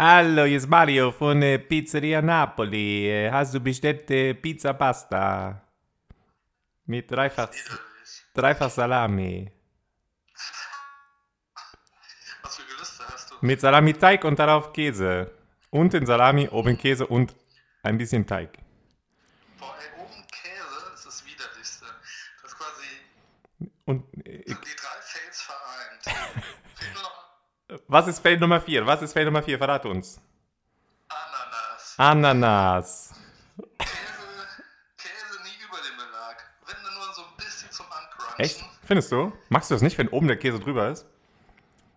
Hallo, 0.00 0.44
hier 0.44 0.58
ist 0.58 0.68
Mario 0.68 1.10
von 1.10 1.42
äh, 1.42 1.58
Pizzeria 1.58 2.22
Napoli. 2.22 3.08
Äh, 3.10 3.32
Hast 3.32 3.52
du 3.52 3.58
bestellt 3.58 4.08
äh, 4.12 4.32
Pizza 4.32 4.72
Pasta? 4.72 5.60
Mit 6.86 7.10
dreifach, 7.10 7.50
dreifach 8.32 8.70
Salami. 8.70 9.50
Was 12.44 12.56
für 12.58 12.62
Gelüste 12.62 13.04
hast 13.08 13.30
du? 13.32 13.34
Mit 13.40 13.60
Salami-Teig 13.60 14.22
und 14.24 14.38
darauf 14.38 14.72
Käse. 14.72 15.32
Unten 15.70 16.06
Salami, 16.06 16.48
oben 16.48 16.78
Käse 16.78 17.04
und 17.04 17.34
ein 17.82 17.98
bisschen 17.98 18.24
Teig. 18.24 18.56
Boah, 19.58 19.74
ey, 19.80 20.00
oben 20.00 20.24
Käse 20.30 20.94
ist 20.94 21.06
das 21.06 21.26
widerlichste. 21.26 21.86
Das 22.42 22.52
ist 22.52 22.56
quasi 22.56 23.72
Und 23.84 24.04
äh, 24.24 24.44
die 24.44 24.54
drei 24.54 25.00
Fails 25.00 25.42
vereint. 25.42 26.04
Fehlt 26.76 26.94
nur 26.94 27.02
noch 27.02 27.77
was 27.88 28.06
ist 28.06 28.20
Feld 28.20 28.40
Nummer 28.40 28.60
4? 28.60 28.86
Was 28.86 29.02
ist 29.02 29.12
Feld 29.12 29.24
Nummer 29.26 29.42
4? 29.42 29.58
Verrat 29.58 29.86
uns. 29.86 30.20
Ananas. 31.08 31.94
Ananas. 31.96 33.14
Käse, 33.78 33.92
Käse 34.98 35.42
nie 35.42 35.64
über 35.66 35.78
dem 35.78 35.96
Belag. 35.96 36.36
Wenn 36.66 36.76
dann 36.84 36.94
nur 36.94 37.14
so 37.14 37.22
ein 37.22 37.36
bisschen 37.36 37.70
zum 37.70 37.86
Uncrunchen. 37.86 38.44
Echt? 38.44 38.64
Findest 38.84 39.10
du? 39.10 39.32
Magst 39.48 39.70
du 39.70 39.74
das 39.74 39.82
nicht, 39.82 39.98
wenn 39.98 40.08
oben 40.08 40.28
der 40.28 40.36
Käse 40.36 40.60
drüber 40.60 40.88
ist? 40.90 41.06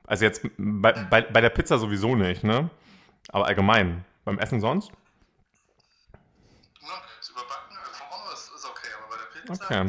Also 0.07 0.25
jetzt 0.25 0.41
bei, 0.57 0.91
bei, 0.93 1.21
bei 1.21 1.41
der 1.41 1.49
Pizza 1.49 1.77
sowieso 1.77 2.15
nicht, 2.15 2.43
ne? 2.43 2.69
Aber 3.29 3.45
allgemein. 3.47 4.03
Beim 4.25 4.39
Essen 4.39 4.59
sonst? 4.59 4.91
Ist 7.19 7.29
überbacken, 7.29 7.75
äh, 7.75 7.93
vorne 7.93 8.33
ist, 8.33 8.51
ist 8.55 8.65
okay, 8.65 8.87
aber 8.97 9.15
bei 9.15 9.21
der 9.21 9.53
Pizza 9.53 9.65
Okay. 9.65 9.83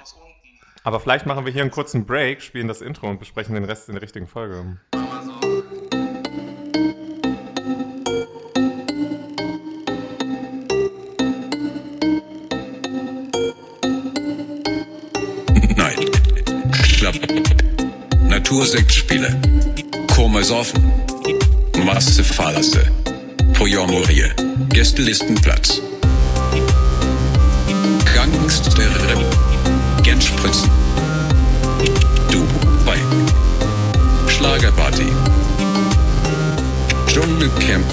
muss 0.00 0.12
unten. 0.14 0.60
Aber 0.82 1.00
vielleicht 1.00 1.26
machen 1.26 1.44
wir 1.44 1.52
hier 1.52 1.62
einen 1.62 1.70
kurzen 1.70 2.06
Break, 2.06 2.42
spielen 2.42 2.68
das 2.68 2.80
Intro 2.80 3.08
und 3.08 3.18
besprechen 3.18 3.54
den 3.54 3.64
Rest 3.64 3.88
in 3.88 3.94
der 3.94 4.02
richtigen 4.02 4.26
Folge. 4.26 4.78
Natursektspiele. 18.54 19.40
Komasaufen. 20.14 20.92
Masse 21.84 22.22
Fallasse. 22.22 22.86
Pojomorie. 23.58 24.32
Gästelistenplatz. 24.68 25.80
Gangster. 28.14 28.72
Genspritzen. 30.04 30.70
Dubai. 32.30 32.98
Schlagerparty. 34.28 35.06
Dschungelcamp. 37.08 37.86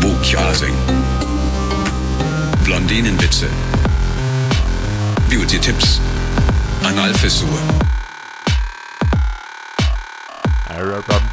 Bukjasing. 0.00 0.74
Blondinenwitze. 2.64 3.46
Beauty-Tipps. 5.28 6.00
Analfissur. 6.82 7.91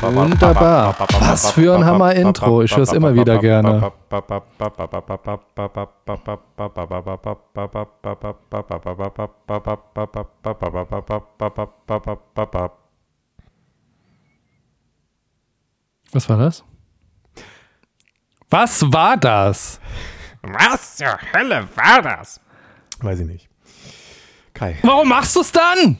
Wunderbar. 0.01 0.95
Was 1.19 1.51
für 1.51 1.75
ein 1.75 1.85
Hammer-Intro. 1.85 2.63
Ich 2.63 2.75
hör's 2.75 2.91
immer 2.93 3.13
wieder 3.13 3.37
gerne. 3.39 3.91
Was 16.11 16.27
war 16.27 16.37
das? 16.37 16.63
Was 18.49 18.91
war 18.91 19.17
das? 19.17 19.79
Was 20.41 20.95
zur 20.97 21.19
Hölle 21.33 21.67
war 21.75 22.01
das? 22.01 22.39
Weiß 22.99 23.19
ich 23.19 23.27
nicht. 23.27 23.49
Kai. 24.53 24.77
Warum 24.81 25.07
machst 25.07 25.35
du's 25.35 25.51
dann? 25.51 25.99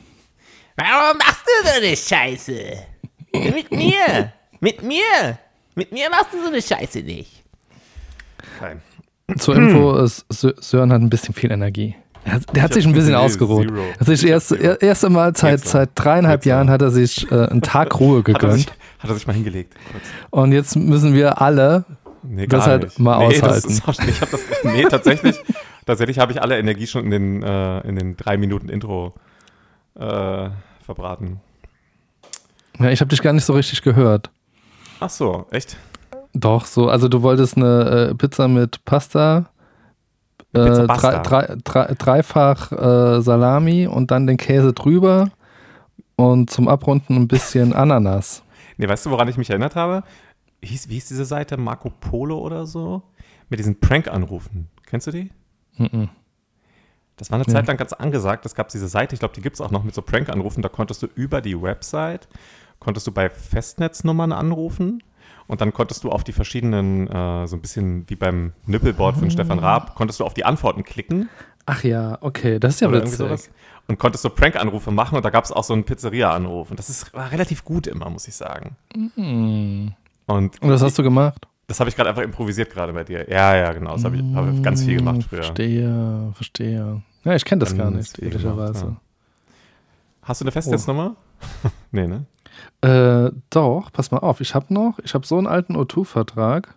Warum 0.76 1.18
machst 1.18 1.46
du 1.46 1.68
so 1.68 1.78
eine 1.78 1.96
Scheiße? 1.96 2.99
Mit 3.40 3.72
mir. 3.72 4.34
Mit 4.60 4.84
mir. 4.84 5.38
Mit 5.76 5.92
mir 5.92 6.10
machst 6.10 6.34
du 6.34 6.42
so 6.42 6.48
eine 6.48 6.62
Scheiße 6.62 7.00
nicht. 7.00 7.44
Kai. 8.60 8.78
Zur 9.38 9.56
Info, 9.56 9.96
ist, 9.98 10.26
Sö- 10.32 10.60
Sören 10.62 10.92
hat 10.92 11.02
ein 11.02 11.10
bisschen 11.10 11.34
viel 11.34 11.52
Energie. 11.52 11.96
Er 12.26 12.34
hat, 12.34 12.56
der 12.56 12.64
hat 12.64 12.74
sich 12.74 12.86
ein 12.86 12.94
bisschen 12.94 13.16
ausgeruht. 13.16 13.72
Er 14.00 14.06
sich 14.06 14.24
Ich 14.24 14.30
erst, 14.30 14.52
er, 14.52 14.82
erste 14.82 15.10
Mal 15.10 15.36
seit, 15.36 15.64
seit 15.66 15.92
dreieinhalb. 15.96 16.46
Jahren 16.46 16.70
hat 16.70 16.82
er 16.82 16.92
sich 16.92 17.32
äh, 17.32 17.46
einen 17.48 17.62
Tag 17.62 18.00
Ruhe 18.00 18.20
Hat 18.28 18.44
er, 18.44 18.52
sich, 18.52 18.66
gegönnt. 18.66 18.80
hat 19.00 19.10
er 19.10 19.14
sich 19.16 19.28
mal 19.28 19.34
hingelegt. 19.34 19.76
Kurz. 19.92 20.04
Und 20.32 20.52
jetzt 20.52 20.76
müssen 20.76 21.14
wir 21.14 21.42
alle 21.42 21.86
Nee, 22.22 22.48
Das 22.48 22.68
halt 22.68 22.84
nicht. 22.84 23.00
mal 23.00 23.20
nee, 23.30 23.40
Das 23.40 23.44
aushalten. 23.44 23.70
ist 23.70 23.88
auch, 23.88 24.04
ich 24.08 24.22
hab 24.22 24.30
das, 24.32 24.42
nee, 24.64 24.84
tatsächlich, 24.84 25.38
tatsächlich 25.86 26.20
habe 26.20 26.34
ich 26.34 26.42
alle 26.42 26.60
Energie 26.60 26.86
schon 26.86 27.06
in 27.06 27.12
den, 27.12 27.44
äh, 27.44 27.80
in 27.88 27.96
den 27.96 28.18
drei 28.18 28.36
Minuten 28.38 28.68
Intro 28.68 29.14
äh, 29.96 30.50
verbraten. 30.86 31.40
Ja, 32.80 32.90
ich 32.90 33.02
habe 33.02 33.10
dich 33.10 33.22
gar 33.22 33.34
nicht 33.34 33.46
so 33.46 33.54
richtig 33.54 33.82
gehört. 33.82 34.32
Ach 35.00 35.10
so, 35.10 35.46
echt? 35.52 35.78
Doch, 36.34 36.66
so, 36.66 36.90
also 36.90 37.08
du 37.08 37.22
wolltest 37.22 37.58
eine 37.58 38.10
äh, 38.12 38.16
Pizza 38.16 38.48
mit 38.48 38.84
Pasta, 38.86 39.50
äh, 40.54 40.66
Pizza 40.66 40.88
drei, 40.88 40.88
Pasta. 40.88 41.22
drei, 41.22 41.56
drei, 41.64 41.94
dreifach 41.98 42.72
äh, 42.72 43.22
Salami 43.22 43.88
und 43.88 44.12
dann 44.12 44.28
den 44.28 44.38
Käse 44.38 44.74
drüber 44.74 45.32
und 46.16 46.50
zum 46.50 46.68
Abrunden 46.68 47.16
ein 47.16 47.28
bisschen 47.28 47.74
Ananas. 47.76 48.44
Nee, 48.78 48.88
weißt 48.88 49.06
du, 49.06 49.10
woran 49.10 49.28
ich 49.28 49.38
mich 49.38 49.50
erinnert 49.50 49.76
habe? 49.76 50.04
Hieß, 50.62 50.90
wie 50.90 50.94
hieß 50.96 51.08
diese 51.08 51.26
Seite? 51.26 51.58
Marco 51.58 51.90
Polo 51.90 52.38
oder 52.38 52.66
so? 52.66 53.02
Mit 53.50 53.60
diesen 53.60 53.80
Prank-Anrufen. 53.80 54.70
Kennst 54.86 55.08
du 55.08 55.12
die? 55.12 55.32
Mhm. 55.78 56.10
Das 57.18 57.32
war 57.32 57.36
eine 57.36 57.46
Zeit 57.46 57.68
lang 57.68 57.76
ganz 57.76 57.92
angesagt. 57.92 58.46
Es 58.46 58.56
gab 58.56 58.70
diese 58.70 58.88
Seite, 58.88 59.14
ich 59.14 59.20
glaube, 59.20 59.34
die 59.34 59.42
gibt 59.42 59.56
es 59.56 59.62
auch 59.62 59.72
noch 59.72 59.84
mit 59.84 59.94
so 59.94 60.02
Prank-Anrufen. 60.02 60.62
Da 60.62 60.70
konntest 60.70 61.02
du 61.04 61.08
über 61.16 61.42
die 61.42 61.62
Website, 61.62 62.30
konntest 62.80 63.08
du 63.08 63.12
bei 63.12 63.30
Festnetznummern 63.30 64.32
anrufen 64.32 65.04
und 65.48 65.62
dann 65.62 65.74
konntest 65.74 66.04
du 66.04 66.12
auf 66.12 66.24
die 66.24 66.32
verschiedenen, 66.32 67.08
äh, 67.08 67.48
so 67.48 67.56
ein 67.56 67.62
bisschen 67.62 68.10
wie 68.10 68.16
beim 68.16 68.54
Nippelboard 68.66 69.18
von 69.18 69.32
Stefan 69.32 69.60
Raab, 69.60 69.96
konntest 69.96 70.20
du 70.20 70.26
auf 70.26 70.34
die 70.34 70.46
Antworten 70.46 70.84
klicken 70.84 71.30
Ach 71.72 71.84
ja, 71.84 72.18
okay, 72.22 72.58
das 72.60 72.76
ist 72.76 72.80
ja 72.80 72.92
witzig. 72.92 73.50
Und 73.88 74.00
konntest 74.00 74.24
so 74.24 74.32
Prank-Anrufe 74.32 74.90
machen 74.90 75.16
und 75.18 75.24
da 75.24 75.30
gab 75.30 75.44
es 75.44 75.52
auch 75.52 75.64
so 75.64 75.74
einen 75.74 75.84
Pizzeria-Anruf. 75.84 76.72
Und 76.72 76.80
das 76.80 76.90
ist, 76.90 77.14
war 77.14 77.32
relativ 77.32 77.64
gut 77.64 77.86
immer, 77.86 78.10
muss 78.10 78.28
ich 78.28 78.36
sagen. 78.36 78.76
Mhm. 78.96 79.94
Und, 80.26 80.60
Und 80.62 80.70
was 80.70 80.82
hast 80.82 80.98
du 80.98 81.04
gemacht? 81.04 81.48
das 81.68 81.80
habe 81.80 81.90
ich 81.90 81.96
gerade 81.96 82.10
einfach 82.10 82.24
improvisiert 82.24 82.72
gerade 82.72 82.92
bei 82.94 83.04
dir. 83.04 83.30
Ja, 83.30 83.56
ja, 83.56 83.72
genau. 83.74 83.94
Das 83.94 84.04
habe 84.04 84.16
ich, 84.16 84.24
hab 84.34 84.52
ich 84.52 84.64
ganz 84.64 84.84
viel 84.84 84.98
gemacht 84.98 85.24
früher. 85.30 85.44
Verstehe, 85.44 86.32
verstehe. 86.34 87.04
Ja, 87.24 87.36
ich 87.36 87.46
kenne 87.46 87.60
das 87.60 87.78
gar 87.78 87.92
Ganz 87.92 87.98
nicht, 87.98 88.16
viel 88.16 88.30
gemacht, 88.30 88.46
ehrlicherweise. 88.46 88.86
ja. 88.86 88.96
Hast 90.24 90.42
du 90.42 90.46
eine 90.46 90.52
Festnetznummer? 90.52 91.16
nee, 91.92 92.08
ne? 92.08 92.26
Äh, 92.82 93.32
doch, 93.50 93.92
pass 93.92 94.12
mal 94.12 94.20
auf, 94.20 94.42
ich 94.42 94.56
habe 94.56 94.74
noch, 94.74 95.00
ich 95.04 95.14
habe 95.14 95.26
so 95.26 95.38
einen 95.38 95.48
alten 95.48 95.76
O2-Vertrag, 95.76 96.76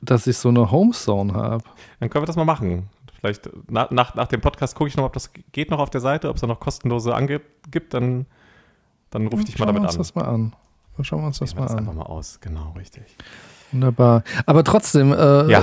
dass 0.00 0.26
ich 0.26 0.36
so 0.38 0.48
eine 0.50 0.70
Homezone 0.70 1.32
habe. 1.34 1.64
Dann 2.00 2.10
können 2.10 2.22
wir 2.22 2.26
das 2.26 2.36
mal 2.36 2.44
machen. 2.44 2.88
Vielleicht 3.18 3.48
nach, 3.70 3.90
nach, 3.90 4.14
nach 4.14 4.28
dem 4.28 4.40
Podcast 4.40 4.74
gucke 4.76 4.88
ich 4.88 4.96
noch, 4.96 5.04
ob 5.04 5.12
das 5.14 5.30
geht 5.52 5.70
noch 5.70 5.78
auf 5.78 5.90
der 5.90 6.00
Seite, 6.00 6.28
ob 6.28 6.36
es 6.36 6.42
da 6.42 6.46
noch 6.46 6.60
kostenlose 6.60 7.14
angibt, 7.14 7.46
gibt, 7.70 7.94
dann, 7.94 8.26
dann 9.10 9.26
rufe 9.26 9.42
ich 9.42 9.46
dich 9.46 9.58
mal 9.58 9.66
Schauen 9.66 9.74
wir 9.74 9.80
damit 9.80 9.88
uns 9.88 9.94
an. 9.96 9.98
das 9.98 10.14
mal 10.14 10.24
an. 10.26 10.52
Dann 10.96 11.04
Schauen 11.04 11.20
wir 11.22 11.26
uns 11.26 11.38
das 11.38 11.50
Nehmen 11.54 11.58
wir 11.58 11.62
mal 11.62 11.66
das 11.68 11.76
einfach 11.76 11.92
an. 11.92 11.98
mal 11.98 12.06
aus. 12.06 12.40
Genau, 12.40 12.72
richtig. 12.78 13.02
Wunderbar. 13.76 14.22
Aber 14.46 14.64
trotzdem, 14.64 15.12
äh, 15.12 15.50
Ja. 15.50 15.62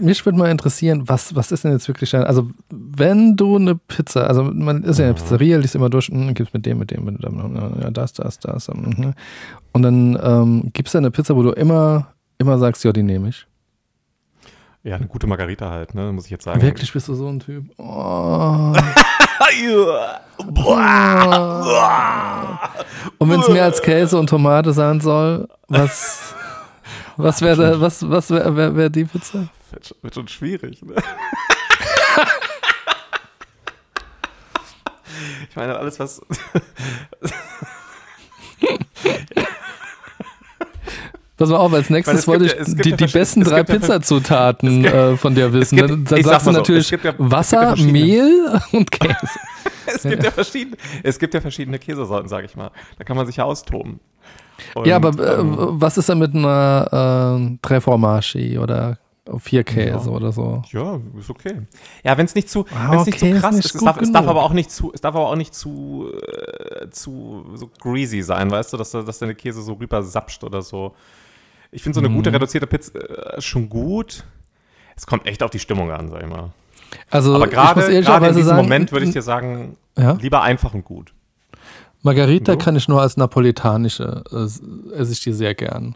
mich 0.00 0.24
würde 0.24 0.38
mal 0.38 0.50
interessieren, 0.50 1.08
was, 1.08 1.34
was 1.34 1.52
ist 1.52 1.64
denn 1.64 1.72
jetzt 1.72 1.88
wirklich 1.88 2.10
dein, 2.10 2.24
also 2.24 2.48
wenn 2.70 3.36
du 3.36 3.56
eine 3.56 3.74
Pizza, 3.74 4.26
also 4.26 4.44
man 4.44 4.82
ist 4.84 4.98
ja 4.98 5.08
in 5.08 5.14
der 5.14 5.20
Pizzeria, 5.22 5.58
liest 5.58 5.74
immer 5.74 5.90
durch, 5.90 6.06
hm, 6.08 6.32
gibt's 6.34 6.52
mit 6.54 6.64
dem, 6.64 6.78
mit 6.78 6.90
dem, 6.90 7.04
mit 7.04 7.22
dem, 7.22 7.56
ja, 7.82 7.90
das, 7.90 8.14
das, 8.14 8.38
das. 8.38 8.68
mhm. 8.68 9.12
Und 9.72 9.82
dann 9.82 10.18
ähm, 10.22 10.70
gibt 10.72 10.88
es 10.88 10.92
da 10.92 10.98
eine 10.98 11.10
Pizza, 11.10 11.36
wo 11.36 11.42
du 11.42 11.50
immer, 11.50 12.08
immer 12.38 12.58
sagst, 12.58 12.82
ja, 12.84 12.92
die 12.92 13.02
nehme 13.02 13.28
ich. 13.28 13.46
Ja, 14.84 14.96
eine 14.96 15.06
gute 15.06 15.26
Margarita 15.26 15.70
halt, 15.70 15.94
ne, 15.94 16.12
muss 16.12 16.24
ich 16.24 16.30
jetzt 16.30 16.44
sagen. 16.44 16.62
Wirklich 16.62 16.92
bist 16.92 17.08
du 17.08 17.14
so 17.14 17.28
ein 17.28 17.40
Typ. 17.40 17.64
Oh. 17.76 18.72
Und 23.18 23.30
wenn 23.30 23.40
es 23.40 23.48
mehr 23.48 23.64
als 23.64 23.82
Käse 23.82 24.18
und 24.18 24.28
Tomate 24.28 24.72
sein 24.72 25.00
soll, 25.00 25.48
was, 25.68 26.34
was 27.18 27.42
wäre 27.42 27.80
was, 27.80 28.08
was 28.08 28.30
wär, 28.30 28.56
wär, 28.56 28.74
wär 28.76 28.90
die 28.90 29.04
Pizza? 29.04 29.48
Wird, 29.70 29.86
schon- 29.86 29.96
wird 30.02 30.14
schon 30.14 30.28
schwierig, 30.28 30.82
ne? 30.82 30.94
ich 35.50 35.56
meine, 35.56 35.76
alles, 35.76 35.98
was. 35.98 36.20
Pass 41.36 41.50
mal 41.50 41.56
auf, 41.58 41.72
als 41.72 41.88
nächstes 41.88 42.20
es 42.20 42.26
wollte 42.26 42.46
ich 42.46 42.52
ja- 42.52 42.64
die, 42.82 42.90
ja 42.90 42.96
die 42.96 43.06
besten 43.06 43.42
es 43.42 43.48
drei 43.48 43.62
Pizzazutaten 43.62 44.84
äh, 44.84 45.16
von 45.16 45.36
dir 45.36 45.52
wissen. 45.52 45.76
gibt- 45.76 46.10
dann 46.10 46.22
sagst 46.24 46.46
du 46.48 46.52
so, 46.52 46.58
natürlich 46.58 46.90
ja- 46.90 46.98
Wasser, 47.18 47.76
Mehl 47.76 48.60
und 48.72 48.90
Käse. 48.90 49.14
es, 49.86 50.02
gibt 50.02 50.24
ja 50.24 50.32
verschiedene, 50.32 50.76
es 51.04 51.18
gibt 51.20 51.34
ja 51.34 51.40
verschiedene 51.40 51.78
Käsesorten, 51.78 52.28
sage 52.28 52.46
ich 52.46 52.56
mal. 52.56 52.72
Da 52.98 53.04
kann 53.04 53.16
man 53.16 53.26
sich 53.26 53.36
ja 53.36 53.44
austoben. 53.44 54.00
Und, 54.74 54.86
ja, 54.86 54.96
aber 54.96 55.10
äh, 55.22 55.40
ähm, 55.40 55.56
was 55.58 55.98
ist 55.98 56.08
denn 56.08 56.18
mit 56.18 56.34
einer 56.34 57.38
äh, 57.40 57.58
Tre 57.62 57.80
Formaggi 57.80 58.58
oder 58.58 58.98
vier 59.38 59.62
Käse 59.62 60.06
Ja. 60.08 60.16
oder 60.16 60.32
so? 60.32 60.62
Ja, 60.72 60.98
ist 61.18 61.28
okay. 61.30 61.62
Ja, 62.02 62.16
wenn 62.16 62.24
es 62.26 62.34
nicht 62.34 62.48
zu, 62.48 62.64
Ah, 62.74 62.90
wenn's 62.92 63.06
nicht 63.06 63.22
okay, 63.22 63.30
zu 63.32 63.36
ist 63.36 63.42
krass 63.42 63.54
nicht 63.56 63.64
ist, 63.66 63.74
es 63.74 63.84
darf, 63.84 64.00
es 64.00 64.10
darf 64.12 64.26
aber 64.26 64.42
auch 64.42 64.52
nicht 64.52 64.70
zu, 64.70 64.90
es 64.94 65.00
darf 65.00 65.14
aber 65.14 65.28
auch 65.28 65.36
nicht 65.36 65.54
zu, 65.54 66.10
äh, 66.80 66.88
zu 66.90 67.44
so 67.54 67.70
greasy 67.80 68.22
sein, 68.22 68.50
weißt 68.50 68.72
du, 68.72 68.76
dass, 68.78 68.90
dass 68.92 69.18
deine 69.18 69.34
Käse 69.34 69.62
so 69.62 69.74
rüber 69.74 70.02
sapscht 70.02 70.42
oder 70.44 70.62
so. 70.62 70.94
Ich 71.70 71.82
finde 71.82 71.96
so 71.96 72.00
eine 72.00 72.08
Mhm. 72.08 72.14
gute 72.16 72.32
reduzierte 72.32 72.66
Pizza 72.66 72.98
äh, 73.36 73.40
schon 73.42 73.68
gut. 73.68 74.24
Es 74.96 75.06
kommt 75.06 75.26
echt 75.26 75.42
auf 75.42 75.50
die 75.50 75.58
Stimmung 75.58 75.90
an, 75.92 76.08
sag 76.08 76.22
ich 76.22 76.28
mal. 76.28 76.50
Also 77.10 77.34
Aber 77.34 77.46
gerade 77.48 77.82
in 77.82 78.02
diesem 78.02 78.44
sagen, 78.44 78.56
Moment 78.56 78.90
würde 78.92 79.04
ich 79.04 79.12
dir 79.12 79.20
sagen, 79.22 79.76
Ja? 79.98 80.12
lieber 80.12 80.40
einfach 80.42 80.72
und 80.72 80.84
gut. 80.86 81.12
Margarita 82.08 82.56
kann 82.56 82.76
ich 82.76 82.88
nur 82.88 83.00
als 83.02 83.16
napolitanische, 83.16 84.22
äh, 84.32 84.94
esse 84.94 85.12
ich 85.12 85.20
die 85.20 85.32
sehr 85.32 85.54
gern. 85.54 85.94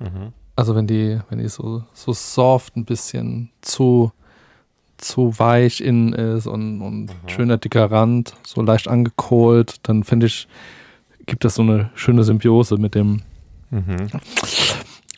Mhm. 0.00 0.32
Also 0.56 0.74
wenn 0.74 0.86
die, 0.86 1.18
wenn 1.30 1.38
die 1.38 1.48
so, 1.48 1.82
so 1.94 2.12
soft 2.12 2.76
ein 2.76 2.84
bisschen 2.84 3.50
zu, 3.62 4.12
zu 4.98 5.38
weich 5.38 5.80
innen 5.80 6.12
ist 6.12 6.46
und, 6.46 6.82
und 6.82 7.10
schöner 7.26 7.56
dicker 7.58 7.90
Rand, 7.90 8.34
so 8.46 8.60
leicht 8.62 8.88
angekohlt, 8.88 9.76
dann 9.84 10.04
finde 10.04 10.26
ich, 10.26 10.48
gibt 11.26 11.44
das 11.44 11.54
so 11.54 11.62
eine 11.62 11.90
schöne 11.94 12.24
Symbiose 12.24 12.76
mit 12.76 12.94
dem 12.94 13.22
Mhm. 13.70 14.08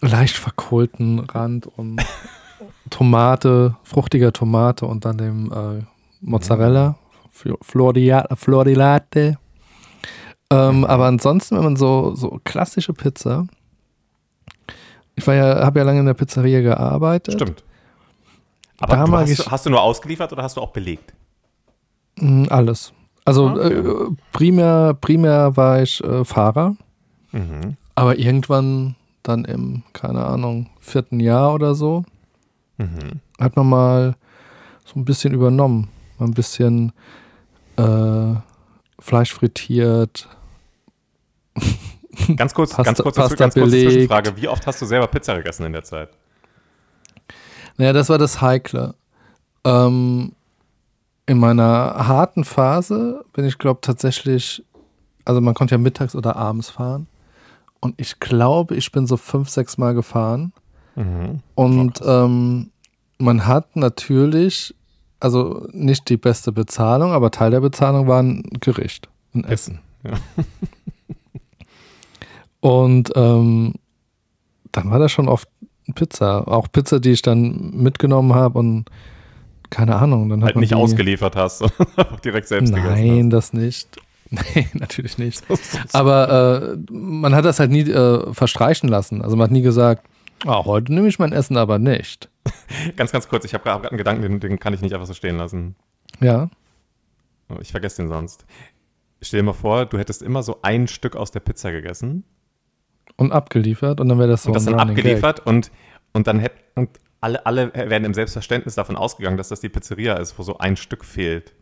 leicht 0.00 0.37
verkohlten 0.37 1.19
Rand 1.20 1.67
und 1.67 2.00
Tomate, 2.91 3.75
fruchtiger 3.82 4.32
Tomate 4.32 4.87
und 4.87 5.05
dann 5.05 5.19
dem 5.19 5.50
äh, 5.50 5.82
Mozzarella, 6.20 6.96
Flo- 7.32 7.58
Floria, 7.62 8.26
Florilate. 8.37 9.38
Ähm, 10.50 10.85
aber 10.85 11.06
ansonsten, 11.06 11.56
wenn 11.56 11.64
man 11.64 11.76
so, 11.76 12.14
so 12.14 12.41
klassische 12.44 12.93
Pizza, 12.93 13.46
ich 15.17 15.26
war 15.26 15.35
ja, 15.35 15.64
habe 15.64 15.79
ja 15.81 15.85
lange 15.85 16.00
in 16.00 16.06
der 16.06 16.14
Pizzeria 16.14 16.61
gearbeitet. 16.61 17.35
Stimmt. 17.35 17.64
Aber 18.81 18.96
Da 18.96 19.05
du 19.05 19.12
hast, 19.17 19.38
du- 19.38 19.50
hast 19.50 19.67
du 19.67 19.70
nur 19.70 19.82
ausgeliefert 19.82 20.32
oder 20.32 20.43
hast 20.43 20.56
du 20.56 20.61
auch 20.61 20.73
belegt? 20.73 21.12
Mm, 22.19 22.44
Alles. 22.50 22.93
Also 23.25 23.49
Okay. 23.50 23.73
äh, 23.73 24.11
primär, 24.32 24.94
primär 24.94 25.56
war 25.56 25.81
ich 25.82 26.02
äh, 26.05 26.25
Fahrer, 26.25 26.76
Mhm. 27.32 27.76
aber 27.94 28.19
irgendwann 28.19 28.96
dann 29.23 29.44
im, 29.46 29.82
keine 29.94 30.25
Ahnung, 30.26 30.69
vierten 30.79 31.20
Jahr 31.20 31.55
oder 31.55 31.75
so, 31.75 32.05
Mhm. 32.76 33.20
hat 33.41 33.56
man 33.56 33.69
mal 33.69 34.14
so 34.85 35.00
ein 35.00 35.05
bisschen 35.06 35.32
übernommen. 35.32 35.88
Mal 36.19 36.26
ein 36.26 36.35
bisschen 36.35 36.93
äh, 37.79 38.35
Fleisch 39.05 39.35
frittiert. 39.35 40.27
Ganz 42.37 42.55
kurz, 42.55 42.71
Pasta- 42.71 42.85
ganz 42.85 43.03
kurz, 43.03 43.17
Pasta 43.17 43.35
ganz 43.37 43.55
kurze 43.55 43.71
belegt. 43.71 43.91
Zwischenfrage. 43.91 44.37
Wie 44.37 44.49
oft 44.49 44.67
hast 44.67 44.81
du 44.81 44.87
selber 44.87 45.09
Pizza 45.09 45.37
gegessen 45.37 45.67
in 45.67 45.73
der 45.73 45.83
Zeit? 45.85 46.09
Naja, 47.77 47.93
das 47.93 48.09
war 48.09 48.17
das 48.19 48.41
Heikle. 48.41 48.95
Ähm, 49.65 50.33
in 51.27 51.39
meiner 51.39 52.06
harten 52.06 52.45
Phase 52.45 53.25
bin 53.35 53.45
ich, 53.45 53.59
glaube 53.59 53.81
tatsächlich, 53.83 54.65
also 55.25 55.41
man 55.41 55.55
konnte 55.55 55.75
ja 55.75 55.79
mittags 55.79 56.15
oder 56.15 56.37
abends 56.37 56.71
fahren. 56.71 57.09
Und 57.81 58.01
ich 58.01 58.21
glaube, 58.21 58.75
ich 58.77 58.91
bin 58.93 59.06
so 59.06 59.17
fünf, 59.19 59.49
sechs 59.51 59.77
Mal 59.77 59.93
gefahren. 59.95 60.53
Mhm. 60.95 61.41
Und 61.56 62.01
ähm, 62.06 62.71
man 63.19 63.47
hat 63.47 63.75
natürlich, 63.77 64.75
also 65.25 65.67
nicht 65.73 66.11
die 66.11 66.19
beste 66.19 66.53
Bezahlung, 66.53 67.12
aber 67.12 67.31
Teil 67.31 67.50
der 67.50 67.61
Bezahlung 67.61 68.06
war 68.06 68.23
ein 68.23 68.43
Gericht, 68.61 69.09
ein 69.35 69.44
Essen. 69.44 69.81
Ja. 70.05 70.12
Und 72.61 73.11
ähm, 73.17 73.75
dann 74.73 74.91
war 74.91 74.99
das 74.99 75.12
schon 75.12 75.29
oft 75.29 75.49
Pizza. 75.94 76.47
Auch 76.47 76.71
Pizza, 76.71 77.00
die 77.00 77.11
ich 77.11 77.23
dann 77.23 77.73
mitgenommen 77.75 78.35
habe 78.35 78.59
und 78.59 78.85
keine 79.71 79.97
Ahnung. 79.97 80.29
Dann 80.31 80.41
hat 80.41 80.47
Halt 80.47 80.55
man 80.56 80.61
nicht 80.61 80.73
die, 80.73 80.76
ausgeliefert 80.76 81.37
hast, 81.37 81.65
direkt 82.25 82.49
selbst 82.49 82.75
gegessen 82.75 82.94
Nein, 82.94 83.31
das 83.31 83.53
nicht. 83.53 83.97
Nee, 84.31 84.67
natürlich 84.73 85.19
nicht. 85.19 85.44
Aber 85.93 86.73
äh, 86.73 86.93
man 86.93 87.37
hat 87.37 87.44
das 87.44 87.61
halt 87.61 87.70
nie 87.70 87.82
äh, 87.82 88.32
verstreichen 88.32 88.88
lassen. 88.88 89.23
Also 89.23 89.37
man 89.37 89.44
hat 89.44 89.53
nie 89.53 89.62
gesagt, 89.62 90.09
ah, 90.46 90.64
heute 90.64 90.93
nehme 90.93 91.08
ich 91.08 91.19
mein 91.19 91.32
Essen 91.32 91.56
aber 91.56 91.79
nicht. 91.79 92.29
hast. 92.46 92.96
Ganz, 92.96 93.12
ganz 93.12 93.29
kurz, 93.29 93.44
ich 93.44 93.55
habe 93.55 93.64
gerade 93.64 93.88
einen 93.88 93.99
Gedanken, 93.99 94.23
den, 94.23 94.41
den 94.41 94.58
kann 94.58 94.75
ich 94.75 94.81
nicht 94.82 94.93
einfach 94.94 95.06
so 95.06 95.14
stehen 95.14 95.37
lassen. 95.38 95.76
Ja. 96.20 96.50
Oh, 97.49 97.56
Ich 97.61 97.70
vergesse 97.70 98.02
den 98.02 98.08
sonst. 98.08 98.44
Stell 99.23 99.41
dir 99.41 99.44
mal 99.46 99.52
vor, 99.55 99.87
du 99.87 99.99
hättest 99.99 100.23
immer 100.23 100.43
so 100.43 100.58
ein 100.62 100.87
Stück 100.88 101.17
aus 101.17 101.31
der 101.31 101.41
Pizza 101.41 101.73
gegessen 101.73 102.25
Und 103.17 103.32
abgeliefert 103.32 104.00
und 104.00 104.08
dann 104.08 104.19
wäre 104.19 104.29
das 104.29 104.43
so 104.43 104.49
und 104.50 104.55
das 104.55 104.67
ein 104.67 104.76
dann 104.76 104.91
abgeliefert 104.91 105.41
und, 105.46 105.70
und 106.12 106.26
dann 106.26 106.38
hätten 106.41 106.88
alle, 107.23 107.46
alle 107.46 107.73
werden 107.73 108.05
im 108.05 108.12
Selbstverständnis 108.12 108.75
davon 108.75 108.96
ausgegangen, 108.96 109.38
dass 109.38 109.49
das 109.49 109.61
die 109.61 109.70
Pizzeria 109.70 110.14
ist, 110.17 110.38
wo 110.38 110.43
so 110.43 110.58
ein 110.58 110.76
Stück 110.76 111.05
fehlt. 111.06 111.55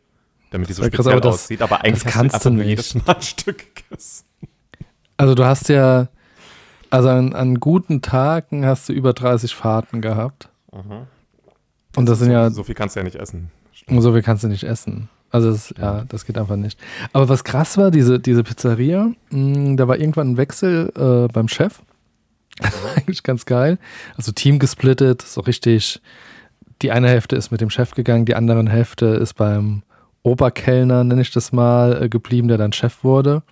Damit 0.50 0.68
die 0.68 0.72
so 0.72 0.82
wär 0.82 0.90
krass, 0.90 0.96
speziell 1.04 1.12
aber 1.14 1.20
das- 1.20 1.34
aussieht. 1.34 1.62
Aber 1.62 1.82
eigentlich 1.84 2.02
das 2.02 2.06
hast 2.06 2.12
kannst 2.14 2.34
du 2.34 2.36
einfach 2.38 2.50
du 2.50 2.56
nur 2.56 2.64
nicht. 2.64 2.70
jedes 2.70 2.94
Mal 3.06 3.14
ein 3.14 3.22
Stück 3.22 3.74
gegessen. 3.76 4.24
Gag. 4.40 4.86
Also 5.18 5.34
du 5.36 5.44
hast 5.44 5.68
ja, 5.68 6.08
also 6.92 7.08
an, 7.08 7.32
an 7.32 7.58
guten 7.58 8.02
Tagen 8.02 8.66
hast 8.66 8.88
du 8.88 8.92
über 8.92 9.14
30 9.14 9.54
Fahrten 9.54 10.02
gehabt. 10.02 10.50
Und 11.96 12.06
das 12.08 12.18
sind 12.18 12.30
ja 12.30 12.50
So 12.50 12.64
viel 12.64 12.74
kannst 12.74 12.96
du 12.96 13.00
ja 13.00 13.04
nicht 13.04 13.16
essen. 13.16 13.50
Und 13.88 14.00
so 14.02 14.12
viel 14.12 14.22
kannst 14.22 14.44
du 14.44 14.48
nicht 14.48 14.64
essen. 14.64 15.08
Also 15.30 15.50
das, 15.50 15.74
ja, 15.78 16.04
das 16.08 16.26
geht 16.26 16.36
einfach 16.36 16.56
nicht. 16.56 16.78
Aber 17.14 17.30
was 17.30 17.44
krass 17.44 17.78
war, 17.78 17.90
diese, 17.90 18.20
diese 18.20 18.44
Pizzeria, 18.44 19.10
mh, 19.30 19.76
da 19.76 19.88
war 19.88 19.98
irgendwann 19.98 20.32
ein 20.32 20.36
Wechsel 20.36 20.92
äh, 20.94 21.32
beim 21.32 21.48
Chef. 21.48 21.80
Eigentlich 22.96 23.22
ganz 23.22 23.46
geil. 23.46 23.78
Also 24.18 24.32
Team 24.32 24.58
gesplittet, 24.58 25.22
so 25.22 25.40
richtig. 25.40 26.02
Die 26.82 26.90
eine 26.90 27.08
Hälfte 27.08 27.36
ist 27.36 27.50
mit 27.50 27.62
dem 27.62 27.70
Chef 27.70 27.92
gegangen, 27.92 28.26
die 28.26 28.34
andere 28.34 28.68
Hälfte 28.68 29.06
ist 29.06 29.34
beim 29.34 29.82
Oberkellner, 30.22 31.04
nenne 31.04 31.22
ich 31.22 31.30
das 31.30 31.52
mal, 31.52 32.02
äh, 32.02 32.08
geblieben, 32.10 32.48
der 32.48 32.58
dann 32.58 32.72
Chef 32.72 33.02
wurde. 33.02 33.42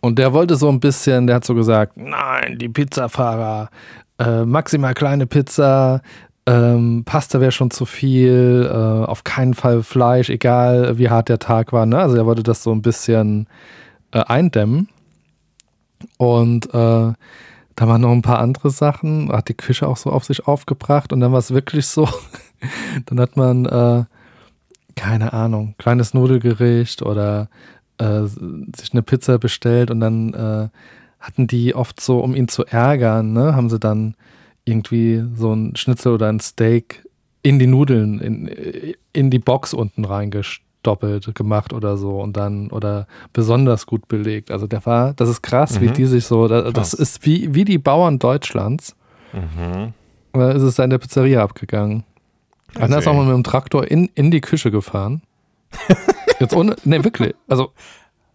Und 0.00 0.18
der 0.18 0.32
wollte 0.32 0.56
so 0.56 0.68
ein 0.68 0.80
bisschen, 0.80 1.26
der 1.26 1.36
hat 1.36 1.44
so 1.44 1.54
gesagt, 1.54 1.96
nein, 1.96 2.58
die 2.58 2.68
Pizzafahrer, 2.68 3.70
äh, 4.18 4.44
maximal 4.44 4.94
kleine 4.94 5.26
Pizza, 5.26 6.02
ähm, 6.46 7.02
Pasta 7.04 7.40
wäre 7.40 7.52
schon 7.52 7.70
zu 7.70 7.84
viel, 7.84 8.68
äh, 8.70 8.74
auf 9.06 9.24
keinen 9.24 9.54
Fall 9.54 9.82
Fleisch, 9.82 10.30
egal 10.30 10.96
wie 10.96 11.10
hart 11.10 11.28
der 11.28 11.40
Tag 11.40 11.72
war. 11.72 11.86
Ne? 11.86 11.98
Also 11.98 12.16
er 12.16 12.26
wollte 12.26 12.44
das 12.44 12.62
so 12.62 12.72
ein 12.72 12.82
bisschen 12.82 13.48
äh, 14.12 14.20
eindämmen. 14.20 14.88
Und 16.18 16.66
äh, 16.66 17.12
da 17.76 17.88
waren 17.88 18.00
noch 18.00 18.12
ein 18.12 18.22
paar 18.22 18.38
andere 18.38 18.70
Sachen, 18.70 19.30
hat 19.30 19.48
die 19.48 19.54
Küche 19.54 19.86
auch 19.88 19.96
so 19.96 20.10
auf 20.10 20.24
sich 20.24 20.46
aufgebracht 20.46 21.12
und 21.12 21.20
dann 21.20 21.32
war 21.32 21.38
es 21.38 21.52
wirklich 21.52 21.86
so, 21.86 22.08
dann 23.06 23.20
hat 23.20 23.36
man, 23.36 23.66
äh, 23.66 24.04
keine 24.94 25.32
Ahnung, 25.32 25.74
kleines 25.78 26.14
Nudelgericht 26.14 27.02
oder 27.02 27.48
äh, 27.98 28.22
sich 28.24 28.92
eine 28.92 29.02
Pizza 29.02 29.38
bestellt 29.38 29.90
und 29.90 30.00
dann 30.00 30.34
äh, 30.34 30.68
hatten 31.20 31.46
die 31.46 31.74
oft 31.74 32.00
so, 32.00 32.20
um 32.20 32.34
ihn 32.34 32.48
zu 32.48 32.64
ärgern, 32.66 33.32
ne, 33.32 33.54
haben 33.56 33.68
sie 33.70 33.78
dann 33.78 34.14
irgendwie 34.64 35.24
so 35.34 35.52
ein 35.52 35.76
Schnitzel 35.76 36.12
oder 36.14 36.28
ein 36.28 36.40
Steak 36.40 37.04
in 37.42 37.58
die 37.58 37.66
Nudeln, 37.68 38.20
in, 38.20 38.94
in 39.12 39.30
die 39.30 39.38
Box 39.38 39.72
unten 39.72 40.04
reingestoppelt 40.04 41.34
gemacht 41.34 41.72
oder 41.72 41.96
so 41.96 42.20
und 42.20 42.36
dann 42.36 42.70
oder 42.70 43.06
besonders 43.32 43.86
gut 43.86 44.08
belegt. 44.08 44.50
Also 44.50 44.66
der 44.66 44.84
war, 44.84 45.14
das 45.14 45.28
ist 45.28 45.42
krass, 45.42 45.80
wie 45.80 45.88
Mhm. 45.88 45.94
die 45.94 46.06
sich 46.06 46.26
so, 46.26 46.48
da, 46.48 46.62
das 46.62 46.90
Krass. 46.90 46.94
ist 46.94 47.24
wie, 47.26 47.54
wie 47.54 47.64
die 47.64 47.78
Bauern 47.78 48.18
Deutschlands. 48.18 48.96
Mhm. 49.32 49.92
Da 50.32 50.50
ist 50.52 50.62
es 50.62 50.74
da 50.74 50.84
in 50.84 50.90
der 50.90 50.98
Pizzeria 50.98 51.42
abgegangen. 51.42 52.04
Einer 52.74 52.98
ist 52.98 53.06
auch 53.08 53.14
mal 53.14 53.24
mit 53.24 53.34
dem 53.34 53.44
Traktor 53.44 53.90
in, 53.90 54.10
in 54.14 54.30
die 54.30 54.40
Küche 54.42 54.70
gefahren. 54.70 55.22
Jetzt 56.40 56.54
ohne, 56.54 56.76
nee, 56.84 57.02
wirklich. 57.02 57.34
Also, 57.48 57.72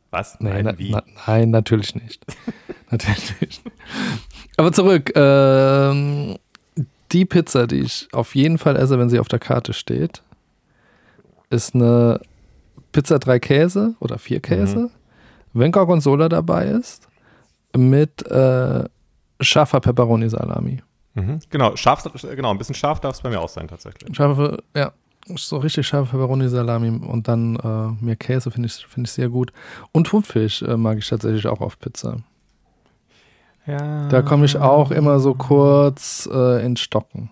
Was? 0.10 0.40
nee, 0.40 0.62
Nein, 0.62 0.76
na, 0.92 1.04
nein, 1.28 1.50
natürlich 1.52 1.96
nicht. 1.96 2.26
natürlich 2.92 3.42
nicht. 3.42 3.62
Aber 4.58 4.72
zurück. 4.72 5.12
Ähm, 5.16 6.38
die 7.12 7.26
Pizza, 7.26 7.68
die 7.68 7.82
ich 7.82 8.08
auf 8.14 8.36
jeden 8.36 8.58
Fall 8.58 8.76
esse, 8.78 8.98
wenn 8.98 9.10
sie 9.10 9.20
auf 9.20 9.28
der 9.28 9.40
Karte 9.40 9.74
steht, 9.74 10.24
ist 11.50 11.76
eine 11.76 12.22
Pizza 12.92 13.20
drei 13.20 13.40
Käse 13.40 13.96
oder 14.00 14.18
vier 14.18 14.40
Käse, 14.40 14.90
wenn 15.54 15.72
Gorgonzola 15.72 16.30
dabei 16.30 16.68
ist, 16.68 17.08
mit 17.76 18.26
äh, 18.28 18.84
scharfer 19.42 19.80
Pepperoni-Salami. 19.80 20.82
Mhm. 21.14 21.40
Genau, 21.50 21.76
scharf, 21.76 22.04
genau, 22.22 22.52
ein 22.52 22.58
bisschen 22.58 22.76
scharf 22.76 23.00
darf 23.02 23.16
es 23.16 23.22
bei 23.22 23.30
mir 23.30 23.42
auch 23.42 23.50
sein, 23.50 23.68
tatsächlich. 23.68 24.16
Scharfe, 24.16 24.64
ja, 24.76 24.94
so 25.36 25.58
richtig 25.58 25.88
scharfe 25.88 26.12
Pepperoni-Salami 26.12 26.90
und 26.90 27.28
dann 27.28 27.56
äh, 27.56 28.04
mehr 28.04 28.16
Käse 28.16 28.52
finde 28.52 28.68
ich, 28.68 28.86
find 28.86 29.08
ich 29.08 29.14
sehr 29.14 29.30
gut. 29.30 29.52
Und 29.92 30.08
Thunfisch 30.08 30.62
äh, 30.62 30.78
mag 30.78 30.98
ich 30.98 31.08
tatsächlich 31.08 31.48
auch 31.48 31.62
auf 31.62 31.80
Pizza. 31.80 32.18
Ja. 33.68 34.08
Da 34.10 34.22
komme 34.22 34.46
ich 34.46 34.58
auch 34.58 34.92
immer 34.92 35.20
so 35.20 35.34
kurz 35.34 36.28
äh, 36.32 36.66
ins 36.66 36.82
Stocken. 36.82 37.30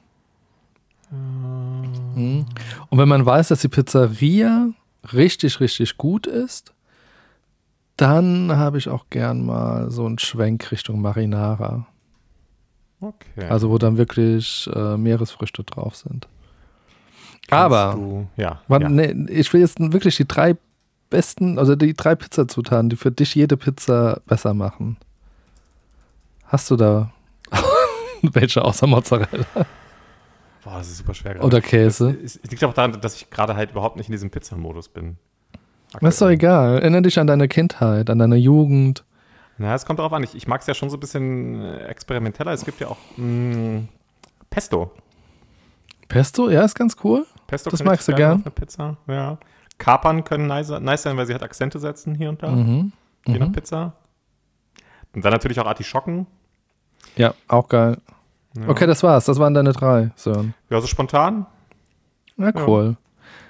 Mhm. 1.11 2.45
Und 2.89 2.97
wenn 2.97 3.09
man 3.09 3.25
weiß, 3.25 3.47
dass 3.47 3.61
die 3.61 3.67
Pizzeria 3.67 4.69
richtig, 5.13 5.59
richtig 5.59 5.97
gut 5.97 6.27
ist, 6.27 6.73
dann 7.97 8.55
habe 8.55 8.77
ich 8.77 8.87
auch 8.87 9.05
gern 9.09 9.45
mal 9.45 9.89
so 9.89 10.05
einen 10.05 10.19
Schwenk 10.19 10.71
Richtung 10.71 11.01
Marinara. 11.01 11.87
Okay. 13.01 13.47
Also 13.49 13.69
wo 13.69 13.77
dann 13.77 13.97
wirklich 13.97 14.69
äh, 14.73 14.97
Meeresfrüchte 14.97 15.63
drauf 15.63 15.95
sind. 15.95 16.27
Aber 17.51 17.93
Du, 17.95 18.27
ja. 18.37 18.61
Warte, 18.67 18.83
ja. 18.85 18.89
nee, 18.89 19.15
ich 19.31 19.51
will 19.53 19.61
jetzt 19.61 19.79
wirklich 19.79 20.17
die 20.17 20.27
drei 20.27 20.55
besten, 21.09 21.57
also 21.57 21.75
die 21.75 21.93
drei 21.93 22.15
Pizzazutaten, 22.15 22.89
die 22.89 22.95
für 22.95 23.11
dich 23.11 23.35
jede 23.35 23.57
Pizza 23.57 24.21
besser 24.27 24.53
machen. 24.53 24.97
Hast 26.45 26.69
du 26.71 26.75
da 26.75 27.11
welche 28.21 28.63
außer 28.63 28.87
Mozzarella 28.87 29.45
Boah, 30.63 30.77
das 30.77 30.89
ist 30.89 30.97
super 30.97 31.13
schwer 31.13 31.33
gerade. 31.35 31.45
oder 31.45 31.61
Käse? 31.61 32.17
Es, 32.23 32.35
es 32.43 32.51
liegt 32.51 32.63
auch 32.63 32.73
daran, 32.73 32.99
dass 32.99 33.15
ich 33.15 33.29
gerade 33.29 33.55
halt 33.55 33.71
überhaupt 33.71 33.95
nicht 33.95 34.07
in 34.07 34.11
diesem 34.11 34.29
Pizzamodus 34.29 34.89
bin. 34.89 35.17
Das 36.01 36.15
ist 36.15 36.21
doch 36.21 36.29
egal. 36.29 36.79
Erinnere 36.79 37.03
dich 37.03 37.17
an 37.17 37.27
deine 37.27 37.47
Kindheit, 37.47 38.09
an 38.09 38.19
deine 38.19 38.35
Jugend. 38.35 39.03
Na, 39.57 39.73
es 39.73 39.85
kommt 39.85 39.99
darauf 39.99 40.13
an. 40.13 40.23
Ich, 40.23 40.35
ich 40.35 40.47
mag 40.47 40.61
es 40.61 40.67
ja 40.67 40.73
schon 40.73 40.89
so 40.89 40.97
ein 40.97 40.99
bisschen 40.99 41.61
äh, 41.61 41.85
experimenteller. 41.85 42.51
Es 42.51 42.65
gibt 42.65 42.79
ja 42.81 42.87
auch 42.89 42.97
mh, 43.17 43.83
Pesto. 44.49 44.91
Pesto, 46.07 46.49
ja, 46.49 46.63
ist 46.63 46.75
ganz 46.75 46.97
cool. 47.03 47.25
Pesto 47.49 47.69
Das 47.69 47.79
kann 47.79 47.87
magst 47.87 48.07
du 48.07 48.13
gerne 48.13 48.35
gern? 48.35 48.39
Auf 48.39 48.45
eine 48.45 48.51
Pizza, 48.51 48.97
ja. 49.07 49.37
Kapern 49.77 50.23
können 50.23 50.47
nice, 50.47 50.69
nice 50.79 51.03
sein, 51.03 51.17
weil 51.17 51.25
sie 51.25 51.33
halt 51.33 51.43
Akzente 51.43 51.79
setzen 51.79 52.15
hier 52.15 52.29
und 52.29 52.43
da. 52.43 52.49
Mhm. 52.51 52.91
Je 53.25 53.39
nach 53.39 53.51
Pizza. 53.51 53.93
Und 55.13 55.23
dann 55.25 55.31
natürlich 55.33 55.59
auch 55.59 55.65
Artischocken. 55.65 56.27
Ja, 57.15 57.33
auch 57.47 57.67
geil. 57.67 57.97
Ja. 58.57 58.67
Okay, 58.69 58.85
das 58.87 59.01
war's. 59.03 59.25
Das 59.25 59.39
waren 59.39 59.53
deine 59.53 59.71
drei, 59.73 60.11
Sören. 60.15 60.53
Ja, 60.69 60.81
so 60.81 60.87
spontan. 60.87 61.45
Ja, 62.37 62.51
cool. 62.67 62.97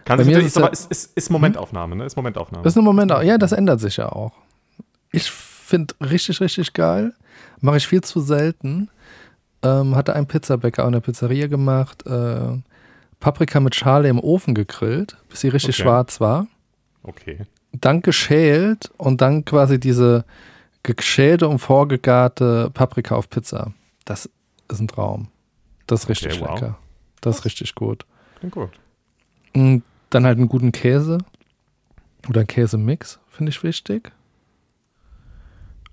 Kann 0.05 0.17
Bei 0.17 0.23
sich 0.23 0.33
ist 0.35 0.57
aber 0.57 0.67
ja- 0.67 0.71
ist, 0.71 0.91
ist, 0.91 1.17
ist 1.17 1.29
Momentaufnahme, 1.29 1.95
ne? 1.95 2.05
Ist 2.05 2.15
Momentaufnahme. 2.15 2.65
Ist 2.65 2.77
ein 2.77 2.83
Moment, 2.83 3.11
auch- 3.11 3.21
ja, 3.21 3.37
das 3.37 3.51
ändert 3.51 3.79
sich 3.79 3.97
ja 3.97 4.09
auch. 4.11 4.31
Ich 5.11 5.29
finde 5.29 5.93
richtig, 6.01 6.39
richtig 6.41 6.73
geil. 6.73 7.13
Mache 7.61 7.77
ich 7.77 7.87
viel 7.87 8.01
zu 8.01 8.19
selten. 8.21 8.89
Ähm, 9.61 9.95
hatte 9.95 10.15
ein 10.15 10.25
Pizzabäcker 10.27 10.85
in 10.85 10.93
der 10.93 11.01
Pizzeria 11.01 11.47
gemacht. 11.47 12.05
Äh, 12.07 12.57
Paprika 13.19 13.59
mit 13.59 13.75
Schale 13.75 14.07
im 14.09 14.19
Ofen 14.19 14.55
gegrillt, 14.55 15.17
bis 15.29 15.41
sie 15.41 15.49
richtig 15.49 15.75
Okay. 15.75 15.83
schwarz 15.83 16.19
war. 16.21 16.47
okay. 17.03 17.45
Dann 17.71 18.01
geschält 18.01 18.91
und 18.97 19.21
dann 19.21 19.45
quasi 19.45 19.79
diese 19.79 20.25
geschälte 20.81 21.47
und 21.47 21.59
vorgegarte 21.59 22.71
Paprika 22.73 23.15
auf 23.15 23.29
Pizza. 23.29 23.73
Das 24.05 24.27
ist 24.71 24.79
ein 24.79 24.87
Traum. 24.87 25.27
Das 25.85 26.03
ist 26.03 26.09
richtig 26.09 26.33
Okay, 26.33 26.41
wow. 26.41 26.53
lecker. 26.59 26.77
Das 27.21 27.37
ist 27.39 27.45
richtig 27.45 27.75
gut. 27.75 28.05
Klingt 28.39 28.55
gut. 28.55 28.71
Und 29.53 29.83
dann 30.09 30.25
halt 30.25 30.39
einen 30.39 30.49
guten 30.49 30.71
Käse 30.71 31.19
oder 32.27 32.39
einen 32.39 32.47
Käsemix, 32.47 33.19
finde 33.29 33.51
ich 33.51 33.61
wichtig. 33.61 34.11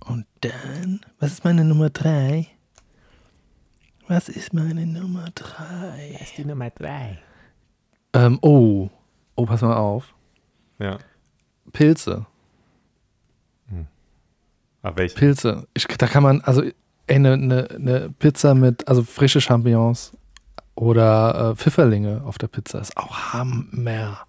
Und 0.00 0.24
dann, 0.40 1.00
was 1.18 1.32
ist 1.32 1.44
meine 1.44 1.64
Nummer 1.64 1.90
drei? 1.90 2.46
Was 4.08 4.28
ist 4.28 4.52
meine 4.52 4.86
Nummer 4.86 5.28
drei? 5.34 6.10
Das 6.12 6.28
ist 6.28 6.38
die 6.38 6.44
Nummer 6.44 6.70
drei. 6.70 7.18
Ähm, 8.12 8.38
oh, 8.40 8.88
oh, 9.34 9.46
pass 9.46 9.62
mal 9.62 9.76
auf. 9.76 10.14
Ja. 10.78 10.98
Pilze, 11.72 12.26
Aber 14.82 14.98
welche? 14.98 15.16
Pilze. 15.16 15.66
Ich, 15.74 15.86
da 15.86 16.06
kann 16.06 16.22
man, 16.22 16.40
also 16.42 16.62
ey, 16.62 16.72
eine, 17.08 17.32
eine, 17.32 17.68
eine 17.70 18.10
Pizza 18.18 18.54
mit, 18.54 18.86
also 18.86 19.02
frische 19.02 19.40
Champignons 19.40 20.12
oder 20.76 21.50
äh, 21.50 21.56
Pfifferlinge 21.56 22.22
auf 22.24 22.38
der 22.38 22.46
Pizza 22.46 22.78
ist 22.80 22.96
auch 22.96 23.32
Hammer. 23.32 24.26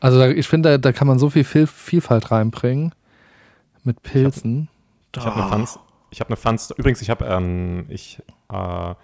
Also 0.00 0.18
da, 0.18 0.28
ich 0.28 0.46
finde, 0.46 0.72
da, 0.72 0.78
da 0.78 0.92
kann 0.92 1.06
man 1.06 1.18
so 1.18 1.30
viel 1.30 1.44
Viel 1.44 1.66
Vielfalt 1.66 2.30
reinbringen 2.30 2.94
mit 3.82 4.02
Pilzen. 4.02 4.68
Ich 5.16 5.24
habe 5.24 5.36
eine 5.36 5.48
Pfanz. 5.48 5.78
Ich 6.14 6.20
habe 6.20 6.28
eine 6.28 6.36
Pfanz. 6.36 6.72
Übrigens, 6.76 7.02
ich 7.02 7.10
habe, 7.10 7.24
ähm, 7.24 7.86
ich, 7.88 8.20
äh, 8.52 8.94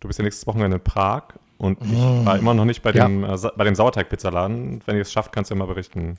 du 0.00 0.08
bist 0.08 0.18
ja 0.18 0.24
nächstes 0.24 0.48
Wochenende 0.48 0.78
in 0.78 0.82
Prag 0.82 1.22
und 1.58 1.78
ich 1.80 1.96
war 2.26 2.36
immer 2.36 2.54
noch 2.54 2.64
nicht 2.64 2.82
bei 2.82 2.90
Mm. 2.92 2.96
Ja. 2.96 3.06
dem, 3.06 3.24
äh, 3.24 3.36
bei 3.56 3.62
dem 3.62 3.76
Sauerteig-Pizzaladen. 3.76 4.80
Wenn 4.84 4.96
ihr 4.96 5.02
es 5.02 5.12
schafft, 5.12 5.30
kannst 5.32 5.50
du 5.50 5.54
ja 5.54 5.58
mal 5.60 5.66
berichten. 5.66 6.18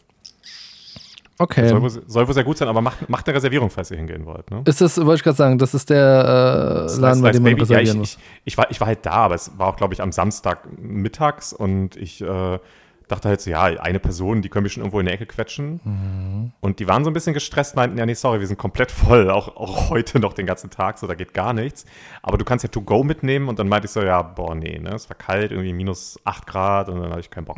Okay. 1.37 1.67
Soll, 1.67 1.81
wohl, 1.81 1.89
soll 1.89 2.27
wohl 2.27 2.33
sehr 2.33 2.45
gut 2.45 2.57
sein, 2.57 2.69
aber 2.69 2.81
macht, 2.81 3.09
macht 3.09 3.27
eine 3.27 3.35
Reservierung, 3.35 3.69
falls 3.69 3.91
ihr 3.91 3.97
hingehen 3.97 4.25
wollt. 4.25 4.49
Ne? 4.49 4.61
Ist 4.65 4.79
das, 4.81 4.97
wollte 4.97 5.15
ich 5.19 5.23
gerade 5.23 5.35
sagen, 5.37 5.57
das 5.59 5.73
ist 5.73 5.89
der 5.89 6.87
äh, 6.89 6.99
Laden, 6.99 7.21
bei 7.21 7.31
dem 7.31 7.43
man 7.43 7.55
Baby. 7.55 7.65
Ja, 7.65 7.77
reservieren 7.79 7.95
ich, 7.95 7.99
muss. 7.99 8.13
ich, 8.15 8.53
ich, 8.53 8.57
war, 8.57 8.71
ich 8.71 8.79
war 8.79 8.87
halt 8.87 9.05
da, 9.05 9.11
aber 9.11 9.35
es 9.35 9.51
war 9.57 9.67
auch, 9.67 9.75
glaube 9.75 9.93
ich, 9.93 10.01
am 10.01 10.11
Samstag 10.13 10.61
mittags 10.81 11.51
und 11.53 11.95
ich 11.97 12.21
äh, 12.21 12.59
dachte 13.07 13.29
halt 13.29 13.41
so, 13.41 13.49
ja, 13.49 13.63
eine 13.63 13.99
Person, 13.99 14.41
die 14.41 14.49
können 14.49 14.65
wir 14.65 14.69
schon 14.69 14.81
irgendwo 14.81 14.99
in 14.99 15.05
der 15.05 15.15
Ecke 15.15 15.25
quetschen. 15.25 15.79
Mhm. 15.83 16.51
Und 16.59 16.79
die 16.79 16.87
waren 16.87 17.03
so 17.03 17.09
ein 17.09 17.13
bisschen 17.13 17.33
gestresst, 17.33 17.75
meinten, 17.75 17.97
ja, 17.97 18.05
nee, 18.05 18.13
sorry, 18.13 18.39
wir 18.39 18.47
sind 18.47 18.57
komplett 18.57 18.91
voll, 18.91 19.29
auch, 19.29 19.55
auch 19.55 19.89
heute 19.89 20.19
noch 20.19 20.33
den 20.33 20.45
ganzen 20.45 20.69
Tag, 20.69 20.97
so, 20.97 21.07
da 21.07 21.15
geht 21.15 21.33
gar 21.33 21.53
nichts. 21.53 21.85
Aber 22.21 22.37
du 22.37 22.45
kannst 22.45 22.63
ja 22.63 22.69
To-Go 22.69 23.03
mitnehmen 23.03 23.47
und 23.49 23.59
dann 23.59 23.67
meinte 23.67 23.85
ich 23.85 23.91
so, 23.91 24.01
ja, 24.01 24.21
boah, 24.21 24.55
nee, 24.55 24.79
ne, 24.79 24.93
es 24.93 25.09
war 25.09 25.17
kalt, 25.17 25.51
irgendwie 25.51 25.73
minus 25.73 26.19
8 26.25 26.45
Grad 26.45 26.89
und 26.89 26.99
dann 26.99 27.09
hatte 27.11 27.21
ich 27.21 27.29
keinen 27.29 27.45
Bock. 27.45 27.57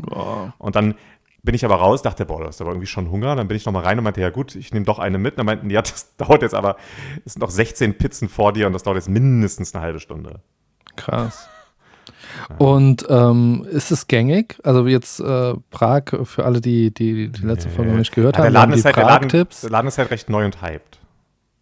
Und 0.57 0.75
dann 0.75 0.95
bin 1.43 1.55
ich 1.55 1.65
aber 1.65 1.75
raus, 1.75 2.01
dachte, 2.01 2.25
boah, 2.25 2.39
du 2.39 2.47
hast 2.47 2.61
aber 2.61 2.71
irgendwie 2.71 2.87
schon 2.87 3.11
Hunger. 3.11 3.35
Dann 3.35 3.47
bin 3.47 3.57
ich 3.57 3.65
nochmal 3.65 3.83
rein 3.83 3.97
und 3.97 4.03
meinte, 4.03 4.21
ja 4.21 4.29
gut, 4.29 4.55
ich 4.55 4.73
nehme 4.73 4.85
doch 4.85 4.99
eine 4.99 5.17
mit. 5.17 5.37
Dann 5.37 5.45
meinten 5.45 5.69
ja, 5.69 5.81
das 5.81 6.15
dauert 6.17 6.41
jetzt 6.41 6.55
aber, 6.55 6.75
es 7.25 7.33
sind 7.33 7.41
noch 7.41 7.49
16 7.49 7.97
Pizzen 7.97 8.29
vor 8.29 8.53
dir 8.53 8.67
und 8.67 8.73
das 8.73 8.83
dauert 8.83 8.97
jetzt 8.97 9.09
mindestens 9.09 9.73
eine 9.73 9.83
halbe 9.83 9.99
Stunde. 9.99 10.41
Krass. 10.95 11.49
Und 12.57 13.05
ähm, 13.09 13.65
ist 13.71 13.91
es 13.91 14.07
gängig? 14.07 14.57
Also 14.63 14.85
jetzt 14.87 15.19
äh, 15.19 15.53
Prag, 15.71 16.03
für 16.23 16.45
alle, 16.45 16.61
die 16.61 16.93
die, 16.93 17.29
die 17.29 17.41
letzte 17.45 17.69
Folge 17.69 17.91
noch 17.91 17.97
nicht 17.99 18.13
gehört 18.13 18.35
Ja, 18.37 18.43
der 18.43 18.47
haben, 18.47 18.53
Laden, 18.53 18.69
waren 18.71 18.73
die 18.73 18.79
ist 18.79 18.85
halt, 18.85 18.95
der, 18.95 19.05
Laden, 19.05 19.29
der 19.29 19.69
Laden 19.69 19.87
ist 19.87 19.97
halt 19.97 20.11
recht 20.11 20.29
neu 20.29 20.45
und 20.45 20.61
hyped. 20.61 20.99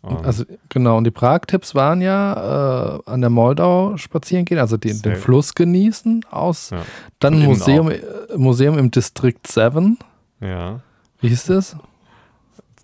Und 0.01 0.25
Also 0.25 0.45
genau, 0.69 0.97
und 0.97 1.03
die 1.03 1.11
Prag-Tipps 1.11 1.75
waren 1.75 2.01
ja 2.01 2.95
äh, 2.97 2.99
an 3.05 3.21
der 3.21 3.29
Moldau 3.29 3.97
spazieren 3.97 4.45
gehen, 4.45 4.59
also 4.59 4.77
den, 4.77 5.01
den 5.01 5.15
Fluss 5.15 5.53
genießen, 5.55 6.25
aus 6.29 6.69
Ja. 6.69 6.83
dann 7.19 7.39
Museum, 7.43 7.91
äh, 7.91 7.99
Museum 8.35 8.77
im 8.77 8.91
Distrikt 8.91 9.47
7. 9.47 9.97
ja, 10.39 10.79
Wie 11.19 11.29
hieß 11.29 11.45
das? 11.45 11.75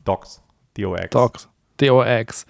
Docs, 0.03 0.41
DOX. 0.75 1.09
Docs. 1.11 1.49
DOX. 1.77 2.46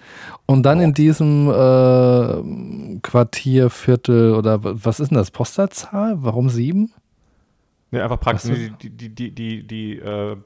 Und 0.46 0.62
dann 0.64 0.80
in 0.80 0.92
diesem 0.94 1.48
äh, 1.50 2.98
Quartier, 3.02 3.70
Viertel 3.70 4.34
oder 4.34 4.58
was 4.62 5.00
ist 5.00 5.10
denn 5.10 5.18
das? 5.18 5.30
Postleitzahl? 5.30 6.16
Warum 6.18 6.48
sieben? 6.50 6.92
Nee, 7.90 8.00
einfach. 8.00 8.18
Was 8.24 8.42
Die, 8.42 8.70
die, 8.70 8.90
die, 9.14 9.30
die, 9.34 9.66
die, 9.66 9.98
äh, 9.98 10.36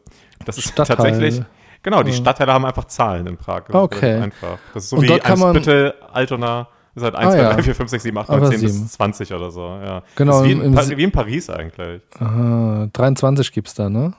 das 0.45 0.59
ist 0.59 0.69
Stadtteil. 0.69 0.97
tatsächlich, 0.97 1.43
genau, 1.83 2.03
die 2.03 2.13
Stadtteile 2.13 2.53
haben 2.53 2.65
einfach 2.67 2.85
Zahlen 2.85 3.27
in 3.27 3.37
Prag. 3.37 3.65
Das 3.69 3.75
Okay. 3.75 4.17
Einfach. 4.21 4.59
Das 4.75 4.85
ist 4.85 4.91
so 4.91 4.97
Und 4.97 5.03
wie 5.03 5.07
dort 5.09 5.25
kann 5.25 5.39
man- 5.39 5.49
Eimsbüttel, 5.57 5.95
Altona, 6.13 6.69
ist 6.95 7.03
halt 7.05 7.15
1, 7.15 7.27
Ah, 7.29 7.31
2, 7.33 7.39
ja. 7.43 7.53
3, 7.55 7.63
4, 7.63 7.75
5, 7.75 7.91
6, 7.91 8.03
7, 8.03 8.19
8, 8.19 8.31
Aber 8.31 8.41
9, 8.41 8.51
10 8.51 8.59
sieben. 8.69 8.83
bis 8.83 8.93
20 8.93 9.33
oder 9.33 9.51
so. 9.51 9.61
Ja. 9.63 10.03
Genau, 10.17 10.33
Das 10.33 10.41
ist 10.43 10.47
wie 10.49 10.53
in, 10.93 10.99
wie 10.99 11.05
in 11.05 11.13
Paris 11.13 11.49
eigentlich. 11.51 12.03
Aha, 12.19 12.89
23 12.93 13.53
gibt 13.53 13.69
es 13.69 13.75
da, 13.75 13.89
ne? 13.89 14.13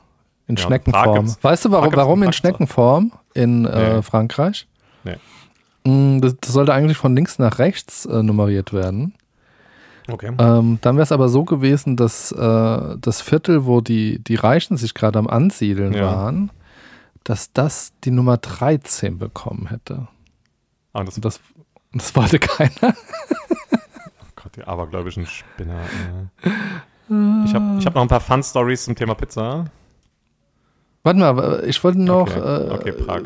In 0.49 0.55
Ja, 0.57 0.63
Schneckenform. 0.63 1.35
Weißt 1.41 1.63
du, 1.65 1.71
warum, 1.71 1.95
warum 1.95 2.23
in 2.23 2.33
Schneckenform 2.33 3.13
in 3.33 3.65
äh, 3.65 3.95
Nee. 3.95 4.01
Frankreich? 4.01 4.67
Nee. 5.05 5.15
Mm, 5.85 6.19
Das, 6.19 6.35
das 6.41 6.51
sollte 6.51 6.73
eigentlich 6.73 6.97
von 6.97 7.15
links 7.15 7.39
nach 7.39 7.59
rechts 7.59 8.05
äh, 8.05 8.21
nummeriert 8.21 8.73
werden. 8.73 9.13
Okay. 10.11 10.33
Ähm, 10.39 10.79
dann 10.81 10.95
wäre 10.95 11.03
es 11.03 11.11
aber 11.11 11.29
so 11.29 11.45
gewesen, 11.45 11.95
dass 11.95 12.31
äh, 12.31 12.97
das 12.99 13.21
Viertel, 13.21 13.65
wo 13.65 13.79
die, 13.79 14.17
die 14.19 14.35
Reichen 14.35 14.75
sich 14.75 14.93
gerade 14.95 15.19
am 15.19 15.27
Ansiedeln 15.27 15.93
Ja. 15.93 16.07
waren, 16.07 16.49
dass 17.23 17.53
das 17.53 17.93
die 18.03 18.09
Nummer 18.11 18.37
13 18.37 19.19
bekommen 19.19 19.67
hätte. 19.69 20.07
Ah, 20.93 21.03
das, 21.03 21.15
Und 21.15 21.25
das, 21.25 21.39
das 21.93 22.15
wollte 22.15 22.39
keiner. 22.39 22.95
Gott, 24.35 24.55
die 24.55 24.63
abergläubischen 24.63 25.27
Spinner. 25.27 25.79
ey. 26.43 26.51
Ich 27.45 27.53
habe 27.53 27.77
ich 27.79 27.85
hab 27.85 27.93
noch 27.95 28.01
ein 28.03 28.07
paar 28.07 28.19
Fun-Stories 28.19 28.85
zum 28.85 28.95
Thema 28.95 29.13
Pizza. 29.15 29.65
Warte 31.03 31.19
mal, 31.19 31.63
ich 31.67 31.83
wollte 31.83 32.01
noch. 32.01 32.21
okay, 32.35 32.39
äh, 32.39 32.71
okay 32.71 32.91
Prag. 32.91 33.21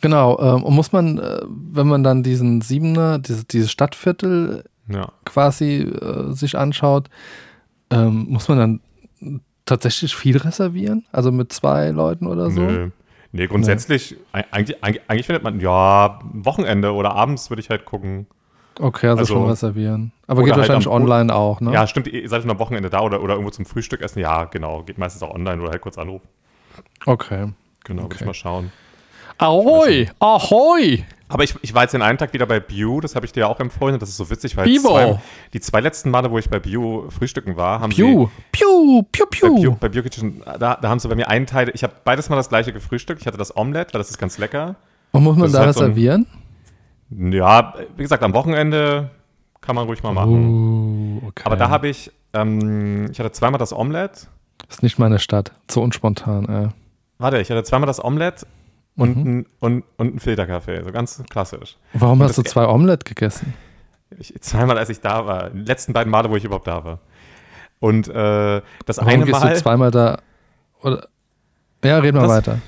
Genau, 0.00 0.38
ähm, 0.40 0.62
und 0.62 0.74
muss 0.74 0.92
man, 0.92 1.18
äh, 1.18 1.40
wenn 1.48 1.86
man 1.86 2.02
dann 2.02 2.22
diesen 2.22 2.60
Siebener, 2.60 3.18
diese, 3.18 3.44
dieses 3.44 3.70
Stadtviertel 3.70 4.64
Ja. 4.88 5.08
quasi 5.24 5.80
äh, 5.82 6.32
sich 6.32 6.56
anschaut, 6.58 7.08
ähm, 7.90 8.26
muss 8.28 8.48
man 8.48 8.58
dann 8.58 9.40
tatsächlich 9.64 10.14
viel 10.14 10.36
reservieren? 10.36 11.04
Also 11.12 11.32
mit 11.32 11.52
zwei 11.52 11.90
Leuten 11.90 12.26
oder 12.26 12.50
so? 12.50 12.60
Nö. 12.60 12.90
Nee, 13.32 13.46
grundsätzlich, 13.48 14.16
eig- 14.32 14.44
eigentlich, 14.50 14.82
eigentlich, 14.84 15.02
eigentlich 15.08 15.26
findet 15.26 15.42
man, 15.44 15.60
ja, 15.60 16.18
Wochenende 16.32 16.92
oder 16.92 17.14
abends 17.14 17.50
würde 17.50 17.60
ich 17.60 17.70
halt 17.70 17.84
gucken. 17.84 18.26
Okay, 18.78 19.08
also, 19.08 19.20
Also- 19.20 19.34
schon 19.34 19.46
reservieren. 19.48 20.12
Aber 20.26 20.42
geht 20.42 20.52
halt 20.52 20.60
wahrscheinlich 20.60 20.86
am- 20.86 20.92
online 20.92 21.34
auch, 21.34 21.60
ne? 21.60 21.72
Ja, 21.72 21.86
stimmt, 21.86 22.06
ihr 22.08 22.28
seid 22.28 22.42
schon 22.42 22.50
am 22.50 22.58
Wochenende 22.58 22.90
da 22.90 23.00
oder, 23.00 23.22
oder 23.22 23.34
irgendwo 23.34 23.50
zum 23.50 23.64
Frühstück 23.64 24.02
essen. 24.02 24.18
Ja, 24.20 24.44
genau, 24.44 24.82
geht 24.82 24.98
meistens 24.98 25.22
auch 25.22 25.34
online 25.34 25.60
oder 25.62 25.70
halt 25.70 25.80
kurz 25.80 25.96
anrufen. 25.98 26.26
Okay. 27.04 27.52
Genau, 27.84 28.04
Okay. 28.04 28.16
ich 28.20 28.26
mal 28.26 28.34
schauen. 28.34 28.72
Ahoi! 29.38 30.08
Ahoi! 30.18 31.04
Aber 31.28 31.42
ich, 31.42 31.54
ich 31.60 31.74
war 31.74 31.82
jetzt 31.82 31.92
den 31.92 32.02
einen 32.02 32.18
Tag 32.18 32.32
wieder 32.32 32.46
bei 32.46 32.60
Bio, 32.60 33.00
das 33.00 33.16
habe 33.16 33.26
ich 33.26 33.32
dir 33.32 33.40
ja 33.40 33.46
auch 33.48 33.58
empfohlen 33.58 33.94
und 33.94 34.00
das 34.02 34.08
ist 34.08 34.16
so 34.16 34.30
witzig, 34.30 34.56
weil 34.56 34.72
zwei, 34.78 35.20
die 35.52 35.60
zwei 35.60 35.80
letzten 35.80 36.10
Male, 36.10 36.30
wo 36.30 36.38
ich 36.38 36.48
bei 36.48 36.60
Bio 36.60 37.08
frühstücken 37.10 37.56
war, 37.56 37.80
haben 37.80 37.90
Piu, 37.90 38.28
piu, 38.52 39.02
piu, 39.10 39.26
sie 39.32 39.40
bei 39.40 39.48
Bio, 39.48 39.56
piu. 39.56 39.76
bei 39.80 39.88
Bio 39.88 40.02
Kitchen, 40.04 40.40
da, 40.58 40.76
da 40.76 40.88
haben 40.88 41.00
sie 41.00 41.08
bei 41.08 41.16
mir 41.16 41.28
einen 41.28 41.46
Teil, 41.46 41.70
ich 41.74 41.82
habe 41.82 41.94
beides 42.04 42.28
mal 42.28 42.36
das 42.36 42.48
gleiche 42.48 42.72
gefrühstückt. 42.72 43.20
Ich 43.20 43.26
hatte 43.26 43.38
das 43.38 43.56
Omelette, 43.56 43.92
weil 43.92 43.98
das 43.98 44.10
ist 44.10 44.18
ganz 44.18 44.38
lecker. 44.38 44.76
Und 45.10 45.24
muss 45.24 45.34
man 45.36 45.44
Das 45.46 45.52
da 45.52 45.58
halt 45.60 45.68
was 45.70 45.76
so 45.76 45.82
ein-? 45.84 46.26
Ja, 47.10 47.74
wie 47.96 48.02
gesagt, 48.02 48.22
am 48.22 48.32
Wochenende 48.32 49.10
kann 49.60 49.74
man 49.74 49.86
ruhig 49.86 50.02
mal 50.04 50.12
machen. 50.12 51.18
Uh, 51.22 51.26
okay. 51.26 51.42
Aber 51.44 51.56
da 51.56 51.68
habe 51.70 51.88
ich, 51.88 52.12
ähm, 52.34 53.10
ich 53.10 53.18
hatte 53.18 53.32
zweimal 53.32 53.58
das 53.58 53.72
Omelette. 53.72 54.28
Ist 54.68 54.82
nicht 54.82 54.98
meine 54.98 55.18
Stadt. 55.18 55.52
So 55.70 55.82
unspontan, 55.82 56.44
äh. 56.48 56.68
Warte, 57.18 57.40
ich 57.40 57.50
hatte 57.50 57.62
zweimal 57.64 57.86
das 57.86 58.02
Omelette 58.02 58.46
und, 58.96 59.16
Mhm. 59.16 59.26
ein, 59.38 59.46
und, 59.60 59.84
und 59.96 60.08
einen 60.10 60.20
Filterkaffee, 60.20 60.82
so 60.84 60.92
ganz 60.92 61.22
klassisch. 61.30 61.76
Warum 61.92 62.22
hast 62.22 62.36
du 62.38 62.42
das- 62.42 62.52
zwei 62.52 62.66
Omelette 62.66 63.04
gegessen? 63.04 63.54
Ich, 64.18 64.34
zweimal, 64.40 64.78
als 64.78 64.88
ich 64.88 65.00
da 65.00 65.26
war. 65.26 65.50
Die 65.50 65.60
letzten 65.62 65.92
beiden 65.92 66.10
Male, 66.10 66.30
wo 66.30 66.36
ich 66.36 66.44
überhaupt 66.44 66.66
da 66.66 66.84
war. 66.84 66.98
Und 67.80 68.08
äh, 68.08 68.62
das 68.86 68.98
Warum 68.98 69.08
eine 69.12 69.24
gehst 69.24 69.40
Mal, 69.40 69.52
du 69.54 69.60
zweimal 69.60 69.90
da? 69.90 70.18
Oder? 70.82 71.08
Ja, 71.84 71.98
reden 71.98 72.16
wir 72.16 72.22
Das- 72.22 72.30
weiter. 72.30 72.58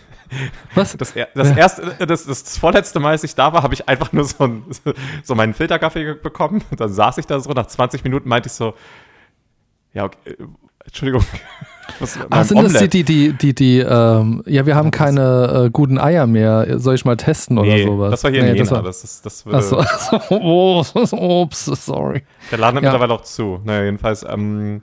Was? 0.74 0.94
das, 0.96 1.14
das 1.34 1.50
erste, 1.56 2.06
das, 2.06 2.26
das 2.26 2.58
vorletzte 2.58 3.00
Mal, 3.00 3.10
als 3.12 3.24
ich 3.24 3.34
da 3.34 3.52
war, 3.54 3.62
habe 3.62 3.72
ich 3.72 3.88
einfach 3.88 4.12
nur 4.12 4.24
so, 4.24 4.44
ein, 4.44 4.62
so 5.24 5.34
meinen 5.34 5.54
Filterkaffee 5.54 6.14
bekommen. 6.14 6.62
Und 6.70 6.80
dann 6.80 6.92
saß 6.92 7.16
ich 7.18 7.26
da 7.26 7.40
so, 7.40 7.50
nach 7.52 7.66
20 7.66 8.04
Minuten 8.04 8.28
meinte 8.28 8.48
ich 8.48 8.52
so, 8.52 8.74
ja, 9.94 10.04
okay, 10.04 10.36
Entschuldigung. 10.88 11.24
Was, 12.00 12.16
meinem 12.28 12.44
sind 12.44 12.62
das 12.62 12.72
die, 12.72 12.74
Omelette? 12.74 12.88
die, 12.88 13.32
die, 13.32 13.54
die, 13.54 13.78
ähm, 13.78 14.42
ja, 14.46 14.66
wir 14.66 14.76
haben 14.76 14.90
keine 14.90 15.64
äh, 15.66 15.70
guten 15.70 15.98
Eier 15.98 16.26
mehr. 16.26 16.78
Soll 16.78 16.94
ich 16.94 17.04
mal 17.04 17.16
testen 17.16 17.56
oder 17.58 17.68
Nee, 17.70 17.84
sowas? 17.86 18.10
das 18.10 18.24
war 18.24 18.30
hier 18.30 18.40
in 18.40 18.52
Nee, 18.52 18.58
das 18.58 18.68
Jena. 18.68 18.76
war- 18.80 18.84
Das, 18.86 19.02
ist, 19.02 19.24
das 19.26 19.46
Achso, 19.46 19.78
achso, 19.78 20.20
oh, 20.30 20.84
ups, 21.42 21.64
sorry. 21.64 22.22
Der 22.52 22.58
Laden 22.58 22.76
hat 22.76 22.84
Ja. 22.84 22.90
mittlerweile 22.90 23.14
auch 23.14 23.22
zu. 23.22 23.60
Naja, 23.64 23.84
jedenfalls, 23.84 24.22
ähm, 24.28 24.80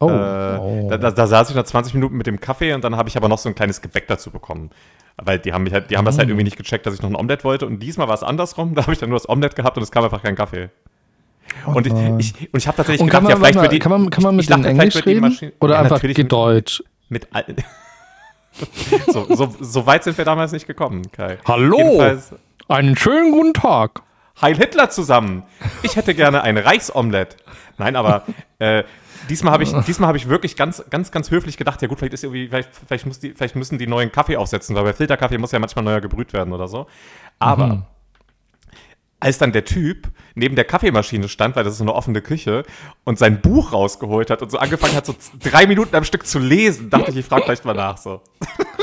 Oh, 0.00 0.08
äh, 0.08 0.12
oh. 0.12 0.86
Da, 0.88 0.96
da, 0.96 1.10
da 1.10 1.26
saß 1.26 1.50
ich 1.50 1.56
nach 1.56 1.64
20 1.64 1.92
Minuten 1.94 2.16
mit 2.16 2.28
dem 2.28 2.38
Kaffee 2.38 2.72
und 2.72 2.84
dann 2.84 2.94
habe 2.96 3.08
ich 3.08 3.16
aber 3.16 3.28
noch 3.28 3.38
so 3.38 3.48
ein 3.48 3.56
kleines 3.56 3.80
Gebäck 3.82 4.06
dazu 4.06 4.30
bekommen. 4.30 4.70
Weil 5.16 5.40
die 5.40 5.52
haben, 5.52 5.64
mich 5.64 5.72
halt, 5.72 5.90
die 5.90 5.96
haben 5.96 6.04
das 6.04 6.14
Mm. 6.16 6.18
halt 6.20 6.28
irgendwie 6.28 6.44
nicht 6.44 6.56
gecheckt, 6.56 6.86
dass 6.86 6.94
ich 6.94 7.02
noch 7.02 7.10
ein 7.10 7.16
Omelett 7.16 7.42
wollte. 7.42 7.66
Und 7.66 7.80
diesmal 7.80 8.06
war 8.06 8.14
es 8.14 8.22
andersrum. 8.22 8.76
Da 8.76 8.82
habe 8.82 8.92
ich 8.92 9.00
dann 9.00 9.08
nur 9.08 9.18
das 9.18 9.28
Omelett 9.28 9.56
gehabt 9.56 9.76
und 9.76 9.82
es 9.82 9.90
kam 9.90 10.04
einfach 10.04 10.22
kein 10.22 10.36
Kaffee. 10.36 10.70
Und, 11.66 11.86
ich, 11.86 11.92
ich, 11.92 12.52
und 12.52 12.58
ich 12.58 12.66
habe 12.66 12.76
tatsächlich 12.76 13.00
Und 13.02 13.08
kann 13.10 13.22
gedacht, 13.22 13.22
man, 13.22 13.30
ja, 13.30 13.36
vielleicht 13.36 13.60
wird 13.62 13.72
die, 13.72 13.78
kann 13.78 13.92
man, 13.92 14.10
kann 14.10 14.22
man 14.22 14.32
ich- 14.34 14.36
mit 14.36 14.42
ich 14.44 14.48
denen 14.48 14.62
dachte, 14.62 14.80
Englisch 14.82 15.06
reden? 15.06 15.20
Maschine- 15.20 15.52
Oder 15.60 15.74
Ja, 15.74 15.80
einfach 15.80 16.00
Gedeutsch? 16.00 16.82
mit 17.08 17.28
all- 17.32 17.56
so, 19.12 19.26
so, 19.34 19.54
so 19.60 19.86
weit 19.86 20.04
sind 20.04 20.18
wir 20.18 20.24
damals 20.24 20.52
nicht 20.52 20.66
gekommen, 20.66 21.02
Kai. 21.12 21.38
Hallo! 21.46 21.76
Jedenfalls, 21.78 22.32
Einen 22.68 22.96
schönen 22.96 23.32
guten 23.32 23.54
Tag. 23.54 24.02
Heil 24.40 24.56
Hitler 24.56 24.90
zusammen. 24.90 25.42
Ich 25.82 25.96
hätte 25.96 26.14
gerne 26.14 26.42
ein 26.42 26.56
Reichsomelett. 26.58 27.36
Nein, 27.76 27.96
aber 27.96 28.22
äh, 28.58 28.84
diesmal 29.28 29.52
habe 29.52 29.62
ich, 29.64 29.72
diesmal 29.86 30.08
habe 30.08 30.18
ich 30.18 30.28
wirklich 30.28 30.56
ganz, 30.56 30.84
ganz, 30.90 31.10
ganz 31.10 31.30
höflich 31.30 31.56
gedacht, 31.56 31.80
ja 31.82 31.88
gut, 31.88 31.98
vielleicht 31.98 32.14
ist 32.14 32.24
irgendwie, 32.24 32.48
vielleicht, 32.48 32.70
vielleicht, 32.86 33.06
muss 33.06 33.18
die, 33.20 33.32
vielleicht 33.32 33.56
müssen 33.56 33.78
die 33.78 33.86
neuen 33.86 34.10
Kaffee 34.12 34.36
aufsetzen, 34.36 34.74
weil 34.76 34.84
bei 34.84 34.92
Filterkaffee 34.92 35.38
muss 35.38 35.52
ja 35.52 35.58
manchmal 35.58 35.84
neuer 35.84 36.00
gebrüht 36.00 36.32
werden 36.32 36.52
oder 36.52 36.68
so. 36.68 36.86
Aber 37.38 37.66
Mhm. 37.66 37.82
Als 39.20 39.38
dann 39.38 39.52
der 39.52 39.64
Typ 39.64 40.08
neben 40.34 40.54
der 40.54 40.64
Kaffeemaschine 40.64 41.28
stand, 41.28 41.56
weil 41.56 41.64
das 41.64 41.72
ist 41.74 41.78
so 41.78 41.84
eine 41.84 41.94
offene 41.94 42.22
Küche, 42.22 42.64
und 43.04 43.18
sein 43.18 43.40
Buch 43.40 43.72
rausgeholt 43.72 44.30
hat 44.30 44.42
und 44.42 44.50
so 44.50 44.58
angefangen 44.58 44.94
hat, 44.94 45.06
so 45.06 45.14
drei 45.42 45.66
Minuten 45.66 45.96
am 45.96 46.04
Stück 46.04 46.26
zu 46.26 46.38
lesen, 46.38 46.88
dachte 46.90 47.10
ich, 47.10 47.16
ich 47.16 47.26
frage 47.26 47.42
vielleicht 47.44 47.64
mal 47.64 47.74
nach 47.74 47.96
so. 47.96 48.20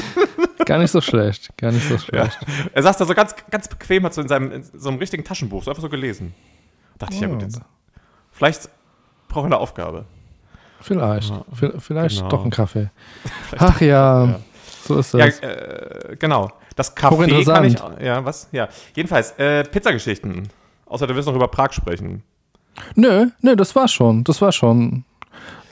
Gar 0.66 0.80
nicht 0.80 0.92
so 0.92 1.00
schlecht. 1.00 1.56
Gar 1.58 1.72
nicht 1.72 1.88
so 1.88 1.94
Ja. 1.96 2.00
schlecht. 2.30 2.40
Er 2.74 2.84
saß 2.84 2.98
da 2.98 3.06
so 3.06 3.14
ganz, 3.14 3.36
ganz 3.52 3.68
bequem, 3.68 4.04
hat 4.04 4.14
so 4.14 4.22
in 4.22 4.28
seinem 4.28 4.52
in 4.52 4.64
so 4.64 4.90
einem 4.90 4.98
richtigen 4.98 5.24
Taschenbuch, 5.24 5.64
so 5.64 5.72
einfach 5.72 5.82
so 5.84 5.90
gelesen. 5.90 6.34
Dachte 6.98 7.14
ich, 7.16 7.22
ja 7.22 7.28
gut, 7.28 7.42
jetzt, 7.42 7.62
vielleicht 8.32 8.70
brauche 9.28 9.42
ich 9.48 9.54
eine 9.54 9.58
Aufgabe. 9.58 10.06
Vielleicht. 10.82 11.32
V- 11.54 11.80
Vielleicht 11.80 12.18
genau. 12.18 12.30
doch 12.30 12.44
ein 12.46 12.52
Kaffee. 12.52 12.90
Ach 13.58 13.80
ja, 13.82 14.26
ja. 14.26 14.40
So 14.88 14.98
ist 15.00 15.14
Ja, 15.14 15.26
das. 15.26 15.40
äh, 15.40 16.16
genau. 16.20 16.52
Das 16.76 16.96
Café 16.96 17.46
kann 17.46 17.64
ich, 17.66 17.82
auch- 17.82 18.00
ja, 18.00 18.24
was? 18.26 18.48
Ja. 18.52 18.68
Jedenfalls, 18.96 19.32
äh, 19.40 19.64
Pizzageschichten. 19.64 20.50
Außer 20.86 21.08
du 21.08 21.16
willst 21.16 21.28
noch 21.28 21.36
über 21.36 21.48
Prag 21.48 21.72
sprechen. 21.74 22.24
Nö, 22.96 23.28
nö, 23.42 23.56
das 23.56 23.76
war 23.76 23.88
schon. 23.88 24.24
Das 24.24 24.42
war 24.42 24.52
schon. 24.52 25.04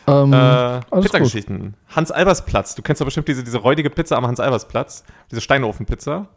Ähm, 0.08 0.34
Äh. 0.34 0.80
Pizzageschichten. 1.02 1.76
Hans-Albers-Platz. 1.96 2.76
Du 2.76 2.82
kennst 2.82 3.00
doch 3.02 3.06
bestimmt 3.06 3.28
diese, 3.28 3.44
diese 3.44 3.58
räudige 3.58 3.90
Pizza 3.90 4.18
am 4.18 4.26
Hans-Albers-Platz. 4.28 5.04
Diese 5.32 5.42
Steinofenpizza. 5.42 6.28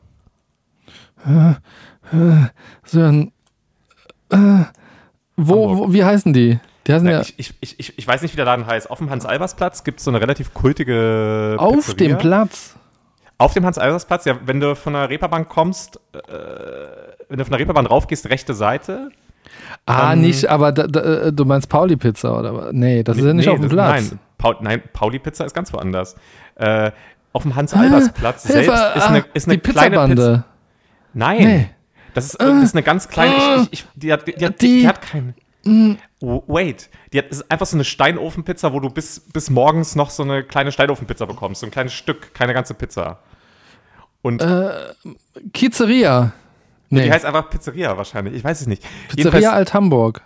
So 2.85 3.01
ein, 3.01 3.33
äh, 4.31 4.65
wo, 5.37 5.79
wo, 5.79 5.93
wie 5.93 6.05
heißen 6.05 6.33
die? 6.33 6.59
Die 6.87 6.93
heißen 6.93 7.07
Ja, 7.07 7.15
ja, 7.15 7.21
ich, 7.21 7.55
ich, 7.61 7.79
ich, 7.79 7.99
ich, 7.99 8.07
weiß 8.07 8.23
nicht, 8.23 8.33
wie 8.33 8.37
der 8.37 8.45
Laden 8.45 8.67
heißt. 8.67 8.91
Auf 8.91 8.99
dem 8.99 9.11
Hans-Albers-Platz 9.11 9.85
gibt 9.85 9.99
es 9.99 10.05
so 10.05 10.11
eine 10.11 10.21
relativ 10.21 10.55
kultige 10.55 11.57
auf 11.59 11.75
Pizzeria. 11.87 12.17
dem 12.17 12.19
Platz. 12.19 12.77
Auf 13.39 13.53
dem 13.55 13.67
Hans-Albers-Platz, 13.67 14.25
ja, 14.25 14.39
wenn 14.47 14.61
du 14.61 14.75
von 14.77 14.95
der 14.95 15.11
Reeperbahn 15.11 15.49
kommst, 15.49 16.01
äh, 16.15 16.19
wenn 17.29 17.39
du 17.39 17.45
von 17.45 17.51
der 17.53 17.61
Reeperbahn 17.61 17.87
raufgehst, 17.87 18.31
rechte 18.31 18.55
Seite. 18.55 19.11
Ah, 19.85 20.13
Ähm, 20.15 20.23
nicht, 20.23 20.49
aber 20.49 20.73
da, 20.73 20.87
da, 20.87 21.01
äh, 21.27 21.33
du 21.33 21.45
meinst 21.45 21.69
Pauli-Pizza 21.69 22.39
oder 22.39 22.55
was? 22.55 22.73
Nee, 22.73 23.03
das 23.03 23.19
ist 23.19 23.25
ja 23.25 23.33
nicht 23.33 23.47
Nee, 23.47 23.53
auf 23.53 23.61
dem 23.61 23.69
Platz. 23.69 24.11
Nein, 24.11 24.19
Paul, 24.39 24.57
nein, 24.61 24.83
Pauli-Pizza 24.93 25.45
ist 25.45 25.55
ganz 25.55 25.73
woanders. 25.73 26.17
Äh, 26.57 26.91
auf 27.33 27.43
dem 27.43 27.55
Hans-Albers-Platz 27.55 28.47
Hilfe, 28.47 28.65
selbst 28.65 28.97
ist 28.97 29.03
ah, 29.03 29.07
eine, 29.09 29.25
ist 29.35 29.49
eine 29.49 29.59
die 29.59 29.71
kleine 29.71 30.07
Pizza. 30.09 30.45
Nein, 31.13 31.39
Nee. 31.39 31.69
das, 32.15 32.27
ist, 32.27 32.41
das 32.41 32.63
ist 32.63 32.75
eine 32.75 32.83
ganz 32.83 33.09
kleine. 33.09 33.35
Ich, 33.35 33.73
ich, 33.73 33.73
ich, 33.73 33.87
die, 33.95 34.13
hat, 34.13 34.27
die, 34.27 34.35
die, 34.35 34.51
die, 34.51 34.89
hat 34.89 35.03
keine. 35.03 35.35
Wait, 36.21 36.89
die 37.13 37.19
hat, 37.19 37.27
ist 37.27 37.51
einfach 37.51 37.67
so 37.67 37.77
eine 37.77 37.85
Steinofenpizza, 37.85 38.73
wo 38.73 38.81
du 38.81 38.89
bis, 38.89 39.21
bis 39.21 39.51
morgens 39.51 39.97
noch 39.97 40.11
so 40.11 40.23
eine 40.23 40.43
kleine 40.43 40.73
Steinofenpizza 40.73 41.27
bekommst. 41.27 41.61
So 41.61 41.67
ein 41.67 41.71
kleines 41.71 41.93
Stück, 41.93 42.33
keine 42.35 42.55
ganze 42.55 42.75
Pizza. 42.75 43.19
Und 44.23 44.43
Kizzeria. 45.53 46.33
Nee, 46.89 47.05
die 47.05 47.13
heißt 47.13 47.25
einfach 47.25 47.51
Pizzeria 47.51 47.97
wahrscheinlich. 47.97 48.35
Ich 48.35 48.45
weiß 48.45 48.61
es 48.61 48.67
nicht. 48.67 48.85
Pizzeria 49.09 49.53
Alt-Hamburg. 49.53 50.23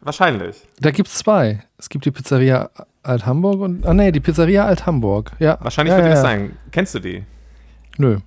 Wahrscheinlich. 0.00 0.56
Da 0.78 0.90
gibt 0.90 1.08
es 1.08 1.14
zwei. 1.14 1.64
Es 1.78 1.88
gibt 1.88 2.04
die 2.04 2.10
Pizzeria 2.10 2.70
Alt-Hamburg 3.02 3.60
und. 3.60 3.86
Ah, 3.86 3.94
nee, 3.94 4.12
die 4.12 4.20
Pizzeria 4.20 4.66
Alt-Hamburg. 4.66 5.32
Ja. 5.38 5.58
Wahrscheinlich 5.60 5.92
ja, 5.92 5.96
wird 5.96 6.06
die 6.06 6.10
ja, 6.10 6.14
das 6.14 6.24
ja. 6.24 6.30
sein. 6.30 6.56
Kennst 6.70 6.94
du 6.94 7.00
die? 7.00 7.24
Nö. 7.96 8.18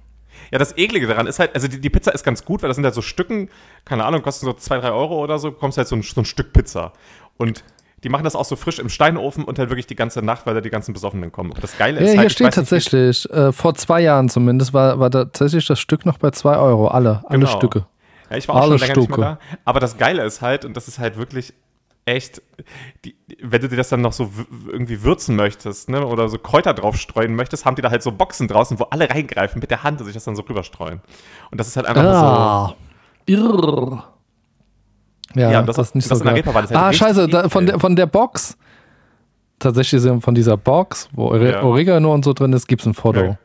Ja, 0.52 0.58
das 0.60 0.78
Eklige 0.78 1.08
daran 1.08 1.28
ist 1.28 1.40
halt, 1.40 1.54
also 1.56 1.68
die, 1.68 1.80
die 1.82 1.90
Pizza 1.90 2.12
ist 2.14 2.24
ganz 2.24 2.46
gut, 2.46 2.62
weil 2.62 2.70
das 2.70 2.76
sind 2.76 2.84
halt 2.86 2.96
so 2.96 3.02
Stücken, 3.02 3.50
keine 3.86 4.06
Ahnung, 4.06 4.22
kosten 4.22 4.46
so 4.46 4.54
2, 4.54 4.80
3 4.80 4.92
Euro 4.92 5.22
oder 5.24 5.40
so, 5.40 5.52
bekommst 5.52 5.78
halt 5.78 5.88
so 5.88 5.96
ein, 5.96 6.02
so 6.04 6.22
ein 6.22 6.26
Stück 6.26 6.54
Pizza. 6.54 6.94
Und 7.38 7.64
die 8.04 8.10
machen 8.10 8.24
das 8.24 8.36
auch 8.36 8.46
so 8.46 8.56
frisch 8.56 8.78
im 8.80 8.90
Steinofen 8.90 9.44
und 9.44 9.58
halt 9.60 9.70
wirklich 9.70 9.88
die 9.88 9.96
ganze 9.96 10.22
Nacht, 10.22 10.46
weil 10.46 10.54
da 10.54 10.62
die 10.62 10.70
ganzen 10.70 10.94
Besoffenen 10.94 11.32
kommen. 11.32 11.52
Und 11.52 11.64
das 11.64 11.78
Geile 11.78 11.98
Ja, 12.00 12.06
ist 12.06 12.12
hier 12.12 12.20
halt, 12.20 12.28
ich 12.28 12.34
steht 12.34 12.48
weiß 12.48 12.58
nicht, 12.58 12.70
tatsächlich, 12.70 13.30
äh, 13.32 13.52
vor 13.52 13.74
zwei 13.76 14.02
Jahren 14.02 14.30
zumindest, 14.30 14.74
war, 14.74 15.00
war 15.00 15.10
tatsächlich 15.10 15.66
das 15.66 15.80
Stück 15.80 16.06
noch 16.06 16.18
bei 16.20 16.30
zwei 16.32 16.58
Euro. 16.58 16.88
Alle, 16.90 17.24
alle 17.28 17.40
Genau. 17.40 17.52
Stücke. 17.58 17.86
Ja, 18.30 18.38
ich 18.38 18.48
war 18.48 18.56
auch 18.56 18.62
Alle 18.62 18.78
schon 18.78 18.88
länger 18.88 19.00
nicht 19.00 19.06
Stücke. 19.06 19.20
mehr 19.22 19.40
da. 19.52 19.58
Aber 19.66 19.80
das 19.80 19.98
Geile 19.98 20.24
ist 20.24 20.42
halt, 20.42 20.64
und 20.64 20.78
das 20.78 20.88
ist 20.88 21.00
halt 21.00 21.18
wirklich 21.18 21.54
echt, 22.08 22.42
die, 23.06 23.16
wenn 23.44 23.62
du 23.62 23.68
dir 23.70 23.76
das 23.76 23.90
dann 23.90 24.02
noch 24.02 24.14
so 24.14 24.32
irgendwie 24.68 25.04
würzen 25.04 25.36
möchtest, 25.36 25.90
ne, 25.90 26.06
oder 26.06 26.30
so 26.30 26.38
Kräuter 26.40 26.74
drauf 26.74 26.96
streuen 26.98 27.36
möchtest, 27.36 27.66
haben 27.66 27.76
die 27.76 27.82
da 27.82 27.92
halt 27.92 28.02
so 28.04 28.12
Boxen 28.12 28.48
draußen, 28.48 28.80
wo 28.80 28.86
alle 28.86 29.10
reingreifen 29.10 29.60
mit 29.60 29.70
der 29.70 29.84
Hand 29.84 30.00
und 30.00 30.06
sich 30.06 30.14
das 30.14 30.24
dann 30.24 30.36
so 30.36 30.42
rüberstreuen. 30.44 31.02
Und 31.52 31.60
das 31.60 31.68
ist 31.68 31.76
halt 31.78 31.86
einfach 31.88 32.04
nur 32.04 32.14
so. 32.14 32.20
Ah. 32.26 32.76
Irr. 33.26 34.04
Ja, 35.36 35.52
Ja, 35.52 35.62
das, 35.64 35.76
das- 35.76 35.88
ist 35.90 35.96
nicht 35.96 36.10
das 36.10 36.20
so 36.20 36.24
in 36.24 36.26
der 36.28 36.34
geil. 36.36 36.40
Reeperbahn 36.42 36.64
ist 36.64 36.70
halt 36.72 36.80
Ah, 36.80 36.94
scheiße, 36.94 37.28
da, 37.28 37.50
von, 37.50 37.66
der, 37.66 37.80
von 37.80 37.96
der 37.96 38.06
Box, 38.06 38.58
tatsächlich 39.60 40.02
von 40.24 40.34
dieser 40.34 40.56
Box, 40.58 41.10
wo 41.12 41.26
Ore 41.26 41.52
Ja. 41.52 41.64
Oregano 41.64 42.14
und 42.14 42.24
so 42.24 42.34
drin 42.34 42.54
ist, 42.54 42.68
gibt 42.68 42.82
es 42.82 42.88
ein 42.88 42.94
Foto. 42.94 43.20
Ja. 43.22 43.38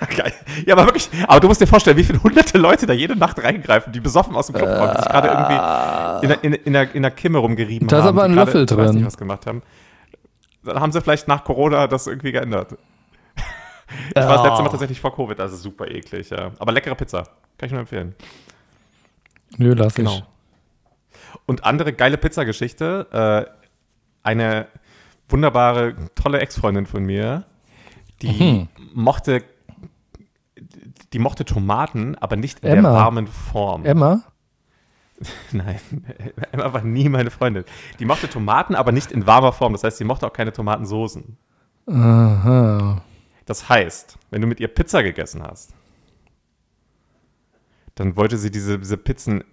Ja, 0.00 0.06
geil. 0.06 0.32
Ja, 0.66 0.74
aber 0.74 0.86
wirklich, 0.86 1.10
aber 1.28 1.40
du 1.40 1.48
musst 1.48 1.60
dir 1.60 1.66
vorstellen, 1.66 1.96
wie 1.96 2.04
viele 2.04 2.22
hunderte 2.22 2.56
Leute 2.58 2.86
da 2.86 2.92
jede 2.92 3.16
Nacht 3.16 3.42
reingreifen, 3.42 3.92
die 3.92 4.00
besoffen 4.00 4.34
aus 4.34 4.46
dem 4.46 4.54
Club 4.56 4.68
kommen, 4.78 4.92
die 4.94 5.02
sich 5.02 5.10
gerade 5.10 5.28
irgendwie 5.28 6.22
in 6.24 6.28
der, 6.28 6.44
in, 6.44 6.52
in, 6.54 6.72
der, 6.72 6.94
in 6.94 7.02
der 7.02 7.10
Kimme 7.10 7.38
rumgerieben 7.38 7.88
Da 7.88 7.98
ist 7.98 8.04
haben. 8.04 8.16
aber 8.18 8.24
ein 8.24 8.34
Löffel 8.34 8.62
weiß 8.62 8.68
drin. 8.76 8.94
Nicht, 8.96 9.06
was 9.06 9.16
gemacht 9.18 9.46
haben. 9.46 9.62
Dann 10.62 10.80
haben 10.80 10.92
sie 10.92 11.00
vielleicht 11.02 11.28
nach 11.28 11.44
Corona 11.44 11.86
das 11.86 12.06
irgendwie 12.06 12.32
geändert. 12.32 12.76
Ich 14.08 14.14
war 14.16 14.36
das 14.38 14.44
letzte 14.46 14.62
Mal 14.62 14.70
tatsächlich 14.70 15.00
vor 15.00 15.14
Covid, 15.14 15.38
also 15.40 15.56
super 15.56 15.86
eklig, 15.88 16.30
ja. 16.30 16.50
Aber 16.58 16.72
leckere 16.72 16.94
Pizza. 16.94 17.24
Kann 17.58 17.66
ich 17.66 17.70
nur 17.72 17.80
empfehlen. 17.80 18.14
Nö, 19.58 19.74
lass 19.74 19.94
Genau. 19.94 20.14
ich. 20.16 20.24
Und 21.46 21.64
andere 21.64 21.92
geile 21.92 22.16
Pizzageschichte. 22.16 23.46
Äh, 23.46 23.50
eine 24.22 24.66
wunderbare, 25.28 25.94
tolle 26.14 26.38
Ex-Freundin 26.40 26.86
von 26.86 27.04
mir, 27.04 27.44
die 28.22 28.66
mochte 28.94 29.42
die 31.12 31.18
mochte 31.18 31.44
Tomaten, 31.44 32.16
aber 32.16 32.36
nicht 32.36 32.60
in 32.60 32.70
Emma. 32.70 32.90
der 32.90 32.98
warmen 32.98 33.26
Form. 33.26 33.84
Emma? 33.84 34.22
Nein, 35.52 35.80
Emma 36.52 36.72
war 36.72 36.82
nie 36.82 37.08
meine 37.08 37.30
Freundin. 37.30 37.64
Die 37.98 38.04
mochte 38.04 38.28
Tomaten, 38.28 38.74
aber 38.74 38.92
nicht 38.92 39.12
in 39.12 39.26
warmer 39.26 39.52
Form. 39.52 39.72
Das 39.72 39.84
heißt, 39.84 39.98
sie 39.98 40.04
mochte 40.04 40.26
auch 40.26 40.32
keine 40.32 40.52
Tomatensoßen. 40.52 41.36
Aha. 41.86 43.02
Das 43.46 43.68
heißt, 43.68 44.18
wenn 44.30 44.40
du 44.40 44.46
mit 44.46 44.60
ihr 44.60 44.68
Pizza 44.68 45.02
gegessen 45.02 45.42
hast, 45.42 45.74
dann 47.94 48.16
wollte 48.16 48.38
sie 48.38 48.50
diese, 48.50 48.78
diese 48.78 48.96
Pizzen. 48.96 49.44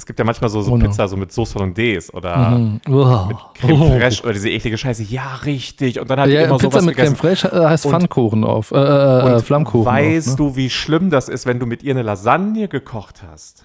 Es 0.00 0.06
gibt 0.06 0.18
ja 0.18 0.24
manchmal 0.24 0.48
so, 0.48 0.62
so 0.62 0.72
Oh 0.72 0.78
no. 0.78 0.86
Pizza 0.86 1.06
so 1.08 1.16
mit 1.18 1.30
Sauce 1.30 1.54
Hollandaise 1.54 2.10
oder 2.12 2.52
Mhm. 2.52 2.80
Uah. 2.88 3.26
mit 3.28 3.36
Creme 3.54 3.82
Oh. 3.82 3.98
Fraiche 3.98 4.22
oder 4.22 4.32
diese 4.32 4.48
eklige 4.48 4.78
Scheiße. 4.78 5.02
Ja, 5.02 5.34
richtig. 5.44 6.00
Und 6.00 6.08
dann 6.08 6.20
hat 6.20 6.28
Ja, 6.30 6.40
immer 6.46 6.56
Pizza 6.56 6.70
sowas 6.70 6.84
mit 6.86 6.96
Creme 6.96 7.12
gegessen. 7.14 7.16
Fraiche 7.16 7.48
äh, 7.52 7.66
heißt 7.68 7.84
Und- 7.84 7.92
Pfannkuchen 7.92 8.44
auf. 8.44 8.70
Äh, 8.70 8.76
äh, 8.76 9.34
Und 9.34 9.42
Flammkuchen. 9.44 9.84
Weißt 9.84 10.28
auf, 10.28 10.38
ne? 10.40 10.46
du, 10.52 10.56
wie 10.56 10.70
schlimm 10.70 11.10
das 11.10 11.28
ist, 11.28 11.44
wenn 11.44 11.58
du 11.58 11.66
mit 11.66 11.82
ihr 11.82 11.90
eine 11.92 12.02
Lasagne 12.02 12.66
gekocht 12.68 13.22
hast? 13.30 13.64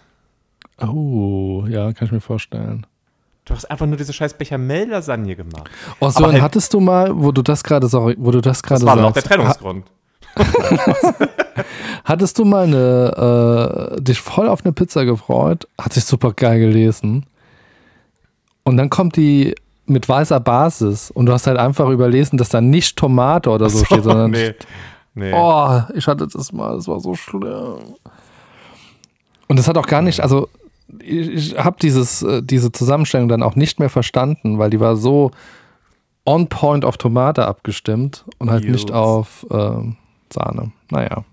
Oh, 0.81 1.63
ja, 1.69 1.93
kann 1.93 2.07
ich 2.07 2.11
mir 2.11 2.19
vorstellen. 2.19 2.85
Du 3.45 3.53
hast 3.53 3.63
einfach 3.71 3.85
nur 3.85 3.95
diese 3.95 4.11
scheiß 4.11 4.33
Bechamel-Lasagne 4.33 5.37
gemacht. 5.37 5.69
Oh, 6.01 6.09
so 6.09 6.25
halt- 6.25 6.41
hattest 6.41 6.73
du 6.73 6.81
mal, 6.81 7.11
wo 7.15 7.31
du 7.31 7.43
das 7.43 7.63
gerade, 7.63 7.87
du 8.31 8.41
das 8.41 8.61
gerade 8.61 8.81
Das 8.81 8.85
war 8.85 8.95
noch 8.97 9.13
der 9.13 9.21
sagst, 9.21 9.27
Trennungsgrund. 9.33 9.85
hattest 12.03 12.37
du 12.39 12.45
mal 12.45 12.63
eine, 12.65 13.95
äh, 13.97 14.01
dich 14.01 14.19
voll 14.19 14.47
auf 14.47 14.63
eine 14.65 14.73
Pizza 14.73 15.05
gefreut, 15.05 15.67
hat 15.79 15.93
sich 15.93 16.05
super 16.05 16.33
geil 16.33 16.59
gelesen 16.59 17.25
und 18.63 18.77
dann 18.77 18.89
kommt 18.89 19.15
die 19.15 19.55
mit 19.85 20.09
weißer 20.09 20.39
Basis 20.39 21.11
und 21.11 21.27
du 21.27 21.33
hast 21.33 21.47
halt 21.47 21.57
einfach 21.57 21.89
überlesen, 21.89 22.37
dass 22.37 22.49
da 22.49 22.61
nicht 22.61 22.97
Tomate 22.97 23.49
oder 23.49 23.69
so, 23.69 23.85
steht, 23.85 24.03
sondern 24.03 24.31
nee. 24.31 24.53
Nee. 25.13 25.31
Oh, 25.33 25.81
ich 25.93 26.07
hatte 26.07 26.27
das 26.27 26.51
mal, 26.51 26.75
das 26.75 26.89
war 26.89 26.99
so 26.99 27.15
schlimm. 27.15 27.95
Und 29.47 29.57
das 29.57 29.67
hat 29.67 29.77
auch 29.77 29.87
gar 29.87 30.01
nicht, 30.01 30.19
also 30.19 30.49
ich, 30.99 31.29
ich 31.29 31.57
habe 31.57 31.77
dieses 31.81 32.21
äh, 32.21 32.41
diese 32.43 32.71
Zusammenstellung 32.71 33.29
dann 33.29 33.41
auch 33.41 33.55
nicht 33.55 33.79
mehr 33.79 33.89
verstanden, 33.89 34.59
weil 34.59 34.69
die 34.69 34.79
war 34.79 34.97
so 34.97 35.31
on 36.25 36.47
point 36.47 36.83
auf 36.83 36.97
Tomate 36.97 37.47
abgestimmt 37.47 38.25
und 38.39 38.49
halt 38.51 38.67
nicht 38.67 38.89
Jus. 38.89 38.97
auf 38.97 39.45
ähm, 39.51 39.95
Sahne. 40.33 40.71
Naja, 40.89 41.23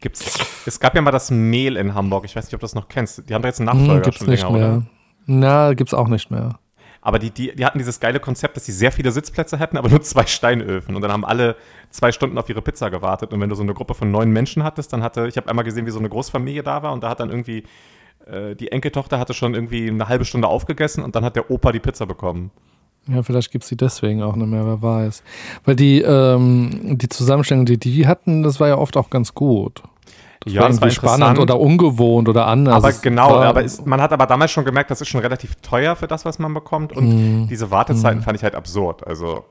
Gibt's, 0.00 0.38
es 0.64 0.78
gab 0.78 0.94
ja 0.94 1.02
mal 1.02 1.10
das 1.10 1.30
Mehl 1.30 1.76
in 1.76 1.94
Hamburg. 1.94 2.24
Ich 2.24 2.36
weiß 2.36 2.44
nicht, 2.44 2.54
ob 2.54 2.60
du 2.60 2.64
das 2.64 2.74
noch 2.74 2.88
kennst. 2.88 3.28
Die 3.28 3.34
haben 3.34 3.42
da 3.42 3.48
jetzt 3.48 3.60
einen 3.60 3.70
hm, 3.70 3.78
Nachfolger 3.78 4.02
gibt's 4.02 4.18
schon 4.18 4.28
nicht 4.28 4.42
länger, 4.42 4.56
mehr. 4.56 4.68
oder? 4.68 4.86
Na, 5.26 5.74
gibt's 5.74 5.94
auch 5.94 6.08
nicht 6.08 6.30
mehr. 6.30 6.58
Aber 7.00 7.18
die, 7.18 7.30
die, 7.30 7.54
die 7.54 7.64
hatten 7.64 7.78
dieses 7.78 8.00
geile 8.00 8.20
Konzept, 8.20 8.56
dass 8.56 8.66
sie 8.66 8.72
sehr 8.72 8.92
viele 8.92 9.10
Sitzplätze 9.12 9.58
hätten, 9.58 9.76
aber 9.76 9.88
nur 9.90 10.02
zwei 10.02 10.26
Steinöfen. 10.26 10.94
Und 10.94 11.02
dann 11.02 11.12
haben 11.12 11.24
alle 11.24 11.56
zwei 11.90 12.12
Stunden 12.12 12.38
auf 12.38 12.48
ihre 12.48 12.62
Pizza 12.62 12.90
gewartet. 12.90 13.32
Und 13.32 13.40
wenn 13.40 13.48
du 13.48 13.54
so 13.54 13.62
eine 13.62 13.74
Gruppe 13.74 13.94
von 13.94 14.10
neun 14.10 14.30
Menschen 14.30 14.62
hattest, 14.62 14.92
dann 14.92 15.02
hatte, 15.02 15.26
ich 15.26 15.36
habe 15.36 15.48
einmal 15.48 15.64
gesehen, 15.64 15.86
wie 15.86 15.90
so 15.90 15.98
eine 15.98 16.08
Großfamilie 16.08 16.62
da 16.62 16.82
war 16.82 16.92
und 16.92 17.02
da 17.02 17.10
hat 17.10 17.20
dann 17.20 17.30
irgendwie, 17.30 17.64
äh, 18.26 18.54
die 18.54 18.70
Enkeltochter 18.72 19.18
hatte 19.18 19.34
schon 19.34 19.54
irgendwie 19.54 19.88
eine 19.88 20.08
halbe 20.08 20.24
Stunde 20.24 20.48
aufgegessen 20.48 21.02
und 21.02 21.16
dann 21.16 21.24
hat 21.24 21.36
der 21.36 21.50
Opa 21.50 21.72
die 21.72 21.80
Pizza 21.80 22.06
bekommen. 22.06 22.50
Ja, 23.06 23.22
vielleicht 23.22 23.50
gibt's 23.52 23.68
die 23.68 23.76
deswegen 23.76 24.22
auch 24.22 24.36
nicht 24.36 24.48
mehr, 24.48 24.66
wer 24.66 24.82
weiß. 24.82 25.22
Weil 25.64 25.76
die, 25.76 26.02
ähm, 26.02 26.98
die 26.98 27.08
Zusammenstellung, 27.08 27.64
die 27.64 27.78
die 27.78 28.06
hatten, 28.06 28.42
das 28.42 28.60
war 28.60 28.68
ja 28.68 28.76
oft 28.76 28.96
auch 28.96 29.08
ganz 29.08 29.34
gut. 29.34 29.82
Das 30.40 30.52
Ja, 30.52 30.62
war 30.62 30.68
das 30.68 30.80
war 30.82 30.90
spannend 30.90 31.38
oder 31.38 31.58
ungewohnt 31.58 32.28
oder 32.28 32.46
anders. 32.46 32.74
aber 32.74 32.90
Es 32.90 33.00
genau, 33.02 33.36
aber 33.40 33.62
ist, 33.62 33.86
man 33.86 34.00
hat 34.00 34.12
aber 34.12 34.26
damals 34.26 34.50
schon 34.50 34.64
gemerkt, 34.64 34.90
das 34.90 35.00
ist 35.00 35.08
schon 35.08 35.20
relativ 35.20 35.54
teuer 35.56 35.96
für 35.96 36.06
das, 36.06 36.24
was 36.24 36.38
man 36.38 36.52
bekommt. 36.54 36.92
Und 36.94 37.08
Mhm. 37.08 37.48
diese 37.48 37.70
Wartezeiten 37.70 38.22
fand 38.22 38.36
ich 38.36 38.42
halt 38.44 38.54
absurd. 38.54 39.06
Also, 39.06 39.44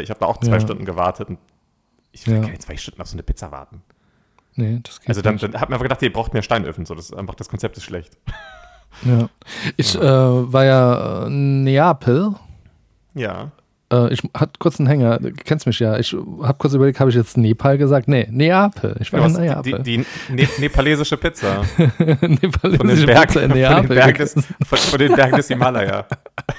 ich 0.00 0.08
habe 0.08 0.20
da 0.20 0.26
auch 0.26 0.38
zwei 0.38 0.52
Ja. 0.54 0.60
Stunden 0.60 0.84
gewartet 0.84 1.28
und 1.30 1.38
ich 2.12 2.26
will 2.26 2.36
Ja. 2.36 2.42
keine 2.42 2.58
zwei 2.58 2.76
Stunden 2.76 3.00
auf 3.02 3.08
so 3.08 3.14
eine 3.14 3.22
Pizza 3.24 3.50
warten. 3.50 3.82
Nee, 4.54 4.80
das 4.82 5.00
geht 5.00 5.08
Also 5.08 5.20
dann, 5.22 5.36
dann 5.38 5.54
hat 5.54 5.68
man 5.68 5.74
einfach 5.74 5.84
gedacht, 5.84 6.02
ihr 6.02 6.12
braucht 6.12 6.32
mehr 6.32 6.42
Steinöfen. 6.42 6.86
So, 6.86 6.94
das 6.94 7.12
einfach, 7.12 7.34
das 7.34 7.48
Konzept 7.48 7.76
ist 7.76 7.84
schlecht. 7.84 8.16
Ja. 9.04 9.28
Ich 9.76 9.94
äh, 9.96 10.00
war 10.02 10.64
ja 10.64 11.24
äh, 11.24 11.26
in 11.26 11.64
Neapel. 11.64 12.34
Ja. 13.14 13.50
Äh, 13.92 14.12
ich 14.12 14.22
hatte 14.34 14.52
kurz 14.58 14.78
einen 14.78 14.88
Hänger. 14.88 15.18
Du 15.18 15.32
kennst 15.32 15.66
mich 15.66 15.78
ja. 15.80 15.98
Ich 15.98 16.12
habe 16.12 16.54
kurz 16.58 16.74
überlegt, 16.74 17.00
habe 17.00 17.10
ich 17.10 17.16
jetzt 17.16 17.36
Nepal 17.36 17.78
gesagt? 17.78 18.08
Nee, 18.08 18.28
Neapel. 18.30 18.96
Ich 19.00 19.12
war 19.12 19.26
in 19.26 19.32
Neapel. 19.32 19.82
die, 19.82 19.98
die, 20.28 20.32
ne 20.32 20.48
nepalesische 20.58 21.16
Pizza. 21.16 21.62
Nepalesische 21.98 22.76
Von 22.76 22.88
den, 22.88 23.06
Bergen, 23.06 23.26
Pizza 23.26 23.42
in 23.42 23.50
von, 23.50 23.58
den 23.58 23.70
Neapel. 23.70 23.96
Bergen 23.96 24.18
des, 24.18 24.34
von, 24.34 24.78
von 24.78 24.98
den 24.98 25.14
Bergen 25.14 25.36
des 25.36 25.48
Himalaya. 25.48 26.06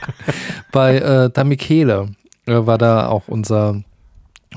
Bei 0.72 0.98
äh, 0.98 1.30
Damikele 1.30 2.10
äh, 2.46 2.54
war 2.66 2.78
da 2.78 3.08
auch 3.08 3.28
unser, 3.28 3.82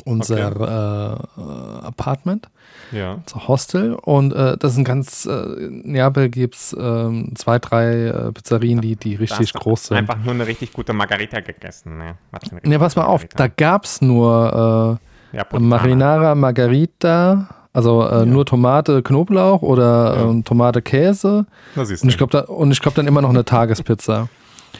unser 0.04 0.38
äh, 0.38 1.40
äh, 1.40 1.86
Apartment. 1.86 2.48
Ja. 2.92 3.14
unser 3.14 3.48
Hostel 3.48 3.94
und 3.94 4.32
äh, 4.32 4.56
das 4.58 4.72
ist 4.72 4.78
ein 4.78 4.84
ganz, 4.84 5.26
äh, 5.26 5.32
in 5.32 5.92
Neapel 5.92 6.28
gibt 6.28 6.54
es 6.56 6.76
ähm, 6.78 7.32
zwei, 7.34 7.58
drei 7.58 8.06
äh, 8.06 8.32
Pizzerien, 8.32 8.80
die, 8.80 8.96
die 8.96 9.14
richtig 9.14 9.52
groß 9.52 9.86
sind. 9.86 9.96
Einfach 9.96 10.18
nur 10.22 10.34
eine 10.34 10.46
richtig 10.46 10.72
gute 10.72 10.92
Margarita 10.92 11.40
gegessen. 11.40 11.98
Ne? 11.98 12.14
Ne, 12.62 12.78
pass 12.78 12.96
mal 12.96 13.04
auf, 13.04 13.22
Margarita. 13.22 13.36
da 13.36 13.48
gab 13.48 13.84
es 13.84 14.00
nur 14.02 14.98
ja, 15.32 15.40
äh, 15.40 15.44
Puttana. 15.44 15.66
Marinara 15.66 16.34
Margarita, 16.34 17.48
also 17.72 18.06
äh, 18.06 18.26
nur 18.26 18.44
Tomate, 18.46 19.02
Knoblauch 19.02 19.62
oder 19.62 20.16
Ja. 20.16 20.22
ähm, 20.30 20.44
Tomate, 20.44 20.82
Käse 20.82 21.46
und 21.76 22.08
ich 22.08 22.16
glaube 22.18 22.32
da, 22.32 22.40
und 22.42 22.70
ich 22.70 22.80
glaube 22.80 22.96
dann 22.96 23.06
immer 23.06 23.22
noch 23.22 23.30
eine 23.30 23.44
Tagespizza. 23.44 24.28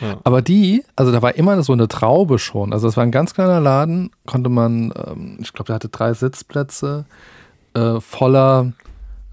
Ja. 0.00 0.18
Aber 0.24 0.42
die, 0.42 0.84
also 0.96 1.12
da 1.12 1.22
war 1.22 1.34
immer 1.36 1.62
so 1.62 1.72
eine 1.72 1.88
Traube 1.88 2.38
schon. 2.38 2.72
Also 2.72 2.88
es 2.88 2.96
war 2.96 3.04
ein 3.04 3.10
ganz 3.10 3.34
kleiner 3.34 3.60
Laden, 3.60 4.10
konnte 4.26 4.50
man, 4.50 4.92
ähm, 5.06 5.38
ich 5.40 5.52
glaube, 5.52 5.66
der 5.66 5.76
hatte 5.76 5.88
drei 5.88 6.12
Sitzplätze 6.14 7.04
äh, 7.74 8.00
voller 8.00 8.72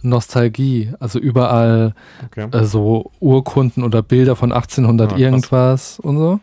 Nostalgie. 0.02 0.94
Also 1.00 1.20
überall 1.20 1.94
okay. 2.26 2.48
äh, 2.52 2.64
so 2.66 3.12
Urkunden 3.20 3.84
oder 3.84 4.02
Bilder 4.02 4.36
von 4.36 4.52
1800 4.52 5.08
Ah, 5.08 5.10
krass. 5.10 5.20
irgendwas 5.22 6.00
und 6.00 6.18
so. 6.18 6.40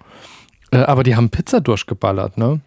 Äh, 0.70 0.78
aber 0.78 1.02
die 1.02 1.16
haben 1.16 1.30
Pizza 1.30 1.60
durchgeballert, 1.60 2.38
ne? 2.38 2.60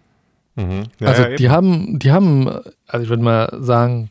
Mhm. 0.56 0.84
Ja, 1.00 1.08
also 1.08 1.24
ja, 1.24 1.36
die 1.36 1.50
haben, 1.50 2.00
die 2.00 2.12
haben, 2.12 2.50
also 2.88 3.04
ich 3.04 3.10
würde 3.10 3.24
mal 3.24 3.58
sagen, 3.62 4.10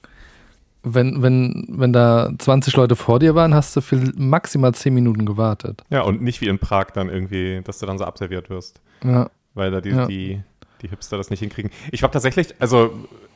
wenn, 0.82 1.22
wenn, 1.22 1.66
wenn 1.68 1.92
da 1.92 2.30
20 2.38 2.74
Leute 2.76 2.96
vor 2.96 3.18
dir 3.18 3.34
waren, 3.34 3.54
hast 3.54 3.76
du 3.76 3.80
für 3.80 3.96
maximal 4.16 4.72
10 4.74 4.94
Minuten 4.94 5.26
gewartet. 5.26 5.82
ja, 5.90 6.02
und 6.02 6.22
nicht 6.22 6.40
wie 6.40 6.48
in 6.48 6.58
Prag 6.58 6.86
dann 6.94 7.08
irgendwie, 7.08 7.60
dass 7.64 7.78
du 7.78 7.86
dann 7.86 7.98
so 7.98 8.04
abserviert 8.04 8.48
wirst. 8.50 8.80
Ja. 9.04 9.30
Weil 9.54 9.70
da 9.70 9.80
die, 9.80 9.90
Ja. 9.90 10.06
die, 10.06 10.42
die 10.82 10.88
Hipster 10.88 11.16
das 11.16 11.28
nicht 11.30 11.40
hinkriegen. 11.40 11.70
Ich 11.92 12.02
habe 12.02 12.12
tatsächlich, 12.12 12.54
also 12.58 12.92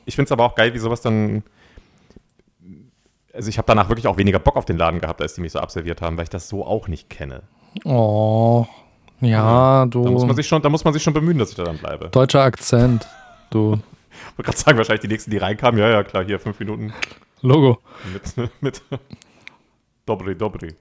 ich 0.07 0.15
finde 0.17 0.27
es 0.27 0.33
aber 0.33 0.45
auch 0.45 0.55
geil, 0.55 0.73
wie 0.75 0.79
sowas 0.79 1.01
dann. 1.01 1.43
Also 3.33 3.49
ich 3.49 3.59
habe 3.59 3.67
danach 3.67 3.89
wirklich 3.89 4.07
auch 4.07 4.17
weniger 4.17 4.39
Bock 4.39 4.57
auf 4.57 4.65
den 4.65 4.77
Laden 4.79 5.01
gehabt, 5.01 5.21
als 5.21 5.35
die 5.35 5.41
mich 5.41 5.53
so 5.53 5.59
abserviert 5.59 6.01
haben, 6.03 6.17
weil 6.17 6.25
ich 6.25 6.31
das 6.31 6.49
so 6.49 6.65
auch 6.65 6.87
nicht 6.89 7.11
kenne. 7.11 7.43
Oh, 7.85 8.65
ja, 9.21 9.87
du. 9.87 10.05
Da 10.05 10.11
muss 10.11 10.25
man 10.25 10.37
sich 10.37 10.47
schon, 10.47 10.63
da 10.63 10.69
muss 10.69 10.85
man 10.85 10.93
sich 10.95 11.03
schon 11.03 11.13
bemühen, 11.15 11.39
dass 11.39 11.51
ich 11.51 11.57
da 11.57 11.65
dann 11.65 11.79
bleibe. 11.79 12.09
Deutscher 12.11 12.43
Akzent, 12.43 13.07
du. 13.51 13.79
Ich 14.31 14.39
wollte 14.39 14.51
gerade 14.53 14.59
sagen, 14.59 14.79
wahrscheinlich 14.79 15.01
die 15.03 15.09
nächsten, 15.09 15.31
die 15.33 15.39
reinkamen, 15.39 15.79
ja, 15.79 15.89
ja, 15.91 16.03
klar, 16.05 16.25
hier 16.25 16.39
fünf 16.39 16.59
Minuten 16.61 16.93
Logo. 17.45 17.79
mit, 18.11 18.51
mit 18.63 18.83
Dobri, 20.07 20.35
Dobri. 20.35 20.75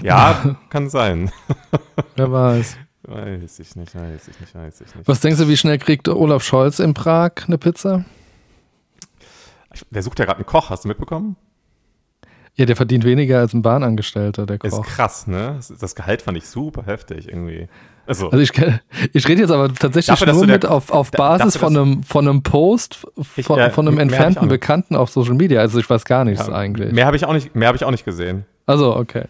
Ja, 0.00 0.56
kann 0.70 0.88
sein. 0.88 1.30
Wer 2.16 2.30
weiß. 2.30 2.76
Weiß 3.02 3.58
ich 3.58 3.76
nicht, 3.76 3.94
weiß 3.94 4.28
ich 4.28 4.40
nicht, 4.40 4.54
weiß 4.54 4.80
ich 4.80 4.94
nicht. 4.94 5.08
Was 5.08 5.20
denkst 5.20 5.40
du, 5.40 5.48
wie 5.48 5.56
schnell 5.56 5.78
kriegt 5.78 6.08
Olaf 6.08 6.44
Scholz 6.44 6.78
in 6.78 6.94
Prag 6.94 7.32
eine 7.46 7.58
Pizza? 7.58 8.04
Der 9.90 10.02
sucht 10.04 10.20
ja 10.20 10.24
gerade 10.24 10.38
einen 10.38 10.46
Koch, 10.46 10.70
hast 10.70 10.84
du 10.84 10.88
mitbekommen? 10.88 11.36
Ja, 12.56 12.66
der 12.66 12.76
verdient 12.76 13.04
weniger 13.04 13.40
als 13.40 13.52
ein 13.52 13.62
Bahnangestellter, 13.62 14.46
der 14.46 14.62
Ist 14.62 14.72
Koch. 14.76 14.86
krass, 14.86 15.26
ne? 15.26 15.58
Das- 15.80 15.94
Gehalt 15.96 16.22
fand 16.22 16.36
ich 16.38 16.46
super 16.46 16.84
heftig 16.86 17.28
irgendwie. 17.28 17.68
Also, 18.06 18.30
Also 18.30 18.38
ich, 18.38 18.52
ich 19.12 19.26
rede 19.28 19.40
jetzt 19.40 19.50
aber 19.50 19.72
tatsächlich 19.74 20.06
Dafür, 20.18 20.32
nur 20.34 20.46
der- 20.46 20.56
mit 20.56 20.66
auf, 20.66 20.90
auf 20.90 21.10
Basis 21.10 21.54
dafür, 21.54 21.68
von 21.68 21.76
einem, 21.76 22.02
von 22.04 22.28
einem 22.28 22.42
Post 22.42 23.06
Ich, 23.36 23.46
von, 23.46 23.58
äh, 23.58 23.70
von 23.70 23.88
einem 23.88 23.96
ich 23.96 24.02
entfernten. 24.02 24.46
Bekannten 24.48 24.94
auf 24.94 25.10
Social 25.10 25.34
Media. 25.34 25.60
Also 25.60 25.80
ich 25.80 25.88
weiß 25.88 26.04
gar 26.04 26.24
nichts 26.24 26.46
ja, 26.46 26.52
eigentlich. 26.54 26.92
Mehr 26.92 27.06
habe 27.06 27.16
ich, 27.16 27.24
auch 27.24 27.32
nicht- 27.32 27.54
mehr 27.56 27.66
hab 27.68 27.74
ich 27.74 27.84
auch 27.84 27.90
nicht 27.90 28.04
gesehen. 28.04 28.44
Also, 28.66 28.94
okay. 28.94 29.24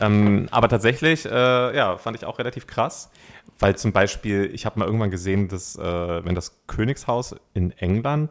Ähm, 0.00 0.48
aber 0.50 0.68
tatsächlich, 0.68 1.24
äh, 1.26 1.76
ja, 1.76 1.96
fand 1.98 2.16
ich 2.16 2.24
auch 2.24 2.38
relativ 2.38 2.66
krass, 2.66 3.10
weil 3.60 3.76
zum 3.76 3.92
Beispiel, 3.92 4.50
ich 4.52 4.66
habe 4.66 4.78
mal 4.78 4.86
irgendwann 4.86 5.10
gesehen, 5.10 5.48
dass 5.48 5.76
äh, 5.76 5.82
wenn 6.24 6.34
das 6.34 6.58
Königshaus 6.66 7.36
in 7.54 7.70
England 7.78 8.30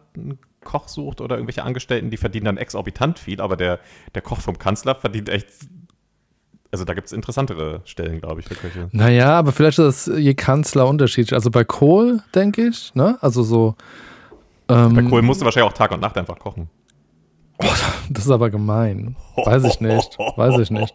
Koch 0.63 0.87
sucht 0.87 1.21
oder 1.21 1.35
irgendwelche 1.35 1.63
Angestellten, 1.63 2.09
die 2.09 2.17
verdienen 2.17 2.45
dann 2.45 2.57
exorbitant 2.57 3.19
viel, 3.19 3.41
aber 3.41 3.55
der, 3.55 3.79
der 4.15 4.21
Koch 4.21 4.39
vom 4.39 4.57
Kanzler 4.57 4.95
verdient 4.95 5.29
echt, 5.29 5.47
also 6.71 6.85
da 6.85 6.93
gibt 6.93 7.07
es 7.07 7.13
interessantere 7.13 7.81
Stellen, 7.85 8.19
glaube 8.19 8.41
ich, 8.41 8.47
für 8.47 8.55
Köche. 8.55 8.89
Naja, 8.91 9.37
aber 9.37 9.51
vielleicht 9.51 9.79
ist 9.79 10.07
das 10.07 10.17
je 10.17 10.33
Kanzler 10.33 10.87
unterschiedlich. 10.87 11.33
Also 11.33 11.51
bei 11.51 11.63
Kohl, 11.63 12.21
denke 12.33 12.67
ich, 12.67 12.95
ne? 12.95 13.17
Also 13.21 13.43
so. 13.43 13.75
Ähm, 14.69 14.95
Bei 14.95 15.03
Kohl 15.03 15.21
musst 15.21 15.41
du 15.41 15.45
wahrscheinlich 15.45 15.71
auch 15.71 15.77
Tag 15.77 15.91
und 15.91 15.99
Nacht 15.99 16.17
einfach 16.17 16.39
kochen. 16.39 16.69
Das 18.09 18.25
ist 18.25 18.31
aber 18.31 18.49
gemein. 18.49 19.15
Weiß 19.35 19.63
ich 19.65 19.79
nicht. 19.79 20.17
Weiß 20.17 20.59
ich 20.59 20.71
nicht. 20.71 20.93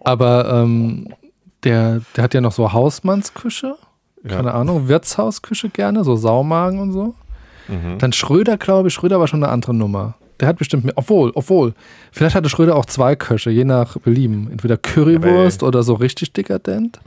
Aber 0.00 0.48
ähm, 0.48 1.12
der, 1.64 2.00
der 2.16 2.24
hat 2.24 2.34
ja 2.34 2.40
noch 2.40 2.52
so 2.52 2.72
Hausmannsküche. 2.72 3.76
Keine 4.26 4.54
Ahnung. 4.54 4.88
Wirtshausküche 4.88 5.68
gerne, 5.68 6.02
so 6.02 6.16
Saumagen 6.16 6.80
und 6.80 6.92
so. 6.92 7.14
Mhm. 7.68 7.98
Dann 7.98 8.12
Schröder, 8.12 8.56
glaube 8.56 8.88
ich. 8.88 8.94
Schröder 8.94 9.18
war 9.20 9.26
schon 9.28 9.42
eine 9.42 9.52
andere 9.52 9.74
Nummer. 9.74 10.14
Der 10.40 10.48
hat 10.48 10.58
bestimmt 10.58 10.84
mehr. 10.84 10.94
Obwohl, 10.96 11.32
obwohl. 11.34 11.74
Vielleicht 12.12 12.34
hatte 12.36 12.48
Schröder 12.48 12.76
auch 12.76 12.84
zwei 12.84 13.16
Köche, 13.16 13.50
je 13.50 13.64
nach 13.64 13.96
Belieben. 13.98 14.50
Entweder 14.50 14.76
Currywurst 14.76 15.62
oder 15.62 15.82
so 15.82 15.94
richtig 15.94 16.32
dekadent. 16.32 17.00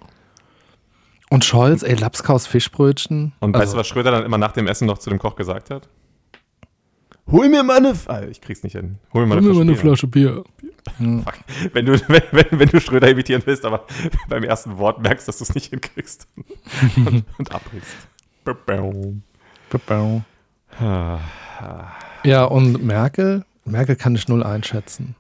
Und 1.29 1.45
Scholz, 1.45 1.83
ey, 1.83 1.93
Lapskaus 1.95 2.47
Fischbrötchen. 2.47 3.33
Und 3.39 3.53
weißt 3.53 3.61
Also- 3.61 3.73
du, 3.73 3.79
was 3.79 3.87
Schröder 3.87 4.11
dann 4.11 4.23
immer 4.25 4.39
nach 4.39 4.51
dem 4.53 4.67
Essen 4.67 4.87
noch 4.87 4.97
zu 4.97 5.09
dem 5.11 5.19
Koch 5.19 5.35
gesagt 5.35 5.69
hat? 5.69 5.87
Hol 7.31 7.47
mir 7.49 7.61
mal 7.61 7.77
eine, 7.77 7.89
F 7.89 8.09
ah, 8.09 8.23
ich 8.23 8.41
krieg's 8.41 8.63
nicht 8.63 8.73
hin. 8.73 8.97
Hol 9.13 9.27
mir 9.27 9.35
mal 9.35 9.43
Hol 9.43 9.61
eine 9.61 9.75
Flasche 9.75 10.07
eine 10.07 10.11
Bier. 10.11 10.43
Flasche 10.43 10.43
Bier. 10.97 11.23
Fuck. 11.23 11.73
Wenn, 11.73 11.85
du, 11.85 11.93
wenn, 12.09 12.21
wenn, 12.31 12.59
wenn 12.59 12.69
du 12.69 12.81
Schröder 12.81 13.07
imitieren 13.09 13.43
willst, 13.45 13.63
aber 13.65 13.85
beim 14.29 14.43
ersten 14.43 14.79
Wort 14.79 14.99
merkst, 15.03 15.27
dass 15.27 15.37
du 15.37 15.43
es 15.43 15.53
nicht 15.53 15.69
hinkriegst 15.69 16.27
und, 16.95 17.23
und 17.37 17.51
abbrichst. 17.53 17.91
Ja, 22.23 22.43
und 22.45 22.83
Merkel? 22.83 23.45
Merkel 23.65 23.95
kann 23.95 24.15
ich 24.15 24.27
null 24.27 24.43
einschätzen. 24.43 25.15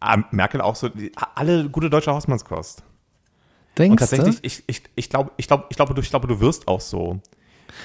Ah, 0.00 0.18
Merkel 0.30 0.60
auch 0.60 0.76
so, 0.76 0.90
alle 1.34 1.68
gute 1.68 1.88
deutsche 1.90 2.12
Hausmannskost. 2.12 2.80
Und 2.82 3.78
Denkst 3.78 4.00
tatsächlich, 4.00 4.36
du? 4.36 4.40
ich, 4.46 4.64
ich, 4.66 4.82
ich, 4.94 5.10
glaube, 5.10 5.32
ich, 5.36 5.46
glaube, 5.46 5.64
ich, 5.70 5.76
glaube, 5.76 5.94
du, 5.94 6.00
ich 6.00 6.10
glaube, 6.10 6.28
du 6.28 6.40
wirst 6.40 6.68
auch 6.68 6.80
so. 6.80 7.20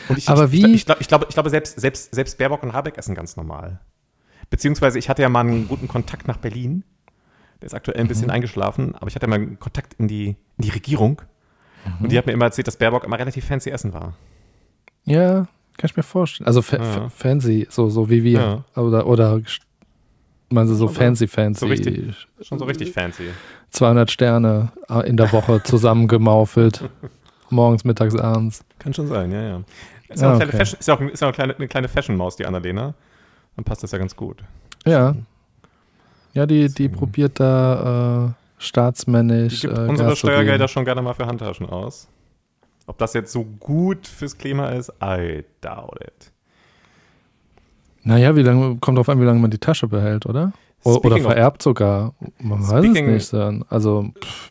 Und 0.07 0.17
ich, 0.17 0.29
Aber 0.29 0.45
ich, 0.45 0.51
wie- 0.51 0.73
Ich, 0.75 0.85
glaube, 0.85 1.01
ich, 1.01 1.07
glaube, 1.07 1.25
ich 1.29 1.33
glaube 1.33 1.49
selbst, 1.49 1.79
selbst, 1.79 2.13
selbst 2.13 2.37
Baerbock 2.37 2.61
und 2.63 2.73
Habeck 2.73 2.97
essen 2.97 3.15
ganz 3.15 3.35
normal. 3.37 3.79
Beziehungsweise, 4.49 4.99
ich 4.99 5.09
hatte 5.09 5.21
ja 5.21 5.29
mal 5.29 5.41
einen 5.41 5.67
guten 5.67 5.87
Kontakt 5.87 6.27
nach 6.27 6.37
Berlin. 6.37 6.83
Der 7.61 7.67
ist 7.67 7.73
aktuell 7.73 7.99
ein 7.99 8.07
bisschen 8.07 8.25
Mhm. 8.27 8.31
eingeschlafen, 8.33 8.95
aber 8.95 9.07
ich 9.07 9.15
hatte 9.15 9.27
mal 9.27 9.35
einen 9.35 9.59
Kontakt 9.59 9.93
in 9.95 10.07
die, 10.07 10.29
in 10.29 10.35
die 10.63 10.69
Regierung. 10.69 11.21
Mhm. 11.85 12.03
Und 12.03 12.11
die 12.11 12.17
hat 12.17 12.25
mir 12.25 12.33
immer 12.33 12.45
erzählt, 12.45 12.67
dass 12.67 12.77
Baerbock 12.77 13.03
immer 13.03 13.17
relativ 13.19 13.45
fancy 13.45 13.69
essen 13.69 13.93
war. 13.93 14.13
Ja, 15.05 15.47
kann 15.79 15.89
ich 15.89 15.97
mir 15.97 16.03
vorstellen. 16.03 16.45
Also 16.47 16.61
fa 16.61 16.77
Ja. 16.77 16.83
fa- 16.83 17.09
fancy, 17.09 17.67
so, 17.71 17.89
so 17.89 18.09
wie 18.09 18.23
wir. 18.23 18.63
Ja. 18.75 18.81
Oder, 18.81 19.07
oder 19.07 19.41
meinst 20.51 20.71
du 20.71 20.75
so 20.75 20.87
fancy, 20.87 21.27
fancy. 21.27 21.59
So 21.61 21.65
richtig. 21.65 22.27
Schon 22.41 22.59
so 22.59 22.65
richtig 22.65 22.91
fancy. 22.91 23.23
200 23.71 24.11
Sterne 24.11 24.71
äh, 24.89 25.07
in 25.09 25.17
der 25.17 25.31
Woche 25.31 25.61
zusammengemaufelt. 25.63 26.83
Morgens, 27.49 27.83
mittags, 27.83 28.15
abends. 28.15 28.63
Kann 28.77 28.93
schon 28.93 29.07
sein, 29.07 29.31
ja, 29.31 29.41
ja. 29.41 29.61
Ist 30.09 30.21
ja, 30.21 30.27
Ah, 30.29 30.35
auch, 30.35 30.39
eine 30.39 30.45
kleine 30.45 30.49
okay. 30.49 30.57
Fashion, 30.57 30.79
ist 30.79 30.89
auch, 30.89 31.01
ist 31.01 31.23
auch 31.23 31.27
eine, 31.27 31.33
kleine, 31.33 31.55
eine 31.55 31.67
kleine 31.67 31.87
Fashion-Maus, 31.87 32.35
die 32.35 32.45
Annalena. 32.45 32.93
Dann 33.55 33.65
passt 33.65 33.81
das 33.83 33.91
ja 33.91 33.97
ganz 33.97 34.15
gut. 34.15 34.37
Ja. 34.85 35.15
Ja, 36.33 36.45
die, 36.45 36.69
die 36.69 36.89
probiert 36.89 37.39
da 37.39 38.25
äh, 38.25 38.27
Die 38.59 38.63
staatsmännisch. 38.65 39.61
gibt 39.61 39.75
äh, 39.77 39.81
unsere 39.81 40.15
Steuergelder 40.15 40.67
schon 40.67 40.85
gerne 40.85 41.01
mal 41.01 41.13
für 41.13 41.25
Handtaschen 41.25 41.67
aus. 41.67 42.07
Ob 42.89 42.97
das 42.97 43.13
jetzt 43.13 43.31
so 43.31 43.43
gut 43.45 44.07
fürs 44.07 44.35
Klima 44.39 44.69
ist, 44.69 44.91
I 44.99 45.43
doubt 45.61 45.99
it. 46.01 46.31
Naja, 48.01 48.35
wie 48.35 48.41
lange, 48.41 48.77
kommt 48.77 48.97
drauf 48.97 49.09
an, 49.09 49.21
wie 49.21 49.25
lange 49.25 49.39
man 49.39 49.51
die 49.51 49.59
Tasche 49.59 49.87
behält, 49.87 50.25
oder? 50.25 50.53
Oder 50.83 50.95
Speaking 50.99 51.25
of- 51.25 51.31
vererbt 51.31 51.61
sogar. 51.61 52.15
Man 52.39 52.61
weiß 52.61 52.83
es 52.85 52.85
Speaking- 52.87 53.13
nicht. 53.13 53.33
Also, 53.71 54.11
pff, 54.19 54.49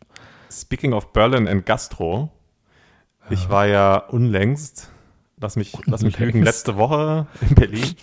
Speaking 0.52 0.92
of 0.92 1.12
Berlin 1.12 1.48
and 1.48 1.66
Gastro, 1.66 2.30
ich 3.28 3.50
war 3.50 3.66
ja 3.66 3.96
unlängst, 3.96 4.90
lass 5.40 5.56
mich, 5.56 5.76
lass 5.86 6.02
mich 6.02 6.16
lügen, 6.18 6.38
Unlängst? 6.38 6.46
letzte 6.66 6.76
Woche 6.76 7.26
in 7.40 7.54
Berlin. 7.56 7.94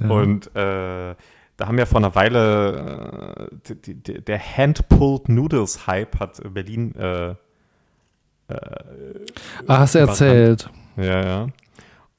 Ja. 0.00 0.08
Und 0.08 0.46
äh, 0.54 1.14
da 1.56 1.66
haben 1.66 1.78
ja 1.78 1.86
vor 1.86 1.98
einer 1.98 2.14
Weile 2.14 3.48
äh, 3.66 3.74
die, 3.74 3.94
die, 3.94 4.20
der 4.24 4.38
Hand-Pulled 4.38 5.28
Noodles 5.28 5.86
Hype 5.88 6.20
hat 6.20 6.40
Berlin, 6.54 6.94
äh, 6.94 7.34
ah, 8.48 9.78
hast 9.78 9.94
du 9.94 9.98
erzählt. 9.98 10.68
ja, 10.96 11.24
ja. 11.24 11.46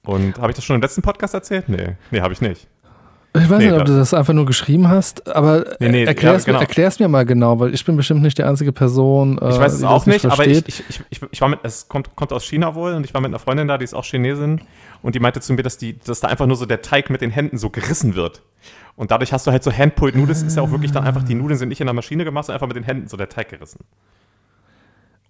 Und 0.05 0.37
habe 0.37 0.51
ich 0.51 0.55
das 0.55 0.63
schon 0.63 0.75
im 0.75 0.81
letzten 0.81 1.01
Podcast 1.01 1.33
erzählt? 1.33 1.67
Nee, 1.67 1.95
nee, 2.11 2.21
habe 2.21 2.33
ich 2.33 2.39
nicht. 2.41 2.67
Ich 3.37 3.49
weiß 3.49 3.57
Nee, 3.59 3.71
nicht, 3.71 3.79
ob 3.79 3.85
du 3.85 3.97
das 3.97 4.13
einfach 4.13 4.33
nur 4.33 4.45
geschrieben 4.45 4.87
hast, 4.87 5.27
aber 5.27 5.65
Nee, 5.79 5.89
nee, 5.89 6.03
erklär's, 6.05 6.43
ja, 6.43 6.51
genau. 6.51 6.59
mir, 6.59 6.67
erklär's 6.67 6.99
mir 6.99 7.07
mal 7.09 7.25
genau, 7.25 7.59
weil 7.59 7.73
ich 7.73 7.83
bin 7.83 7.97
bestimmt 7.97 8.21
nicht 8.21 8.37
die 8.37 8.43
einzige 8.43 8.71
Person, 8.71 9.37
äh, 9.39 9.49
Ich 9.49 9.59
weiß 9.59 9.73
es 9.73 9.79
die 9.79 9.85
auch 9.85 10.05
nicht, 10.05 10.25
aber 10.25 10.45
ich, 10.47 10.59
versteht. 10.63 10.85
ich, 10.89 11.01
ich, 11.09 11.21
ich, 11.31 11.41
war 11.41 11.49
mit, 11.49 11.59
es 11.63 11.89
kommt, 11.89 12.15
kommt 12.15 12.31
aus 12.31 12.45
China 12.45 12.75
wohl 12.75 12.93
und 12.93 13.03
ich 13.03 13.13
war 13.13 13.19
mit 13.19 13.29
einer 13.29 13.39
Freundin 13.39 13.67
da, 13.67 13.77
die 13.77 13.83
ist 13.83 13.93
auch 13.93 14.05
Chinesin 14.05 14.61
und 15.01 15.15
die 15.15 15.19
meinte 15.19 15.41
zu 15.41 15.51
mir, 15.53 15.63
dass, 15.63 15.77
die, 15.77 15.99
dass 15.99 16.21
da 16.21 16.29
einfach 16.29 16.45
nur 16.45 16.55
so 16.55 16.65
der 16.65 16.81
Teig 16.81 17.09
mit 17.09 17.19
den 17.21 17.31
Händen 17.31 17.57
so 17.57 17.69
gerissen 17.69 18.15
wird. 18.15 18.41
Und 18.95 19.11
dadurch 19.11 19.33
hast 19.33 19.45
du 19.47 19.51
halt 19.51 19.63
so 19.63 19.71
Handpulled 19.73 20.15
Noodles, 20.15 20.41
ist 20.41 20.55
ja 20.55 20.63
auch 20.63 20.71
wirklich 20.71 20.93
dann 20.93 21.03
einfach, 21.03 21.23
die 21.23 21.35
Nudeln 21.35 21.57
sind 21.57 21.67
nicht 21.67 21.81
in 21.81 21.87
der 21.87 21.93
Maschine 21.93 22.23
gemacht, 22.23 22.45
sondern 22.45 22.57
einfach 22.61 22.67
mit 22.73 22.77
den 22.77 22.85
Händen 22.85 23.09
so 23.09 23.17
der 23.17 23.27
Teig 23.27 23.49
gerissen. 23.49 23.79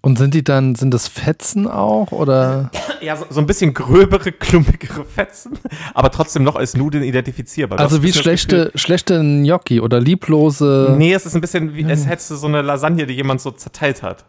Und 0.02 0.18
sind 0.18 0.34
die 0.34 0.44
dann, 0.44 0.76
sind 0.76 0.94
das 0.94 1.08
Fetzen 1.08 1.66
auch 1.66 2.12
oder? 2.12 2.70
Ja, 3.00 3.16
so, 3.16 3.26
so 3.28 3.40
ein 3.40 3.46
bisschen 3.46 3.74
gröbere, 3.74 4.30
klumpigere 4.30 5.04
Fetzen, 5.04 5.58
aber 5.94 6.10
trotzdem 6.10 6.44
noch 6.44 6.54
als 6.54 6.76
Nudeln 6.76 7.02
identifizierbar. 7.02 7.80
Also 7.80 8.02
wie 8.02 8.12
schlechte, 8.12 8.70
schlechte 8.76 9.20
Gnocchi 9.20 9.80
oder 9.80 10.00
lieblose. 10.00 10.94
Nee, 10.96 11.12
es 11.12 11.26
ist 11.26 11.34
ein 11.34 11.40
bisschen 11.40 11.74
wie, 11.74 11.84
als 11.84 12.06
hättest 12.06 12.30
du 12.30 12.36
so 12.36 12.46
eine 12.46 12.62
Lasagne, 12.62 13.06
die 13.06 13.14
jemand 13.14 13.40
so 13.40 13.50
zerteilt 13.50 14.02
hat. 14.02 14.24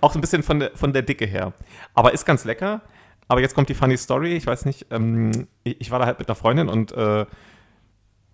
Auch 0.00 0.14
ein 0.14 0.20
bisschen 0.20 0.42
von 0.42 0.60
der, 0.60 0.70
von 0.74 0.92
der 0.92 1.02
Dicke 1.02 1.26
her. 1.26 1.52
Aber 1.94 2.12
ist 2.12 2.24
ganz 2.24 2.44
lecker. 2.44 2.80
Aber 3.28 3.40
jetzt 3.40 3.54
kommt 3.54 3.68
die 3.68 3.74
funny 3.74 3.96
Story. 3.96 4.34
Ich 4.34 4.46
weiß 4.46 4.64
nicht, 4.64 4.86
ähm, 4.90 5.46
ich, 5.62 5.80
ich 5.80 5.90
war 5.90 6.00
da 6.00 6.06
halt 6.06 6.18
mit 6.18 6.28
einer 6.28 6.34
Freundin 6.34 6.68
und 6.68 6.90
äh, 6.92 7.26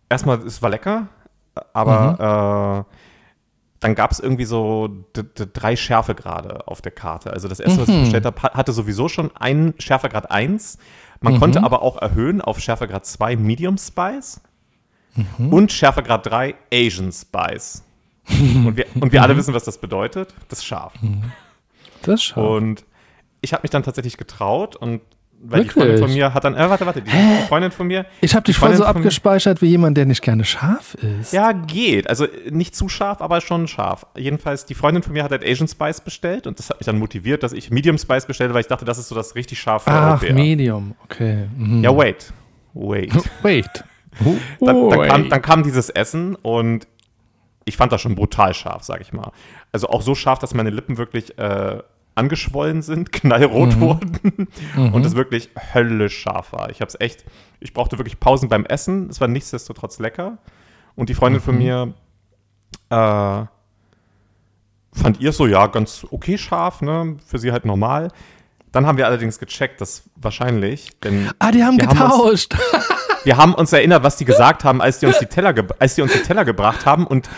erstmal, 0.08 0.38
es 0.38 0.62
war 0.62 0.70
lecker, 0.70 1.08
aber 1.74 2.86
äh, 2.88 2.96
dann 3.80 3.94
gab 3.94 4.10
es 4.10 4.20
irgendwie 4.20 4.44
so 4.44 5.04
drei 5.12 5.76
Schärfegrade 5.76 6.66
auf 6.66 6.80
der 6.80 6.92
Karte. 6.92 7.32
Also 7.32 7.48
das 7.48 7.60
erste, 7.60 7.82
was 7.82 7.88
ich 7.88 8.00
bestellt 8.00 8.24
habe, 8.24 8.40
hatte 8.42 8.72
sowieso 8.72 9.08
schon 9.08 9.34
einen 9.36 9.74
Schärfegrad 9.78 10.30
1. 10.30 10.78
Man 11.20 11.38
konnte 11.38 11.62
aber 11.62 11.82
auch 11.82 12.00
erhöhen 12.00 12.40
auf 12.40 12.60
Schärfegrad 12.60 13.04
2 13.04 13.36
Medium 13.36 13.78
Spice 13.78 14.40
und 15.38 15.72
Schärfegrad 15.72 16.26
3 16.26 16.54
Asian 16.72 17.12
Spice. 17.12 17.82
und 18.28 18.76
wir, 18.76 18.86
und 19.00 19.12
wir 19.12 19.22
alle 19.22 19.36
wissen, 19.36 19.54
was 19.54 19.64
das 19.64 19.78
bedeutet. 19.78 20.34
Das 20.48 20.60
ist 20.60 20.64
scharf. 20.64 20.92
das 22.02 22.14
ist 22.14 22.24
scharf. 22.24 22.44
Und 22.44 22.84
ich 23.40 23.52
habe 23.52 23.62
mich 23.62 23.70
dann 23.70 23.82
tatsächlich 23.82 24.16
getraut 24.16 24.76
und 24.76 25.00
weil 25.42 25.62
die 25.62 25.66
Wirklich? 25.66 25.84
Freundin 25.84 25.98
von 26.04 26.12
mir 26.14 26.34
hat 26.34 26.44
dann, 26.44 26.54
äh, 26.54 26.70
warte, 26.70 26.86
warte, 26.86 27.02
die, 27.02 27.10
die 27.10 27.46
Freundin 27.48 27.70
von 27.70 27.86
mir, 27.86 28.06
Ich 28.20 28.34
habe 28.34 28.44
dich 28.44 28.56
die 28.56 28.60
voll 28.60 28.74
so 28.74 28.84
abgespeichert 28.84 29.62
wie 29.62 29.66
jemand, 29.66 29.96
der 29.96 30.06
nicht 30.06 30.22
gerne 30.22 30.44
scharf 30.44 30.94
ist. 30.94 31.32
ja, 31.32 31.52
geht. 31.52 32.08
Also 32.08 32.26
nicht 32.50 32.74
zu 32.74 32.88
scharf, 32.88 33.20
aber 33.20 33.40
schon 33.40 33.68
scharf. 33.68 34.06
Jedenfalls, 34.16 34.64
die 34.66 34.74
Freundin 34.74 35.02
von 35.02 35.12
mir 35.12 35.22
hat 35.22 35.30
halt 35.30 35.44
Asian 35.44 35.68
Spice 35.68 36.00
bestellt 36.00 36.46
und 36.46 36.58
das 36.58 36.70
hat 36.70 36.80
mich 36.80 36.86
dann 36.86 36.98
motiviert, 36.98 37.42
dass 37.42 37.52
ich 37.52 37.70
Medium 37.70 37.98
Spice 37.98 38.26
bestelle, 38.26 38.54
weil 38.54 38.62
ich 38.62 38.66
dachte, 38.66 38.84
das 38.84 38.98
ist 38.98 39.08
so 39.08 39.14
das 39.14 39.34
richtig 39.34 39.60
scharfe 39.60 39.90
Ach, 39.90 40.10
Europäer. 40.22 40.34
Medium. 40.34 40.94
Okay. 41.04 41.48
Mhm. 41.56 41.84
Ja, 41.84 41.96
wait. 41.96 42.32
Wait. 42.74 43.12
Wait. 43.42 43.84
Dann, 44.60 44.90
dann, 44.90 45.08
kam, 45.08 45.28
dann 45.28 45.42
kam 45.42 45.62
dieses 45.62 45.90
Essen 45.90 46.34
und 46.36 46.86
ich 47.64 47.76
fand 47.76 47.92
das 47.92 48.00
schon 48.00 48.14
brutal 48.14 48.54
scharf, 48.54 48.82
sag 48.84 49.00
ich 49.00 49.12
mal. 49.12 49.32
Also 49.72 49.88
auch 49.88 50.02
so 50.02 50.14
scharf, 50.14 50.38
dass 50.38 50.54
meine 50.54 50.70
Lippen 50.70 50.98
wirklich 50.98 51.38
äh, 51.38 51.82
angeschwollen 52.16 52.82
sind, 52.82 53.12
knallrot 53.12 53.78
wurden 53.78 54.48
und 54.92 55.06
es 55.06 55.14
wirklich 55.14 55.50
höllisch 55.74 56.18
scharf 56.18 56.52
war. 56.52 56.70
Ich 56.70 56.80
habe 56.80 56.88
es 56.88 57.00
echt, 57.00 57.24
ich 57.60 57.72
brauchte 57.72 57.98
wirklich 57.98 58.18
Pausen 58.18 58.48
beim 58.48 58.64
Essen. 58.64 59.08
Es 59.08 59.20
war 59.20 59.28
nichtsdestotrotz 59.28 60.00
lecker. 60.00 60.38
Und 60.96 61.08
die 61.08 61.14
Freundin 61.14 61.42
von 61.42 61.58
mir 61.58 61.94
äh, 62.88 63.44
fand 64.92 65.20
ihr 65.20 65.32
so, 65.32 65.46
ja, 65.46 65.66
ganz 65.66 66.06
okay 66.10 66.38
scharf, 66.38 66.80
ne? 66.80 67.16
Für 67.24 67.38
sie 67.38 67.52
halt 67.52 67.64
normal. 67.64 68.08
Dann 68.76 68.86
haben 68.86 68.98
wir 68.98 69.06
allerdings 69.06 69.38
gecheckt, 69.38 69.80
dass 69.80 70.02
wahrscheinlich, 70.16 70.90
denn 71.02 71.30
Ah, 71.38 71.50
die 71.50 71.64
haben 71.64 71.78
Wir 71.78 71.86
haben 71.88 71.98
uns- 72.20 72.48
getauscht. 72.48 72.56
wir 73.24 73.36
haben 73.38 73.54
uns 73.54 73.72
erinnert, 73.72 74.02
was 74.02 74.16
die 74.16 74.26
gesagt 74.26 74.64
haben, 74.64 74.82
als 74.82 74.98
die 74.98 75.06
uns 75.06 75.18
die 75.18 75.24
Teller, 75.26 75.54
als 75.78 75.94
die 75.94 76.02
uns 76.02 76.12
die 76.12 76.18
Teller 76.20 76.44
gebracht 76.44 76.84
haben. 76.84 77.06
Und 77.06 77.30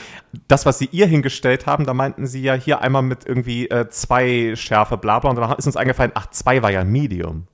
das, 0.48 0.66
was 0.66 0.78
sie 0.80 0.88
ihr 0.90 1.06
hingestellt 1.06 1.66
haben, 1.66 1.86
da 1.86 1.94
meinten 1.94 2.26
sie 2.26 2.42
ja 2.42 2.54
hier 2.54 2.80
einmal 2.82 3.02
mit 3.02 3.24
irgendwie 3.24 3.68
äh, 3.70 3.88
zwei 3.88 4.54
Schärfe, 4.56 4.96
bla 4.98 5.20
bla. 5.20 5.30
Und 5.30 5.36
dann 5.36 5.52
ist 5.56 5.66
uns 5.66 5.76
eingefallen, 5.76 6.10
ach, 6.14 6.26
zwei 6.30 6.60
war 6.62 6.70
ja 6.72 6.82
Medium. 6.84 7.46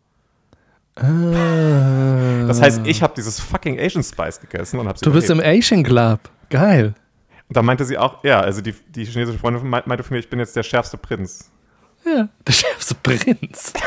Ah. 0.97 2.47
Das 2.47 2.61
heißt, 2.63 2.83
ich 2.85 3.03
habe 3.03 3.13
dieses 3.17 3.41
fucking 3.41 3.79
Asian 3.79 4.03
Spice 4.03 4.41
gegessen 4.41 4.79
und 4.79 4.89
habe 4.89 4.99
sie 4.99 5.05
Du 5.05 5.13
bist 5.13 5.29
im 5.31 5.39
überlebt. 5.39 5.65
Asian 5.65 5.83
Club. 5.83 6.21
Geil. 6.51 6.95
Und 7.49 7.57
dann 7.57 7.65
meinte 7.65 7.85
sie 7.85 7.99
auch, 7.99 8.25
ja, 8.25 8.41
also 8.41 8.61
die, 8.61 8.75
die 8.89 9.05
chinesische 9.05 9.39
Freundin 9.39 9.69
meinte 9.69 10.03
von 10.03 10.15
mir, 10.15 10.21
ich 10.21 10.31
bin 10.31 10.39
jetzt 10.39 10.57
der 10.57 10.63
schärfste 10.63 10.97
Prinz. 10.97 11.51
Ja, 12.05 12.29
der 12.47 12.53
schärfste 12.53 12.95
Prinz. 12.97 13.73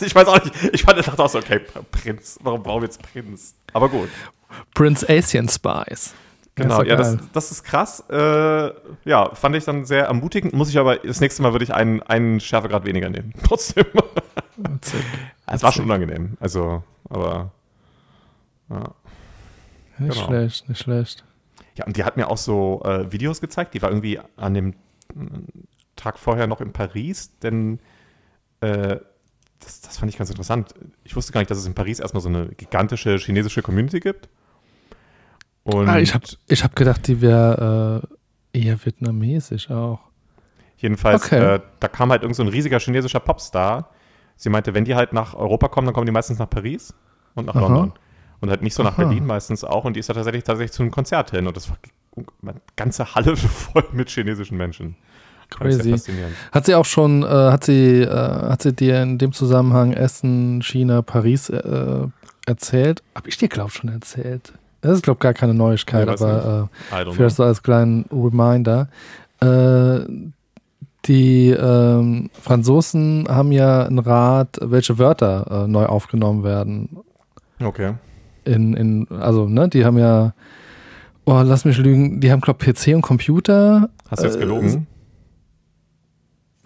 Ich 0.00 0.14
weiß 0.14 0.28
auch 0.28 0.44
nicht, 0.44 0.54
ich 0.72 0.82
fand, 0.84 0.96
ich 1.00 1.06
dachte 1.06 1.20
auch 1.24 1.28
so, 1.28 1.38
okay, 1.38 1.60
Prinz, 1.90 2.38
warum 2.44 2.62
brauchen 2.62 2.82
wir 2.82 2.86
jetzt 2.86 3.02
Prinz? 3.02 3.56
Aber 3.72 3.88
gut. 3.88 4.08
Prince 4.72 5.04
Asian 5.08 5.48
Spice. 5.48 6.14
Genau, 6.54 6.82
ja, 6.84 6.94
das, 6.94 7.16
das 7.32 7.50
ist 7.50 7.64
krass. 7.64 8.04
Äh, 8.08 8.70
ja, 9.04 9.34
fand 9.34 9.56
ich 9.56 9.64
dann 9.64 9.84
sehr 9.86 10.04
ermutigend. 10.06 10.52
Muss 10.52 10.68
ich 10.68 10.78
aber, 10.78 10.98
das 10.98 11.20
nächste 11.20 11.42
Mal 11.42 11.50
würde 11.52 11.64
ich 11.64 11.74
einen, 11.74 12.00
einen 12.04 12.38
Schärfegrad 12.38 12.84
weniger 12.84 13.10
nehmen. 13.10 13.32
Trotzdem. 13.44 13.86
Es 15.46 15.62
war 15.64 15.72
schon 15.72 15.84
unangenehm. 15.86 16.36
Also, 16.38 16.84
aber. 17.10 17.50
Ja. 18.70 18.94
Nicht 19.98 20.14
Genau. 20.14 20.26
schlecht, 20.28 20.68
nicht 20.68 20.78
schlecht. 20.80 21.24
ja, 21.74 21.86
und 21.86 21.96
die 21.96 22.04
hat 22.04 22.16
mir 22.16 22.28
auch 22.30 22.38
so 22.38 22.82
äh, 22.84 23.10
Videos 23.10 23.40
gezeigt. 23.40 23.74
Die 23.74 23.82
war 23.82 23.88
irgendwie 23.90 24.20
an 24.36 24.54
dem 24.54 24.74
Tag 25.98 26.18
vorher 26.18 26.46
noch 26.46 26.60
in 26.62 26.72
Paris, 26.72 27.38
denn 27.40 27.78
äh, 28.60 28.96
das, 29.60 29.80
das 29.82 29.98
fand 29.98 30.10
ich 30.10 30.16
ganz 30.18 30.30
interessant. 30.30 30.72
Ich 31.04 31.14
wusste 31.16 31.32
gar 31.32 31.40
nicht, 31.40 31.50
dass 31.50 31.58
es 31.58 31.66
in 31.66 31.74
Paris 31.74 32.00
erstmal 32.00 32.22
so 32.22 32.28
eine 32.28 32.48
gigantische 32.48 33.16
chinesische 33.18 33.60
Community 33.60 34.00
gibt. 34.00 34.28
Und 35.64 35.88
Ah, 35.88 35.98
ich 35.98 36.14
habe 36.14 36.24
ich 36.46 36.64
hab 36.64 36.74
gedacht, 36.76 37.06
die 37.08 37.20
wäre 37.20 38.08
äh, 38.54 38.58
eher 38.58 38.82
vietnamesisch 38.82 39.70
auch. 39.70 40.00
Jedenfalls, 40.78 41.24
Okay. 41.26 41.56
äh, 41.56 41.60
da 41.80 41.88
kam 41.88 42.10
halt 42.10 42.22
irgend 42.22 42.36
so 42.36 42.42
ein 42.42 42.48
riesiger 42.48 42.78
chinesischer 42.78 43.20
Popstar. 43.20 43.90
Sie 44.36 44.48
meinte, 44.48 44.72
wenn 44.74 44.84
die 44.84 44.94
halt 44.94 45.12
nach 45.12 45.34
Europa 45.34 45.68
kommen, 45.68 45.86
dann 45.86 45.94
kommen 45.94 46.06
die 46.06 46.12
meistens 46.12 46.38
nach 46.38 46.48
Paris 46.48 46.94
und 47.34 47.46
nach 47.46 47.56
Aha. 47.56 47.62
London. 47.62 47.92
Und 48.40 48.50
halt 48.50 48.62
nicht 48.62 48.74
so 48.74 48.84
nach 48.84 48.92
Aha. 48.96 49.02
Berlin 49.02 49.26
meistens 49.26 49.64
auch. 49.64 49.84
Und 49.84 49.94
die 49.94 50.00
ist 50.00 50.08
da 50.08 50.14
tatsächlich, 50.14 50.44
tatsächlich 50.44 50.70
zu 50.72 50.82
einem 50.84 50.92
Konzert 50.92 51.32
hin. 51.32 51.48
Und 51.48 51.56
das 51.56 51.68
war 51.68 51.76
eine 52.42 52.60
ganze 52.76 53.14
Halle 53.16 53.36
voll 53.36 53.84
mit 53.92 54.08
chinesischen 54.10 54.56
Menschen. 54.56 54.96
Crazy. 55.50 55.94
Hat 56.52 56.66
sie 56.66 56.74
auch 56.74 56.84
schon, 56.84 57.22
äh, 57.22 57.26
hat 57.26 57.64
sie, 57.64 58.02
äh, 58.02 58.08
hat 58.08 58.62
sie 58.62 58.72
dir 58.72 59.02
in 59.02 59.18
dem 59.18 59.32
Zusammenhang 59.32 59.92
Essen, 59.92 60.62
China, 60.62 61.02
Paris 61.02 61.48
äh, 61.48 62.06
erzählt? 62.46 63.02
Hab 63.14 63.26
ich 63.26 63.36
dir, 63.36 63.48
glaube 63.48 63.70
ich, 63.70 63.76
schon 63.76 63.90
erzählt. 63.90 64.52
Das 64.80 64.92
ist, 64.92 65.02
glaube 65.02 65.18
ich, 65.18 65.22
gar 65.22 65.34
keine 65.34 65.54
Neuigkeit, 65.54 66.06
Nee, 66.06 66.12
aber 66.12 66.68
äh, 66.90 67.12
vielleicht 67.12 67.36
so 67.36 67.42
als 67.42 67.62
kleinen 67.62 68.04
Reminder. 68.12 68.88
Äh, 69.40 70.00
die 71.06 71.50
ähm, 71.50 72.30
Franzosen 72.40 73.26
haben 73.28 73.50
ja 73.50 73.86
einen 73.86 73.98
Rat, 73.98 74.58
welche 74.60 74.98
Wörter 74.98 75.64
äh, 75.64 75.68
neu 75.68 75.86
aufgenommen 75.86 76.44
werden. 76.44 76.98
Okay. 77.62 77.94
In, 78.44 78.74
in, 78.74 79.08
also, 79.10 79.48
ne, 79.48 79.68
die 79.68 79.84
haben 79.84 79.98
ja, 79.98 80.34
oh, 81.24 81.40
lass 81.44 81.64
mich 81.64 81.78
lügen, 81.78 82.20
die 82.20 82.30
haben, 82.30 82.40
glaube 82.40 82.64
ich, 82.64 82.74
PC 82.74 82.94
und 82.94 83.02
Computer. 83.02 83.88
Hast 84.10 84.22
du 84.22 84.26
jetzt 84.26 84.38
gelogen? 84.38 84.86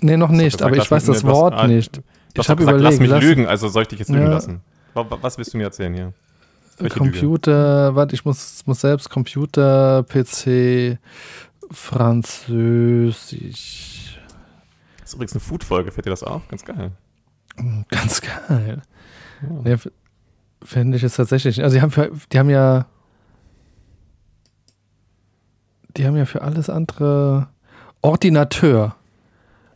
Nee, 0.03 0.17
noch 0.17 0.31
nicht, 0.31 0.57
gesagt, 0.59 0.63
aber 0.63 0.77
ich 0.77 0.91
weiß 0.91 1.05
das 1.07 1.25
Wort 1.25 1.55
ah, 1.55 1.67
nicht. 1.67 1.97
Hast 1.97 2.05
Ich 2.29 2.35
doch 2.35 2.49
habe 2.49 2.59
gesagt, 2.59 2.81
lass 2.81 2.95
überlegt, 2.97 3.01
mich 3.01 3.11
lass- 3.11 3.23
lügen, 3.25 3.47
also 3.47 3.69
soll 3.69 3.83
ich 3.83 3.89
dich 3.89 3.99
jetzt 4.01 4.09
lügen 4.11 4.25
Ja. 4.25 4.31
lassen? 4.31 4.61
Wa- 4.95 5.09
wa- 5.09 5.19
Was 5.21 5.39
willst 5.39 5.55
du 5.55 5.59
mir 5.59 5.65
erzählen 5.65 5.95
hier? 5.95 6.13
Welche 6.79 6.99
Lüge? 6.99 7.11
Computer, 7.11 7.95
warte, 7.95 8.15
ich 8.15 8.25
muss, 8.25 8.63
muss 8.67 8.81
selbst 8.81 9.09
Computer, 9.11 10.03
PC, 10.05 10.99
Französisch. 12.73 14.19
Das 15.01 15.09
ist 15.11 15.15
übrigens 15.15 15.33
eine 15.35 15.41
Food-Folge, 15.41 15.91
fällt 15.93 16.07
dir 16.07 16.11
das 16.11 16.23
auf? 16.23 16.47
Ganz 16.49 16.65
geil. 16.65 16.93
Ganz 17.91 18.21
geil. 18.21 18.83
Ja. 19.43 19.49
Nee, 19.63 19.77
Finde 20.65 20.97
ich 20.97 21.03
es 21.03 21.17
tatsächlich. 21.17 21.63
Also 21.63 21.75
die 21.77 21.83
haben 21.83 21.91
für, 21.91 22.11
die 22.33 22.39
haben 22.39 22.51
ja 22.51 22.87
die 25.97 26.07
haben 26.07 26.17
ja 26.17 26.25
für 26.25 26.43
alles 26.43 26.71
andere 26.71 27.49
Ordinateur. 28.01 28.95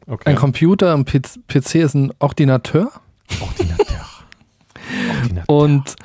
Okay. 0.09 0.31
Ein 0.31 0.37
Computer, 0.37 0.95
ein 0.95 1.05
PC 1.05 1.75
ist 1.77 1.95
ein 1.95 2.13
Ordinateur. 2.19 2.91
Ordinateur. 3.41 4.07
Ordinateur. 5.23 5.45
Und 5.49 5.97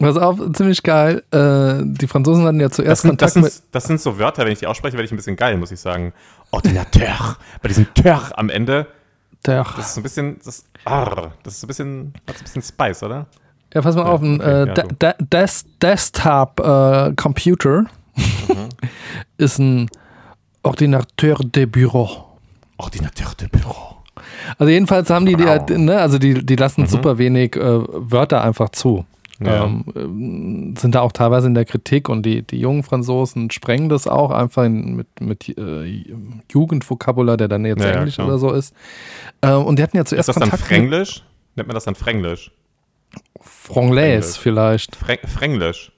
was 0.00 0.16
auch 0.16 0.38
ziemlich 0.52 0.82
geil, 0.82 1.22
äh, 1.32 1.82
die 1.84 2.06
Franzosen 2.06 2.44
hatten 2.44 2.60
ja 2.60 2.68
Das 2.68 2.76
zuerst 2.76 3.02
sind, 3.02 3.20
das, 3.20 3.32
Kontakt 3.32 3.44
mit. 3.44 3.52
sind, 3.52 3.64
das 3.72 3.84
sind 3.84 4.00
so 4.00 4.18
Wörter, 4.18 4.44
wenn 4.44 4.52
ich 4.52 4.58
die 4.60 4.66
ausspreche, 4.66 4.96
werde 4.96 5.06
ich 5.06 5.12
ein 5.12 5.16
bisschen 5.16 5.36
geil, 5.36 5.56
muss 5.56 5.72
ich 5.72 5.80
sagen. 5.80 6.12
Ordinateur. 6.50 7.36
Bei 7.62 7.68
diesem 7.68 7.92
Tör 7.94 8.30
am 8.38 8.48
Ende, 8.50 8.86
Der, 9.46 9.64
das 9.76 9.88
ist 9.88 9.94
so 9.94 10.00
ein 10.00 10.02
bisschen, 10.02 10.38
das, 10.44 10.64
arr, 10.84 11.32
das 11.42 11.54
ist 11.54 11.60
so 11.60 11.66
ein 11.66 11.68
bisschen, 11.68 12.12
hat 12.28 12.36
so 12.36 12.42
ein 12.42 12.44
bisschen 12.44 12.62
Spice, 12.62 13.02
oder? 13.02 13.26
Ja, 13.74 13.82
pass 13.82 13.96
mal 13.96 14.02
Ja, 14.02 14.08
auf, 14.08 14.20
ein 14.22 14.40
okay, 14.40 14.50
äh, 14.50 14.66
ja. 14.68 14.74
De 14.74 15.14
Des 15.32 15.64
Desktop 15.80 16.60
äh, 16.60 17.12
Computer 17.16 17.84
Mhm. 18.16 18.68
ist 19.38 19.58
ein 19.58 19.88
Ordinateur 20.62 21.38
de 21.44 21.66
Bureau. 21.66 22.24
Ordinateur 22.78 23.34
de 23.34 23.48
Büro. 23.48 23.74
Also 24.58 24.70
jedenfalls 24.70 25.10
haben 25.10 25.26
die, 25.26 25.34
die 25.36 25.44
Wow. 25.44 25.50
halt, 25.50 25.70
ne, 25.70 25.98
also 26.00 26.18
die, 26.18 26.44
die 26.44 26.56
lassen 26.56 26.82
Mhm. 26.82 26.86
super 26.86 27.18
wenig 27.18 27.54
äh, 27.56 27.60
Wörter 27.60 28.42
einfach 28.42 28.70
zu. 28.70 29.04
Ja. 29.40 29.64
Ähm, 29.66 29.84
ähm, 29.94 30.74
sind 30.76 30.96
da 30.96 31.00
auch 31.02 31.12
teilweise 31.12 31.46
in 31.46 31.54
der 31.54 31.64
Kritik 31.64 32.08
und 32.08 32.24
die, 32.24 32.42
die 32.42 32.58
jungen 32.58 32.82
Franzosen 32.82 33.52
sprengen 33.52 33.88
das 33.88 34.08
auch 34.08 34.32
einfach 34.32 34.64
in, 34.64 34.96
mit, 34.96 35.20
mit 35.20 35.56
äh, 35.56 36.04
Jugendvokabular, 36.50 37.36
der 37.36 37.46
dann 37.46 37.64
jetzt 37.64 37.80
Ja, 37.80 37.90
ja, 37.90 37.94
Englisch 37.98 38.14
klar. 38.16 38.26
oder 38.26 38.38
so 38.38 38.50
ist. 38.50 38.74
Äh, 39.40 39.52
und 39.52 39.78
die 39.78 39.82
hatten 39.84 39.96
ja 39.96 40.02
Ist 40.02 40.08
zuerst 40.08 40.28
das 40.28 40.34
dann 40.36 40.50
Kontakt 40.50 40.68
Fränglisch? 40.68 41.22
Nennt 41.54 41.68
man 41.68 41.74
das 41.74 41.84
dann 41.84 41.94
Fränglisch? 41.94 42.50
Franglais 43.40 44.36
Fränglisch. 44.36 44.38
vielleicht. 44.38 44.96
Frä 44.96 45.18
Fränglisch. 45.26 45.92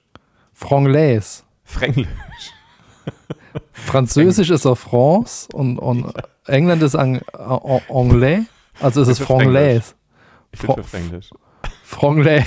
Franglais. 0.53 1.43
Fränglisch. 1.63 2.07
Französisch 3.73 4.49
ist 4.51 4.65
auf 4.67 4.79
France 4.79 5.47
und, 5.51 5.79
und 5.79 6.05
England 6.47 6.81
ist 6.83 6.95
ang, 6.95 7.21
ang, 7.33 7.81
Anglais. 7.89 8.41
Also 8.79 9.01
ist 9.01 9.07
es 9.09 9.19
Ich 9.19 9.27
bin 9.27 9.37
Franglais. 9.37 9.95
Ich 10.51 10.59
bin 10.61 10.75
für 10.75 10.83
Fränglisch. 10.83 11.29
Franglais. 11.83 12.45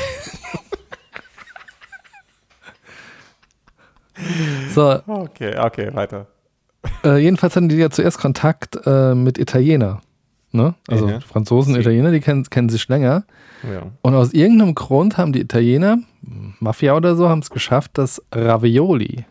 so, 4.74 5.00
Okay, 5.06 5.56
okay, 5.58 5.90
weiter. 5.94 6.26
äh, 7.04 7.16
jedenfalls 7.18 7.56
hatten 7.56 7.68
die 7.68 7.76
ja 7.76 7.90
zuerst 7.90 8.18
Kontakt 8.18 8.78
äh, 8.86 9.14
mit 9.14 9.38
Italiener. 9.38 10.00
Ne? 10.52 10.74
Also 10.86 11.08
Ja. 11.08 11.20
Franzosen, 11.20 11.74
Sie- 11.74 11.80
Italiener, 11.80 12.10
die 12.12 12.20
kennen, 12.20 12.44
kennen 12.44 12.68
sich 12.68 12.86
länger. 12.88 13.24
Ja. 13.62 13.82
Und 14.02 14.14
aus 14.14 14.32
irgendeinem 14.32 14.74
Grund 14.74 15.16
haben 15.18 15.32
die 15.32 15.40
Italiener, 15.40 15.98
Mafia 16.60 16.94
oder 16.94 17.16
so, 17.16 17.28
haben 17.28 17.40
es 17.40 17.50
geschafft, 17.50 17.98
dass 17.98 18.22
Ravioli 18.32 19.24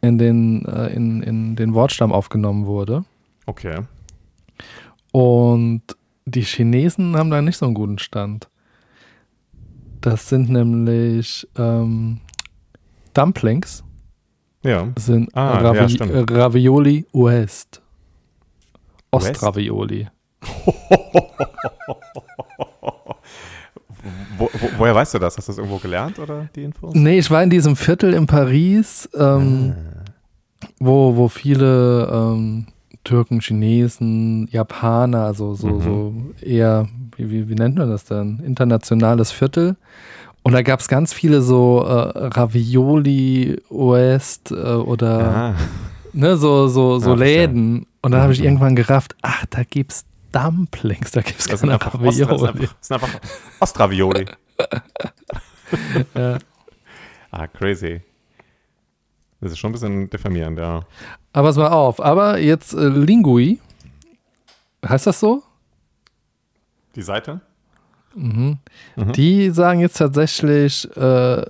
in 0.00 0.16
den, 0.18 0.64
äh, 0.66 0.86
in, 0.94 1.22
in 1.22 1.56
den 1.56 1.74
Wortstamm 1.74 2.12
aufgenommen 2.12 2.66
wurde. 2.66 3.04
Okay. 3.46 3.80
Und 5.12 5.82
die 6.26 6.42
Chinesen 6.42 7.16
haben 7.16 7.30
da 7.30 7.40
nicht 7.40 7.56
so 7.56 7.66
einen 7.66 7.74
guten 7.74 7.98
Stand. 7.98 8.48
Das 10.00 10.28
sind 10.28 10.50
nämlich 10.50 11.46
ähm, 11.56 12.20
Dumplings, 13.14 13.82
Ja. 14.62 14.88
sind 14.98 15.34
Ah, 15.34 15.58
Ravi 15.58 15.96
ja, 15.96 16.04
äh, 16.06 16.24
Ravioli 16.28 17.06
West. 17.12 17.80
West? 19.12 19.30
Ostravioli. 19.30 20.08
Wo, 24.38 24.44
wo, 24.52 24.68
woher 24.78 24.94
weißt 24.94 25.14
du 25.14 25.18
das? 25.18 25.36
Hast 25.36 25.48
du 25.48 25.52
das 25.52 25.58
irgendwo 25.58 25.78
gelernt 25.78 26.18
oder 26.18 26.48
die 26.54 26.62
Infos? 26.64 26.94
Nee, 26.94 27.18
ich 27.18 27.30
war 27.30 27.42
in 27.42 27.50
diesem 27.50 27.74
Viertel 27.74 28.12
in 28.14 28.26
Paris, 28.26 29.08
ähm, 29.16 29.74
Ah. 29.74 30.04
wo, 30.78 31.16
wo 31.16 31.28
viele 31.28 32.06
ähm, 32.12 32.66
Türken, 33.06 33.40
Chinesen, 33.40 34.48
Japaner, 34.50 35.20
also 35.26 35.54
so, 35.54 35.68
Mhm. 35.68 35.80
so 35.82 36.14
eher, 36.44 36.88
wie, 37.16 37.48
wie, 37.48 37.54
nennt 37.54 37.76
man 37.76 37.88
das 37.88 38.04
denn? 38.04 38.40
Internationales 38.44 39.30
Viertel. 39.30 39.76
Und 40.42 40.52
da 40.52 40.62
gab 40.62 40.80
es 40.80 40.88
ganz 40.88 41.12
viele 41.12 41.40
so 41.40 41.84
äh, 41.86 42.26
Ravioli 42.26 43.62
West 43.70 44.50
äh, 44.50 44.54
oder 44.54 45.18
Ah, 45.36 45.54
ne, 46.12 46.36
so, 46.36 46.68
so, 46.68 46.98
so 46.98 47.10
Ja, 47.10 47.16
verstehe. 47.16 47.46
Läden. 47.46 47.86
Und 48.02 48.12
dann 48.12 48.20
habe 48.22 48.32
ich 48.32 48.42
irgendwann 48.42 48.76
gerafft, 48.76 49.14
ach, 49.22 49.46
da 49.50 49.62
gibt's 49.62 50.04
Dumplings, 50.32 51.12
da 51.12 51.22
gibt's 51.22 51.46
das 51.46 51.60
sind 51.60 51.70
keine 51.70 51.74
einfach, 51.84 51.94
Ost, 52.00 52.06
das 52.06 52.16
sind 52.16 52.28
Ravioli. 52.28 52.68
einfach, 52.90 53.04
einfach 53.04 53.20
Ostravioli. 53.60 54.26
Ja. 56.14 56.38
Ah, 57.30 57.46
crazy. 57.48 58.00
Das 59.40 59.52
ist 59.52 59.58
schon 59.58 59.70
ein 59.70 59.72
bisschen 59.72 60.10
diffamierend, 60.10 60.58
ja. 60.58 60.82
Aber 61.32 61.48
pass 61.48 61.56
mal 61.56 61.68
auf, 61.68 62.00
aber 62.00 62.38
jetzt 62.38 62.72
äh, 62.72 62.88
Lingui, 62.88 63.60
heißt 64.86 65.06
das 65.06 65.20
so? 65.20 65.42
Die 66.94 67.02
Seite? 67.02 67.40
Mhm. 68.14 68.58
Mhm. 68.96 69.12
Die 69.12 69.50
sagen 69.50 69.80
jetzt 69.80 69.98
tatsächlich 69.98 70.88
äh, 70.96 71.44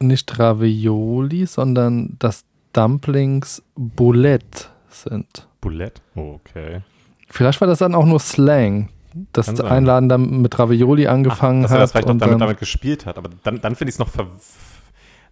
nicht 0.00 0.38
Ravioli, 0.38 1.46
sondern 1.46 2.16
dass 2.18 2.44
Dumplings 2.72 3.62
Boulette 3.74 4.66
sind. 4.90 5.48
Boulette? 5.60 6.02
Okay. 6.14 6.82
Vielleicht 7.28 7.60
war 7.60 7.68
das 7.68 7.78
dann 7.78 7.94
auch 7.94 8.04
nur 8.04 8.20
Slang, 8.20 8.90
dass 9.32 9.46
Kann. 9.54 9.66
Einladen 9.66 10.08
dann 10.08 10.42
mit 10.42 10.58
Ravioli 10.58 11.06
angefangen 11.06 11.62
Dass 11.62 11.72
er 11.72 11.78
das 11.78 11.90
hat. 11.90 11.92
vielleicht 11.92 12.10
und 12.10 12.18
damit, 12.18 12.34
dann, 12.34 12.40
damit 12.40 12.58
gespielt 12.58 13.06
hat. 13.06 13.18
Aber 13.18 13.30
dann, 13.42 13.60
dann 13.60 13.74
finde 13.76 13.90
ich 13.90 13.94
es 13.94 13.98
noch, 13.98 14.08
ver 14.08 14.26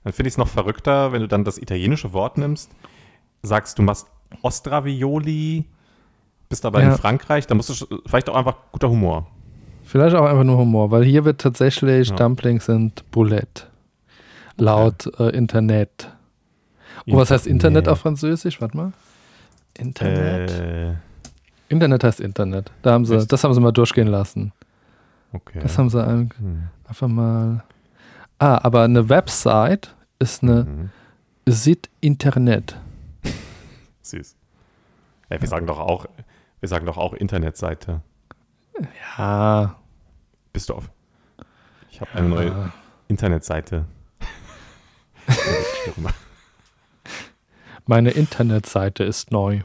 dann 0.04 0.12
finde 0.12 0.28
ich 0.28 0.34
es 0.34 0.38
noch 0.38 0.48
verrückter, 0.48 1.12
wenn 1.12 1.20
du 1.20 1.28
dann 1.28 1.44
das 1.44 1.58
italienische 1.58 2.12
Wort 2.12 2.38
nimmst, 2.38 2.70
sagst, 3.42 3.78
du 3.78 3.82
machst 3.82 4.06
Ostravioli, 4.42 5.64
bist 6.48 6.64
aber 6.66 6.82
Ja. 6.82 6.92
in 6.92 6.98
Frankreich, 6.98 7.46
dann 7.46 7.56
musst 7.56 7.68
du 7.70 8.00
vielleicht 8.06 8.28
auch 8.28 8.36
einfach 8.36 8.56
guter 8.72 8.88
Humor. 8.90 9.26
vielleicht 9.84 10.14
auch 10.16 10.24
einfach 10.26 10.44
nur 10.44 10.58
Humor, 10.58 10.90
weil 10.90 11.04
hier 11.04 11.24
wird 11.24 11.40
tatsächlich 11.40 12.10
Ja. 12.10 12.16
Dumplings 12.16 12.66
sind 12.66 13.10
Boulette. 13.10 13.64
Laut 14.58 15.06
äh, 15.18 15.30
Internet. 15.30 16.10
Und 17.06 17.16
was 17.16 17.30
heißt 17.30 17.46
Internet 17.46 17.88
auf 17.88 18.00
Französisch? 18.00 18.60
Warte 18.60 18.76
mal. 18.76 18.92
Internet. 19.78 20.50
Äh, 20.50 20.94
Internet 21.70 22.04
heißt 22.04 22.20
Internet. 22.20 22.70
Da 22.82 22.92
haben 22.92 23.04
sie, 23.06 23.16
Echt? 23.16 23.32
das 23.32 23.44
haben 23.44 23.54
sie 23.54 23.60
mal 23.60 23.72
durchgehen 23.72 24.08
lassen. 24.08 24.52
okay. 25.32 25.60
Das 25.62 25.78
haben 25.78 25.88
sie 25.90 26.04
Hm. 26.04 26.30
einfach 26.86 27.08
mal. 27.08 27.64
Ah, 28.38 28.58
aber 28.62 28.82
eine 28.82 29.08
Website 29.08 29.94
ist 30.18 30.42
eine 30.42 30.64
Mhm. 30.64 30.90
Sit 31.46 31.88
Internet. 32.00 32.78
Süß. 34.02 34.36
Ja, 35.30 35.40
wir 35.40 35.48
sagen 35.48 35.66
doch 35.66 35.78
auch, 35.78 36.06
wir 36.60 36.68
sagen 36.68 36.86
doch 36.86 36.96
auch 36.96 37.14
Internetseite. 37.14 38.02
Ja. 39.18 39.78
Bist 40.52 40.68
du 40.68 40.74
auf? 40.74 40.90
Ich 41.90 42.00
habe 42.00 42.10
eine 42.12 42.28
neue 42.28 42.52
Ah. 42.52 42.72
Internetseite. 43.08 43.86
Meine 47.86 48.10
Internetseite 48.10 49.04
ist 49.04 49.30
neu. 49.32 49.60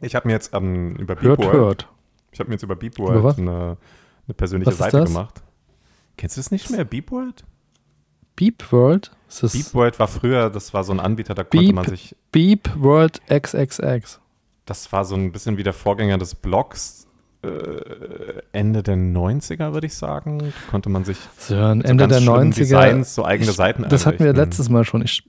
ich 0.00 0.14
habe 0.14 0.28
mir 0.28 0.34
jetzt 0.34 0.54
ähm, 0.54 0.94
über 0.96 1.14
Hört, 1.20 1.38
Beepworld, 1.38 1.54
hört. 1.54 1.88
ich 2.30 2.38
habe 2.40 2.48
mir 2.48 2.54
jetzt 2.54 2.62
über 2.62 2.76
was? 3.22 3.38
eine, 3.38 3.76
eine 4.26 4.34
persönliche 4.36 4.72
Seite 4.72 4.98
das? 4.98 5.08
gemacht. 5.10 5.42
Kennst 6.16 6.36
du 6.36 6.40
das 6.40 6.50
nicht 6.50 6.70
mehr? 6.70 6.84
Beep 6.84 7.10
World? 7.10 7.44
Beep 8.36 8.72
World? 8.72 9.10
Beep 9.52 9.74
World 9.74 9.98
war 9.98 10.08
früher, 10.08 10.50
das 10.50 10.72
war 10.74 10.84
so 10.84 10.92
ein 10.92 11.00
Anbieter, 11.00 11.34
da 11.34 11.42
konnte 11.44 11.58
Beep. 11.58 11.74
man 11.74 11.84
sich, 11.86 12.14
Beep 12.32 12.70
World 12.76 13.20
XXX. 13.28 14.20
das 14.64 14.92
war 14.92 15.04
so 15.04 15.14
ein 15.16 15.32
bisschen 15.32 15.56
wie 15.56 15.62
der 15.62 15.72
Vorgänger 15.72 16.18
des 16.18 16.34
Blogs. 16.34 17.06
Äh, 17.42 17.48
Ende 18.52 18.82
der 18.82 18.96
90er, 18.96 19.74
würde 19.74 19.86
ich 19.86 19.94
sagen. 19.94 20.52
Konnte 20.70 20.88
man 20.88 21.04
sich 21.04 21.18
Sören, 21.36 21.82
so 21.82 21.88
Ende 21.88 22.08
der 22.08 22.20
schlimmen 22.20 22.52
90er. 22.52 22.56
Designs, 22.56 23.14
so 23.14 23.24
eigene 23.24 23.50
ich, 23.50 23.56
Seiten 23.56 23.86
Das 23.88 24.06
hatten 24.06 24.24
wir 24.24 24.32
letztes 24.32 24.70
Mal 24.70 24.84
schon. 24.84 25.02
Ich 25.02 25.24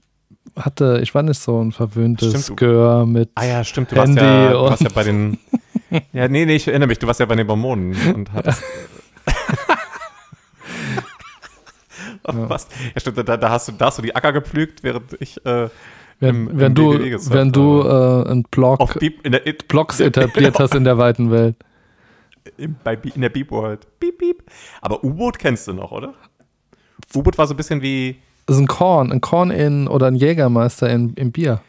hatte, 0.56 1.00
ich 1.02 1.14
war 1.14 1.22
nicht 1.22 1.40
so 1.40 1.60
ein 1.62 1.72
verwöhntes 1.72 2.54
Gör 2.56 3.04
mit. 3.04 3.30
Ah 3.34 3.44
ja, 3.44 3.64
stimmt, 3.64 3.92
du 3.92 3.96
warst 3.96 4.14
ja, 4.14 4.50
du 4.52 4.60
warst 4.62 4.82
ja 4.82 4.88
bei 4.94 5.02
den. 5.04 5.38
Ja, 6.12 6.26
nee, 6.26 6.44
nee, 6.46 6.56
ich 6.56 6.66
erinnere 6.66 6.88
mich, 6.88 6.98
du 6.98 7.06
warst 7.06 7.20
ja 7.20 7.26
bei 7.26 7.36
den 7.36 7.46
Mormonen 7.46 7.94
und 8.14 8.32
hattest. 8.32 8.62
Was, 12.48 12.68
ja, 12.94 13.00
stimmt, 13.00 13.18
da, 13.28 13.36
da, 13.36 13.50
hast 13.50 13.68
du, 13.68 13.72
da 13.72 13.86
hast 13.86 13.98
du 13.98 14.02
die 14.02 14.14
Acker 14.14 14.32
gepflügt, 14.32 14.82
während 14.82 15.16
ich 15.20 15.44
äh, 15.46 15.68
Wenn, 16.20 16.48
im- 16.48 16.58
wenn 16.58 16.66
im 16.68 16.74
du, 16.74 17.30
wenn 17.30 17.52
du 17.52 17.84
habe. 17.84 18.24
äh, 18.26 18.30
einen 18.30 18.42
Blog, 18.44 18.80
auf 18.80 18.94
Beep, 18.94 19.24
in 19.24 19.32
der, 19.32 19.46
in, 19.46 19.56
Blogs 19.68 20.00
etabliert 20.00 20.58
hast 20.58 20.74
in 20.74 20.84
der 20.84 20.98
weiten 20.98 21.30
Welt. 21.30 21.56
im, 22.56 22.76
bei, 22.84 22.94
in 23.14 23.20
der 23.20 23.28
Beep 23.30 23.50
World. 23.50 23.86
Beep, 24.00 24.18
beep. 24.18 24.42
Aber 24.80 25.02
U-Boot 25.04 25.38
kennst 25.38 25.66
du 25.68 25.72
noch, 25.72 25.92
oder? 25.92 26.14
U-Boot 27.14 27.36
war 27.38 27.46
so 27.46 27.54
ein 27.54 27.56
bisschen 27.56 27.82
wie. 27.82 28.16
Das 28.46 28.56
ist 28.56 28.62
ein 28.62 28.66
Korn, 28.68 29.10
ein 29.12 29.20
Korn 29.20 29.50
in 29.50 29.88
oder 29.88 30.06
ein 30.06 30.14
Jägermeister 30.14 30.88
in, 30.88 31.14
im 31.14 31.32
Bier. 31.32 31.60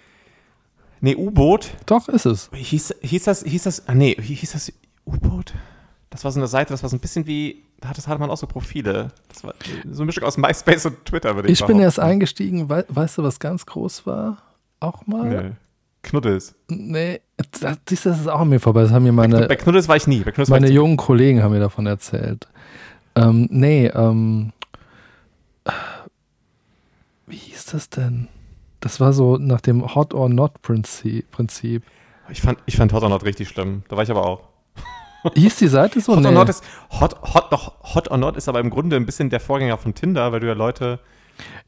Nee, 1.01 1.15
U-Boot. 1.15 1.71
Doch, 1.85 2.07
ist 2.07 2.25
es. 2.25 2.49
Hieß, 2.53 2.95
hieß 3.01 3.23
das, 3.23 3.43
hieß 3.43 3.63
das, 3.63 3.87
ah 3.87 3.93
nee, 3.95 4.15
hieß 4.19 4.51
das 4.53 4.71
U-Boot? 5.05 5.53
Das 6.09 6.23
war 6.23 6.31
so 6.31 6.39
eine 6.39 6.47
Seite, 6.47 6.73
das 6.73 6.83
war 6.83 6.89
so 6.89 6.95
ein 6.95 6.99
bisschen 6.99 7.27
wie, 7.27 7.63
da 7.81 7.89
hatte, 7.89 8.19
man 8.19 8.29
auch 8.29 8.37
so 8.37 8.47
Profile. 8.47 9.09
Das 9.27 9.43
war 9.43 9.53
so 9.91 10.01
eine 10.01 10.05
Mischung 10.05 10.23
aus 10.23 10.37
MySpace 10.37 10.85
und 10.85 11.05
Twitter, 11.05 11.35
würde 11.35 11.49
ich 11.49 11.59
Ich 11.59 11.67
bin 11.67 11.79
erst 11.79 11.97
behaupten. 11.97 12.13
eingestiegen, 12.13 12.69
wei 12.69 12.85
weißt 12.87 13.17
du, 13.17 13.23
was 13.23 13.39
ganz 13.39 13.65
groß 13.65 14.05
war? 14.05 14.37
Auch 14.79 15.05
mal? 15.05 15.27
Nee. 15.27 15.51
Knuddels. 16.03 16.55
Nee, 16.69 17.19
das, 17.35 17.77
das 17.83 18.05
ist 18.05 18.27
auch 18.29 18.39
an 18.41 18.49
mir 18.49 18.59
vorbei. 18.59 18.83
Das 18.83 18.91
haben 18.91 19.03
mir 19.03 19.11
meine, 19.11 19.47
Bei 19.47 19.55
Knuddels 19.57 19.89
war 19.89 19.97
ich 19.97 20.07
nie. 20.07 20.21
Bei 20.23 20.31
meine 20.47 20.67
ich 20.67 20.73
jungen 20.73 20.95
Kollegen 20.95 21.43
haben 21.43 21.51
mir 21.51 21.59
davon 21.59 21.85
erzählt. 21.85 22.47
Ähm, 23.15 23.47
nee, 23.51 23.87
ähm, 23.87 24.53
wie 27.25 27.35
hieß 27.35 27.65
das 27.65 27.89
denn? 27.89 28.29
Das 28.79 28.99
war 28.99 29.11
so 29.11 29.37
nach 29.37 29.59
dem 29.59 29.95
Hot 29.95 30.13
or 30.13 30.29
Not. 30.29 30.61
Prinzip. 30.61 31.25
ich 32.29 32.41
fand, 32.41 32.59
ich 32.65 32.77
fand 32.77 32.93
Hot 32.93 33.03
or 33.03 33.09
Not 33.09 33.25
richtig 33.25 33.49
schlimm. 33.49 33.83
Da 33.89 33.97
war 33.97 34.03
ich 34.03 34.11
aber 34.11 34.25
auch. 34.25 34.47
Hieß 35.35 35.57
die 35.57 35.67
Seite 35.67 35.99
so? 36.01 36.13
Hot 36.15 36.21
nee. 36.21 36.27
or 36.27 36.33
Not 36.33 36.49
ist, 36.49 36.63
Hot, 36.99 37.15
Hot, 37.33 37.51
doch, 37.51 37.73
Hot 37.95 38.09
or 38.11 38.17
Not 38.17 38.37
ist 38.37 38.47
aber 38.49 38.59
im 38.59 38.69
Grunde 38.69 38.95
ein 38.95 39.05
bisschen 39.05 39.29
der 39.29 39.39
Vorgänger 39.39 39.77
von 39.77 39.93
Tinder, 39.93 40.31
weil 40.31 40.39
du 40.39 40.47
ja 40.47 40.53
Leute 40.53 40.99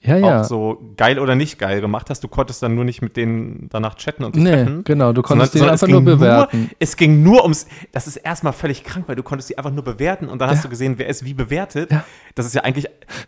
ja, 0.01 0.17
ja. 0.17 0.41
auch 0.41 0.43
so 0.45 0.81
geil 0.97 1.19
oder 1.19 1.35
nicht 1.35 1.59
geil 1.59 1.79
gemacht 1.81 2.09
hast. 2.09 2.23
Du 2.23 2.27
konntest 2.27 2.63
dann 2.63 2.73
nur 2.73 2.85
nicht 2.85 3.01
mit 3.01 3.15
denen 3.17 3.67
danach 3.69 3.95
chatten 3.95 4.23
und 4.23 4.35
dich 4.35 4.43
nee, 4.43 4.51
treffen. 4.51 4.83
genau. 4.83 5.13
Du 5.13 5.21
konntest 5.21 5.53
Sondern- 5.53 5.75
die 5.75 5.77
sondern 5.77 5.95
einfach 5.99 6.09
es 6.09 6.17
nur 6.17 6.17
bewerten. 6.17 6.71
es 6.79 6.95
ging 6.97 7.21
nur 7.21 7.43
ums, 7.43 7.67
das 7.91 8.07
ist 8.07 8.15
erstmal 8.17 8.53
völlig 8.53 8.83
krank, 8.83 9.05
weil 9.07 9.15
du 9.15 9.21
konntest 9.23 9.49
die 9.49 9.57
einfach 9.57 9.71
nur 9.71 9.83
bewerten 9.83 10.27
und 10.27 10.39
dann 10.39 10.49
hast 10.49 10.57
Ja. 10.59 10.63
du 10.63 10.69
gesehen, 10.69 10.95
wer 10.97 11.07
ist 11.07 11.23
wie 11.25 11.33
bewertet. 11.35 11.91
Ja. 11.91 12.03
Das 12.35 12.45
ist 12.47 12.55
ja 12.55 12.63
eigentlich, 12.63 12.87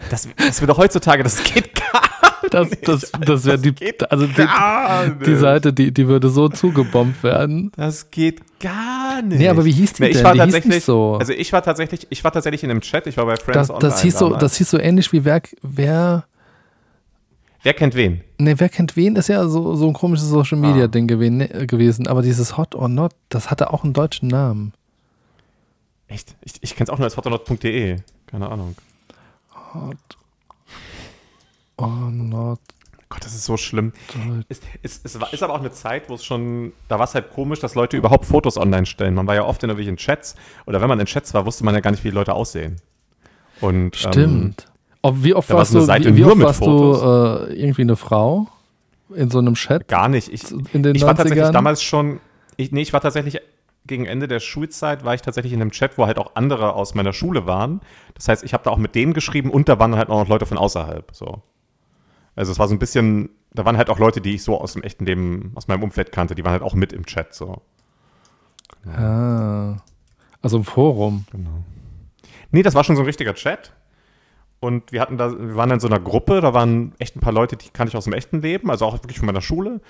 das, 0.10 0.28
das 0.38 0.62
wird 0.62 0.70
doch 0.72 0.78
heutzutage, 0.78 1.22
das 1.24 1.44
geht 1.44 1.76
gar 1.76 2.02
Das, 2.50 2.70
das, 2.82 3.12
das 3.24 3.46
wäre 3.46 3.60
die, 3.60 3.74
also 4.10 4.26
die, 4.28 4.48
die. 5.26 5.36
Seite, 5.36 5.72
die, 5.74 5.92
die 5.94 6.08
würde 6.08 6.30
so 6.30 6.50
zugebombt 6.50 7.24
werden. 7.24 7.72
Das 7.76 8.10
geht 8.10 8.60
gar 8.60 9.22
nicht. 9.22 9.38
Nee, 9.39 9.48
aber 9.50 9.64
wie 9.66 9.72
hieß 9.72 9.94
die 9.94 10.04
Nee, 10.04 10.10
ich 10.10 10.16
denn? 10.18 10.24
war 10.24 10.34
Die 10.34 10.39
tatsächlich, 10.39 10.74
nicht 10.76 10.86
so. 10.86 11.18
Also 11.20 11.34
ich 11.34 11.54
war 11.54 11.62
tatsächlich, 11.62 12.08
ich 12.10 12.24
war 12.24 12.32
tatsächlich 12.32 12.64
in 12.64 12.72
einem 12.72 12.82
Chat, 12.82 13.06
ich 13.08 13.18
war 13.18 13.26
bei 13.26 13.36
Friends 13.36 13.54
Das, 13.54 13.70
Online 13.70 13.82
das, 13.92 14.02
hieß 14.02 14.18
so, 14.18 14.26
damals. 14.26 14.42
das 14.42 14.56
hieß 14.58 14.70
so 14.72 14.80
ähnlich 14.80 15.12
wie 15.14 15.24
wer, 15.24 15.42
wer, 15.62 16.26
Wer 17.64 17.74
kennt 17.76 17.94
wen? 17.94 18.22
ne, 18.39 18.60
wer 18.60 18.70
kennt 18.70 18.96
wen, 18.96 19.16
ist 19.16 19.28
ja 19.28 19.48
so, 19.48 19.76
so 19.76 19.88
ein 19.88 19.94
komisches 19.94 20.28
Social 20.30 20.58
Ah. 20.58 20.62
Media 20.68 20.88
Ding 20.88 21.08
gewesen, 21.08 21.38
ne, 21.38 21.68
gewesen. 21.68 22.08
Aber 22.08 22.24
dieses 22.24 22.58
Hot 22.58 22.74
or 22.74 22.89
Not, 22.89 23.12
das 23.30 23.52
hatte 23.52 23.72
auch 23.72 23.84
einen 23.84 23.94
deutschen 23.94 24.30
Namen. 24.30 24.74
Echt? 26.08 26.36
Ich, 26.44 26.54
ich 26.62 26.76
kenne 26.76 26.86
es 26.86 26.89
auch 26.89 26.98
nur 26.98 27.06
als 27.06 27.18
hotonot.de. 27.18 27.98
Keine 28.28 28.50
Ahnung. 28.50 28.76
Hot 29.74 29.96
or 31.82 32.12
Not 32.12 32.60
Gott, 33.12 33.26
das 33.26 33.36
ist 33.36 33.44
so 33.44 33.58
schlimm. 33.58 33.92
Es, 34.48 34.62
es, 34.82 35.02
es 35.04 35.20
war, 35.20 35.32
ist 35.34 35.44
aber 35.44 35.54
auch 35.54 35.60
eine 35.60 35.72
Zeit, 35.72 36.10
wo 36.10 36.16
es 36.16 36.24
schon, 36.24 36.72
da 36.88 36.98
war 36.98 37.04
es 37.04 37.14
halt 37.14 37.32
komisch, 37.32 37.60
dass 37.60 37.76
Leute 37.76 37.98
überhaupt 37.98 38.26
Fotos 38.26 38.58
online 38.58 38.86
stellen. 38.86 39.14
Man 39.16 39.28
war 39.28 39.36
ja 39.36 39.44
oft 39.44 39.62
in 39.64 39.70
irgendwelchen 39.70 39.98
Chats 39.98 40.36
oder 40.66 40.82
wenn 40.82 40.88
man 40.88 41.00
in 41.00 41.06
Chats 41.06 41.34
war, 41.34 41.46
wusste 41.46 41.66
man 41.66 41.76
ja 41.76 41.82
gar 41.82 41.92
nicht, 41.92 42.04
wie 42.06 42.10
die 42.10 42.16
Leute 42.16 42.34
aussehen. 42.34 42.78
Und, 43.60 44.02
Ähm, 44.06 44.12
Stimmt. 44.12 44.68
Ob, 45.04 45.24
wie 45.24 45.36
oft 45.36 45.50
warst 45.50 45.74
du, 45.74 45.82
Seite 45.82 46.16
wie, 46.16 46.18
wie 46.18 46.22
nur 46.22 46.32
oft 46.32 46.38
mit 46.38 46.48
warst 46.48 46.62
du 46.62 46.94
äh, 46.94 47.62
irgendwie 47.62 47.82
eine 47.82 47.96
Frau 47.98 48.48
in 49.14 49.30
so 49.30 49.40
einem 49.40 49.56
Chat? 49.56 49.88
gar 49.88 50.08
nicht. 50.08 50.32
Ich, 50.32 50.44
ich 50.44 51.02
war 51.02 51.16
tatsächlich 51.16 51.44
90ern? 51.44 51.52
damals 51.52 51.84
schon, 51.84 52.22
ich, 52.56 52.72
nee, 52.72 52.82
ich 52.82 52.94
war 52.94 53.02
tatsächlich 53.02 53.42
gegen 53.86 54.06
Ende 54.06 54.28
der 54.28 54.40
Schulzeit, 54.40 55.04
war 55.04 55.16
ich 55.16 55.22
tatsächlich 55.22 55.52
in 55.54 55.62
einem 55.62 55.72
Chat, 55.72 55.98
wo 55.98 56.06
halt 56.06 56.18
auch 56.18 56.36
andere 56.36 56.76
aus 56.76 56.96
meiner 56.96 57.12
Schule 57.14 57.46
waren. 57.46 57.82
Das 58.14 58.28
heißt, 58.28 58.44
ich 58.44 58.54
habe 58.54 58.64
da 58.64 58.70
auch 58.70 58.78
mit 58.78 58.96
denen 58.96 59.14
geschrieben 59.14 59.50
und 59.50 59.68
da 59.68 59.80
waren 59.80 59.96
halt 59.98 60.10
auch 60.10 60.22
noch 60.22 60.30
Leute 60.30 60.46
von 60.46 60.58
außerhalb. 60.58 61.10
So. 61.14 61.42
Also 62.36 62.52
es 62.52 62.60
war 62.60 62.68
so 62.68 62.76
ein 62.76 62.80
bisschen, 62.80 63.30
da 63.54 63.66
waren 63.66 63.78
halt 63.78 63.90
auch 63.90 64.00
Leute, 64.00 64.22
die 64.22 64.36
ich 64.36 64.44
so 64.44 64.60
aus 64.60 64.74
dem 64.74 64.84
echten 64.84 65.06
Leben, 65.06 65.52
aus 65.56 65.68
meinem 65.68 65.84
Umfeld 65.84 66.12
kannte, 66.12 66.36
die 66.36 66.44
waren 66.44 66.54
halt 66.54 66.64
auch 66.64 66.74
mit 66.74 66.94
im 66.94 67.06
Chat. 67.06 67.34
So. 67.34 67.62
Ah. 68.86 69.78
Also 70.42 70.58
im 70.58 70.64
Forum. 70.64 71.26
Genau. 71.32 71.64
Nee, 72.52 72.64
das 72.64 72.76
war 72.76 72.84
schon 72.84 72.96
so 72.96 73.02
ein 73.02 73.06
richtiger 73.06 73.34
Chat. 73.34 73.74
Und 74.60 74.92
wir 74.92 75.02
hatten 75.02 75.18
da, 75.18 75.32
wir 75.32 75.56
waren 75.56 75.72
in 75.72 75.80
so 75.80 75.88
einer 75.88 76.00
Gruppe, 76.00 76.40
da 76.40 76.54
waren 76.54 76.94
echt 77.00 77.16
ein 77.16 77.20
paar 77.20 77.34
Leute, 77.34 77.58
die 77.58 77.70
kannte 77.70 77.90
ich 77.90 77.98
aus 77.98 78.04
dem 78.04 78.14
echten 78.14 78.42
Leben, 78.42 78.70
also 78.70 78.86
auch 78.86 78.94
wirklich 78.94 79.18
von 79.18 79.26
meiner 79.26 79.42
Schule. 79.42 79.82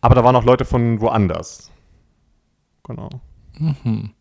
Aber 0.00 0.14
da 0.14 0.24
waren 0.24 0.34
auch 0.34 0.44
Leute 0.44 0.64
von 0.64 1.00
woanders. 1.00 1.70
Genau. 2.84 3.10
Mhm. 3.58 4.12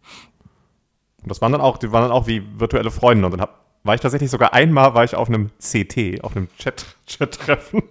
Und 1.21 1.29
das 1.29 1.41
waren 1.41 1.51
dann 1.51 1.61
auch, 1.61 1.77
die 1.77 1.91
waren 1.91 2.03
dann 2.03 2.11
auch 2.11 2.27
wie 2.27 2.43
virtuelle 2.59 2.91
Freunde. 2.91 3.25
Und 3.25 3.31
dann 3.31 3.41
hab, 3.41 3.66
war 3.87 3.95
ich 3.95 4.01
tatsächlich 4.01 4.29
sogar 4.29 4.53
einmal 4.53 4.93
war 4.93 5.03
ich 5.03 5.15
auf 5.15 5.27
einem 5.29 5.49
CT, 5.59 6.23
auf 6.23 6.35
einem 6.35 6.47
Chat, 6.57 6.85
Chat-Treffen. 7.07 7.83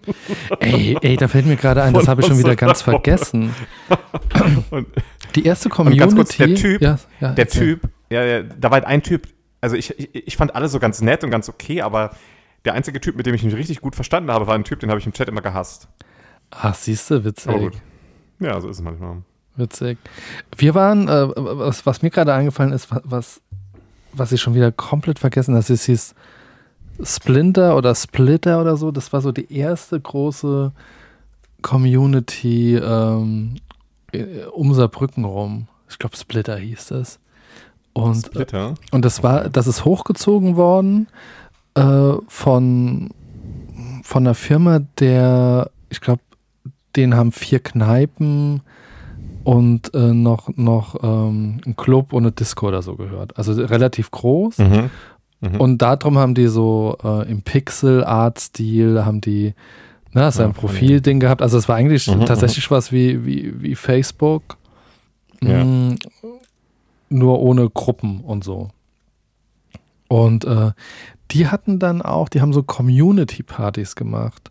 Ey, 0.61 0.97
ey, 1.01 1.17
da 1.17 1.27
fällt 1.29 1.47
mir 1.47 1.57
gerade 1.57 1.83
ein, 1.83 1.93
das 1.95 2.07
habe 2.09 2.21
ich 2.21 2.27
schon 2.27 2.39
wieder 2.39 2.55
ganz 2.57 2.83
vergessen. 2.83 3.55
Und 4.71 4.87
Die 5.35 5.45
erste 5.45 5.69
Und 5.69 5.75
Community. 5.75 5.99
ganz 6.01 6.15
kurz, 6.15 6.37
der 6.37 6.55
Typ, 6.55 6.81
ja, 6.83 6.99
ja, 7.21 7.33
der 7.33 7.45
erzähl. 7.45 7.79
Typ, 7.79 7.91
ja, 8.11 8.25
ja, 8.25 8.43
da 8.43 8.71
war 8.71 8.77
halt 8.77 8.85
ein 8.85 9.03
Typ, 9.03 9.27
also 9.61 9.77
ich, 9.77 9.99
ich, 9.99 10.27
ich 10.29 10.37
fand 10.37 10.55
alle 10.55 10.69
so 10.69 10.79
ganz 10.79 11.01
nett 11.01 11.25
und 11.25 11.31
ganz 11.31 11.49
okay, 11.49 11.83
aber 11.83 12.15
der 12.65 12.75
einzige 12.75 13.01
Typ, 13.01 13.17
mit 13.17 13.27
dem 13.27 13.35
ich 13.35 13.43
mich 13.43 13.55
richtig 13.55 13.81
gut 13.81 13.95
verstanden 13.95 14.31
habe, 14.31 14.47
war 14.47 14.55
ein 14.55 14.65
Typ, 14.65 14.81
den 14.81 14.91
habe 14.91 15.01
ich 15.01 15.07
im 15.07 15.13
Chat 15.13 15.29
immer 15.29 15.41
gehasst. 15.43 15.89
Ach, 16.51 16.75
siehst 16.75 17.11
du, 17.11 17.25
witzig. 17.25 17.49
Aber 17.49 17.59
gut. 17.61 17.75
Ja, 18.41 18.61
so 18.61 18.69
ist 18.69 18.77
es 18.79 18.83
manchmal. 18.83 19.23
Witzig. 19.57 19.99
Wir 20.59 20.75
waren, 20.75 21.09
äh, 21.09 21.29
was, 21.35 21.87
was 21.87 22.03
mir 22.03 22.11
gerade 22.11 22.35
eingefallen 22.35 22.73
ist, 22.73 22.91
wa- 22.91 23.01
was, 23.05 23.41
was 24.19 24.33
ich 24.33 24.41
schon 24.41 24.55
wieder 24.55 24.73
komplett 24.73 25.19
vergessen 25.19 25.55
habe, 25.55 25.65
das 25.67 25.85
hieß 25.85 26.15
Splinter 27.03 27.77
oder 27.77 27.95
Splitter 27.95 28.61
oder 28.61 28.77
so. 28.77 28.91
Das 28.91 29.13
war 29.13 29.21
so 29.21 29.33
die 29.33 29.53
erste 29.53 30.01
große 30.01 30.73
Community 31.63 32.77
ähm, 32.77 33.57
äh, 34.13 34.45
um 34.53 34.73
Saarbrücken 34.73 35.25
rum. 35.25 35.69
Ich 35.89 35.99
glaube, 35.99 36.17
Splitter 36.17 36.57
hieß 36.57 36.89
das. 36.89 37.19
Und, 37.93 38.27
Splitter. 38.27 38.75
und 38.91 39.05
das 39.05 39.23
war, 39.23 39.49
das 39.49 39.67
ist 39.67 39.85
hochgezogen 39.85 40.57
worden 40.57 41.09
äh, 41.75 42.13
von, 42.29 43.11
von 44.03 44.27
einer 44.27 44.35
Firma, 44.35 44.81
der, 44.99 45.71
ich 45.89 46.01
glaube, 46.01 46.21
den 46.95 47.15
haben 47.15 47.33
vier 47.33 47.61
Kneipen 47.61 48.63
und 49.47 49.95
äh, 49.95 50.13
noch, 50.13 50.49
noch 50.57 50.97
ähm, 51.05 51.61
ein 51.65 51.77
Club 51.77 52.13
und 52.13 52.25
eine 52.25 52.33
Disco 52.33 52.67
oder 52.67 52.83
so 52.83 52.97
gehört. 52.97 53.39
Also 53.39 53.53
relativ 53.53 54.11
groß. 54.11 54.59
Mhm. 54.59 54.91
Mhm. 55.41 55.61
Und 55.61 55.83
darum 55.83 56.19
haben 56.19 56.35
die 56.35 56.49
so 56.49 56.99
äh, 57.05 57.31
im 57.31 57.43
Pixel-Art-Stil, 57.43 59.05
haben 59.05 59.21
die 59.21 59.55
ne, 60.15 60.25
hast 60.25 60.41
ja 60.41 60.49
Profilding 60.49 61.21
gehabt. 61.21 61.43
Also 61.43 61.59
es 61.59 61.69
war 61.69 61.77
eigentlich 61.77 62.09
Mhm, 62.09 62.27
tatsächlich 62.27 62.69
was 62.73 62.91
wie, 62.91 63.25
wie, 63.25 63.63
wie 63.63 63.77
Facebook. 63.77 64.57
Ja. 65.41 65.65
Mm, 65.65 65.97
nur 67.09 67.39
ohne 67.39 67.71
Gruppen 67.71 68.23
und 68.23 68.43
so. 68.43 68.71
Und 70.09 70.45
äh, 70.45 70.73
die 71.31 71.47
hatten 71.47 71.79
dann 71.79 72.03
auch, 72.03 72.29
die 72.29 72.41
haben 72.41 72.53
so 72.53 72.65
Community-Partys 72.65 73.95
gemacht. 73.95 74.51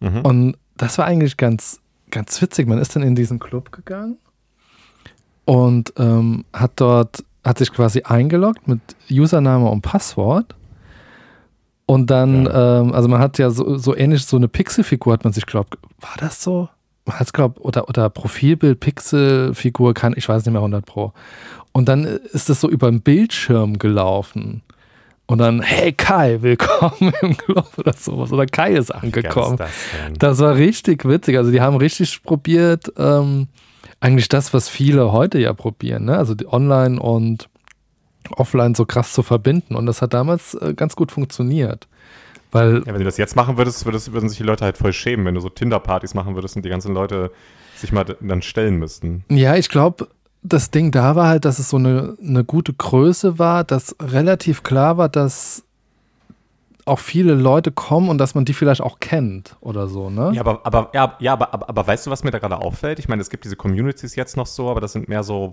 Mhm. 0.00 0.20
Und 0.22 0.56
das 0.76 0.98
war 0.98 1.04
eigentlich 1.04 1.36
ganz, 1.36 1.80
ganz 2.10 2.40
witzig. 2.40 2.66
Man 2.68 2.78
ist 2.78 2.94
dann 2.94 3.02
in 3.02 3.14
diesen 3.14 3.38
Club 3.38 3.72
gegangen 3.72 4.18
und 5.44 5.94
ähm, 5.96 6.44
hat 6.52 6.72
dort, 6.76 7.24
hat 7.44 7.58
sich 7.58 7.72
quasi 7.72 8.02
eingeloggt 8.02 8.68
mit 8.68 8.80
Username 9.10 9.68
und 9.68 9.82
Passwort. 9.82 10.54
Und 11.86 12.10
dann, 12.10 12.46
ähm, 12.52 12.92
also 12.92 13.08
man 13.08 13.18
hat 13.18 13.38
ja 13.38 13.48
so, 13.48 13.78
so 13.78 13.96
ähnlich 13.96 14.26
so 14.26 14.36
eine 14.36 14.48
Pixelfigur, 14.48 15.14
hat 15.14 15.24
man 15.24 15.32
sich 15.32 15.46
glaubt, 15.46 15.78
war 16.00 16.16
das 16.18 16.42
so? 16.42 16.68
Man 17.06 17.18
hat 17.18 17.32
glaubt, 17.32 17.58
oder, 17.60 17.88
oder 17.88 18.10
Profilbild, 18.10 18.78
Pixelfigur, 18.78 19.94
kann, 19.94 20.12
ich 20.14 20.28
weiß 20.28 20.44
nicht 20.44 20.52
mehr 20.52 20.60
100 20.60 20.84
Pro. 20.84 21.14
Und 21.72 21.88
dann 21.88 22.04
ist 22.04 22.50
das 22.50 22.60
so 22.60 22.68
über 22.68 22.90
den 22.90 23.00
Bildschirm 23.00 23.78
gelaufen. 23.78 24.60
Und 25.30 25.38
dann, 25.38 25.60
hey 25.60 25.92
Kai, 25.92 26.40
willkommen 26.40 27.12
im 27.20 27.36
Club 27.36 27.68
oder 27.76 27.92
sowas. 27.92 28.32
Oder 28.32 28.46
Kai 28.46 28.72
ist 28.72 28.90
angekommen. 28.90 29.58
das? 29.58 29.70
Das 30.18 30.38
war 30.38 30.54
richtig 30.56 31.04
witzig. 31.04 31.36
Also 31.36 31.50
die 31.50 31.60
haben 31.60 31.76
richtig 31.76 32.22
probiert, 32.22 32.90
ähm, 32.96 33.48
eigentlich 34.00 34.28
das, 34.28 34.54
was 34.54 34.70
viele 34.70 35.12
heute 35.12 35.38
ja 35.38 35.52
probieren, 35.52 36.06
ne? 36.06 36.16
Also 36.16 36.34
die 36.34 36.50
online 36.50 36.98
und 36.98 37.50
offline 38.36 38.74
so 38.74 38.86
krass 38.86 39.12
zu 39.12 39.22
verbinden. 39.22 39.74
Und 39.74 39.84
das 39.84 40.00
hat 40.00 40.14
damals 40.14 40.54
äh, 40.54 40.72
ganz 40.72 40.96
gut 40.96 41.12
funktioniert. 41.12 41.88
Weil, 42.50 42.78
Ja, 42.78 42.86
wenn 42.86 43.00
du 43.00 43.04
das 43.04 43.18
jetzt 43.18 43.36
machen 43.36 43.58
würdest, 43.58 43.84
würdest, 43.84 44.10
würden 44.14 44.30
sich 44.30 44.38
die 44.38 44.44
Leute 44.44 44.64
halt 44.64 44.78
voll 44.78 44.94
schämen, 44.94 45.26
wenn 45.26 45.34
du 45.34 45.40
so 45.42 45.50
Tinder-Partys 45.50 46.14
machen 46.14 46.36
würdest 46.36 46.56
und 46.56 46.64
die 46.64 46.70
ganzen 46.70 46.94
Leute 46.94 47.30
sich 47.76 47.92
mal 47.92 48.04
dann 48.20 48.40
stellen 48.40 48.76
müssten. 48.76 49.24
ja, 49.28 49.56
ich 49.56 49.68
glaube, 49.68 50.08
das 50.42 50.70
Ding 50.70 50.90
da 50.90 51.16
war 51.16 51.28
halt, 51.28 51.44
dass 51.44 51.58
es 51.58 51.70
so 51.70 51.76
eine, 51.76 52.16
eine 52.22 52.44
gute 52.44 52.72
Größe 52.72 53.38
war, 53.38 53.64
dass 53.64 53.96
relativ 54.00 54.62
klar 54.62 54.96
war, 54.96 55.08
dass 55.08 55.64
auch 56.88 56.98
viele 56.98 57.34
Leute 57.34 57.70
kommen 57.70 58.08
und 58.08 58.18
dass 58.18 58.34
man 58.34 58.44
die 58.44 58.54
vielleicht 58.54 58.80
auch 58.80 58.98
kennt 58.98 59.56
oder 59.60 59.88
so, 59.88 60.10
ne? 60.10 60.32
Ja, 60.34 60.40
aber, 60.40 60.60
aber, 60.64 60.90
ja, 60.94 61.16
ja 61.20 61.32
aber, 61.34 61.52
aber, 61.52 61.68
aber 61.68 61.86
weißt 61.86 62.06
du, 62.06 62.10
was 62.10 62.24
mir 62.24 62.30
da 62.30 62.38
gerade 62.38 62.56
auffällt? 62.56 62.98
Ich 62.98 63.08
meine, 63.08 63.20
es 63.20 63.30
gibt 63.30 63.44
diese 63.44 63.56
Communities 63.56 64.16
jetzt 64.16 64.36
noch 64.36 64.46
so, 64.46 64.70
aber 64.70 64.80
das 64.80 64.92
sind 64.92 65.08
mehr 65.08 65.22
so, 65.22 65.52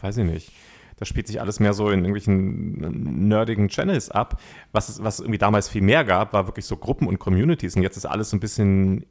weiß 0.00 0.18
ich 0.18 0.24
nicht. 0.24 0.52
Das 0.98 1.08
spielt 1.08 1.26
sich 1.26 1.40
alles 1.40 1.60
mehr 1.60 1.74
so 1.74 1.90
in 1.90 2.00
irgendwelchen 2.00 3.28
nerdigen 3.28 3.68
Channels 3.68 4.10
ab. 4.10 4.40
Was 4.72 4.88
es, 4.88 5.02
was 5.02 5.20
irgendwie 5.20 5.38
damals 5.38 5.68
viel 5.68 5.82
mehr 5.82 6.04
gab, 6.04 6.32
war 6.32 6.46
wirklich 6.46 6.64
so 6.64 6.76
Gruppen 6.76 7.06
und 7.06 7.18
Communities. 7.18 7.76
Und 7.76 7.82
jetzt 7.82 7.98
ist 7.98 8.06
alles 8.06 8.30
so 8.30 8.36
ein 8.36 8.40
bisschen, 8.40 9.04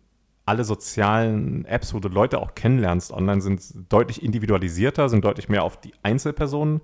alle 0.45 0.63
sozialen 0.63 1.65
Apps, 1.65 1.93
wo 1.93 1.99
du 1.99 2.07
Leute 2.07 2.39
auch 2.39 2.53
kennenlernst 2.55 3.11
online, 3.11 3.41
sind 3.41 3.61
deutlich 3.89 4.23
individualisierter, 4.23 5.09
sind 5.09 5.25
deutlich 5.25 5.49
mehr 5.49 5.63
auf 5.63 5.79
die 5.79 5.93
Einzelpersonen 6.03 6.81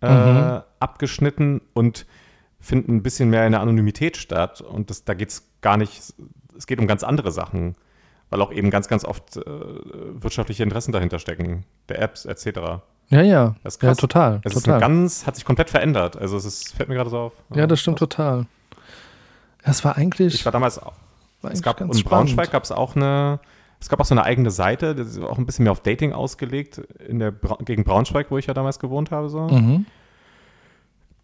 äh, 0.00 0.60
abgeschnitten 0.80 1.60
und 1.74 2.06
finden 2.58 2.96
ein 2.96 3.02
bisschen 3.02 3.30
mehr 3.30 3.46
in 3.46 3.52
der 3.52 3.60
Anonymität 3.60 4.16
statt. 4.16 4.60
Und 4.60 4.90
das, 4.90 5.04
da 5.04 5.14
geht 5.14 5.30
es 5.30 5.48
gar 5.60 5.76
nicht, 5.76 6.14
es 6.56 6.66
geht 6.66 6.78
um 6.78 6.86
ganz 6.86 7.02
andere 7.02 7.32
Sachen, 7.32 7.76
weil 8.30 8.40
auch 8.40 8.52
eben 8.52 8.70
ganz, 8.70 8.88
ganz 8.88 9.04
oft 9.04 9.36
äh, 9.36 9.42
wirtschaftliche 9.44 10.62
Interessen 10.62 10.92
dahinter 10.92 11.18
stecken, 11.18 11.64
der 11.88 12.00
Apps 12.00 12.24
etc. 12.24 12.46
Ja, 13.08 13.22
ja. 13.22 13.56
Das 13.62 13.76
ist 13.76 13.82
ja, 13.82 13.90
krass. 13.90 13.98
total. 13.98 14.40
Es 14.42 14.56
ist 14.56 14.64
total. 14.64 14.82
eine 14.82 14.94
ganz, 14.94 15.26
hat 15.26 15.36
sich 15.36 15.44
komplett 15.44 15.70
verändert. 15.70 16.16
Also 16.16 16.36
es 16.36 16.44
ist, 16.44 16.74
fällt 16.74 16.88
mir 16.88 16.94
gerade 16.94 17.10
so 17.10 17.18
auf. 17.18 17.32
ja, 17.54 17.66
das 17.66 17.80
stimmt 17.80 17.98
total. 17.98 18.46
Das 19.64 19.84
war 19.84 19.96
eigentlich, 19.96 20.34
Ich 20.34 20.44
war 20.44 20.52
damals 20.52 20.80
Es 21.42 21.62
gab 21.62 21.80
in 21.80 21.88
Braunschweig 21.88 22.50
gab 22.50 22.64
es 22.64 22.72
auch 22.72 22.96
eine, 22.96 23.40
es 23.80 23.88
gab 23.88 24.00
auch 24.00 24.04
so 24.04 24.14
eine 24.14 24.24
eigene 24.24 24.50
Seite, 24.50 24.94
das 24.94 25.08
ist 25.08 25.20
auch 25.20 25.38
ein 25.38 25.46
bisschen 25.46 25.64
mehr 25.64 25.72
auf 25.72 25.80
Dating 25.80 26.12
ausgelegt, 26.12 26.78
in 27.06 27.18
der 27.18 27.30
Bra 27.30 27.58
gegen 27.64 27.84
Braunschweig, 27.84 28.30
wo 28.30 28.38
ich 28.38 28.46
ja 28.46 28.54
damals 28.54 28.78
gewohnt 28.78 29.10
habe. 29.10 29.28
So. 29.28 29.48
Mhm. 29.48 29.86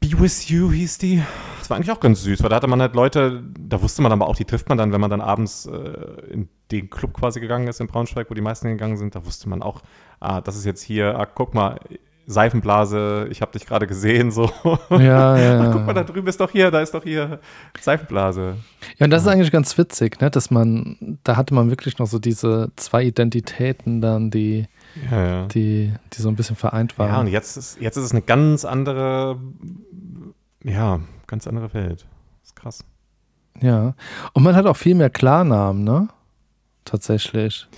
Be 0.00 0.18
With 0.18 0.48
You 0.48 0.70
hieß 0.70 0.98
die. 0.98 1.22
Das 1.58 1.70
war 1.70 1.76
eigentlich 1.76 1.92
auch 1.92 2.00
ganz 2.00 2.22
süß, 2.22 2.42
weil 2.42 2.50
da 2.50 2.56
hatte 2.56 2.66
man 2.66 2.80
halt 2.80 2.94
Leute, 2.94 3.42
da 3.58 3.80
wusste 3.80 4.02
man 4.02 4.10
aber 4.10 4.26
auch, 4.26 4.34
die 4.34 4.44
trifft 4.44 4.68
man 4.68 4.76
dann, 4.76 4.92
wenn 4.92 5.00
man 5.00 5.10
dann 5.10 5.20
abends 5.20 5.66
äh, 5.66 5.78
in 6.30 6.48
den 6.72 6.90
Club 6.90 7.14
quasi 7.14 7.40
gegangen 7.40 7.68
ist 7.68 7.80
in 7.80 7.86
Braunschweig, 7.86 8.28
wo 8.28 8.34
die 8.34 8.40
meisten 8.40 8.68
gegangen 8.68 8.96
sind, 8.96 9.14
da 9.14 9.24
wusste 9.24 9.48
man 9.48 9.62
auch, 9.62 9.82
ah, 10.18 10.40
das 10.40 10.56
ist 10.56 10.64
jetzt 10.64 10.82
hier, 10.82 11.18
ah, 11.18 11.26
guck 11.26 11.54
mal, 11.54 11.78
Seifenblase, 12.32 13.28
ich 13.30 13.40
habe 13.42 13.52
dich 13.52 13.66
gerade 13.66 13.86
gesehen, 13.86 14.30
so. 14.30 14.50
Ja, 14.90 15.36
ja, 15.36 15.72
guck 15.72 15.86
mal, 15.86 15.92
da 15.94 16.04
drüben 16.04 16.26
ist 16.26 16.40
doch 16.40 16.50
hier, 16.50 16.70
da 16.70 16.80
ist 16.80 16.92
doch 16.94 17.02
hier 17.04 17.38
Seifenblase. 17.80 18.56
Ja, 18.98 19.04
und 19.04 19.10
das 19.10 19.22
ist 19.22 19.28
eigentlich 19.28 19.52
ganz 19.52 19.76
witzig, 19.78 20.20
ne? 20.20 20.30
dass 20.30 20.50
man, 20.50 21.18
da 21.24 21.36
hatte 21.36 21.54
man 21.54 21.70
wirklich 21.70 21.98
noch 21.98 22.06
so 22.06 22.18
diese 22.18 22.70
zwei 22.76 23.04
Identitäten 23.04 24.00
dann, 24.00 24.30
die, 24.30 24.66
Ja, 25.10 25.24
ja. 25.26 25.46
die, 25.46 25.92
die 26.12 26.20
so 26.22 26.28
ein 26.28 26.36
bisschen 26.36 26.56
vereint 26.56 26.94
Ja, 26.98 27.04
und 27.04 27.10
waren. 27.12 27.26
jetzt 27.28 27.56
ist, 27.56 27.80
jetzt 27.80 27.96
ist 27.96 28.04
es 28.04 28.12
eine 28.12 28.22
ganz 28.22 28.64
andere, 28.64 29.38
ja, 30.64 31.00
ganz 31.26 31.46
andere 31.46 31.72
Welt. 31.74 32.06
Das 32.40 32.48
ist 32.50 32.56
krass. 32.56 32.84
Ja. 33.60 33.94
Und 34.32 34.42
man 34.42 34.56
hat 34.56 34.66
auch 34.66 34.76
viel 34.76 34.94
mehr 34.94 35.10
Klarnamen, 35.10 35.84
ne? 35.84 36.08
Tatsächlich. 36.84 37.68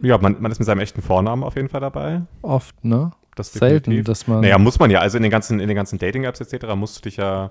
Ja, 0.00 0.18
man, 0.18 0.36
man 0.40 0.50
ist 0.50 0.58
mit 0.58 0.66
seinem 0.66 0.80
echten 0.80 1.00
Vornamen 1.00 1.44
auf 1.44 1.54
jeden 1.54 1.68
Fall 1.68 1.80
dabei. 1.80 2.22
Oft, 2.42 2.84
ne? 2.84 3.12
Das 3.34 3.52
Selten, 3.52 3.90
definitiv. 3.90 4.04
dass 4.06 4.26
man. 4.26 4.40
Naja, 4.40 4.58
muss 4.58 4.78
man 4.78 4.90
ja. 4.90 5.00
Also 5.00 5.16
in 5.16 5.22
den 5.22 5.30
ganzen, 5.32 5.58
in 5.60 5.68
den 5.68 5.76
ganzen 5.76 5.98
Dating-Apps 5.98 6.40
etc. 6.40 6.74
musst 6.76 6.98
du 6.98 7.00
dich 7.02 7.16
ja, 7.16 7.50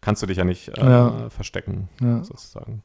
kannst 0.00 0.22
du 0.22 0.26
dich 0.26 0.36
ja 0.38 0.44
nicht 0.44 0.68
äh, 0.78 0.84
Ja. 0.84 1.30
verstecken, 1.30 1.88
Ja. 2.00 2.24
sozusagen. 2.24 2.82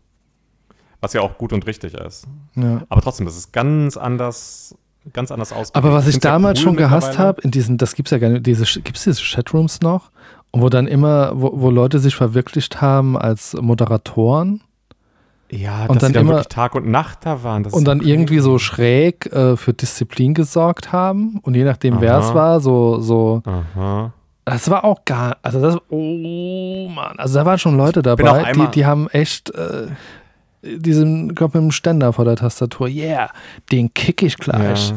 Was 0.99 1.13
ja 1.13 1.21
auch 1.21 1.37
gut 1.39 1.51
und 1.51 1.65
richtig 1.65 1.95
ist. 1.95 2.27
ja. 2.55 2.81
Aber 2.89 3.01
trotzdem, 3.01 3.25
das 3.25 3.35
ist 3.35 3.51
ganz 3.51 3.97
anders, 3.97 4.75
ganz 5.13 5.31
anders 5.31 5.51
ausgelegt. 5.51 5.75
Aber 5.77 5.93
was 5.93 6.07
ich 6.07 6.15
ja 6.15 6.19
damals 6.21 6.59
cool 6.59 6.63
schon 6.65 6.75
gehasst 6.77 7.17
habe, 7.17 7.41
in 7.41 7.49
diesen, 7.49 7.77
das 7.79 7.95
gibt's 7.95 8.11
ja 8.11 8.19
gar 8.19 8.29
nicht, 8.29 8.45
diese, 8.45 8.65
gibt's 8.81 9.03
diese 9.05 9.21
Chatrooms 9.23 9.81
noch? 9.81 10.11
Und 10.51 10.61
wo 10.61 10.69
dann 10.69 10.85
immer, 10.85 11.31
wo, 11.33 11.59
wo 11.59 11.69
Leute 11.71 11.97
sich 11.97 12.13
verwirklicht 12.15 12.81
haben 12.81 13.17
als 13.17 13.53
Moderatoren 13.59 14.61
Ja, 15.53 15.81
und 15.87 15.95
dass 15.95 16.03
dann 16.03 16.13
dann 16.13 16.21
immer- 16.21 16.31
wirklich 16.35 16.47
Tag 16.47 16.75
und 16.75 16.87
Nacht 16.87 17.25
da 17.25 17.43
waren. 17.43 17.65
Und 17.65 17.85
dann 17.85 17.99
irgendwie 17.99 18.39
so 18.39 18.57
schräg 18.57 19.25
äh, 19.33 19.57
für 19.57 19.73
Disziplin 19.73 20.33
gesorgt 20.33 20.93
haben. 20.93 21.39
Und 21.43 21.55
je 21.55 21.65
nachdem, 21.65 21.99
wer 21.99 22.19
es 22.19 22.33
war, 22.33 22.61
so, 22.61 23.01
so, 23.01 23.43
Aha. 23.45 24.13
das 24.45 24.69
war 24.69 24.85
auch 24.85 25.03
gar, 25.03 25.37
also 25.41 25.61
das, 25.61 25.77
oh 25.89 26.87
Mann, 26.89 27.19
also 27.19 27.35
da 27.37 27.45
waren 27.45 27.59
schon 27.59 27.75
Leute 27.75 28.01
dabei, 28.01 28.53
die, 28.53 28.67
die 28.67 28.85
haben 28.85 29.09
echt, 29.09 29.53
äh, 29.53 29.87
diesen, 30.63 31.35
glaub 31.35 31.53
mit 31.53 31.63
dem 31.63 31.71
Ständer 31.71 32.13
vor 32.13 32.23
der 32.23 32.35
Tastatur, 32.37 32.87
yeah, 32.87 33.29
den 33.71 33.93
kick 33.93 34.21
ich 34.21 34.37
gleich. 34.37 34.91
Ja. 34.91 34.95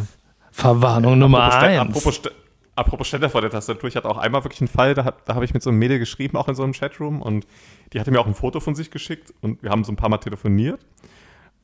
Verwarnung 0.53 1.19
Nummer 1.19 1.43
Apropos 1.45 1.63
Stä- 1.63 1.67
eins. 1.67 1.81
Apropos, 1.81 2.15
Stä- 2.21 2.31
apropos 2.77 3.09
Ständer 3.09 3.29
vor 3.31 3.41
der 3.41 3.51
Tastatur, 3.51 3.89
ich 3.89 3.97
hatte 3.97 4.09
auch 4.09 4.19
einmal 4.19 4.45
wirklich 4.45 4.61
einen 4.61 4.69
Fall, 4.69 4.95
da, 4.95 5.15
da 5.25 5.35
habe 5.35 5.45
ich 5.45 5.53
mit 5.53 5.63
so 5.65 5.71
einem 5.71 5.79
Mädel 5.81 5.99
geschrieben, 5.99 6.37
auch 6.37 6.47
in 6.49 6.55
so 6.55 6.63
einem 6.63 6.73
Chatroom 6.75 7.23
und 7.23 7.45
die 7.95 8.01
hatte 8.01 8.11
mir 8.11 8.21
auch 8.21 8.27
ein 8.27 8.35
Foto 8.35 8.61
von 8.61 8.75
sich 8.75 8.91
geschickt 8.91 9.33
und 9.41 9.63
wir 9.63 9.71
haben 9.71 9.85
so 9.85 9.93
ein 9.93 9.97
paar 9.97 10.09
Mal 10.11 10.19
telefoniert. 10.19 10.83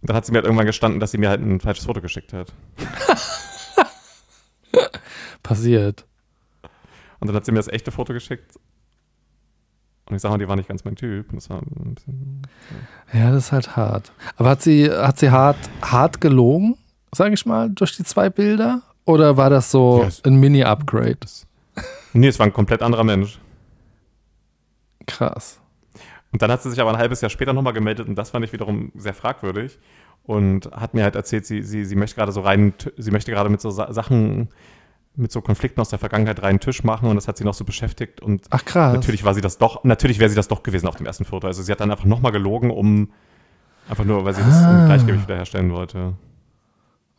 Und 0.01 0.09
dann 0.09 0.17
hat 0.17 0.25
sie 0.25 0.33
mir 0.33 0.39
halt 0.39 0.47
irgendwann 0.47 0.67
gestanden, 0.67 0.99
dass 1.01 1.11
sie 1.11 1.19
mir 1.19 1.29
halt 1.29 1.41
ein 1.43 1.61
falsches 1.61 1.85
Foto 1.85 2.01
geschickt 2.01 2.33
hat. 2.33 2.53
Passiert. 5.43 6.07
Und 7.19 7.27
dann 7.29 7.37
hat 7.37 7.45
sie 7.45 7.53
mir 7.53 7.59
das 7.59 7.69
echte 7.69 7.91
Foto 7.91 8.13
geschickt. 8.13 8.53
Und 10.07 10.17
ich 10.17 10.23
sag 10.23 10.31
mal, 10.31 10.39
die 10.39 10.49
war 10.49 10.57
nicht 10.57 10.69
ganz 10.69 10.85
mein 10.85 10.97
Typ. 10.97 11.27
Das 11.33 11.51
war 11.51 11.59
ein 11.63 11.95
bisschen. 11.95 12.43
Ja, 13.13 13.31
das 13.31 13.47
ist 13.47 13.53
halt 13.53 13.77
hart. 13.77 14.13
Aber 14.37 14.51
hat 14.51 14.63
sie, 14.63 14.91
hat 14.91 15.19
sie 15.19 15.31
hart, 15.31 15.59
hart 15.83 16.21
gelogen, 16.21 16.77
sage 17.15 17.35
ich 17.35 17.47
mal, 17.47 17.71
durch 17.71 17.97
die 17.97 18.05
zwei 18.05 18.31
Bilder? 18.31 18.83
Oder 19.05 19.37
war 19.37 19.51
das 19.51 19.71
so 19.71 20.01
Ja, 20.03 20.09
es- 20.09 20.25
ein 20.25 20.37
Mini-Upgrade? 20.41 21.19
Nee, 22.13 22.29
es 22.29 22.39
war 22.39 22.47
ein 22.47 22.53
komplett 22.53 22.83
anderer 22.83 23.05
Mensch. 23.05 23.39
Krass. 25.07 25.61
Und 26.33 26.43
dann 26.43 26.51
hat 26.51 26.63
sie 26.63 26.71
sich 26.71 26.81
aber 26.81 26.91
ein 26.91 26.99
halbes 26.99 27.21
Jahr 27.21 27.31
später 27.31 27.53
nochmal 27.53 27.73
gemeldet 27.73 28.09
und 28.09 28.15
das 28.17 28.31
fand 28.31 28.45
ich 28.45 28.53
wiederum 28.53 28.93
sehr 28.95 29.15
fragwürdig. 29.15 29.79
Und 30.23 30.71
hat 30.73 30.95
mir 30.95 31.03
halt 31.03 31.17
erzählt, 31.17 31.47
sie, 31.47 31.63
sie, 31.63 31.85
sie 31.85 31.97
möchte 31.97 32.15
gerade 32.17 32.31
so 32.31 32.41
rein, 32.43 32.75
sie 32.97 33.11
möchte 33.11 33.33
gerade 33.33 33.49
mit 33.51 33.61
so 33.61 33.71
Sa 33.71 33.93
Sachen, 33.93 34.49
mit 35.17 35.33
so 35.33 35.41
Konflikten 35.41 35.81
aus 35.81 35.89
der 35.89 35.99
Vergangenheit 35.99 36.41
reinen 36.43 36.61
Tisch 36.61 36.85
machen 36.85 37.09
und 37.09 37.17
das 37.17 37.27
hat 37.27 37.37
sie 37.37 37.43
noch 37.45 37.55
so 37.55 37.65
beschäftigt. 37.65 38.21
Und 38.21 38.47
Ach 38.51 38.65
krass. 38.65 38.95
natürlich 38.95 39.25
war 39.25 39.35
sie 39.35 39.41
das 39.41 39.59
doch, 39.59 39.83
natürlich 39.83 40.19
wäre 40.21 40.31
sie 40.31 40.37
das 40.37 40.47
doch 40.47 40.63
gewesen 40.63 40.87
auf 40.87 40.95
dem 40.97 41.07
ersten 41.07 41.25
Foto. 41.25 41.47
Also 41.49 41.63
sie 41.63 41.73
hat 41.73 41.81
dann 41.81 41.91
einfach 41.91 42.05
nochmal 42.05 42.31
gelogen, 42.33 42.71
um 42.71 43.11
einfach 43.89 44.05
nur, 44.05 44.25
weil 44.25 44.35
sie 44.35 44.43
das 44.43 44.55
Ah. 44.63 44.81
im 44.83 44.87
Gleichgewicht 44.87 45.25
wiederherstellen 45.25 45.73
wollte. 45.73 46.15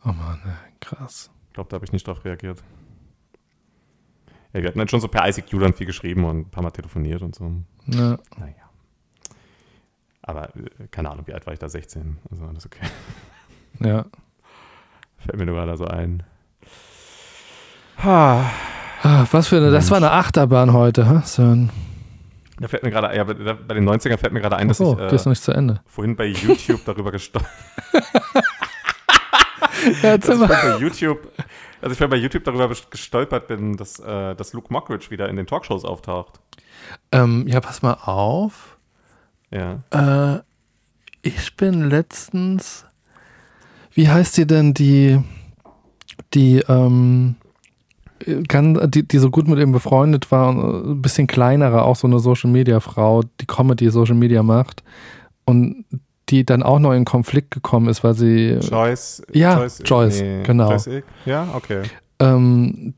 Oh 0.04 0.12
Mann, 0.12 0.40
krass. 0.80 1.30
Ich 1.48 1.52
glaube, 1.54 1.68
da 1.68 1.74
habe 1.74 1.84
ich 1.84 1.92
nicht 1.92 2.06
drauf 2.06 2.24
reagiert. 2.24 2.62
Ja, 4.54 4.60
wir 4.62 4.68
hatten 4.68 4.78
dann 4.78 4.88
schon 4.88 5.00
so 5.00 5.08
per 5.08 5.28
ICQ 5.28 5.58
dann 5.60 5.72
viel 5.74 5.86
geschrieben 5.86 6.24
und 6.24 6.38
ein 6.38 6.50
paar 6.50 6.62
Mal 6.62 6.70
telefoniert 6.70 7.20
und 7.22 7.34
so. 7.34 7.44
Ja. 7.86 8.16
Naja. 8.38 8.54
Aber 10.22 10.54
äh, 10.56 10.86
keine 10.90 11.10
Ahnung, 11.10 11.26
wie 11.26 11.34
alt 11.34 11.46
war 11.46 11.52
ich 11.52 11.58
da? 11.58 11.68
16. 11.68 12.18
Also 12.30 12.44
alles 12.44 12.66
okay. 12.66 12.80
ja. 13.80 14.06
Fällt 15.18 15.38
mir 15.38 15.46
nur 15.46 15.56
gerade 15.56 15.76
so 15.76 15.86
ein. 15.86 16.22
Ha. 18.02 18.50
Ah, 19.04 19.26
was 19.30 19.48
für 19.48 19.56
eine, 19.56 19.70
das 19.70 19.90
war 19.90 19.96
eine 19.96 20.12
Achterbahn 20.12 20.72
heute, 20.72 21.08
hä, 21.08 21.20
Sören? 21.24 21.70
Da 22.60 22.68
fällt 22.68 22.84
mir 22.84 22.90
gerade, 22.90 23.16
ja, 23.16 23.24
bei 23.24 23.34
den 23.74 23.88
90ern 23.88 24.16
fällt 24.18 24.32
mir 24.32 24.40
gerade 24.40 24.56
ein, 24.56 24.68
dass 24.68 24.80
Achso, 24.80 24.92
ich 24.94 25.12
äh, 25.12 25.16
noch 25.16 25.26
nicht 25.26 25.42
zu 25.42 25.50
Ende. 25.52 25.80
vorhin 25.86 26.14
bei 26.14 26.26
YouTube 26.26 26.84
darüber 26.84 27.10
gestolpert 27.12 27.50
Ja, 30.02 30.16
dass 30.16 30.28
ich 30.40 30.48
bei 30.48 30.76
YouTube, 30.78 31.28
dass 31.80 31.92
ich 31.92 31.98
vorhin 31.98 32.10
bei 32.10 32.16
YouTube 32.16 32.44
darüber 32.44 32.68
gestolpert 32.68 33.48
bin, 33.48 33.76
dass, 33.76 33.98
äh, 33.98 34.36
dass 34.36 34.52
Luke 34.52 34.72
Mockridge 34.72 35.10
wieder 35.10 35.28
in 35.28 35.34
den 35.36 35.46
Talkshows 35.46 35.84
auftaucht. 35.84 36.38
ähm, 37.10 37.46
ja, 37.48 37.60
pass 37.60 37.82
mal 37.82 37.94
auf. 37.94 38.71
Ja. 39.52 39.82
Äh, 39.90 40.40
ich 41.22 41.56
bin 41.56 41.88
letztens. 41.88 42.84
Wie 43.94 44.08
heißt 44.08 44.36
die 44.38 44.46
denn, 44.46 44.74
die, 44.74 45.20
die, 46.34 46.60
ähm, 46.68 47.36
kann, 48.48 48.90
die, 48.90 49.06
die 49.06 49.18
so 49.18 49.30
gut 49.30 49.46
mit 49.46 49.58
ihm 49.58 49.72
befreundet 49.72 50.30
war 50.30 50.48
und 50.48 50.92
ein 50.92 51.02
bisschen 51.02 51.26
kleinere, 51.26 51.82
auch 51.82 51.96
so 51.96 52.06
eine 52.06 52.18
Social 52.18 52.50
Media 52.50 52.80
Frau, 52.80 53.22
die 53.40 53.46
Comedy 53.46 53.90
Social 53.90 54.14
Media 54.14 54.42
macht 54.42 54.82
und 55.44 55.84
die 56.30 56.46
dann 56.46 56.62
auch 56.62 56.78
noch 56.78 56.92
in 56.92 57.04
Konflikt 57.04 57.50
gekommen 57.50 57.88
ist, 57.88 58.02
weil 58.02 58.14
sie 58.14 58.58
Joyce. 58.62 59.22
Ja, 59.32 59.66
Joyce, 59.84 60.22
genau. 60.44 60.70
Joyce 60.70 60.86
Ick? 60.86 61.04
Ja, 61.26 61.48
okay. 61.54 61.82
Ähm, 62.18 62.94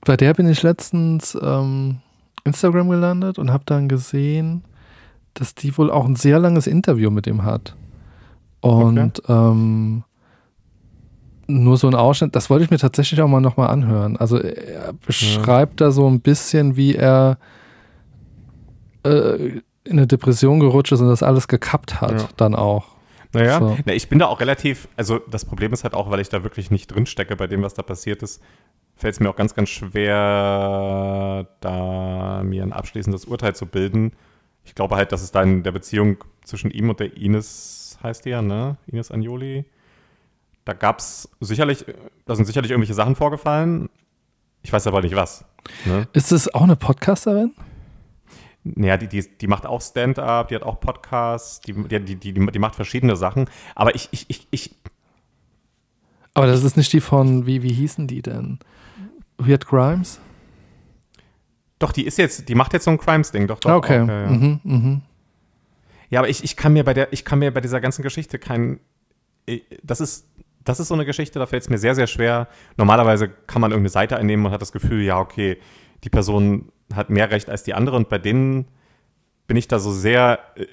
bei 0.00 0.16
der 0.16 0.32
bin 0.32 0.48
ich 0.48 0.62
letztens 0.62 1.36
ähm, 1.40 1.98
Instagram 2.44 2.88
gelandet 2.88 3.38
und 3.38 3.52
habe 3.52 3.64
dann 3.66 3.88
gesehen, 3.88 4.62
dass 5.40 5.54
die 5.54 5.76
wohl 5.78 5.90
auch 5.90 6.04
ein 6.06 6.16
sehr 6.16 6.38
langes 6.38 6.66
Interview 6.66 7.10
mit 7.10 7.26
ihm 7.26 7.44
hat. 7.44 7.76
Und 8.60 9.22
ähm, 9.28 10.02
nur 11.46 11.76
so 11.76 11.86
ein 11.86 11.94
Ausschnitt, 11.94 12.34
das 12.34 12.50
wollte 12.50 12.64
ich 12.64 12.70
mir 12.70 12.78
tatsächlich 12.78 13.20
auch 13.22 13.28
mal 13.28 13.40
nochmal 13.40 13.68
anhören. 13.68 14.16
Also 14.16 14.38
er 14.38 14.92
beschreibt 15.06 15.80
da 15.80 15.90
so 15.92 16.08
ein 16.08 16.20
bisschen, 16.20 16.76
wie 16.76 16.96
er 16.96 17.38
äh, 19.04 19.60
in 19.84 19.92
eine 19.92 20.06
Depression 20.06 20.58
gerutscht 20.58 20.92
ist 20.92 21.00
und 21.00 21.08
das 21.08 21.22
alles 21.22 21.46
gekappt 21.48 22.00
hat, 22.00 22.20
Ja. 22.22 22.28
dann 22.36 22.54
auch. 22.56 22.86
Naja, 23.32 23.58
So. 23.60 23.76
na, 23.84 23.92
ich 23.92 24.08
bin 24.08 24.18
da 24.18 24.26
auch 24.26 24.40
relativ, 24.40 24.88
also 24.96 25.18
das 25.30 25.44
Problem 25.44 25.72
ist 25.72 25.84
halt 25.84 25.94
auch, 25.94 26.10
weil 26.10 26.20
ich 26.20 26.28
da 26.28 26.42
wirklich 26.42 26.70
nicht 26.70 26.88
drin 26.88 27.06
stecke 27.06 27.36
bei 27.36 27.46
dem, 27.46 27.62
was 27.62 27.74
da 27.74 27.82
passiert 27.82 28.22
ist, 28.22 28.42
fällt 28.96 29.14
es 29.14 29.20
mir 29.20 29.28
auch 29.28 29.36
ganz, 29.36 29.54
ganz 29.54 29.68
schwer, 29.68 31.46
da 31.60 32.42
mir 32.44 32.62
ein 32.62 32.72
abschließendes 32.72 33.26
Urteil 33.26 33.54
zu 33.54 33.66
bilden. 33.66 34.12
Ich 34.66 34.74
glaube 34.74 34.96
halt, 34.96 35.12
dass 35.12 35.22
es 35.22 35.32
da 35.32 35.42
in 35.42 35.62
der 35.62 35.72
Beziehung 35.72 36.18
zwischen 36.44 36.70
ihm 36.70 36.90
und 36.90 37.00
der 37.00 37.16
Ines, 37.16 37.98
heißt 38.02 38.24
die 38.24 38.30
ja, 38.30 38.42
ne? 38.42 38.76
Ines 38.86 39.10
Anjoli. 39.10 39.64
Da 40.64 40.72
gab 40.72 40.98
es 40.98 41.28
sicherlich, 41.40 41.86
da 42.26 42.34
sind 42.34 42.44
sicherlich 42.44 42.72
irgendwelche 42.72 42.94
Sachen 42.94 43.14
vorgefallen. 43.14 43.88
Ich 44.62 44.72
weiß 44.72 44.88
aber 44.88 45.00
nicht 45.00 45.14
was. 45.14 45.44
Ne? 45.84 46.08
Ist 46.12 46.32
es 46.32 46.52
auch 46.52 46.62
eine 46.62 46.74
Podcasterin? 46.74 47.54
Naja, 48.64 48.96
die, 48.96 49.06
die, 49.06 49.22
die 49.38 49.46
macht 49.46 49.64
auch 49.64 49.80
Stand-up, 49.80 50.48
die 50.48 50.56
hat 50.56 50.64
auch 50.64 50.80
Podcasts, 50.80 51.60
die, 51.60 51.72
die, 51.72 52.00
die, 52.00 52.16
die, 52.16 52.32
die 52.32 52.58
macht 52.58 52.74
verschiedene 52.74 53.14
Sachen. 53.14 53.48
Aber 53.76 53.94
ich, 53.94 54.08
ich, 54.10 54.26
ich, 54.28 54.48
ich, 54.50 54.74
Aber 56.34 56.48
das 56.48 56.64
ist 56.64 56.76
nicht 56.76 56.92
die 56.92 57.00
von, 57.00 57.46
wie, 57.46 57.62
wie 57.62 57.72
hießen 57.72 58.08
die 58.08 58.22
denn? 58.22 58.58
Weird 59.38 59.66
Crimes? 59.66 60.20
Doch, 61.78 61.92
die 61.92 62.06
ist 62.06 62.18
jetzt, 62.18 62.48
die 62.48 62.54
macht 62.54 62.72
jetzt 62.72 62.84
so 62.84 62.90
ein 62.90 62.98
Crimes-Ding, 62.98 63.46
doch, 63.46 63.60
doch. 63.60 63.74
Okay. 63.74 64.00
auch, 64.00 64.08
ja. 64.08 64.26
Mhm, 64.28 64.60
mhm. 64.62 65.02
ja, 66.08 66.20
aber 66.20 66.28
ich, 66.28 66.42
ich 66.42 66.56
kann 66.56 66.72
mir 66.72 66.84
bei 66.84 66.94
der, 66.94 67.12
ich 67.12 67.24
kann 67.24 67.38
mir 67.38 67.52
bei 67.52 67.60
dieser 67.60 67.80
ganzen 67.80 68.02
Geschichte 68.02 68.38
kein. 68.38 68.80
Das 69.82 70.00
ist, 70.00 70.26
das 70.64 70.80
ist 70.80 70.88
so 70.88 70.94
eine 70.94 71.04
Geschichte, 71.04 71.38
da 71.38 71.46
fällt 71.46 71.62
es 71.62 71.70
mir 71.70 71.78
sehr, 71.78 71.94
sehr 71.94 72.06
schwer. 72.06 72.48
Normalerweise 72.76 73.28
kann 73.28 73.60
man 73.60 73.70
irgendeine 73.70 73.90
Seite 73.90 74.16
einnehmen 74.16 74.46
und 74.46 74.52
hat 74.52 74.62
das 74.62 74.72
Gefühl, 74.72 75.02
ja, 75.02 75.18
okay, 75.20 75.58
die 76.02 76.10
Person 76.10 76.72
hat 76.92 77.10
mehr 77.10 77.30
Recht 77.30 77.48
als 77.48 77.62
die 77.62 77.74
andere 77.74 77.96
und 77.96 78.08
bei 78.08 78.18
denen 78.18 78.66
bin 79.46 79.56
ich 79.56 79.68
da 79.68 79.78
so 79.78 79.92
sehr 79.92 80.40
äh, 80.56 80.66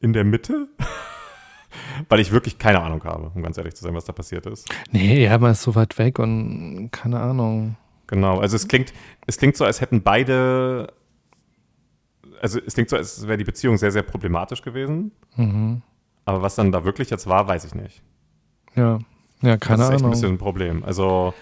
in 0.00 0.12
der 0.12 0.24
Mitte. 0.24 0.68
Weil 2.08 2.20
ich 2.20 2.30
wirklich 2.30 2.58
keine 2.58 2.80
Ahnung 2.80 3.02
habe, 3.04 3.32
um 3.34 3.42
ganz 3.42 3.58
ehrlich 3.58 3.74
zu 3.74 3.82
sein, 3.82 3.94
was 3.94 4.04
da 4.04 4.12
passiert 4.12 4.46
ist. 4.46 4.68
Nee, 4.92 5.24
ja, 5.24 5.36
man 5.38 5.52
ist 5.52 5.62
so 5.62 5.74
weit 5.74 5.98
weg 5.98 6.20
und 6.20 6.90
keine 6.92 7.18
Ahnung. 7.18 7.76
Genau, 8.14 8.38
also 8.38 8.54
es 8.54 8.68
klingt, 8.68 8.92
es 9.26 9.38
klingt 9.38 9.56
so, 9.56 9.64
als 9.64 9.80
hätten 9.80 10.02
beide, 10.02 10.92
also 12.40 12.60
es 12.64 12.74
klingt 12.74 12.88
so, 12.90 12.96
als 12.96 13.26
wäre 13.26 13.38
die 13.38 13.44
Beziehung 13.44 13.76
sehr, 13.76 13.90
sehr 13.90 14.02
problematisch 14.02 14.62
gewesen. 14.62 15.10
Mhm. 15.36 15.82
Aber 16.24 16.42
was 16.42 16.54
dann 16.54 16.70
da 16.70 16.84
wirklich 16.84 17.10
jetzt 17.10 17.26
war, 17.26 17.48
weiß 17.48 17.64
ich 17.64 17.74
nicht. 17.74 18.02
Ja, 18.76 19.00
ja, 19.42 19.56
keine 19.56 19.78
das 19.78 19.88
ist 19.88 19.94
echt 19.94 20.00
ein 20.00 20.04
Ahnung. 20.04 20.10
bisschen 20.12 20.28
ein 20.34 20.38
Problem. 20.38 20.84
Also 20.84 21.34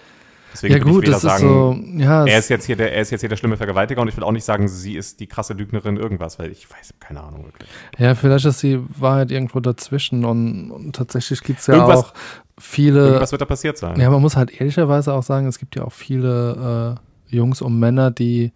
deswegen 0.53 0.75
Ja 0.77 0.83
gut, 0.83 1.03
ich 1.05 1.09
weder 1.11 1.19
sagen, 1.19 1.43
so, 1.47 1.77
ja, 2.03 2.25
er 2.27 2.39
ist 2.39 2.49
jetzt 2.49 2.65
hier 2.67 2.77
der, 2.77 2.93
er 2.95 3.03
ist 3.03 3.11
jetzt 3.11 3.21
hier 3.21 3.29
der 3.29 3.37
schlimme 3.37 3.57
Vergewaltiger 3.57 4.01
und 4.01 4.09
ich 4.09 4.17
will 4.17 4.25
auch 4.25 4.33
nicht 4.33 4.45
sagen, 4.45 4.67
sie 4.69 4.97
ist 4.97 5.21
die 5.21 5.27
krasse 5.27 5.53
Lügnerin 5.55 5.97
irgendwas, 5.97 6.39
weil 6.39 6.51
ich 6.51 6.71
weiß, 6.71 6.95
keine 7.01 7.23
Ahnung 7.23 7.45
wirklich. 7.45 7.69
Ja, 7.99 8.15
vielleicht 8.15 8.45
ist 8.47 8.63
die 8.63 8.81
Wahrheit 8.99 9.31
irgendwo 9.31 9.61
dazwischen 9.61 10.25
und, 10.25 10.71
und 10.71 10.97
tatsächlich 10.97 11.43
gibt 11.43 11.61
es 11.61 11.67
ja 11.69 11.75
Irgendwas- 11.75 12.05
auch 12.07 12.15
viele. 12.59 13.07
Irgendwas 13.07 13.33
wird 13.33 13.43
da 13.43 13.47
passiert 13.47 13.79
sein. 13.79 13.99
Ja, 13.99 14.11
man 14.11 14.21
muss 14.21 14.37
halt 14.37 14.61
ehrlicherweise 14.61 15.13
auch 15.13 15.23
sagen, 15.23 15.47
es 15.47 15.59
gibt 15.59 15.77
ja 15.77 15.85
auch 15.85 15.93
viele 15.93 16.99
äh, 17.31 17.35
Jungs 17.37 17.63
und 17.63 17.79
Männer, 17.79 18.11
die 18.11 18.53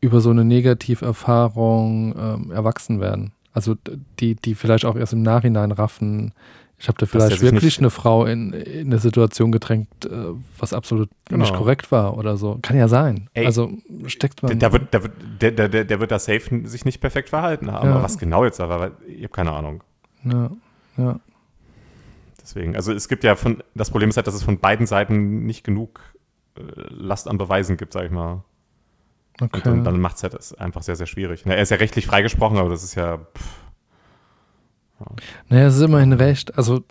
über 0.00 0.20
so 0.20 0.30
eine 0.30 0.44
Negativerfahrung 0.44 2.14
ähm, 2.18 2.50
erwachsen 2.52 3.00
werden. 3.00 3.32
Also 3.52 3.74
die, 4.20 4.34
die 4.34 4.54
vielleicht 4.54 4.84
auch 4.84 4.96
erst 4.96 5.14
im 5.14 5.22
Nachhinein 5.22 5.72
raffen, 5.72 6.32
ich 6.78 6.88
habe 6.88 6.98
da 6.98 7.06
vielleicht 7.06 7.40
wirklich 7.40 7.78
eine 7.78 7.88
Frau 7.88 8.26
in, 8.26 8.52
in 8.52 8.88
eine 8.88 8.98
Situation 8.98 9.50
gedrängt, 9.50 9.88
äh, 10.04 10.10
was 10.58 10.74
absolut 10.74 11.08
Genau. 11.28 11.40
nicht 11.40 11.54
korrekt 11.54 11.90
war 11.90 12.18
oder 12.18 12.36
so. 12.36 12.58
Kann 12.60 12.76
ja 12.76 12.86
sein. 12.86 13.28
Ey, 13.32 13.46
also 13.46 13.72
steckt 14.06 14.42
man. 14.42 14.50
Der, 14.50 14.70
der, 14.70 14.72
wird, 14.72 14.92
der, 14.94 15.02
wird, 15.02 15.12
der, 15.40 15.50
der, 15.52 15.68
der, 15.70 15.84
der 15.86 16.00
wird 16.00 16.10
da 16.10 16.18
safe 16.18 16.60
sich 16.68 16.84
nicht 16.84 17.00
perfekt 17.00 17.30
verhalten 17.30 17.72
haben. 17.72 17.88
Ja. 17.88 17.94
Aber 17.94 18.02
was 18.02 18.18
genau 18.18 18.44
jetzt 18.44 18.60
aber, 18.60 18.90
ich 19.08 19.22
habe 19.22 19.28
keine 19.30 19.52
Ahnung. 19.52 19.82
ja, 20.24 20.50
ja. 20.98 21.18
Deswegen, 22.46 22.76
also 22.76 22.92
es 22.92 23.08
gibt 23.08 23.24
ja 23.24 23.34
von, 23.34 23.60
das 23.74 23.90
Problem 23.90 24.08
ist 24.08 24.16
halt, 24.16 24.28
dass 24.28 24.34
es 24.34 24.44
von 24.44 24.60
beiden 24.60 24.86
Seiten 24.86 25.44
nicht 25.46 25.64
genug 25.64 26.00
äh, 26.56 26.62
Last 26.90 27.26
an 27.26 27.38
Beweisen 27.38 27.76
gibt, 27.76 27.92
sag 27.92 28.04
ich 28.04 28.12
mal. 28.12 28.44
Und 29.40 29.52
Okay. 29.52 29.82
dann, 29.82 29.98
macht 30.00 30.16
es 30.16 30.22
halt 30.22 30.34
das 30.34 30.54
einfach 30.54 30.82
sehr, 30.84 30.94
sehr 30.94 31.06
schwierig. 31.08 31.42
Na, 31.44 31.54
er 31.54 31.62
ist 31.62 31.70
ja 31.70 31.76
rechtlich 31.78 32.06
freigesprochen, 32.06 32.56
aber 32.56 32.68
das 32.70 32.84
ist 32.84 32.94
ja, 32.94 33.18
pff, 33.18 33.60
naja, 35.48 35.66
es 35.66 35.74
ist 35.74 35.82
immerhin 35.82 36.12
recht. 36.12 36.56
Also, 36.56 36.84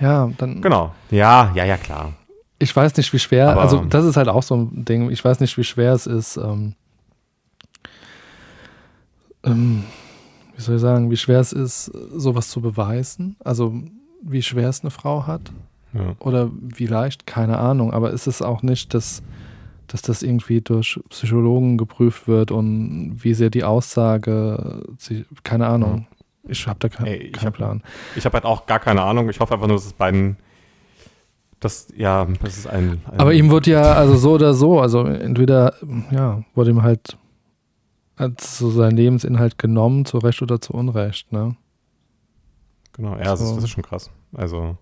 ja, 0.00 0.30
dann. 0.38 0.62
genau. 0.62 0.94
Ja, 1.10 1.50
ja, 1.56 1.64
ja, 1.64 1.76
klar. 1.76 2.12
Ich 2.60 2.74
weiß 2.74 2.96
nicht, 2.96 3.12
wie 3.12 3.18
schwer, 3.18 3.50
Aber- 3.50 3.60
also 3.62 3.84
das 3.84 4.04
ist 4.04 4.16
halt 4.16 4.28
auch 4.28 4.44
so 4.44 4.54
ein 4.54 4.84
Ding, 4.84 5.10
ich 5.10 5.24
weiß 5.24 5.40
nicht, 5.40 5.58
wie 5.58 5.64
schwer 5.64 5.92
es 5.94 6.06
ist, 6.06 6.36
ähm, 6.36 6.76
ähm, 9.44 9.82
wie 10.54 10.60
soll 10.62 10.76
ich 10.76 10.80
sagen, 10.80 11.10
wie 11.10 11.16
schwer 11.16 11.40
es 11.40 11.52
ist, 11.52 11.86
sowas 11.86 12.48
zu 12.48 12.60
beweisen. 12.60 13.36
Also 13.44 13.74
wie 14.22 14.42
schwer 14.42 14.68
es 14.68 14.80
eine 14.82 14.90
Frau 14.90 15.26
hat 15.26 15.52
Ja. 15.92 16.14
oder 16.20 16.50
wie 16.60 16.86
leicht, 16.86 17.26
keine 17.26 17.58
Ahnung. 17.58 17.92
Aber 17.92 18.10
ist 18.12 18.26
es 18.26 18.40
auch 18.42 18.62
nicht, 18.62 18.94
dass, 18.94 19.22
dass 19.88 20.00
das 20.02 20.22
irgendwie 20.22 20.60
durch 20.60 20.98
Psychologen 21.10 21.76
geprüft 21.76 22.28
wird 22.28 22.50
und 22.50 23.16
wie 23.22 23.34
sehr 23.34 23.50
die 23.50 23.64
Aussage, 23.64 24.82
sie, 24.98 25.26
keine 25.44 25.66
Ahnung. 25.66 26.06
Ich 26.48 26.66
habe 26.66 26.78
da 26.80 26.88
kein, 26.88 27.06
Ey, 27.06 27.30
keinen 27.30 27.46
hab- 27.46 27.54
Plan. 27.54 27.82
Ich 28.16 28.24
habe 28.24 28.34
halt 28.34 28.44
auch 28.44 28.66
gar 28.66 28.80
keine 28.80 29.02
Ahnung. 29.02 29.28
Ich 29.30 29.38
hoffe 29.38 29.54
einfach 29.54 29.66
nur, 29.68 29.76
dass 29.76 29.86
es 29.86 29.92
beiden, 29.92 30.36
das, 31.60 31.86
ja, 31.96 32.26
das 32.42 32.58
ist 32.58 32.66
ein, 32.66 33.00
ein 33.10 33.20
Aber 33.20 33.32
ihm 33.34 33.50
wurde 33.50 33.70
ja, 33.70 33.92
also 33.92 34.16
so 34.16 34.32
oder 34.32 34.52
so, 34.54 34.80
also 34.80 35.04
entweder, 35.04 35.74
ja, 36.10 36.42
wurde 36.54 36.70
ihm 36.70 36.82
halt 36.82 37.16
als 38.16 38.58
so 38.58 38.70
sein 38.70 38.96
Lebensinhalt 38.96 39.58
genommen, 39.58 40.04
zu 40.04 40.18
Recht 40.18 40.42
oder 40.42 40.60
zu 40.60 40.72
Unrecht, 40.74 41.32
ne? 41.32 41.54
Genau, 42.92 43.16
ja, 43.16 43.24
das, 43.24 43.40
ist, 43.40 43.48
so. 43.48 43.54
das 43.56 43.64
ist 43.64 43.70
schon 43.70 43.82
krass. 43.82 44.10
Also, 44.34 44.76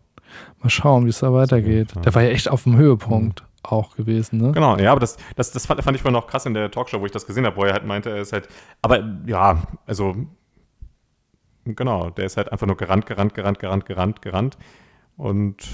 Mal 0.62 0.70
schauen, 0.70 1.04
wie 1.06 1.10
es 1.10 1.20
da 1.20 1.32
weitergeht. 1.32 1.94
Ja. 1.94 2.00
Der 2.02 2.14
war 2.14 2.22
ja 2.22 2.30
echt 2.30 2.48
auf 2.48 2.64
dem 2.64 2.76
Höhepunkt 2.76 3.44
auch 3.62 3.96
gewesen, 3.96 4.40
ne? 4.40 4.52
Genau, 4.52 4.76
ja, 4.78 4.90
aber 4.90 5.00
das, 5.00 5.16
das, 5.36 5.52
das 5.52 5.66
fand, 5.66 5.82
fand 5.82 5.96
ich 5.96 6.02
vorhin 6.02 6.18
noch 6.18 6.26
krass 6.26 6.46
in 6.46 6.54
der 6.54 6.70
Talkshow, 6.70 7.00
wo 7.00 7.06
ich 7.06 7.12
das 7.12 7.26
gesehen 7.26 7.44
habe, 7.44 7.56
wo 7.56 7.64
er 7.64 7.74
halt 7.74 7.84
meinte, 7.84 8.10
er 8.10 8.22
ist 8.22 8.32
halt, 8.32 8.48
aber 8.80 9.04
ja, 9.26 9.62
also, 9.86 10.14
genau, 11.64 12.10
der 12.10 12.24
ist 12.24 12.36
halt 12.36 12.50
einfach 12.50 12.66
nur 12.66 12.76
gerannt, 12.76 13.06
gerannt, 13.06 13.34
gerannt, 13.34 13.58
gerannt, 13.58 13.86
gerannt, 13.86 14.22
gerannt 14.22 14.58
und, 15.16 15.66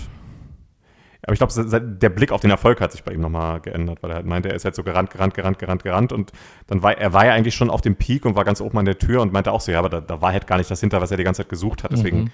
aber 1.27 1.33
ich 1.33 1.39
glaube, 1.39 1.81
der 1.81 2.09
Blick 2.09 2.33
auf 2.33 2.41
den 2.41 2.51
Erfolg 2.51 2.81
hat 2.81 2.93
sich 2.93 3.03
bei 3.05 3.13
ihm 3.13 3.21
nochmal 3.21 3.61
geändert, 3.61 3.99
weil 4.03 4.11
er 4.11 4.17
halt 4.17 4.27
meinte, 4.27 4.49
er 4.49 4.55
ist 4.55 4.65
halt 4.65 4.75
so 4.75 4.83
gerannt, 4.83 5.11
gerannt, 5.11 5.35
gerannt, 5.35 5.59
gerannt, 5.59 5.83
gerannt 5.85 6.13
und 6.13 6.33
dann 6.69 6.83
war, 6.83 6.97
er 6.97 7.13
war 7.13 7.27
ja 7.27 7.33
eigentlich 7.33 7.55
schon 7.55 7.69
auf 7.69 7.81
dem 7.81 7.97
Peak 7.97 8.25
und 8.25 8.37
war 8.37 8.45
ganz 8.45 8.61
oben 8.61 8.79
an 8.79 8.85
der 8.85 8.99
Tür 8.99 9.21
und 9.23 9.33
meinte 9.33 9.53
auch 9.53 9.61
so, 9.61 9.73
ja, 9.73 9.79
aber 9.81 9.89
da, 9.89 10.01
da 10.01 10.21
war 10.21 10.33
halt 10.33 10.47
gar 10.47 10.57
nicht 10.59 10.71
das 10.71 10.81
hinter, 10.81 11.01
was 11.01 11.11
er 11.11 11.17
die 11.17 11.25
ganze 11.25 11.43
Zeit 11.43 11.49
gesucht 11.51 11.83
hat, 11.85 11.93
deswegen 11.93 12.19
Mhm. 12.25 12.31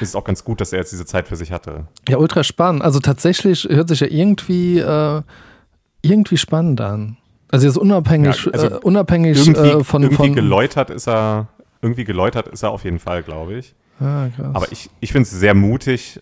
ist 0.00 0.08
es 0.10 0.14
auch 0.14 0.24
ganz 0.24 0.44
gut, 0.44 0.60
dass 0.60 0.72
er 0.72 0.78
jetzt 0.80 0.92
diese 0.92 1.06
Zeit 1.06 1.26
für 1.28 1.36
sich 1.36 1.50
hatte. 1.50 1.86
Ja, 2.08 2.18
ultra 2.18 2.44
spannend. 2.44 2.82
Also 2.82 3.00
tatsächlich 3.00 3.64
hört 3.68 3.88
sich 3.88 4.00
ja 4.00 4.06
irgendwie, 4.08 4.78
äh, 4.78 5.22
irgendwie 6.02 6.36
spannend 6.36 6.80
an. 6.80 7.16
Also 7.50 7.66
jetzt 7.66 7.76
unabhängig, 7.78 8.44
Ja, 8.44 8.52
also 8.52 8.66
äh, 8.66 8.74
unabhängig 8.82 9.36
Irgendwie, 9.38 9.68
äh, 9.80 9.82
von, 9.84 10.02
irgendwie 10.02 10.16
von 10.28 10.34
geläutert 10.34 10.90
ist 10.90 11.08
er, 11.08 11.48
irgendwie 11.82 12.04
geläutert 12.04 12.48
ist 12.48 12.62
er 12.62 12.70
auf 12.70 12.84
jeden 12.84 12.98
Fall, 13.00 13.22
glaube 13.22 13.54
ich. 13.54 13.74
Ah, 13.98 14.28
krass. 14.34 14.54
Aber 14.54 14.70
ich, 14.70 14.88
ich 15.00 15.10
finde 15.12 15.24
es 15.24 15.30
sehr 15.30 15.54
mutig. 15.54 16.20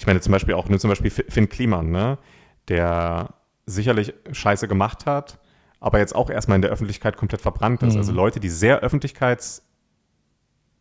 Ich 0.00 0.06
meine 0.06 0.18
zum 0.22 0.32
Beispiel 0.32 0.54
auch, 0.54 0.66
nur 0.70 0.78
zum 0.78 0.88
Beispiel 0.88 1.10
Finn 1.10 1.50
Kliman, 1.50 1.90
ne? 1.90 2.16
der 2.68 3.34
sicherlich 3.66 4.14
Scheiße 4.32 4.66
gemacht 4.66 5.04
hat, 5.04 5.38
aber 5.78 5.98
jetzt 5.98 6.14
auch 6.14 6.30
erstmal 6.30 6.56
in 6.56 6.62
der 6.62 6.70
Öffentlichkeit 6.70 7.18
komplett 7.18 7.42
verbrannt 7.42 7.82
ist. 7.82 7.92
Mhm. 7.92 7.98
Also 7.98 8.12
Leute, 8.12 8.40
die 8.40 8.48
sehr 8.48 8.78
Öffentlichkeits, 8.80 9.62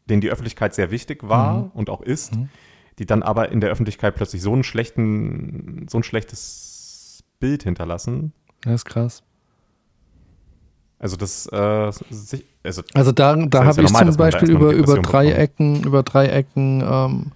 denen 0.09 0.21
die 0.21 0.29
Öffentlichkeit 0.31 0.73
sehr 0.73 0.89
wichtig 0.89 1.27
war 1.27 1.63
Mhm. 1.63 1.71
und 1.73 1.89
auch 1.89 1.99
ist, 1.99 2.33
Mhm. 2.37 2.47
die 2.97 3.05
dann 3.05 3.21
aber 3.21 3.51
in 3.51 3.59
der 3.59 3.69
Öffentlichkeit 3.71 4.15
plötzlich 4.15 4.41
so 4.41 4.53
einen 4.53 4.63
schlechten, 4.63 5.85
so 5.89 5.97
ein 5.99 6.03
schlechtes 6.03 7.25
Bild 7.41 7.63
hinterlassen. 7.63 8.31
ja, 8.65 8.73
ist 8.73 8.85
krass. 8.85 9.21
Also 10.97 11.17
das, 11.17 11.45
äh, 11.47 11.91
sich, 12.09 12.45
also 12.63 12.83
Also 12.93 13.11
da, 13.11 13.35
da 13.35 13.65
habe 13.65 13.81
ja 13.81 13.87
ich 13.89 13.93
zum 13.93 14.15
Beispiel 14.15 14.49
über, 14.49 14.71
über 14.71 14.95
drei 15.01 15.25
bekommt. 15.25 15.39
Ecken, 15.39 15.83
über 15.83 16.03
drei 16.03 16.27
Ecken 16.27 16.81
ähm, 16.89 17.31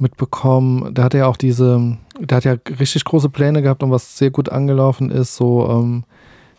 mitbekommen. 0.00 0.94
Der 0.94 1.04
hat 1.04 1.14
ja 1.14 1.26
auch 1.26 1.36
diese, 1.36 1.96
der 2.20 2.36
hat 2.36 2.44
ja 2.44 2.56
richtig 2.78 3.04
große 3.04 3.28
Pläne 3.30 3.62
gehabt 3.62 3.82
und 3.82 3.90
was 3.90 4.16
sehr 4.18 4.30
gut 4.30 4.48
angelaufen 4.48 5.10
ist, 5.10 5.36
so 5.36 5.68
ähm, 5.70 6.04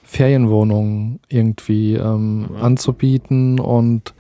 Ferienwohnungen 0.04 1.20
irgendwie 1.30 1.96
ähm, 1.96 2.42
Mhm. 2.50 2.56
anzubieten 2.62 3.60
und 3.60 4.14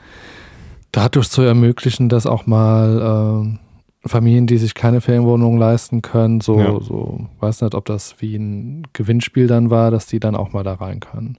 dadurch 0.91 1.29
zu 1.29 1.41
ermöglichen, 1.41 2.09
dass 2.09 2.25
auch 2.25 2.45
mal 2.45 3.41
ähm, 3.43 3.59
Familien, 4.05 4.47
die 4.47 4.57
sich 4.57 4.73
keine 4.73 5.01
Ferienwohnung 5.01 5.57
leisten 5.57 6.01
können, 6.01 6.39
so, 6.41 6.59
Ja. 6.59 6.79
so, 6.81 7.27
weiß 7.39 7.61
nicht, 7.61 7.75
ob 7.75 7.85
das 7.85 8.15
wie 8.19 8.35
ein 8.35 8.83
Gewinnspiel 8.93 9.47
dann 9.47 9.69
war, 9.69 9.91
dass 9.91 10.07
die 10.07 10.19
dann 10.19 10.35
auch 10.35 10.53
mal 10.53 10.63
da 10.63 10.75
rein 10.75 10.99
können. 10.99 11.37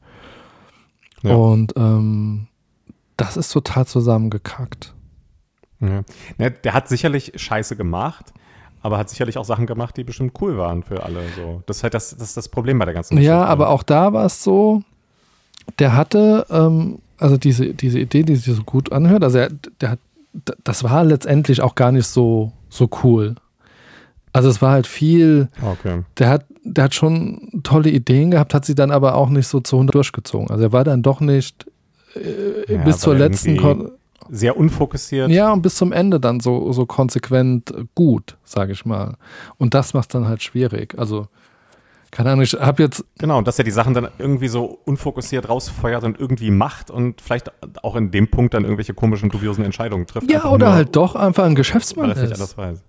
Ja. 1.22 1.34
Und 1.34 1.74
ähm, 1.76 2.46
das 3.16 3.36
ist 3.36 3.52
total 3.52 3.86
zusammengekackt. 3.86 4.94
Ja. 5.80 6.02
Ne, 6.38 6.50
der 6.50 6.74
hat 6.74 6.88
sicherlich 6.88 7.32
Scheiße 7.36 7.76
gemacht, 7.76 8.32
aber 8.82 8.98
hat 8.98 9.08
sicherlich 9.10 9.38
auch 9.38 9.44
Sachen 9.44 9.66
gemacht, 9.66 9.96
die 9.96 10.04
bestimmt 10.04 10.32
cool 10.40 10.56
waren 10.58 10.82
für 10.82 11.02
alle. 11.02 11.20
So. 11.36 11.62
Das 11.66 11.78
ist 11.78 11.82
halt 11.82 11.94
das, 11.94 12.10
das, 12.16 12.28
ist 12.28 12.36
das 12.36 12.48
Problem 12.48 12.78
bei 12.78 12.84
der 12.84 12.94
ganzen 12.94 13.14
Ja, 13.18 13.36
Geschichte. 13.40 13.46
aber 13.50 13.68
auch 13.70 13.82
da 13.82 14.12
war 14.12 14.26
es 14.26 14.42
so, 14.42 14.82
der 15.78 15.94
hatte, 15.94 16.46
ähm, 16.50 16.98
also 17.18 17.36
diese, 17.36 17.74
diese 17.74 17.98
Idee, 17.98 18.22
die 18.22 18.36
sich 18.36 18.54
so 18.54 18.62
gut 18.62 18.92
anhört, 18.92 19.22
also 19.24 19.38
er, 19.38 19.50
der 19.80 19.90
hat, 19.92 19.98
das 20.64 20.84
war 20.84 21.04
letztendlich 21.04 21.60
auch 21.62 21.74
gar 21.74 21.92
nicht 21.92 22.06
so, 22.06 22.52
so 22.68 22.88
cool. 23.02 23.34
Also 24.32 24.48
es 24.48 24.60
war 24.62 24.72
halt 24.72 24.86
viel, 24.86 25.48
Okay. 25.62 26.02
der 26.18 26.28
hat, 26.28 26.44
der 26.62 26.84
hat 26.84 26.94
schon 26.94 27.60
tolle 27.64 27.90
Ideen 27.90 28.30
gehabt, 28.30 28.52
hat 28.54 28.64
sie 28.64 28.74
dann 28.74 28.90
aber 28.90 29.14
auch 29.14 29.30
nicht 29.30 29.46
so 29.48 29.58
zu 29.60 29.76
100 29.76 29.94
durchgezogen. 29.94 30.50
Also 30.50 30.64
er 30.64 30.72
war 30.72 30.84
dann 30.84 31.02
doch 31.02 31.20
nicht 31.20 31.66
äh, 32.14 32.74
Ja, 32.74 32.84
bis 32.84 32.98
zur 32.98 33.14
letzten, 33.16 33.56
Kon 33.56 33.90
Sehr 34.30 34.56
unfokussiert. 34.56 35.30
ja, 35.30 35.52
und 35.52 35.62
bis 35.62 35.76
zum 35.76 35.92
Ende 35.92 36.20
dann 36.20 36.40
so, 36.40 36.72
so 36.72 36.86
konsequent 36.86 37.72
gut, 37.94 38.36
sage 38.44 38.72
ich 38.72 38.84
mal. 38.84 39.16
Und 39.56 39.74
das 39.74 39.94
macht 39.94 40.14
dann 40.14 40.26
halt 40.28 40.42
schwierig. 40.42 40.94
Also, 40.98 41.28
keine 42.10 42.30
Ahnung, 42.30 42.42
ich 42.42 42.54
habe 42.54 42.82
jetzt, 42.82 43.04
Genau, 43.18 43.38
und 43.38 43.46
dass 43.46 43.58
er 43.58 43.64
die 43.64 43.70
Sachen 43.70 43.92
dann 43.94 44.08
irgendwie 44.18 44.48
so 44.48 44.78
unfokussiert 44.84 45.48
rausfeuert 45.48 46.04
und 46.04 46.18
irgendwie 46.18 46.50
macht 46.50 46.90
und 46.90 47.20
vielleicht 47.20 47.50
auch 47.84 47.96
in 47.96 48.10
dem 48.10 48.28
Punkt 48.30 48.54
dann 48.54 48.64
irgendwelche 48.64 48.94
komischen, 48.94 49.28
dubiosen 49.28 49.64
Entscheidungen 49.64 50.06
trifft. 50.06 50.30
ja, 50.30 50.44
oder 50.46 50.66
nur, 50.66 50.74
halt 50.74 50.96
doch 50.96 51.14
einfach 51.16 51.44
ein 51.44 51.50
Weil 51.50 51.54
Geschäftsmann 51.56 52.10
er 52.10 52.16
es 52.16 52.22
nicht 52.22 52.32
ist. 52.32 52.38
anders 52.40 52.56
weiß. 52.56 52.82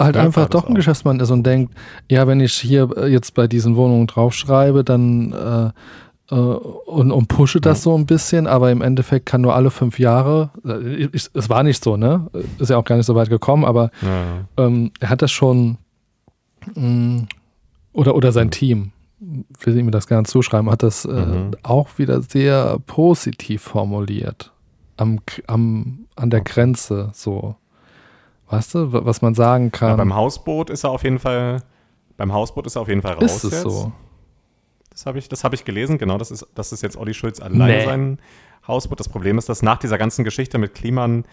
Halt 0.00 0.14
Ja, 0.14 0.22
einfach 0.22 0.48
doch 0.48 0.64
ein 0.66 0.72
auch. 0.72 0.76
Geschäftsmann 0.76 1.18
ist 1.18 1.30
und 1.30 1.44
denkt, 1.44 1.74
ja, 2.08 2.26
wenn 2.28 2.40
ich 2.40 2.52
hier 2.54 2.88
jetzt 3.08 3.34
bei 3.34 3.46
diesen 3.48 3.74
Wohnungen 3.74 4.06
draufschreibe, 4.06 4.84
dann 4.84 5.32
äh, 5.32 5.70
äh, 6.30 6.34
und, 6.34 7.10
und 7.12 7.28
pushe 7.28 7.60
das 7.60 7.82
so 7.82 7.96
ein 7.96 8.06
bisschen, 8.06 8.46
aber 8.46 8.70
im 8.70 8.82
Endeffekt 8.82 9.26
kann 9.26 9.40
nur 9.40 9.54
alle 9.54 9.70
fünf 9.70 9.98
Jahre, 9.98 10.50
äh, 10.66 11.06
ich, 11.12 11.30
es 11.32 11.48
war 11.48 11.62
nicht 11.62 11.82
so, 11.82 11.96
ne? 11.96 12.28
Ist 12.58 12.70
ja 12.70 12.76
auch 12.76 12.84
gar 12.84 12.96
nicht 12.96 13.06
so 13.06 13.14
weit 13.14 13.28
gekommen, 13.30 13.64
aber 13.64 13.90
Ja. 14.02 14.44
ähm, 14.56 14.90
er 15.00 15.10
hat 15.10 15.22
das 15.22 15.30
schon 15.30 15.78
mh, 16.74 17.26
oder, 17.92 18.14
oder 18.14 18.32
sein 18.32 18.50
Team, 18.50 18.92
will 19.20 19.76
ich 19.76 19.84
mir 19.84 19.90
das 19.90 20.06
gerne 20.06 20.24
zuschreiben, 20.26 20.70
hat 20.70 20.82
das 20.82 21.04
äh, 21.04 21.08
Mhm. 21.10 21.50
auch 21.62 21.98
wieder 21.98 22.22
sehr 22.22 22.78
positiv 22.86 23.62
formuliert. 23.62 24.52
Am, 24.96 25.20
am, 25.46 26.06
an 26.16 26.30
der 26.30 26.40
Grenze 26.40 27.10
so. 27.14 27.54
Weißt 28.50 28.74
du, 28.74 28.92
wa- 28.92 29.00
was 29.04 29.22
man 29.22 29.34
sagen 29.34 29.64
Ja, 29.66 29.70
kann? 29.70 29.96
beim 29.96 30.14
Hausboot 30.14 30.70
ist 30.70 30.84
er 30.84 30.90
auf 30.90 31.04
jeden 31.04 31.18
Fall, 31.18 31.62
beim 32.16 32.32
Hausboot 32.32 32.66
ist 32.66 32.76
er 32.76 32.82
auf 32.82 32.88
jeden 32.88 33.02
Fall 33.02 33.14
raus 33.14 33.24
ist 33.36 33.44
es 33.44 33.52
jetzt. 33.52 33.62
so? 33.62 33.92
Das 34.98 35.06
habe 35.06 35.18
ich, 35.20 35.28
das 35.28 35.44
hab 35.44 35.54
ich 35.54 35.64
gelesen, 35.64 35.96
genau. 35.98 36.18
Das 36.18 36.32
ist, 36.32 36.44
das 36.56 36.72
ist 36.72 36.82
jetzt 36.82 36.96
Olli 36.96 37.14
Schulz 37.14 37.40
alleine 37.40 37.78
Nee. 37.78 37.84
sein 37.84 38.18
Hausboot. 38.66 38.98
Das 38.98 39.08
Problem 39.08 39.38
ist, 39.38 39.48
dass 39.48 39.62
nach 39.62 39.78
dieser 39.78 39.96
ganzen 39.96 40.24
Geschichte 40.24 40.58
mit 40.58 40.74
Kliman 40.74 41.24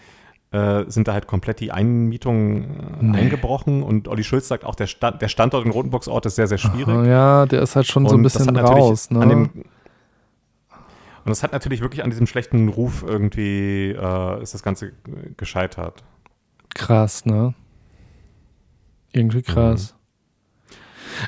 äh, 0.52 0.84
sind 0.86 1.08
da 1.08 1.12
halt 1.14 1.26
komplett 1.26 1.58
die 1.58 1.72
Einmietungen 1.72 2.64
äh, 3.00 3.04
Nee. 3.04 3.18
eingebrochen 3.18 3.82
und 3.82 4.06
Olli 4.06 4.22
Schulz 4.22 4.46
sagt 4.46 4.64
auch, 4.64 4.76
der, 4.76 4.86
Stand, 4.86 5.20
der 5.20 5.26
Standort 5.26 5.64
in 5.66 5.72
Rotenburgsort 5.72 6.26
ist 6.26 6.36
sehr, 6.36 6.46
sehr 6.46 6.58
schwierig. 6.58 6.86
Ah, 6.94 7.04
Ja, 7.04 7.46
der 7.46 7.62
ist 7.62 7.74
halt 7.74 7.88
schon 7.88 8.06
so 8.06 8.14
ein 8.14 8.18
Und 8.18 8.22
bisschen 8.22 8.56
raus. 8.56 9.10
Ne? 9.10 9.26
Dem, 9.26 9.42
und 11.24 11.30
das 11.30 11.42
hat 11.42 11.50
natürlich 11.52 11.80
wirklich 11.80 12.04
an 12.04 12.10
diesem 12.10 12.28
schlechten 12.28 12.68
Ruf 12.68 13.04
irgendwie, 13.04 13.90
äh, 13.90 14.42
ist 14.42 14.54
das 14.54 14.62
Ganze 14.62 14.92
gescheitert. 15.36 16.04
krass, 16.72 17.26
ne? 17.26 17.52
Irgendwie 19.12 19.42
krass. 19.42 19.95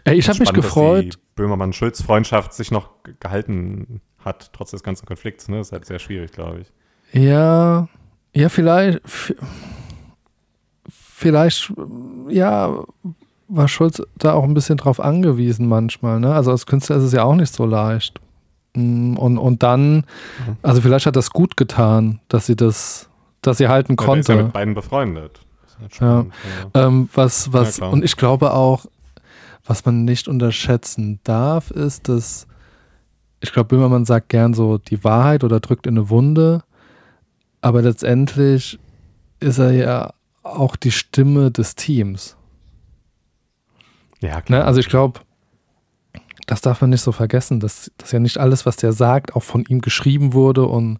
Ey, 0.04 0.16
ich 0.18 0.28
habe 0.28 0.38
mich 0.38 0.48
Spannend, 0.48 0.64
dass 0.64 0.74
gefreut. 0.74 1.04
die 1.04 1.18
Böhmermann-Schulz-Freundschaft 1.36 2.52
sich 2.54 2.70
noch 2.70 3.02
ge- 3.04 3.14
gehalten 3.20 4.00
hat, 4.18 4.50
trotz 4.52 4.70
des 4.72 4.82
ganzen 4.82 5.06
Konflikts. 5.06 5.48
Ne? 5.48 5.58
Das 5.58 5.68
ist 5.68 5.72
halt 5.72 5.86
sehr 5.86 5.98
schwierig, 5.98 6.32
glaube 6.32 6.60
ich. 6.60 6.72
Ja, 7.12 7.88
ja, 8.34 8.48
vielleicht, 8.48 9.00
vielleicht, 10.90 11.72
ja, 12.28 12.84
war 13.48 13.68
Schulz 13.68 14.02
da 14.18 14.34
auch 14.34 14.44
ein 14.44 14.54
bisschen 14.54 14.76
drauf 14.76 15.00
angewiesen 15.00 15.66
manchmal, 15.68 16.20
ne? 16.20 16.34
Also 16.34 16.50
als 16.50 16.66
Künstler 16.66 16.96
ist 16.96 17.04
es 17.04 17.12
ja 17.12 17.24
auch 17.24 17.34
nicht 17.34 17.52
so 17.52 17.64
leicht. 17.64 18.20
Mm, 18.74 19.16
Und, 19.16 19.38
und 19.38 19.62
dann, 19.62 20.04
also 20.62 20.80
vielleicht 20.82 21.06
hat 21.06 21.16
das 21.16 21.30
gut 21.30 21.56
getan, 21.56 22.20
dass 22.28 22.46
sie 22.46 22.56
das, 22.56 23.08
dass 23.40 23.56
sie 23.58 23.68
halten 23.68 23.96
Ja, 23.98 24.06
der 24.06 24.18
ist 24.18 24.28
ja 24.28 24.34
konnte. 24.34 24.44
mit 24.44 24.52
beiden 24.52 24.74
befreundet. 24.74 25.40
Halt 25.80 25.98
Ja. 26.00 26.26
ja. 26.74 26.86
Ähm, 26.86 27.08
was, 27.14 27.52
was, 27.52 27.78
Ja, 27.78 27.86
und 27.86 28.04
ich 28.04 28.16
glaube 28.16 28.52
auch, 28.52 28.84
was 29.68 29.84
man 29.84 30.04
nicht 30.04 30.26
unterschätzen 30.26 31.20
darf, 31.24 31.70
ist, 31.70 32.08
dass 32.08 32.46
ich 33.40 33.52
glaube, 33.52 33.68
Böhmermann 33.68 34.04
sagt 34.04 34.30
gern 34.30 34.52
so 34.54 34.78
die 34.78 35.04
Wahrheit 35.04 35.44
oder 35.44 35.60
drückt 35.60 35.86
in 35.86 35.96
eine 35.96 36.10
Wunde, 36.10 36.64
aber 37.60 37.82
letztendlich 37.82 38.80
ist 39.38 39.58
er 39.58 39.70
ja 39.70 40.12
auch 40.42 40.74
die 40.74 40.90
Stimme 40.90 41.50
des 41.52 41.76
Teams. 41.76 42.36
Ja, 44.20 44.40
klar. 44.40 44.60
Ne? 44.60 44.64
Also 44.64 44.80
ich 44.80 44.88
glaube, 44.88 45.20
das 46.46 46.60
darf 46.62 46.80
man 46.80 46.90
nicht 46.90 47.02
so 47.02 47.12
vergessen, 47.12 47.60
dass, 47.60 47.92
dass 47.98 48.10
ja 48.10 48.18
nicht 48.18 48.38
alles, 48.38 48.66
was 48.66 48.76
der 48.76 48.92
sagt, 48.92 49.36
auch 49.36 49.42
von 49.42 49.64
ihm 49.68 49.80
geschrieben 49.80 50.32
wurde 50.32 50.66
und 50.66 50.98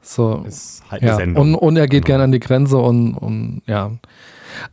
so. 0.00 0.44
ist 0.46 0.82
halt 0.90 1.02
Ja, 1.02 1.16
und, 1.16 1.54
und 1.54 1.76
er 1.76 1.86
geht 1.88 2.04
Genau. 2.04 2.12
gerne 2.14 2.24
an 2.24 2.32
die 2.32 2.40
Grenze 2.40 2.78
und, 2.78 3.14
und 3.14 3.62
ja. 3.66 3.90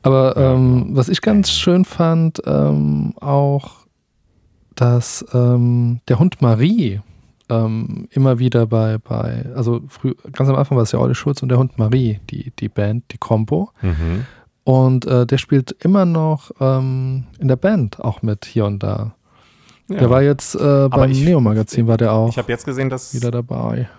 Aber 0.01 0.37
ähm, 0.37 0.89
was 0.91 1.09
ich 1.09 1.21
ganz 1.21 1.51
schön 1.51 1.85
fand, 1.85 2.41
ähm, 2.45 3.13
auch, 3.19 3.71
dass 4.75 5.25
ähm, 5.33 6.01
der 6.07 6.19
Hund 6.19 6.41
Marie 6.41 7.01
ähm, 7.49 8.07
immer 8.11 8.39
wieder 8.39 8.67
bei, 8.67 8.97
bei, 8.97 9.45
also 9.55 9.81
früh, 9.87 10.13
ganz 10.31 10.49
am 10.49 10.55
Anfang 10.55 10.77
war 10.77 10.83
es 10.83 10.91
ja 10.91 10.99
Olli 10.99 11.15
Schulz 11.15 11.41
und 11.41 11.49
der 11.49 11.57
Hund 11.57 11.77
Marie, 11.77 12.19
die, 12.29 12.51
die 12.59 12.69
Band, 12.69 13.05
die 13.11 13.17
Combo. 13.17 13.71
Mhm. 13.81 14.25
Und 14.63 15.05
äh, 15.05 15.25
der 15.25 15.37
spielt 15.39 15.71
immer 15.83 16.05
noch 16.05 16.51
ähm, 16.59 17.25
in 17.39 17.47
der 17.47 17.55
Band 17.55 17.99
auch 17.99 18.21
mit 18.21 18.45
hier 18.45 18.65
und 18.65 18.83
da. 18.83 19.15
Ja. 19.89 19.97
Der 19.97 20.09
war 20.11 20.21
jetzt 20.21 20.53
äh, 20.53 20.87
beim 20.89 21.09
Neo-Magazin, 21.09 21.87
war 21.87 21.97
der 21.97 22.13
auch 22.13 22.29
ich 22.29 22.37
habe 22.37 22.51
jetzt 22.51 22.65
gesehen, 22.65 22.89
dass. 22.89 23.15
wieder 23.15 23.31
dabei. 23.31 23.89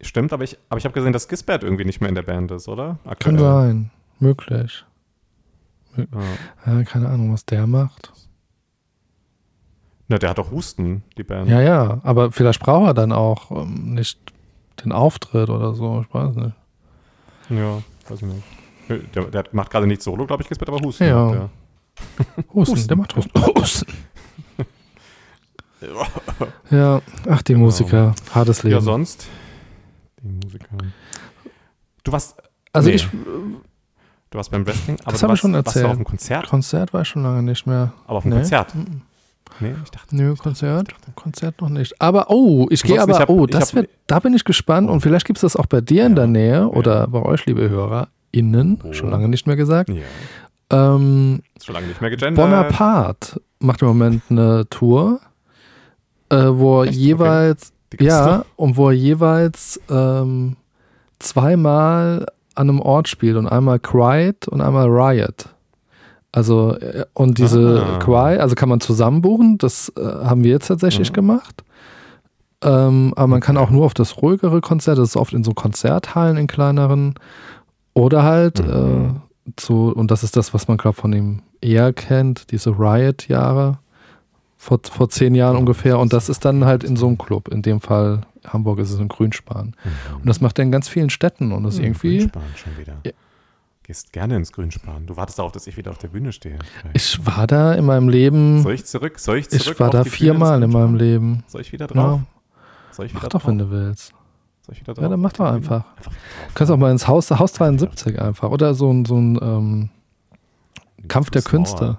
Stimmt, 0.00 0.32
aber 0.32 0.42
ich, 0.42 0.58
aber 0.68 0.78
ich 0.78 0.84
habe 0.84 0.94
gesehen, 0.94 1.12
dass 1.12 1.28
Gisbert 1.28 1.62
irgendwie 1.62 1.84
nicht 1.84 2.00
mehr 2.00 2.08
in 2.08 2.16
der 2.16 2.22
Band 2.22 2.50
ist, 2.50 2.66
oder? 2.68 2.98
Kann 3.04 3.12
Aktuell. 3.12 3.38
sein, 3.38 3.90
möglich. 4.18 4.84
Ja. 5.96 6.04
Ja, 6.66 6.82
keine 6.84 7.08
Ahnung, 7.08 7.32
was 7.32 7.44
der 7.44 7.66
macht. 7.66 8.12
Na, 10.08 10.18
der 10.18 10.30
hat 10.30 10.38
doch 10.38 10.50
Husten, 10.50 11.04
die 11.16 11.22
Band. 11.22 11.48
Ja, 11.48 11.60
ja, 11.60 12.00
aber 12.02 12.32
vielleicht 12.32 12.60
braucht 12.60 12.88
er 12.88 12.94
dann 12.94 13.12
auch 13.12 13.50
ähm, 13.52 13.94
nicht 13.94 14.18
den 14.84 14.92
Auftritt 14.92 15.48
oder 15.48 15.74
so, 15.74 16.04
ich 16.06 16.12
weiß 16.12 16.34
nicht. 16.34 16.56
Ja, 17.50 17.82
weiß 18.08 18.22
ich 18.22 18.28
nicht. 18.28 19.14
Der, 19.14 19.24
der 19.26 19.44
macht 19.52 19.70
gerade 19.70 19.86
nicht 19.86 20.02
Solo, 20.02 20.26
glaube 20.26 20.42
ich, 20.42 20.48
Gisbert, 20.48 20.68
aber 20.68 20.80
Husten. 20.80 21.04
Ja. 21.04 21.24
macht 21.24 21.34
der. 21.34 22.44
Husten, 22.54 22.88
der 22.88 22.96
macht 22.96 23.14
Husten. 23.16 23.40
Husten. 23.56 23.92
ja, 26.70 27.00
ach, 27.28 27.42
die 27.42 27.52
Genau. 27.52 27.64
Musiker, 27.66 28.14
hartes 28.34 28.62
Leben. 28.62 28.74
Ja, 28.74 28.80
sonst? 28.80 29.28
Die 30.22 30.28
Musiker. 30.28 30.76
Du 32.02 32.12
warst, 32.12 32.36
also 32.72 32.88
nee. 32.88 32.96
ich, 32.96 33.08
du 34.30 34.38
warst 34.38 34.50
beim 34.50 34.66
Wrestling, 34.66 34.96
aber 35.02 35.12
Das 35.12 35.20
du 35.20 35.28
warst, 35.28 35.40
schon 35.40 35.52
warst 35.52 35.66
du 35.66 35.68
erzählt. 35.70 35.86
auf 35.86 35.96
dem 35.96 36.04
Konzert? 36.04 36.46
Konzert 36.48 36.92
war 36.92 37.02
ich 37.02 37.08
schon 37.08 37.22
lange 37.22 37.42
nicht 37.42 37.66
mehr. 37.66 37.92
Aber 38.06 38.18
auf 38.18 38.22
dem 38.24 38.30
Nee. 38.30 38.36
Konzert? 38.36 38.74
Mhm. 38.74 39.02
Nee, 39.58 39.74
ich 39.84 39.90
dachte. 39.90 40.16
Nö, 40.16 40.34
Konzert, 40.36 40.94
Konzert 41.16 41.60
noch 41.60 41.68
nicht. 41.68 42.00
Aber, 42.00 42.30
oh, 42.30 42.66
ich 42.70 42.82
gehe 42.82 43.00
aber, 43.02 43.18
hab- 43.18 43.28
oh, 43.28 43.46
das 43.46 43.68
hab- 43.70 43.74
wird, 43.74 43.90
da 44.06 44.18
bin 44.20 44.32
ich 44.32 44.44
gespannt 44.44 44.88
und 44.88 45.00
vielleicht 45.00 45.26
gibt 45.26 45.36
es 45.38 45.42
das 45.42 45.56
auch 45.56 45.66
bei 45.66 45.80
dir 45.80 46.06
in 46.06 46.12
Ja, 46.12 46.16
der 46.16 46.26
Nähe 46.28 46.52
ja. 46.60 46.66
oder 46.66 47.06
bei 47.08 47.20
euch, 47.20 47.44
liebe 47.46 47.68
HörerInnen, 47.68 48.78
Wo? 48.82 48.92
schon 48.92 49.10
lange 49.10 49.28
nicht 49.28 49.46
mehr 49.46 49.56
gesagt. 49.56 49.90
Ja, 49.90 49.96
Ähm, 50.72 51.42
schon 51.62 51.74
lange 51.74 51.88
nicht 51.88 52.00
mehr 52.00 52.10
gegendert. 52.10 52.36
Bonaparte 52.36 53.42
macht 53.58 53.82
im 53.82 53.88
Moment 53.88 54.22
eine 54.30 54.66
Tour, 54.70 55.20
äh, 56.30 56.36
wo 56.48 56.82
er 56.84 56.88
Echt? 56.88 56.98
jeweils, 56.98 57.72
gibt's 57.90 58.06
ja, 58.06 58.44
und 58.56 58.76
wo 58.76 58.88
er 58.88 58.94
jeweils 58.94 59.80
ähm, 59.90 60.56
zweimal 61.18 62.24
an 62.60 62.68
einem 62.68 62.80
Ort 62.80 63.08
spielt 63.08 63.36
und 63.36 63.46
einmal 63.48 63.78
Quiet 63.78 64.46
und 64.48 64.60
einmal 64.60 64.86
Riot. 64.88 65.48
Also, 66.32 66.74
äh, 66.76 67.04
und 67.14 67.38
diese 67.38 67.82
Ah. 67.84 67.98
Quiet, 67.98 68.40
also 68.40 68.54
kann 68.54 68.68
man 68.68 68.80
zusammen 68.80 69.20
buchen, 69.22 69.58
das 69.58 69.92
äh, 69.96 70.00
haben 70.02 70.44
wir 70.44 70.50
jetzt 70.52 70.68
tatsächlich 70.68 71.10
Mhm. 71.10 71.14
gemacht. 71.14 71.64
Ähm, 72.62 73.14
aber 73.16 73.26
man 73.26 73.40
kann 73.40 73.56
auch 73.56 73.70
nur 73.70 73.86
auf 73.86 73.94
das 73.94 74.20
ruhigere 74.22 74.60
Konzert, 74.60 74.98
das 74.98 75.08
ist 75.10 75.16
oft 75.16 75.32
in 75.32 75.42
so 75.44 75.54
Konzerthallen 75.54 76.36
in 76.36 76.46
kleineren. 76.46 77.14
Oder 77.94 78.22
halt 78.22 78.64
Mhm. 78.64 79.22
äh, 79.46 79.50
zu, 79.56 79.92
und 79.94 80.10
das 80.10 80.22
ist 80.22 80.36
das, 80.36 80.52
was 80.54 80.68
man, 80.68 80.76
glaube 80.76 80.96
von 81.00 81.12
ihm 81.12 81.40
eher 81.60 81.92
kennt, 81.92 82.50
diese 82.52 82.70
Riot-Jahre 82.78 83.78
vor, 84.62 84.78
vor 84.84 85.08
zehn 85.08 85.34
Jahren 85.34 85.56
ungefähr. 85.56 85.98
Und 85.98 86.12
das 86.12 86.28
ist 86.28 86.44
dann 86.44 86.66
halt 86.66 86.84
in 86.84 86.94
so 86.96 87.06
einem 87.06 87.16
Club. 87.16 87.48
In 87.48 87.62
dem 87.62 87.80
Fall 87.80 88.20
Hamburg 88.46 88.78
ist 88.78 88.90
es 88.90 88.98
in 89.00 89.08
Grünspan. 89.08 89.74
Und 90.14 90.26
das 90.26 90.40
macht 90.42 90.58
er 90.58 90.64
in 90.64 90.70
ganz 90.70 90.86
vielen 90.86 91.08
Städten 91.08 91.50
und 91.52 91.64
das 91.64 91.74
ist 91.74 91.78
Hm, 91.80 91.86
irgendwie. 91.86 92.18
Grünspan 92.18 92.42
schon 92.56 92.78
wieder. 92.78 92.94
Ja. 93.06 93.12
Gehst 93.82 94.12
gerne 94.12 94.36
ins 94.36 94.52
Grünspan. 94.52 95.06
Du 95.06 95.16
wartest 95.16 95.38
darauf, 95.38 95.50
dass 95.52 95.66
ich 95.66 95.76
wieder 95.78 95.90
auf 95.90 95.98
der 95.98 96.08
Bühne 96.08 96.30
stehe. 96.32 96.58
Ich 96.92 97.24
war 97.26 97.46
da 97.46 97.72
in 97.72 97.86
meinem 97.86 98.08
Leben. 98.10 98.62
Soll 98.62 98.74
ich 98.74 98.84
zurück? 98.84 99.18
Soll 99.18 99.38
ich 99.38 99.48
zurück? 99.48 99.66
Ich 99.74 99.80
war 99.80 99.90
da 99.90 100.04
viermal 100.04 100.62
in 100.62 100.70
meinem? 100.70 100.94
Leben. 100.94 101.42
Soll 101.48 101.62
ich 101.62 101.72
wieder 101.72 101.86
drauf? 101.86 102.20
Ja. 102.20 102.26
Soll 102.92 103.06
ich 103.06 103.14
Mach 103.14 103.22
wieder 103.22 103.28
doch, 103.30 103.46
wenn 103.46 103.58
drauf? 103.58 103.68
du 103.70 103.74
willst. 103.74 104.12
Soll 104.66 104.74
ich 104.74 104.80
wieder 104.82 104.92
Ja, 104.92 105.00
drauf? 105.00 105.10
dann 105.10 105.20
mach 105.20 105.32
doch 105.32 105.46
einfach. 105.46 105.84
Einfach 105.96 106.12
Du 106.12 106.54
kannst 106.54 106.70
auch 106.70 106.76
mal 106.76 106.90
ins 106.92 107.08
Haus, 107.08 107.30
Haus 107.30 107.54
72 107.54 108.20
einfach. 108.20 108.50
Oder 108.50 108.74
so 108.74 108.92
ein, 108.92 109.04
so 109.06 109.16
ein 109.16 109.38
ähm, 109.42 109.88
Kampf 111.08 111.30
der. 111.30 111.42
Künste. 111.42 111.98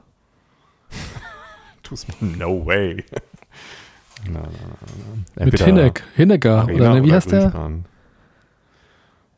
Small. 1.95 2.29
No 2.37 2.65
way. 2.65 3.03
na, 4.25 4.41
na, 4.41 4.41
na, 4.41 4.45
na. 5.35 5.45
Mit 5.45 5.59
Hinek, 5.63 6.03
Hinecker. 6.15 6.61
Arena 6.61 6.73
Oder 6.75 6.93
ne, 6.95 7.03
wie 7.03 7.13
heißt 7.13 7.31
der? 7.31 7.51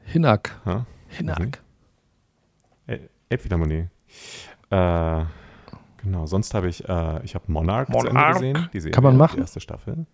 Hinak. 0.06 0.52
Ha? 0.66 0.86
Hinak. 1.10 1.60
El- 2.88 3.10
Elbphilharmonie. 3.30 3.88
Äh, 4.70 5.22
genau, 6.02 6.26
sonst 6.26 6.54
habe 6.54 6.68
ich, 6.70 6.88
äh, 6.88 7.24
ich 7.24 7.36
habe 7.36 7.46
Monarch, 7.52 7.88
zu 7.90 7.98
Ende 7.98 8.10
Monarch. 8.14 8.34
gesehen. 8.34 8.70
Die 8.74 8.80
Serie, 8.80 8.94
Kann 8.94 9.04
man 9.04 9.18
machen? 9.18 9.36
Die 9.38 9.42
erste 9.42 9.60
Staffel. 9.60 10.06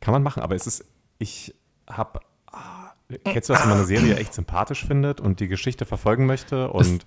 Kann 0.00 0.12
man 0.12 0.22
machen, 0.22 0.42
aber 0.42 0.54
es 0.54 0.66
ist, 0.66 0.84
ich 1.18 1.54
habe, 1.88 2.20
ah, 2.50 2.92
kennst 3.24 3.48
du 3.48 3.52
das, 3.52 3.62
wenn 3.62 3.68
man 3.68 3.78
eine 3.78 3.86
Serie 3.86 4.16
echt 4.16 4.32
sympathisch 4.34 4.84
findet 4.86 5.20
und 5.20 5.40
die 5.40 5.48
Geschichte 5.48 5.84
verfolgen 5.84 6.26
möchte 6.26 6.70
und 6.70 7.04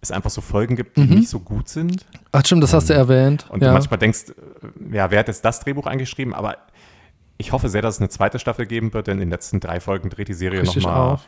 es 0.00 0.10
einfach 0.12 0.30
so 0.30 0.40
Folgen 0.40 0.76
gibt, 0.76 0.96
die 0.96 1.02
Mhm. 1.02 1.14
nicht 1.16 1.28
so 1.28 1.40
gut 1.40 1.68
sind 1.68 2.06
Ach 2.32 2.44
stimmt, 2.44 2.62
das 2.62 2.72
hast 2.74 2.88
du 2.90 2.94
erwähnt. 2.94 3.46
und 3.50 3.62
ja. 3.62 3.68
du 3.68 3.74
manchmal 3.74 3.98
denkst, 3.98 4.26
äh, 4.30 4.96
ja, 4.96 5.10
wer 5.10 5.18
hat 5.20 5.28
jetzt 5.28 5.44
das 5.44 5.60
Drehbuch 5.60 5.86
eingeschrieben, 5.86 6.34
aber 6.34 6.56
ich 7.38 7.52
hoffe 7.52 7.68
sehr, 7.68 7.82
dass 7.82 7.96
es 7.96 8.00
eine 8.00 8.08
zweite 8.08 8.38
Staffel 8.38 8.66
geben 8.66 8.92
wird, 8.94 9.06
denn 9.08 9.14
in 9.14 9.20
den 9.20 9.30
letzten 9.30 9.60
drei 9.60 9.80
Folgen 9.80 10.08
dreht 10.10 10.28
die 10.28 10.34
Serie 10.34 10.62
nochmal 10.62 10.94
auf. 11.12 11.20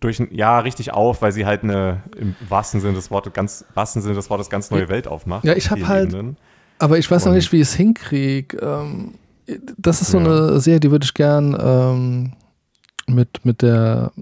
durch 0.00 0.18
ein 0.20 0.34
Jahr 0.34 0.64
richtig 0.64 0.92
auf, 0.92 1.22
weil 1.22 1.32
sie 1.32 1.46
halt 1.46 1.62
eine 1.62 2.02
im 2.18 2.34
wahrsten 2.48 2.80
Sinne 2.80 2.94
des 2.94 3.10
Wortes 3.10 3.32
ganz 3.32 3.64
wahrsten 3.74 4.02
Sinne 4.02 4.14
des 4.14 4.28
Wortes 4.28 4.50
ganz 4.50 4.70
neue 4.70 4.88
Welt 4.88 5.06
aufmacht. 5.06 5.44
Ja, 5.44 5.54
ich 5.54 5.66
auf 5.66 5.70
hab 5.70 5.78
vielen 5.78 5.88
halt- 5.88 6.08
Ebenen. 6.12 6.36
Aber 6.78 6.98
ich 6.98 7.10
weiß 7.10 7.24
noch 7.24 7.30
Und- 7.30 7.36
nicht, 7.38 7.50
wie 7.52 7.56
ich 7.56 7.62
es 7.68 7.74
hinkriege. 7.74 8.58
Ähm, 8.58 9.14
das 9.78 10.02
ist 10.02 10.10
so 10.10 10.18
Ja. 10.18 10.24
eine 10.26 10.60
Serie, 10.60 10.80
die 10.80 10.90
würde 10.90 11.04
ich 11.04 11.14
gern 11.14 11.56
ähm, 11.58 12.32
mit, 13.06 13.44
mit 13.46 13.62
der 13.62 14.12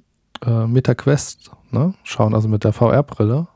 äh, 0.47 0.67
MetaQuest 0.67 1.51
ne, 1.75 1.93
schauen, 2.05 2.35
also 2.35 2.49
mit 2.49 2.65
der 2.65 2.73
VR-Brille. 2.73 3.47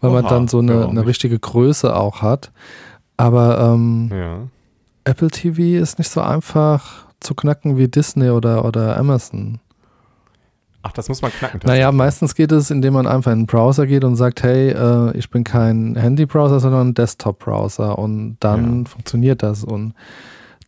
Weil 0.00 0.10
man 0.10 0.24
Oha, 0.24 0.30
dann 0.30 0.48
so 0.48 0.58
eine, 0.60 0.86
eine 0.88 1.06
richtige 1.06 1.38
Größe 1.38 1.94
auch 1.94 2.22
hat. 2.22 2.52
Aber 3.16 3.58
ähm, 3.58 4.10
Ja. 4.12 4.38
Apple 5.04 5.28
TV 5.28 5.80
ist 5.82 5.98
nicht 5.98 6.10
so 6.10 6.20
einfach 6.20 7.06
zu 7.20 7.34
knacken 7.34 7.76
wie 7.76 7.88
Disney 7.88 8.30
oder, 8.30 8.64
oder 8.64 8.96
Amazon. 8.98 9.58
Ach, 10.82 10.92
das 10.92 11.08
muss 11.08 11.22
man 11.22 11.32
knacken. 11.32 11.60
Naja, 11.64 11.90
meistens 11.92 12.34
geht 12.34 12.52
es, 12.52 12.70
indem 12.70 12.94
man 12.94 13.06
einfach 13.06 13.32
in 13.32 13.40
den 13.40 13.46
Browser 13.46 13.86
geht 13.86 14.04
und 14.04 14.16
sagt, 14.16 14.42
hey, 14.42 14.70
äh, 14.70 15.16
ich 15.16 15.30
bin 15.30 15.42
kein 15.42 15.96
Handy-Browser, 15.96 16.60
sondern 16.60 16.88
ein 16.88 16.94
Desktop-Browser 16.94 17.98
und 17.98 18.36
dann 18.40 18.84
Ja. 18.84 18.90
funktioniert 18.90 19.42
das 19.42 19.64
und 19.64 19.94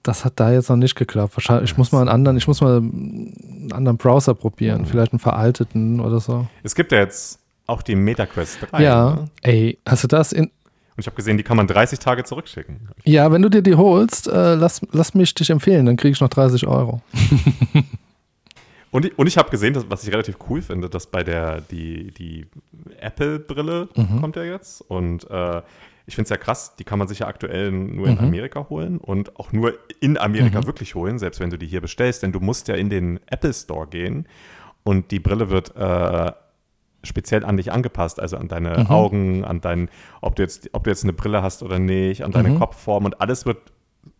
das 0.03 0.24
hat 0.24 0.34
da 0.36 0.53
jetzt 0.53 0.68
noch 0.70 0.76
nicht 0.76 0.94
geklappt. 0.94 1.36
Wahrscheinlich, 1.36 1.70
ich 1.72 1.76
muss 1.78 1.92
mal 1.92 2.01
einen 2.01 2.09
anderen, 2.09 2.36
ich 2.36 2.46
muss 2.49 2.61
mal 2.61 2.78
einen 2.78 3.68
anderen 3.72 3.96
Browser 3.99 4.34
probieren, 4.34 4.82
Mhm. 4.82 4.86
vielleicht 4.86 5.12
einen 5.12 5.18
veralteten 5.20 6.01
oder 6.01 6.20
so. 6.20 6.46
Es 6.62 6.74
gibt 6.74 6.92
ja 6.92 6.99
jetzt 6.99 7.38
auch 7.66 7.82
die 7.82 7.94
MetaQuest 7.96 8.59
3. 8.70 8.82
ja, 8.82 9.14
Ne? 9.16 9.28
ey, 9.42 9.78
hast 9.86 10.05
du 10.05 10.09
das 10.09 10.32
in, 10.32 10.44
Und 10.44 10.51
ich 10.96 11.07
habe 11.07 11.16
gesehen, 11.16 11.36
die 11.36 11.42
kann 11.42 11.57
man 11.57 11.66
30 11.66 11.99
Tage 11.99 12.24
zurückschicken. 12.24 12.88
ja, 13.05 13.30
wenn 13.30 13.42
du 13.42 13.49
dir 13.49 13.62
die 13.62 13.74
holst, 13.74 14.26
äh, 14.28 14.55
lass, 14.55 14.80
lass 14.92 15.14
mich 15.14 15.34
dich 15.34 15.51
empfehlen, 15.51 15.86
dann 15.86 15.96
kriege 15.96 16.12
ich 16.12 16.20
noch 16.20 16.28
30 16.30 16.66
Euro. 16.66 17.03
Und 18.90 19.05
ich, 19.05 19.18
und 19.18 19.26
ich 19.26 19.36
habe 19.36 19.51
gesehen, 19.51 19.74
dass, 19.74 19.84
was 19.90 20.03
ich 20.05 20.11
relativ 20.12 20.36
cool 20.49 20.62
finde, 20.62 20.88
dass 20.88 21.07
bei 21.07 21.22
der, 21.22 21.61
die, 21.61 22.11
die 22.12 22.46
Apple-Brille 23.01 23.88
Mhm. 23.94 24.20
kommt 24.20 24.36
ja 24.36 24.44
jetzt. 24.44 24.80
Und 24.80 25.30
äh, 25.30 25.61
ich 26.09 26.14
finde 26.16 26.24
es 26.24 26.30
ja 26.30 26.38
krass, 26.38 26.74
die 26.76 26.84
kann 26.84 26.98
man 26.98 27.06
sich 27.06 27.20
ja 27.20 27.26
aktuell 27.28 27.70
nur 27.70 28.09
in 28.09 28.14
Mhm. 28.14 28.20
Amerika 28.24 28.66
holen 28.70 28.96
und 28.98 29.38
auch 29.38 29.52
nur 29.52 29.74
in 30.00 30.16
Amerika 30.18 30.66
wirklich 30.66 30.94
holen, 30.94 31.18
selbst 31.18 31.38
wenn 31.38 31.50
du 31.50 31.59
die 31.59 31.66
hier 31.66 31.82
bestellst. 31.82 32.22
Denn 32.22 32.32
du 32.32 32.40
musst 32.40 32.66
ja 32.66 32.74
in 32.76 32.88
den 32.90 33.20
Apple 33.26 33.52
Store 33.52 33.86
gehen 33.86 34.26
und 34.84 35.11
die 35.11 35.20
Brille 35.20 35.50
wird 35.50 35.76
äh, 35.76 36.32
speziell 37.04 37.44
an 37.44 37.59
dich 37.59 37.70
angepasst, 37.72 38.20
also 38.20 38.38
an 38.38 38.48
deine 38.48 38.78
Mhm. 38.80 38.86
Augen, 38.90 39.44
an 39.44 39.61
dein, 39.61 39.90
ob 40.22 40.34
du 40.36 40.42
jetzt, 40.42 40.70
ob 40.72 40.84
du 40.84 40.90
jetzt 40.90 41.04
eine 41.04 41.12
Brille 41.12 41.42
hast 41.42 41.62
oder 41.62 41.78
nicht, 41.78 42.24
an 42.24 42.32
deine 42.32 42.48
Mhm. 42.50 42.59
Kopfform 42.59 43.04
und 43.04 43.20
alles 43.20 43.44
wird 43.44 43.59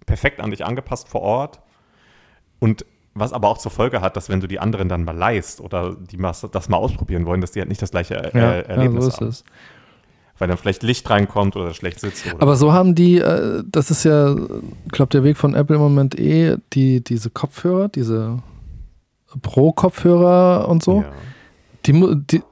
perfekt 0.07 0.41
an 0.41 0.51
dich 0.51 0.65
angepasst 0.67 1.09
vor 1.09 1.23
Ort. 1.23 1.61
Und 2.61 2.85
was 3.15 3.33
aber 3.33 3.49
auch 3.49 3.59
zur 3.59 3.73
Folge 3.73 4.01
hat, 4.03 4.17
dass 4.17 4.29
wenn 4.29 4.41
du 4.41 4.47
die 4.47 4.61
anderen 4.61 4.89
dann 4.91 5.05
mal 5.05 5.17
leihst 5.17 5.61
oder 5.63 5.97
die 5.97 6.19
mal, 6.19 6.35
das 6.53 6.69
mal 6.69 6.77
ausprobieren 6.77 7.25
wollen, 7.27 7.41
dass 7.41 7.53
die 7.53 7.61
halt 7.61 7.69
nicht 7.71 7.81
das 7.83 7.91
gleiche 7.91 8.15
äh, 8.35 8.39
Ja, 8.39 8.53
Erlebnis 8.61 8.95
ja 8.95 9.01
so 9.01 9.09
ist 9.09 9.17
haben. 9.21 9.29
es. 9.29 9.45
Weil 10.39 10.49
dann 10.49 10.57
vielleicht 10.59 10.83
Licht 10.85 11.09
reinkommt 11.11 11.57
oder 11.57 11.75
schlecht 11.75 11.99
sitzt. 12.01 12.27
Oder 12.27 12.43
Aber 12.43 12.55
so 12.57 12.73
haben 12.73 12.95
die, 12.95 13.19
äh, 13.19 13.63
das 13.67 13.91
ist 13.91 14.05
ja, 14.05 14.35
ich 14.35 14.93
glaube, 14.93 15.11
der 15.11 15.25
Weg 15.25 15.37
von 15.37 15.55
Apple 15.55 15.77
im 15.77 15.83
Moment 15.83 16.19
eh, 16.19 16.57
die, 16.75 17.03
diese 17.03 17.31
Kopfhörer, 17.31 17.89
diese 17.89 18.39
Pro-Kopfhörer 19.43 20.69
und 20.69 20.83
so, 20.83 21.03
Ja. 21.03 21.13
die, 21.87 21.93
die, 22.31 22.43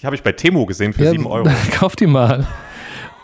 Die 0.00 0.06
habe 0.06 0.16
ich 0.16 0.22
bei 0.22 0.32
Temo 0.32 0.66
gesehen 0.66 0.92
für 0.92 1.04
ja, 1.04 1.10
7 1.10 1.26
Euro. 1.26 1.48
kauf 1.72 1.96
die 1.96 2.06
mal. 2.06 2.46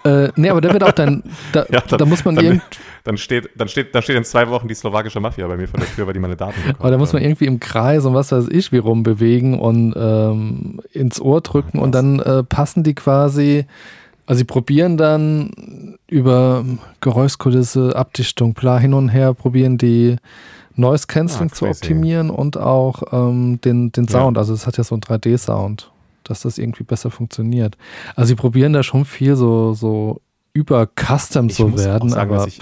äh, 0.05 0.29
nee, 0.37 0.49
aber 0.51 0.61
da 0.61 0.73
wird 0.73 0.83
auch 0.85 0.93
dann, 1.03 1.23
da, 1.53 1.67
Ja, 1.71 1.81
da 1.81 2.05
muss 2.05 2.25
man 2.25 2.35
dann, 2.37 2.61
dann, 3.05 3.17
steht, 3.17 3.51
dann, 3.57 3.69
steht, 3.69 3.95
dann 3.95 4.03
steht 4.03 4.17
in 4.17 4.25
zwei 4.25 4.49
Wochen 4.49 4.69
die 4.69 4.75
slowakische 4.75 5.21
Mafia 5.21 5.47
bei 5.47 5.57
mir 5.57 5.69
vor 5.69 5.81
der 5.81 5.89
Tür, 5.95 6.07
weil 6.07 6.15
die 6.15 6.21
meine 6.21 6.37
Daten 6.37 6.55
bekommen. 6.61 6.77
aber 6.81 6.91
da 6.91 6.99
muss 6.99 7.13
man 7.13 7.23
irgendwie 7.23 7.47
im 7.47 7.61
Kreis 7.61 8.05
und 8.05 8.15
was 8.15 8.33
weiß 8.33 8.49
ich 8.51 8.73
wie 8.73 8.79
rumbewegen 8.79 9.59
und 9.59 9.95
ähm, 9.97 10.81
ins 10.93 11.21
Ohr 11.21 11.41
drücken 11.41 11.79
und 11.79 11.93
dann 11.93 12.21
äh, 12.21 12.43
passen 12.45 12.83
die 12.83 12.95
quasi, 12.95 13.67
also 14.29 14.39
sie 14.41 14.45
probieren 14.45 14.99
dann 14.99 15.97
über 16.07 16.63
Geräuschkulisse, 17.01 17.97
Abdichtung, 17.97 18.53
bla 18.53 18.79
hin 18.79 18.93
und 18.93 19.09
her, 19.09 19.33
probieren 19.33 19.79
die 19.79 20.17
Noise 20.77 21.07
Cancelling 21.07 21.51
Ah, 21.51 21.55
zu 21.55 21.67
optimieren 21.67 22.29
und 22.29 22.59
auch 22.59 23.03
ähm, 23.11 23.59
den, 23.63 23.91
den 23.91 24.05
Ja. 24.05 24.11
Sound. 24.21 24.37
Also 24.37 24.53
es 24.53 24.67
hat 24.67 24.77
ja 24.77 24.85
so 24.85 24.95
einen 24.95 25.01
3D-Sound, 25.03 25.91
dass 26.25 26.43
das 26.43 26.59
irgendwie 26.59 26.85
besser 26.85 27.11
funktioniert. 27.11 27.79
Also 28.15 28.29
sie 28.29 28.35
probieren 28.35 28.75
da 28.75 28.83
schon 28.83 29.07
viel 29.07 29.35
so, 29.35 29.73
so 29.73 30.21
über 30.53 30.87
Custom 30.87 31.47
Ich 31.49 31.57
zu 31.57 31.77
werden, 31.79 32.11
sagen, 32.11 32.31
aber 32.31 32.47
ich, 32.47 32.61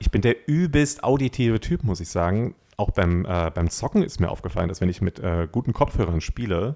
ich 0.00 0.10
bin 0.10 0.22
der 0.22 0.48
übelst 0.48 1.04
auditive 1.04 1.60
Typ, 1.60 1.84
muss 1.84 2.00
ich 2.00 2.08
sagen. 2.08 2.56
Auch 2.76 2.90
beim, 2.90 3.24
äh, 3.24 3.50
beim 3.54 3.70
Zocken 3.70 4.02
ist 4.02 4.20
mir 4.20 4.28
aufgefallen, 4.30 4.68
dass 4.68 4.80
wenn 4.80 4.88
ich 4.88 5.00
mit 5.00 5.20
äh, 5.20 5.46
guten 5.50 5.72
Kopfhörern 5.72 6.20
spiele, 6.20 6.74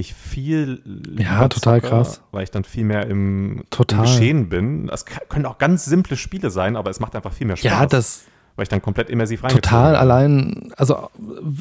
ich 0.00 0.14
viel 0.14 0.82
Ja, 1.18 1.48
total 1.48 1.80
zocke, 1.80 1.88
krass. 1.90 2.22
weil 2.32 2.42
ich 2.44 2.50
dann 2.50 2.64
viel 2.64 2.84
mehr 2.84 3.06
im, 3.06 3.62
Total. 3.70 3.98
im 4.00 4.04
Geschehen 4.04 4.48
bin. 4.48 4.86
Das 4.86 5.04
können 5.04 5.46
auch 5.46 5.58
ganz 5.58 5.84
simple 5.84 6.16
Spiele 6.16 6.50
sein, 6.50 6.76
aber 6.76 6.90
es 6.90 7.00
macht 7.00 7.14
einfach 7.16 7.32
viel 7.32 7.46
mehr 7.46 7.56
Spaß, 7.56 7.70
ja, 7.70 7.86
das 7.86 8.24
weil 8.56 8.64
ich 8.64 8.68
dann 8.68 8.82
komplett 8.82 9.08
immersiv 9.08 9.42
reingezogen 9.42 9.62
total 9.62 9.96
allein, 9.96 10.70
also 10.76 11.08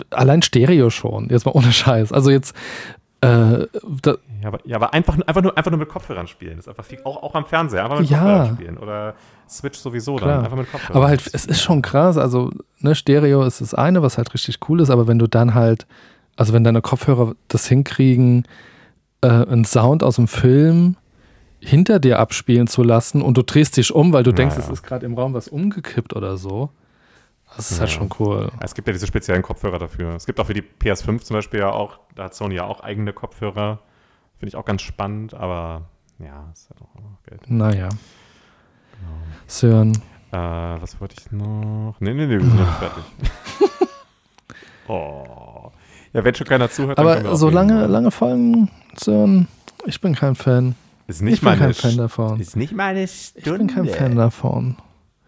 allein 0.10 0.42
Stereo 0.42 0.90
schon, 0.90 1.30
jetzt 1.30 1.46
mal 1.46 1.52
ohne 1.52 1.72
Scheiß. 1.72 2.12
Also 2.12 2.30
jetzt, 2.30 2.54
äh, 3.22 3.68
da, 4.02 4.16
Ja, 4.42 4.48
aber, 4.48 4.60
ja, 4.66 4.76
aber 4.76 4.94
einfach, 4.94 5.18
einfach, 5.26 5.42
nur, 5.42 5.58
einfach 5.58 5.72
nur 5.72 5.80
mit 5.80 5.88
Kopfhörern 5.88 6.28
spielen. 6.28 6.58
Das 6.58 6.66
ist 6.66 6.68
einfach 6.70 6.84
viel, 6.84 7.00
auch, 7.06 7.22
auch 7.24 7.36
am 7.36 7.46
Fernseher, 7.46 7.84
einfach 7.86 8.00
mit 8.00 8.10
Ja. 8.10 8.18
Kopfhörern 8.18 8.56
spielen. 8.56 8.78
Oder 8.78 9.14
Switch 9.48 9.78
sowieso 9.80 10.16
Klar. 10.16 10.30
dann, 10.38 10.46
einfach 10.46 10.58
mit 10.58 10.70
Kopfhörern. 10.72 10.96
aber 10.98 11.08
halt, 11.08 11.26
Das 11.26 11.34
es 11.34 11.46
ist 11.46 11.62
schon 11.62 11.82
krass, 11.82 12.18
also 12.18 12.52
ne, 12.80 12.96
Stereo 12.96 13.44
ist 13.44 13.62
das 13.62 13.74
eine, 13.74 14.02
was 14.02 14.18
halt 14.18 14.34
richtig 14.34 14.58
cool 14.68 14.82
ist, 14.82 14.90
aber 14.90 15.08
wenn 15.08 15.20
du 15.20 15.28
dann 15.28 15.54
halt, 15.54 15.86
also 16.40 16.54
wenn 16.54 16.64
deine 16.64 16.82
Kopfhörer 16.82 17.36
das 17.50 17.68
hinkriegen, 17.68 18.46
äh, 19.22 19.28
einen 19.28 19.66
Sound 19.66 20.04
aus 20.04 20.16
dem 20.16 20.28
Film 20.30 20.96
hinter 21.60 22.00
dir 22.00 22.18
abspielen 22.20 22.68
zu 22.68 22.82
lassen 22.82 23.22
und 23.22 23.36
du 23.38 23.42
drehst 23.44 23.76
dich 23.76 23.94
um, 23.94 24.14
weil 24.14 24.24
du 24.24 24.32
denkst, 24.32 24.56
Ja, 24.56 24.62
es 24.64 24.70
ist 24.70 24.84
gerade 24.84 25.06
im 25.06 25.16
Raum 25.16 25.34
was 25.34 25.50
umgekippt 25.50 26.16
oder 26.16 26.38
so. 26.38 26.70
Das 27.58 27.72
ist 27.72 27.80
halt 27.82 27.90
Ja. 27.90 27.98
schon 27.98 28.10
cool. 28.20 28.50
Es 28.62 28.74
gibt 28.74 28.88
ja 28.88 28.94
diese 28.94 29.08
speziellen 29.08 29.42
Kopfhörer 29.42 29.80
dafür. 29.80 30.16
Es 30.16 30.26
gibt 30.26 30.40
auch 30.40 30.46
für 30.46 30.54
die 30.54 30.62
PS5 30.64 31.24
zum 31.24 31.34
Beispiel 31.36 31.60
ja 31.60 31.72
auch, 31.72 32.00
da 32.16 32.26
hat 32.26 32.36
Sony 32.36 32.56
ja 32.56 32.64
auch 32.64 32.80
eigene 32.80 33.12
Kopfhörer. 33.12 33.80
Finde 34.38 34.48
ich 34.50 34.56
auch 34.56 34.64
ganz 34.66 34.82
spannend, 34.84 35.34
aber 35.34 35.90
ja, 36.20 36.50
ist 36.54 36.70
halt 36.70 36.82
auch 36.82 36.96
noch 37.02 37.22
Geld. 37.28 37.50
Naja. 37.50 37.90
Sören, 39.48 39.94
Äh, 40.32 40.38
was 40.38 41.02
wollte 41.02 41.16
ich 41.20 41.32
noch? 41.32 41.96
Nee, 42.00 42.14
nee, 42.14 42.26
nee, 42.28 42.30
wir 42.30 42.40
sind 42.42 42.56
noch 42.56 42.66
nicht 42.66 42.78
fertig. 42.78 43.04
oh. 44.88 45.72
Ja, 46.14 46.24
wenn 46.24 46.34
schon 46.36 46.48
keiner 46.48 46.70
zuhört, 46.70 46.98
dann 46.98 47.08
aber 47.08 47.36
so 47.36 47.48
reden. 47.48 47.56
lange, 47.56 47.88
lange 47.88 48.12
Folgen, 48.12 48.70
Sören, 48.98 49.48
ich 49.86 50.02
bin 50.02 50.16
kein 50.16 50.36
Fan. 50.36 50.76
Ist 51.08 51.22
nicht 51.22 51.36
ich 51.36 51.42
bin 51.42 51.58
kein 51.58 51.74
Fan 51.74 51.98
davon. 51.98 52.40
Ist 52.40 52.56
nicht 52.56 52.74
meine 52.74 53.04
Ich 53.04 53.34
Stunde. 53.40 53.58
bin 53.60 53.68
kein 53.68 53.86
Fan 53.88 54.16
davon. 54.16 54.76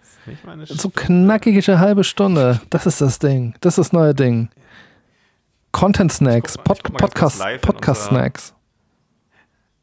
Ist 0.04 0.28
nicht 0.28 0.46
meine 0.46 0.66
So 0.66 0.90
knackige 0.90 1.80
halbe 1.80 2.04
Stunde, 2.04 2.62
das 2.70 2.86
ist 2.86 3.02
das 3.02 3.20
Ding. 3.20 3.56
Das 3.62 3.74
ist 3.78 3.88
das 3.88 3.94
neue 3.94 4.14
Ding. 4.16 4.50
Content 5.72 6.12
Snacks, 6.12 6.52
Ich 6.54 6.58
mal- 6.58 6.64
Pod 6.64 6.78
ich 6.86 6.94
Podcast, 6.94 7.42
Podcast 7.62 8.04
Snacks. 8.08 8.54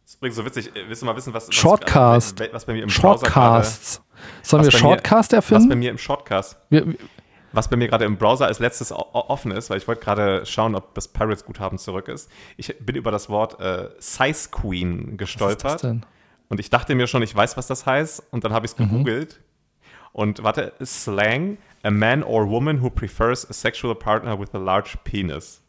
Das 0.05 0.13
ist 0.13 0.17
übrigens 0.17 0.37
so 0.37 0.45
witzig. 0.45 0.69
äh, 0.77 0.89
Willst 0.89 1.03
du 1.03 1.07
mal 1.07 1.17
wissen, 1.17 1.33
was, 1.35 1.49
was, 1.49 1.55
Shortcast. 1.55 2.41
was, 2.53 2.65
bei 2.65 2.73
mir 2.75 2.83
im 2.83 2.89
Shortcasts. 2.91 4.03
Sollen 4.43 4.65
wir 4.65 4.73
was 4.73 4.79
Shortcast 4.81 5.33
was 5.33 5.45
bei 5.49 5.55
erfinden? 5.57 5.79
mir 5.79 5.91
im 5.91 5.99
Shortcast 5.99 6.57
wir- 6.71 6.87
Was 7.53 7.69
bei 7.69 7.77
mir 7.77 7.89
gerade 7.89 8.05
im 8.05 8.17
Browser 8.19 8.47
als 8.47 8.59
letztes 8.59 8.93
offen 8.93 9.51
ist, 9.53 9.71
weil 9.71 9.79
ich 9.79 9.89
wollte 9.89 10.03
gerade 10.03 10.45
schauen, 10.47 10.75
ob 10.75 10.95
das 10.95 11.09
Pirates-Guthaben 11.09 11.79
zurück 11.79 12.09
ist. 12.09 12.31
Ich 12.57 12.75
bin 12.81 12.95
über 12.97 13.11
das 13.11 13.29
Wort 13.31 13.59
äh, 13.61 13.89
Size 13.99 14.51
Queen 14.51 14.99
was 14.99 15.03
ist 15.03 15.11
das 15.11 15.19
gestolpert 15.19 15.83
denn? 15.83 16.07
und 16.51 16.61
ich 16.61 16.69
dachte 16.71 16.95
mir 16.95 17.07
schon, 17.07 17.23
ich 17.23 17.35
weiß, 17.35 17.57
was 17.57 17.67
das 17.67 17.87
heißt 17.87 18.23
und 18.31 18.45
dann 18.45 18.53
habe 18.53 18.67
ich 18.67 18.73
es 18.73 18.79
Mhm. 18.79 18.85
gegoogelt 18.91 19.41
und 20.13 20.43
warte, 20.43 20.73
Slang, 20.85 21.59
A 21.85 21.91
man 21.91 22.23
or 22.25 22.49
woman 22.49 22.83
who 22.83 22.91
prefers 22.91 23.49
a 23.49 23.53
sexual 23.53 23.95
partner 23.95 24.39
with 24.39 24.49
a 24.53 24.59
large 24.59 24.97
penis. 25.05 25.63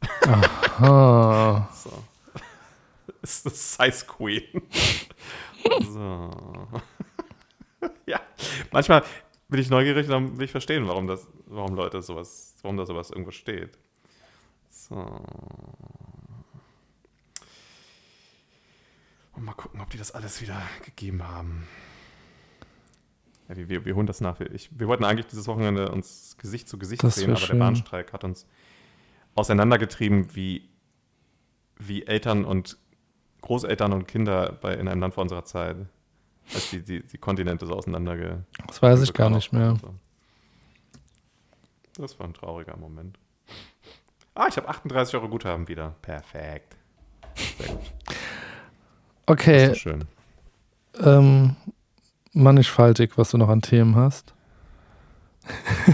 Ah, 0.80 1.68
So. 1.74 1.92
Ist 3.22 3.46
das 3.46 3.74
Size 3.76 4.06
Queen. 4.06 4.44
so. 5.94 6.30
ja, 8.06 8.20
manchmal 8.72 9.04
bin 9.50 9.60
ich 9.60 9.70
neugierig, 9.70 10.08
dann 10.08 10.38
will 10.38 10.46
ich 10.46 10.52
verstehen, 10.52 10.88
warum 10.88 11.08
das, 11.08 11.28
warum 11.48 11.76
Leute 11.76 12.02
sowas, 12.02 12.56
warum 12.62 12.78
da 12.78 12.86
sowas 12.86 13.10
irgendwo 13.10 13.32
steht. 13.32 13.78
So. 14.70 14.96
Und 19.34 19.44
mal 19.44 19.54
gucken, 19.54 19.82
ob 19.82 19.90
die 19.90 19.98
das 19.98 20.12
alles 20.12 20.42
wieder 20.42 20.62
gegeben 20.86 21.28
haben. 21.28 21.68
Ja, 23.48 23.58
wir, 23.58 23.70
wir, 23.70 23.86
wir 23.86 23.96
holen 23.96 24.06
das 24.08 24.22
nach. 24.22 24.40
Ich, 24.40 24.70
wir 24.78 24.88
wollten 24.88 25.04
eigentlich 25.04 25.28
dieses 25.28 25.48
Wochenende 25.48 25.92
uns 25.92 26.38
Gesicht 26.38 26.70
zu 26.70 26.78
Gesicht 26.78 27.04
Das 27.04 27.16
sehen, 27.16 27.32
aber 27.32 27.40
schön. 27.40 27.58
der 27.58 27.66
Bahnstreik 27.66 28.14
hat 28.14 28.24
uns 28.24 28.46
auseinandergetrieben, 29.36 30.36
wie, 30.36 30.70
wie 31.78 32.06
Eltern 32.06 32.46
und 32.46 32.78
Großeltern 33.42 33.94
und 33.94 34.08
Kinder 34.08 34.52
bei, 34.62 34.76
in 34.76 34.88
einem 34.88 35.02
Land 35.02 35.16
vor 35.16 35.24
unserer 35.24 35.46
Zeit. 35.46 35.78
Als 36.54 36.70
die, 36.72 36.82
die, 36.82 37.04
die 37.04 37.18
Kontinente 37.18 37.66
so 37.66 37.74
auseinanderge. 37.76 38.44
das 38.68 38.82
weiß 38.82 39.02
ich 39.04 39.14
gar 39.14 39.30
nicht 39.30 39.52
mehr. 39.54 39.78
Das 41.98 42.18
war 42.20 42.28
ein 42.28 42.34
trauriger 42.34 42.76
Moment. 42.78 43.18
Ah, 44.36 44.48
ich 44.48 44.58
habe 44.58 44.68
38 44.70 45.16
Euro 45.16 45.28
Guthaben 45.30 45.68
wieder. 45.68 45.96
Perfekt. 46.02 46.76
Sehr 47.36 47.68
gut. 47.68 47.82
Das 48.06 48.16
Okay, 49.28 49.72
ist 49.74 49.80
schön. 49.80 50.06
ähm, 51.02 51.56
mannigfaltig, 52.34 53.12
was 53.18 53.30
du 53.32 53.38
noch 53.38 53.50
an 53.50 53.62
Themen 53.62 53.96
hast. 53.96 54.34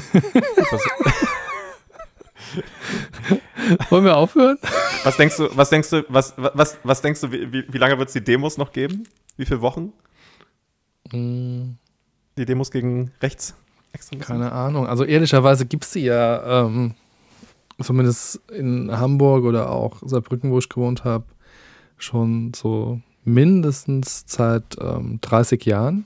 Wollen 3.89 4.06
wir 4.06 4.16
aufhören? 4.18 4.58
Was 5.03 5.18
denkst 5.18 5.38
du, 5.38 5.49
was 5.58 5.70
denkst 5.70 5.89
du, 5.89 6.06
was, 6.08 6.34
was, 6.38 6.78
was 6.84 7.01
denkst 7.01 7.22
du, 7.22 7.32
wie, 7.32 7.51
wie, 7.51 7.66
wie 7.74 7.78
lange 7.78 7.97
wird 7.97 8.10
es 8.10 8.14
die 8.14 8.24
Demos 8.24 8.58
noch 8.58 8.72
geben? 8.72 9.08
Wie 9.38 9.45
viele 9.45 9.62
Wochen? 9.62 9.91
Hm, 11.12 11.78
Die 12.38 12.45
Demos 12.45 12.72
gegen 12.72 13.12
Rechtsextremismus? 13.22 14.28
keine 14.28 14.51
Ahnung. 14.51 14.88
Also 14.88 15.03
ehrlicherweise 15.03 15.66
gibt 15.66 15.86
es 15.86 15.91
die 15.91 16.01
ja, 16.01 16.66
ähm, 16.66 16.95
zumindest 17.82 18.41
in 18.51 18.91
Hamburg 18.91 19.43
oder 19.45 19.70
auch 19.70 20.01
Saarbrücken, 20.03 20.51
wo 20.51 20.60
ich 20.60 20.70
gewohnt 20.70 21.03
habe, 21.03 21.26
schon 21.97 22.53
so 22.53 22.99
mindestens 23.24 24.24
seit 24.28 24.78
ähm, 24.80 25.20
30 25.22 25.66
Jahren. 25.66 26.06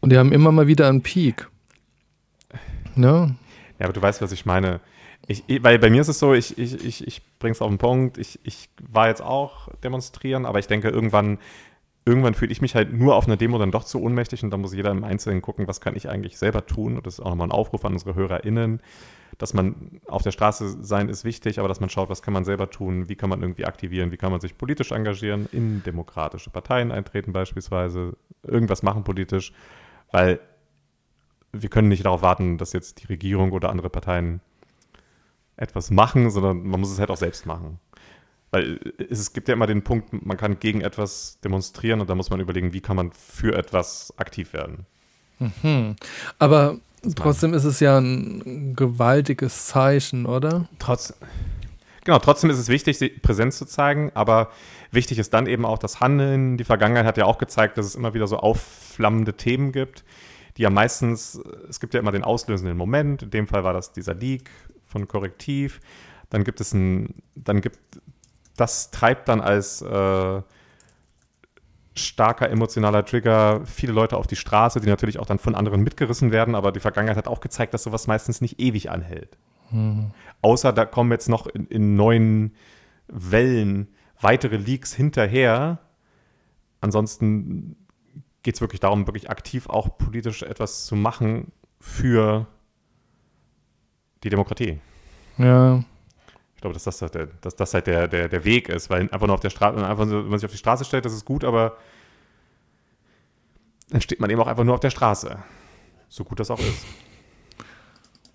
Und 0.00 0.10
die 0.10 0.18
haben 0.18 0.32
immer 0.32 0.52
mal 0.52 0.66
wieder 0.66 0.88
einen 0.88 1.02
Peak. 1.02 1.48
Ne? 2.94 3.34
Ja, 3.78 3.84
aber 3.86 3.92
du 3.92 4.02
weißt, 4.02 4.22
was 4.22 4.32
ich 4.32 4.46
meine. 4.46 4.80
Ich, 5.26 5.42
weil 5.62 5.78
bei 5.78 5.90
mir 5.90 6.00
ist 6.00 6.08
es 6.08 6.18
so, 6.18 6.34
ich, 6.34 6.56
ich, 6.56 6.84
ich, 6.84 7.06
ich 7.06 7.22
bring's 7.38 7.60
auf 7.60 7.68
den 7.68 7.78
Punkt, 7.78 8.16
ich, 8.16 8.38
ich 8.44 8.68
war 8.88 9.08
jetzt 9.08 9.22
auch 9.22 9.68
demonstrieren, 9.82 10.46
aber 10.46 10.60
ich 10.60 10.68
denke, 10.68 10.88
irgendwann, 10.88 11.38
irgendwann 12.06 12.34
fühle 12.34 12.52
ich 12.52 12.62
mich 12.62 12.74
halt 12.74 12.92
nur 12.92 13.16
auf 13.16 13.26
einer 13.26 13.36
Demo 13.36 13.58
dann 13.58 13.72
doch 13.72 13.84
zu 13.84 14.00
ohnmächtig 14.00 14.44
und 14.44 14.50
dann 14.50 14.60
muss 14.60 14.72
jeder 14.72 14.92
im 14.92 15.02
Einzelnen 15.02 15.42
gucken, 15.42 15.66
was 15.66 15.80
kann 15.80 15.96
ich 15.96 16.08
eigentlich 16.08 16.38
selber 16.38 16.64
tun. 16.64 16.96
Und 16.96 17.06
das 17.06 17.14
ist 17.14 17.20
auch 17.20 17.30
nochmal 17.30 17.48
ein 17.48 17.52
Aufruf 17.52 17.84
an 17.84 17.92
unsere 17.92 18.14
HörerInnen, 18.14 18.80
dass 19.38 19.52
man 19.54 20.00
auf 20.06 20.22
der 20.22 20.30
Straße 20.30 20.84
sein 20.84 21.08
ist 21.08 21.24
wichtig, 21.24 21.58
aber 21.58 21.66
dass 21.66 21.80
man 21.80 21.90
schaut, 21.90 22.08
was 22.08 22.22
kann 22.22 22.32
man 22.32 22.44
selber 22.44 22.70
tun, 22.70 23.08
wie 23.08 23.16
kann 23.16 23.28
man 23.28 23.42
irgendwie 23.42 23.66
aktivieren, 23.66 24.12
wie 24.12 24.16
kann 24.16 24.30
man 24.30 24.40
sich 24.40 24.56
politisch 24.56 24.92
engagieren, 24.92 25.48
in 25.50 25.82
demokratische 25.82 26.48
Parteien 26.48 26.92
eintreten 26.92 27.32
beispielsweise, 27.32 28.16
irgendwas 28.44 28.84
machen 28.84 29.02
politisch, 29.02 29.52
weil 30.12 30.38
wir 31.52 31.68
können 31.68 31.88
nicht 31.88 32.04
darauf 32.04 32.22
warten, 32.22 32.56
dass 32.56 32.72
jetzt 32.72 33.02
die 33.02 33.06
Regierung 33.06 33.50
oder 33.50 33.70
andere 33.70 33.90
Parteien 33.90 34.40
etwas 35.56 35.90
machen, 35.90 36.30
sondern 36.30 36.62
man 36.64 36.80
muss 36.80 36.92
es 36.92 37.00
halt 37.00 37.10
auch 37.10 37.16
selbst 37.16 37.46
machen. 37.46 37.80
Weil 38.56 38.80
es, 39.10 39.18
es 39.18 39.32
gibt 39.34 39.48
ja 39.48 39.54
immer 39.54 39.66
den 39.66 39.82
Punkt, 39.82 40.24
man 40.24 40.38
kann 40.38 40.58
gegen 40.58 40.80
etwas 40.80 41.38
demonstrieren 41.44 42.00
und 42.00 42.08
da 42.08 42.14
muss 42.14 42.30
man 42.30 42.40
überlegen, 42.40 42.72
wie 42.72 42.80
kann 42.80 42.96
man 42.96 43.12
für 43.12 43.54
etwas 43.54 44.14
aktiv 44.16 44.54
werden. 44.54 44.86
Aber 46.38 46.78
trotzdem 47.14 47.52
ist 47.52 47.64
es 47.64 47.80
ja 47.80 47.98
ein 47.98 48.74
gewaltiges 48.74 49.66
Zeichen, 49.66 50.24
oder? 50.24 50.70
Trotz, 50.78 51.12
genau, 52.04 52.18
trotzdem 52.18 52.48
ist 52.48 52.56
es 52.56 52.68
wichtig, 52.68 53.20
Präsenz 53.20 53.58
zu 53.58 53.66
zeigen, 53.66 54.10
aber 54.14 54.50
wichtig 54.90 55.18
ist 55.18 55.34
dann 55.34 55.46
eben 55.46 55.66
auch 55.66 55.76
das 55.76 56.00
Handeln. 56.00 56.56
Die 56.56 56.64
Vergangenheit 56.64 57.04
hat 57.04 57.18
ja 57.18 57.26
auch 57.26 57.36
gezeigt, 57.36 57.76
dass 57.76 57.84
es 57.84 57.94
immer 57.94 58.14
wieder 58.14 58.26
so 58.26 58.38
aufflammende 58.38 59.34
Themen 59.34 59.72
gibt, 59.72 60.02
die 60.56 60.62
ja 60.62 60.70
meistens, 60.70 61.38
es 61.68 61.78
gibt 61.78 61.92
ja 61.92 62.00
immer 62.00 62.12
den 62.12 62.24
auslösenden 62.24 62.78
Moment, 62.78 63.22
in 63.22 63.30
dem 63.30 63.46
Fall 63.48 63.64
war 63.64 63.74
das 63.74 63.92
dieser 63.92 64.14
Leak 64.14 64.50
von 64.86 65.06
Korrektiv, 65.06 65.80
dann 66.30 66.42
gibt 66.42 66.60
es 66.62 66.72
ein, 66.72 67.22
dann 67.34 67.60
gibt, 67.60 67.78
das 68.56 68.90
treibt 68.90 69.28
dann 69.28 69.40
als 69.40 69.82
äh, 69.82 70.42
starker 71.94 72.50
emotionaler 72.50 73.04
Trigger 73.04 73.62
viele 73.64 73.92
Leute 73.92 74.16
auf 74.16 74.26
die 74.26 74.36
Straße, 74.36 74.80
die 74.80 74.88
natürlich 74.88 75.18
auch 75.18 75.26
dann 75.26 75.38
von 75.38 75.54
anderen 75.54 75.82
mitgerissen 75.82 76.30
werden, 76.30 76.54
aber 76.54 76.72
die 76.72 76.80
Vergangenheit 76.80 77.16
hat 77.16 77.28
auch 77.28 77.40
gezeigt, 77.40 77.74
dass 77.74 77.82
sowas 77.82 78.06
meistens 78.06 78.40
nicht 78.40 78.60
ewig 78.60 78.90
anhält. 78.90 79.38
Außer 80.42 80.72
da 80.72 80.84
kommen 80.84 81.10
jetzt 81.10 81.28
noch 81.28 81.46
in, 81.46 81.66
in 81.66 81.96
neuen 81.96 82.54
Wellen 83.08 83.88
weitere 84.20 84.56
Leaks 84.56 84.94
hinterher. 84.94 85.78
Ansonsten 86.80 87.76
geht 88.42 88.54
es 88.54 88.60
wirklich 88.60 88.80
darum, 88.80 89.06
wirklich 89.06 89.30
aktiv 89.30 89.68
auch 89.68 89.98
politisch 89.98 90.42
etwas 90.42 90.86
zu 90.86 90.94
machen 90.96 91.52
für 91.80 92.46
die 94.22 94.28
Demokratie. 94.28 94.78
Ja. 95.38 95.82
Glaube, 96.66 96.74
dass 96.74 96.82
das, 96.84 97.00
halt 97.00 97.14
der, 97.14 97.26
dass 97.42 97.54
das 97.54 97.74
halt 97.74 97.86
der, 97.86 98.08
der, 98.08 98.28
der 98.28 98.44
Weg 98.44 98.68
ist, 98.68 98.90
weil 98.90 99.02
einfach 99.02 99.26
nur 99.28 99.34
auf 99.34 99.40
der 99.40 99.50
Straße, 99.50 99.86
einfach 99.86 100.06
so, 100.08 100.16
wenn 100.24 100.28
man 100.30 100.38
sich 100.40 100.46
auf 100.46 100.50
die 100.52 100.58
Straße 100.58 100.84
stellt, 100.84 101.04
das 101.04 101.12
ist 101.12 101.24
gut, 101.24 101.44
aber 101.44 101.76
dann 103.90 104.00
steht 104.00 104.18
man 104.18 104.28
eben 104.30 104.40
auch 104.40 104.48
einfach 104.48 104.64
nur 104.64 104.74
auf 104.74 104.80
der 104.80 104.90
Straße. 104.90 105.38
So 106.08 106.24
gut 106.24 106.40
das 106.40 106.50
auch 106.50 106.58
ist. 106.58 106.84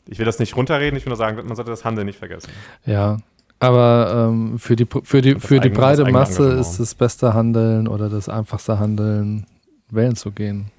Ich 0.07 0.17
will 0.17 0.25
das 0.25 0.39
nicht 0.39 0.55
runterreden, 0.55 0.95
ich 0.97 1.05
will 1.05 1.09
nur 1.09 1.17
sagen, 1.17 1.45
man 1.45 1.55
sollte 1.57 1.71
das 1.71 1.83
Handeln 1.83 2.05
nicht 2.05 2.19
vergessen. 2.19 2.49
Ja, 2.85 3.17
aber 3.59 4.29
ähm, 4.29 4.57
für 4.59 4.77
die, 4.77 4.85
für 5.03 5.21
die, 5.21 5.35
für 5.35 5.59
die 5.59 5.67
eigene- 5.69 5.75
breite 5.77 6.09
Masse 6.11 6.53
ist 6.53 6.79
das 6.79 6.95
beste 6.95 7.33
Handeln 7.33 7.87
oder 7.89 8.07
das 8.09 8.29
einfachste 8.29 8.79
Handeln, 8.79 9.45
wählen 9.89 10.15
zu 10.15 10.31
gehen. 10.31 10.71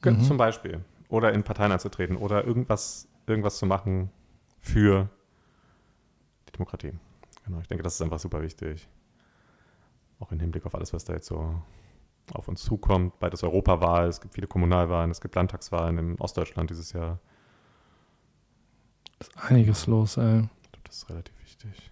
Ge- 0.00 0.16
Zum 0.20 0.36
Beispiel. 0.36 0.80
Oder 1.08 1.32
in 1.32 1.42
Parteien 1.42 1.72
einzutreten 1.72 2.16
oder 2.16 2.44
irgendwas, 2.44 3.08
irgendwas 3.26 3.58
zu 3.58 3.66
machen 3.66 4.10
für 4.60 5.08
Demokratie. 6.54 6.92
Genau, 7.44 7.60
ich 7.60 7.68
denke, 7.68 7.82
das 7.82 7.94
ist 7.94 8.02
einfach 8.02 8.18
super 8.18 8.42
wichtig. 8.42 8.88
Auch 10.18 10.32
im 10.32 10.40
Hinblick 10.40 10.64
auf 10.64 10.74
alles, 10.74 10.92
was 10.92 11.04
da 11.04 11.12
jetzt 11.12 11.26
so 11.26 11.54
auf 12.32 12.48
uns 12.48 12.62
zukommt. 12.62 13.18
Bald 13.18 13.34
ist 13.34 13.44
Europawahl, 13.44 14.08
es 14.08 14.20
gibt 14.20 14.34
viele 14.34 14.46
Kommunalwahlen, 14.46 15.10
es 15.10 15.20
gibt 15.20 15.34
Landtagswahlen 15.34 15.98
im 15.98 16.20
Ostdeutschland 16.20 16.70
dieses 16.70 16.92
Jahr. 16.92 17.18
Ist 19.20 19.32
einiges 19.36 19.86
los, 19.86 20.16
ey. 20.16 20.48
Ich 20.62 20.72
glaube, 20.72 20.84
das 20.84 20.96
ist 20.96 21.10
relativ 21.10 21.34
wichtig. 21.42 21.90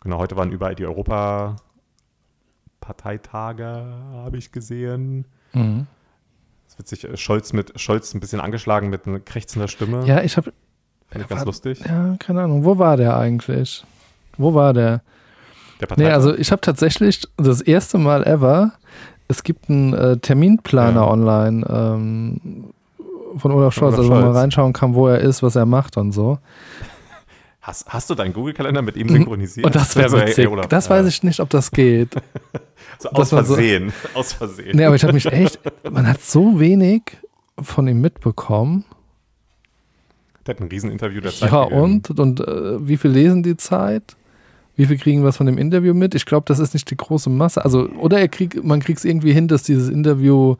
Genau, 0.00 0.18
heute 0.18 0.36
waren 0.36 0.52
überall 0.52 0.74
die 0.74 0.84
Europaparteitage, 0.84 3.64
habe 3.64 4.36
ich 4.36 4.52
gesehen. 4.52 5.26
Mhm. 5.52 5.86
Das 6.64 6.74
ist 6.74 6.78
witzig, 6.78 7.20
Scholz 7.20 7.52
mit 7.52 7.80
Scholz 7.80 8.14
ein 8.14 8.20
bisschen 8.20 8.40
angeschlagen 8.40 8.90
mit 8.90 9.06
einer 9.06 9.20
krächzender 9.20 9.68
Stimme. 9.68 10.04
Ja, 10.06 10.22
ich 10.22 10.36
habe, 10.36 10.52
Fand 11.10 11.22
ich 11.24 11.28
ganz 11.28 11.40
war- 11.40 11.46
lustig. 11.46 11.80
ja, 11.86 12.16
keine 12.18 12.42
Ahnung, 12.42 12.64
wo 12.64 12.78
war 12.78 12.96
der 12.96 13.16
eigentlich? 13.16 13.84
Wo 14.38 14.54
war 14.54 14.72
der? 14.72 15.00
Der 15.80 15.86
Partei 15.86 16.04
Nee, 16.04 16.10
also 16.10 16.34
ich 16.36 16.50
habe 16.52 16.60
tatsächlich 16.60 17.22
das 17.36 17.60
erste 17.60 17.98
Mal 17.98 18.26
ever, 18.26 18.72
es 19.28 19.42
gibt 19.42 19.68
einen 19.70 19.92
äh, 19.94 20.16
Terminplaner 20.18 21.02
Ja. 21.02 21.08
online 21.10 21.66
ähm, 21.68 22.40
von 23.38 23.50
Olaf 23.52 23.74
Scholz, 23.74 23.94
Olaf 23.94 23.98
also 23.98 24.10
wo 24.10 24.14
man 24.14 24.22
Scholz. 24.24 24.36
reinschauen 24.36 24.72
kann, 24.72 24.94
wo 24.94 25.08
er 25.08 25.18
ist, 25.20 25.42
was 25.42 25.56
er 25.56 25.66
macht 25.66 25.96
und 25.96 26.12
so. 26.12 26.38
hast, 27.60 27.86
hast 27.88 28.08
du 28.10 28.14
deinen 28.14 28.32
Google-Kalender 28.32 28.80
mit 28.82 28.96
ihm 28.96 29.08
synchronisiert? 29.08 29.66
Und 29.66 29.74
das 29.74 29.94
wäre 29.96 30.04
wär 30.04 30.10
so, 30.10 30.16
ey, 30.18 30.28
witzig. 30.28 30.44
ey, 30.44 30.50
Olaf, 30.50 30.68
das 30.68 30.86
ja. 30.88 30.90
weiß 30.94 31.06
ich 31.06 31.22
nicht, 31.22 31.40
ob 31.40 31.50
das 31.50 31.70
geht. 31.70 32.14
So 32.98 33.10
aus 33.10 33.30
man 33.30 33.44
so- 33.44 33.54
Versehen. 33.56 33.92
aus 34.14 34.32
Versehen. 34.32 34.74
Nee, 34.74 34.84
aber 34.86 34.94
ich 34.94 35.02
habe 35.02 35.12
mich 35.12 35.26
echt, 35.26 35.60
man 35.90 36.06
hat 36.08 36.22
so 36.22 36.58
wenig 36.58 37.02
von 37.60 37.86
ihm 37.88 38.00
mitbekommen. 38.00 38.86
Der 40.46 40.54
hat 40.54 40.60
ein 40.60 40.68
Rieseninterview 40.68 41.20
der 41.20 41.32
Zeit 41.32 41.50
Ja, 41.50 41.64
gegeben. 41.64 41.80
und? 41.82 42.20
Und 42.20 42.40
äh, 42.40 42.86
wie 42.86 42.96
viel 42.96 43.10
lesen 43.10 43.42
die 43.42 43.56
Zeit? 43.56 44.16
Wie 44.76 44.86
viel 44.86 44.98
kriegen 44.98 45.24
was 45.24 45.38
von 45.38 45.46
dem 45.46 45.56
Interview 45.58 45.94
mit? 45.94 46.14
Ich 46.14 46.26
glaube, 46.26 46.44
das 46.46 46.58
ist 46.58 46.74
nicht 46.74 46.90
die 46.90 46.96
große 46.96 47.30
Masse. 47.30 47.64
Also, 47.64 47.88
oder 47.98 48.18
er 48.20 48.28
krieg, 48.28 48.62
man 48.62 48.80
kriegt 48.80 48.98
es 48.98 49.04
irgendwie 49.04 49.32
hin, 49.32 49.48
dass 49.48 49.62
dieses 49.62 49.88
Interview 49.88 50.56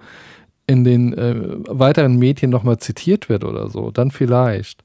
in 0.66 0.84
den 0.84 1.12
äh, 1.12 1.34
weiteren 1.68 2.16
Medien 2.18 2.50
nochmal 2.50 2.78
zitiert 2.78 3.28
wird 3.28 3.44
oder 3.44 3.68
so. 3.68 3.90
Dann 3.90 4.10
vielleicht. 4.10 4.82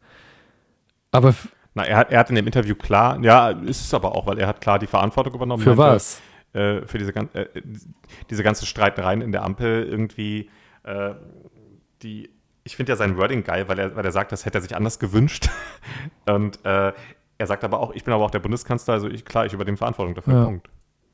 Aber 1.11 1.33
Na, 1.73 1.83
er 1.83 1.97
hat, 1.97 2.11
er 2.11 2.19
hat 2.19 2.29
in 2.29 2.35
dem 2.35 2.45
Interview 2.45 2.75
klar, 2.75 3.19
ja, 3.23 3.49
ist 3.49 3.81
es 3.85 3.93
aber 3.93 4.15
auch, 4.15 4.27
weil 4.27 4.37
er 4.37 4.47
hat 4.47 4.61
klar 4.61 4.79
die 4.79 4.87
Verantwortung 4.87 5.33
übernommen. 5.33 5.63
für 5.63 5.77
was? 5.77 6.21
Äh, 6.53 6.81
für 6.85 6.97
diese, 6.97 7.11
äh, 7.15 7.47
diese 8.29 8.43
ganze 8.43 8.65
Streitereien 8.65 9.21
in 9.21 9.31
der 9.31 9.43
Ampel 9.43 9.85
irgendwie, 9.89 10.49
äh, 10.83 11.11
die, 12.03 12.29
ich 12.71 12.77
finde 12.77 12.93
ja 12.93 12.95
sein 12.95 13.17
Wording 13.17 13.43
geil, 13.43 13.67
weil 13.67 13.77
er, 13.77 13.95
weil 13.97 14.05
er 14.05 14.13
sagt, 14.13 14.31
das 14.31 14.45
hätte 14.45 14.59
er 14.59 14.61
sich 14.61 14.77
anders 14.77 14.97
gewünscht. 14.97 15.49
Und 16.25 16.57
äh, 16.63 16.93
er 17.37 17.47
sagt 17.47 17.65
aber 17.65 17.81
auch, 17.81 17.91
ich 17.93 18.05
bin 18.05 18.13
aber 18.13 18.23
auch 18.23 18.31
der 18.31 18.39
Bundeskanzler, 18.39 18.93
also 18.93 19.09
ich, 19.09 19.25
klar, 19.25 19.45
ich 19.45 19.51
übernehme 19.51 19.75
Verantwortung 19.75 20.15
dafür. 20.15 20.33
Ja. 20.33 20.45
Punkt. 20.45 20.69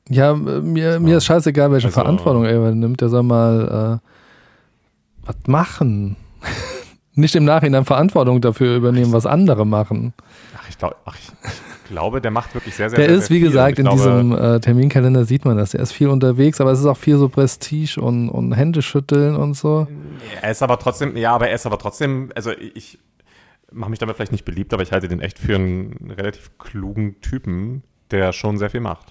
Ja, 0.07 0.35
mir, 0.35 0.99
mir 0.99 1.17
ist 1.17 1.25
scheißegal, 1.25 1.71
welche 1.71 1.87
Also- 1.87 1.99
Verantwortung 1.99 2.45
er 2.45 2.55
übernimmt. 2.55 3.01
Der 3.01 3.09
soll 3.09 3.23
mal 3.23 3.99
äh, 4.05 5.25
was 5.25 5.35
machen. 5.47 6.15
Nicht 7.15 7.35
im 7.35 7.45
Nachhinein 7.45 7.85
Verantwortung 7.85 8.39
dafür 8.39 8.75
übernehmen, 8.75 9.11
was 9.11 9.25
andere 9.25 9.65
machen. 9.65 10.13
Ach, 10.55 10.69
ich, 10.69 10.77
glaub, 10.77 10.95
ach, 11.05 11.17
ich 11.17 11.31
glaube, 11.87 12.21
der 12.21 12.31
macht 12.31 12.53
wirklich 12.53 12.75
sehr, 12.75 12.89
sehr 12.89 12.97
Der 12.99 13.07
sehr, 13.09 13.17
ist, 13.17 13.27
sehr 13.27 13.35
wie 13.35 13.39
viel. 13.39 13.47
gesagt, 13.49 13.79
Und 13.79 13.85
in 13.85 13.91
ich 13.91 14.01
glaube, 14.03 14.21
diesem 14.23 14.37
äh, 14.55 14.59
Terminkalender 14.59 15.25
sieht 15.25 15.45
man 15.45 15.57
das. 15.57 15.71
Der 15.71 15.79
ist 15.81 15.91
viel 15.91 16.07
unterwegs, 16.09 16.59
aber 16.61 16.71
es 16.71 16.79
ist 16.79 16.85
auch 16.85 16.97
viel 16.97 17.17
so 17.17 17.29
Prestige 17.29 17.99
und, 18.01 18.29
und 18.29 18.51
Händeschütteln 18.53 19.35
und 19.35 19.53
so. 19.55 19.87
Er 20.41 20.51
ist 20.51 20.61
aber 20.63 20.77
trotzdem, 20.79 21.15
ja, 21.17 21.33
aber 21.33 21.49
er 21.49 21.55
ist 21.55 21.65
aber 21.65 21.77
trotzdem, 21.79 22.29
also 22.35 22.51
ich 22.51 22.99
mache 23.71 23.89
mich 23.89 23.99
damit 23.99 24.15
vielleicht 24.15 24.31
nicht 24.31 24.45
beliebt, 24.45 24.73
aber 24.73 24.83
ich 24.83 24.91
halte 24.91 25.07
den 25.07 25.19
echt 25.21 25.39
für 25.39 25.55
einen 25.55 26.11
relativ 26.17 26.57
klugen 26.57 27.19
Typen, 27.21 27.83
der 28.11 28.31
schon 28.33 28.57
sehr 28.57 28.69
viel 28.69 28.79
macht. 28.79 29.07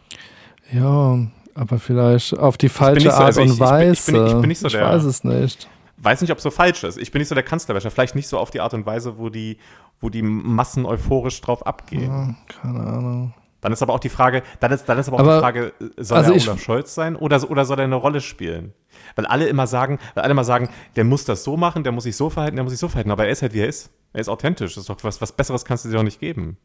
Ja, 0.73 1.19
aber 1.55 1.79
vielleicht 1.79 2.39
auf 2.39 2.57
die 2.57 2.69
falsche 2.69 3.11
so- 3.11 3.17
Art 3.17 3.25
also 3.25 3.41
ich- 3.43 3.49
und 3.49 3.55
ich 3.55 3.61
Weise. 3.61 3.93
ich 3.93 4.07
bin- 4.07 4.27
ich 4.27 4.33
bin 4.41 4.49
nicht 4.49 4.61
so 4.61 4.69
der- 4.69 4.83
weiß 4.85 5.05
es 5.05 5.25
nicht. 5.25 5.69
Weiß 5.99 6.21
nicht, 6.21 6.31
ob 6.31 6.39
es 6.39 6.43
so 6.45 6.51
falsch 6.51 6.85
ist. 6.85 6.99
Ich 6.99 7.11
bin 7.11 7.21
nicht 7.21 7.29
so 7.29 7.35
der 7.35 7.45
Kanzlerwäscher. 7.45 7.91
Vielleicht 7.91 8.15
nicht 8.15 8.29
so 8.29 8.39
auf 8.39 8.51
die 8.51 8.61
Art 8.61 8.75
und 8.75 8.85
Weise, 8.87 9.19
wo 9.19 9.29
die, 9.31 9.59
wo 10.01 10.11
die 10.11 10.23
Massen 10.23 10.85
euphorisch 10.85 11.41
drauf 11.41 11.67
abgehen. 11.67 12.11
Ja, 12.11 12.35
keine 12.61 12.81
Ahnung. 12.81 13.35
Dann 13.63 13.73
ist 13.73 13.83
aber 13.83 13.95
auch 13.95 13.99
die 14.01 14.11
Frage, 14.11 14.43
dann 14.61 14.71
ist, 14.71 14.85
dann 14.85 14.99
ist 14.99 15.09
aber 15.09 15.17
auch 15.17 15.21
Aber- 15.21 15.35
die 15.37 15.41
Frage, 15.41 15.73
soll 15.97 16.19
also 16.19 16.35
er 16.35 16.43
Olaf 16.43 16.61
Scholz 16.63 16.95
sein 16.95 17.17
oder, 17.17 17.51
oder 17.51 17.65
soll 17.65 17.79
er 17.81 17.85
eine 17.85 17.97
Rolle 17.97 18.21
spielen? 18.21 18.75
Weil 19.17 19.27
alle 19.27 19.47
immer 19.49 19.67
sagen, 19.67 19.99
weil 20.15 20.23
alle 20.23 20.33
immer 20.33 20.45
sagen, 20.45 20.69
der 20.95 21.05
muss 21.05 21.25
das 21.25 21.43
so 21.43 21.57
machen, 21.57 21.83
der 21.83 21.93
muss 21.93 22.05
sich 22.05 22.17
so 22.17 22.29
verhalten, 22.31 22.57
der 22.57 22.63
muss 22.65 22.73
sich 22.73 22.79
so 22.81 22.89
verhalten, 22.89 23.11
aber 23.11 23.25
er 23.25 23.31
ist 23.31 23.43
halt 23.43 23.55
wie 23.55 23.61
er 23.61 23.69
ist. 23.69 23.91
Er 24.13 24.21
ist 24.21 24.29
authentisch. 24.29 24.75
Das 24.75 24.83
ist 24.83 24.91
doch 24.91 25.03
was, 25.03 25.21
was 25.21 25.33
Besseres 25.33 25.65
kannst 25.65 25.85
du 25.85 25.89
dir 25.89 25.97
doch 25.97 26.03
nicht 26.03 26.21
geben. 26.21 26.59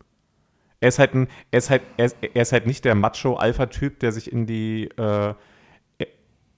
Er 0.82 0.90
ist 0.90 1.00
halt 1.00 1.14
ein, 1.16 1.28
er 1.52 1.60
ist 1.60 1.70
halt, 1.70 1.82
er 1.98 2.06
ist, 2.06 2.18
er 2.22 2.42
ist 2.42 2.52
halt 2.52 2.68
nicht 2.68 2.84
der 2.86 2.96
Macho-Alpha-Typ, 2.96 4.00
der 4.00 4.12
sich 4.12 4.32
in 4.32 4.46
die, 4.46 4.86
äh, 4.98 5.34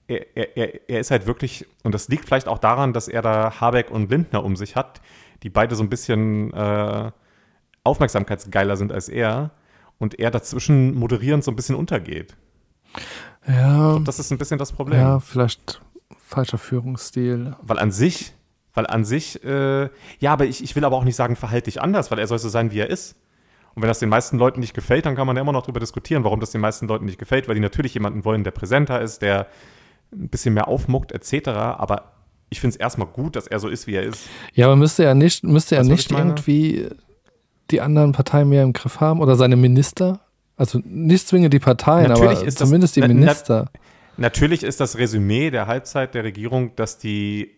er, 0.06 0.56
er, 0.56 0.88
er, 0.88 1.00
ist 1.00 1.10
halt 1.10 1.26
wirklich, 1.26 1.66
und 1.82 1.92
das 1.92 2.08
liegt 2.08 2.26
vielleicht 2.26 2.48
auch 2.48 2.58
daran, 2.58 2.92
dass 2.92 3.08
er 3.08 3.22
da 3.22 3.60
Habeck 3.60 3.90
und 3.90 4.10
Lindner 4.10 4.44
um 4.44 4.56
sich 4.56 4.76
hat, 4.76 5.00
die 5.42 5.50
beide 5.50 5.74
so 5.74 5.82
ein 5.82 5.88
bisschen 5.88 6.52
äh, 6.52 7.10
aufmerksamkeitsgeiler 7.84 8.76
sind 8.76 8.92
als 8.92 9.08
er 9.08 9.50
und 9.98 10.18
er 10.18 10.30
dazwischen 10.30 10.94
moderierend 10.94 11.44
so 11.44 11.50
ein 11.50 11.56
bisschen 11.56 11.76
untergeht. 11.76 12.36
Ja, 13.46 13.98
Das 14.00 14.18
ist 14.18 14.30
ein 14.30 14.38
bisschen 14.38 14.58
das 14.58 14.72
Problem. 14.72 15.00
ja, 15.00 15.20
vielleicht 15.20 15.80
falscher 16.16 16.58
Führungsstil. 16.58 17.54
Weil 17.62 17.78
an 17.78 17.90
sich, 17.90 18.32
weil 18.72 18.86
an 18.86 19.04
sich, 19.04 19.42
äh, 19.44 19.88
ja, 20.18 20.32
aber 20.32 20.46
ich, 20.46 20.62
ich 20.62 20.74
will 20.76 20.84
aber 20.84 20.96
auch 20.96 21.04
nicht 21.04 21.16
sagen, 21.16 21.36
verhalte 21.36 21.66
dich 21.66 21.80
anders, 21.80 22.10
weil 22.10 22.18
er 22.18 22.26
soll 22.26 22.38
so 22.38 22.48
sein, 22.48 22.70
wie 22.72 22.78
er 22.78 22.90
ist. 22.90 23.16
Und 23.74 23.82
wenn 23.82 23.88
das 23.88 23.98
den 23.98 24.08
meisten 24.08 24.38
Leuten 24.38 24.60
nicht 24.60 24.74
gefällt, 24.74 25.04
dann 25.04 25.16
kann 25.16 25.26
man 25.26 25.36
ja 25.36 25.42
immer 25.42 25.52
noch 25.52 25.62
darüber 25.62 25.80
diskutieren, 25.80 26.24
warum 26.24 26.40
das 26.40 26.52
den 26.52 26.60
meisten 26.60 26.86
Leuten 26.86 27.06
nicht 27.06 27.18
gefällt, 27.18 27.48
weil 27.48 27.56
die 27.56 27.60
natürlich 27.60 27.94
jemanden 27.94 28.24
wollen, 28.24 28.44
der 28.44 28.52
präsenter 28.52 29.00
ist, 29.00 29.20
der 29.20 29.48
ein 30.12 30.28
bisschen 30.28 30.54
mehr 30.54 30.68
aufmuckt, 30.68 31.12
etc. 31.12 31.48
Aber 31.48 32.12
ich 32.50 32.60
finde 32.60 32.74
es 32.74 32.80
erstmal 32.80 33.08
gut, 33.08 33.36
dass 33.36 33.46
er 33.46 33.58
so 33.58 33.68
ist, 33.68 33.86
wie 33.86 33.94
er 33.94 34.02
ist. 34.04 34.28
Ja, 34.54 34.66
aber 34.66 34.76
müsste 34.76 35.04
er 35.04 35.14
nicht, 35.14 35.42
müsste 35.44 35.76
er 35.76 35.82
nicht 35.84 36.10
irgendwie 36.10 36.88
die 37.70 37.80
anderen 37.80 38.12
Parteien 38.12 38.48
mehr 38.48 38.62
im 38.62 38.72
Griff 38.72 39.00
haben 39.00 39.20
oder 39.20 39.36
seine 39.36 39.56
Minister? 39.56 40.20
Also 40.56 40.80
nicht 40.84 41.26
zwingend 41.26 41.52
die 41.52 41.58
Parteien, 41.58 42.08
Natürlich 42.08 42.38
aber 42.38 42.46
ist 42.46 42.60
das- 42.60 42.68
zumindest 42.68 42.94
die 42.96 43.00
na- 43.00 43.08
na- 43.08 43.14
Minister. 43.14 43.70
Natürlich 44.16 44.62
ist 44.62 44.78
das 44.80 44.96
Resümee 44.98 45.50
der 45.50 45.66
Halbzeit 45.66 46.14
der 46.14 46.22
Regierung, 46.22 46.76
dass 46.76 46.98
die, 46.98 47.50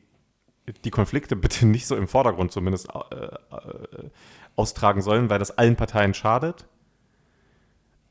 die 0.84 0.90
Konflikte 0.90 1.36
bitte 1.36 1.66
nicht 1.66 1.86
so 1.86 1.94
im 1.96 2.08
Vordergrund 2.08 2.52
zumindest 2.52 2.88
äh, 3.10 3.24
äh, 3.26 3.28
austragen 4.56 5.02
sollen, 5.02 5.28
weil 5.28 5.38
das 5.38 5.50
allen 5.58 5.76
Parteien 5.76 6.14
schadet. 6.14 6.64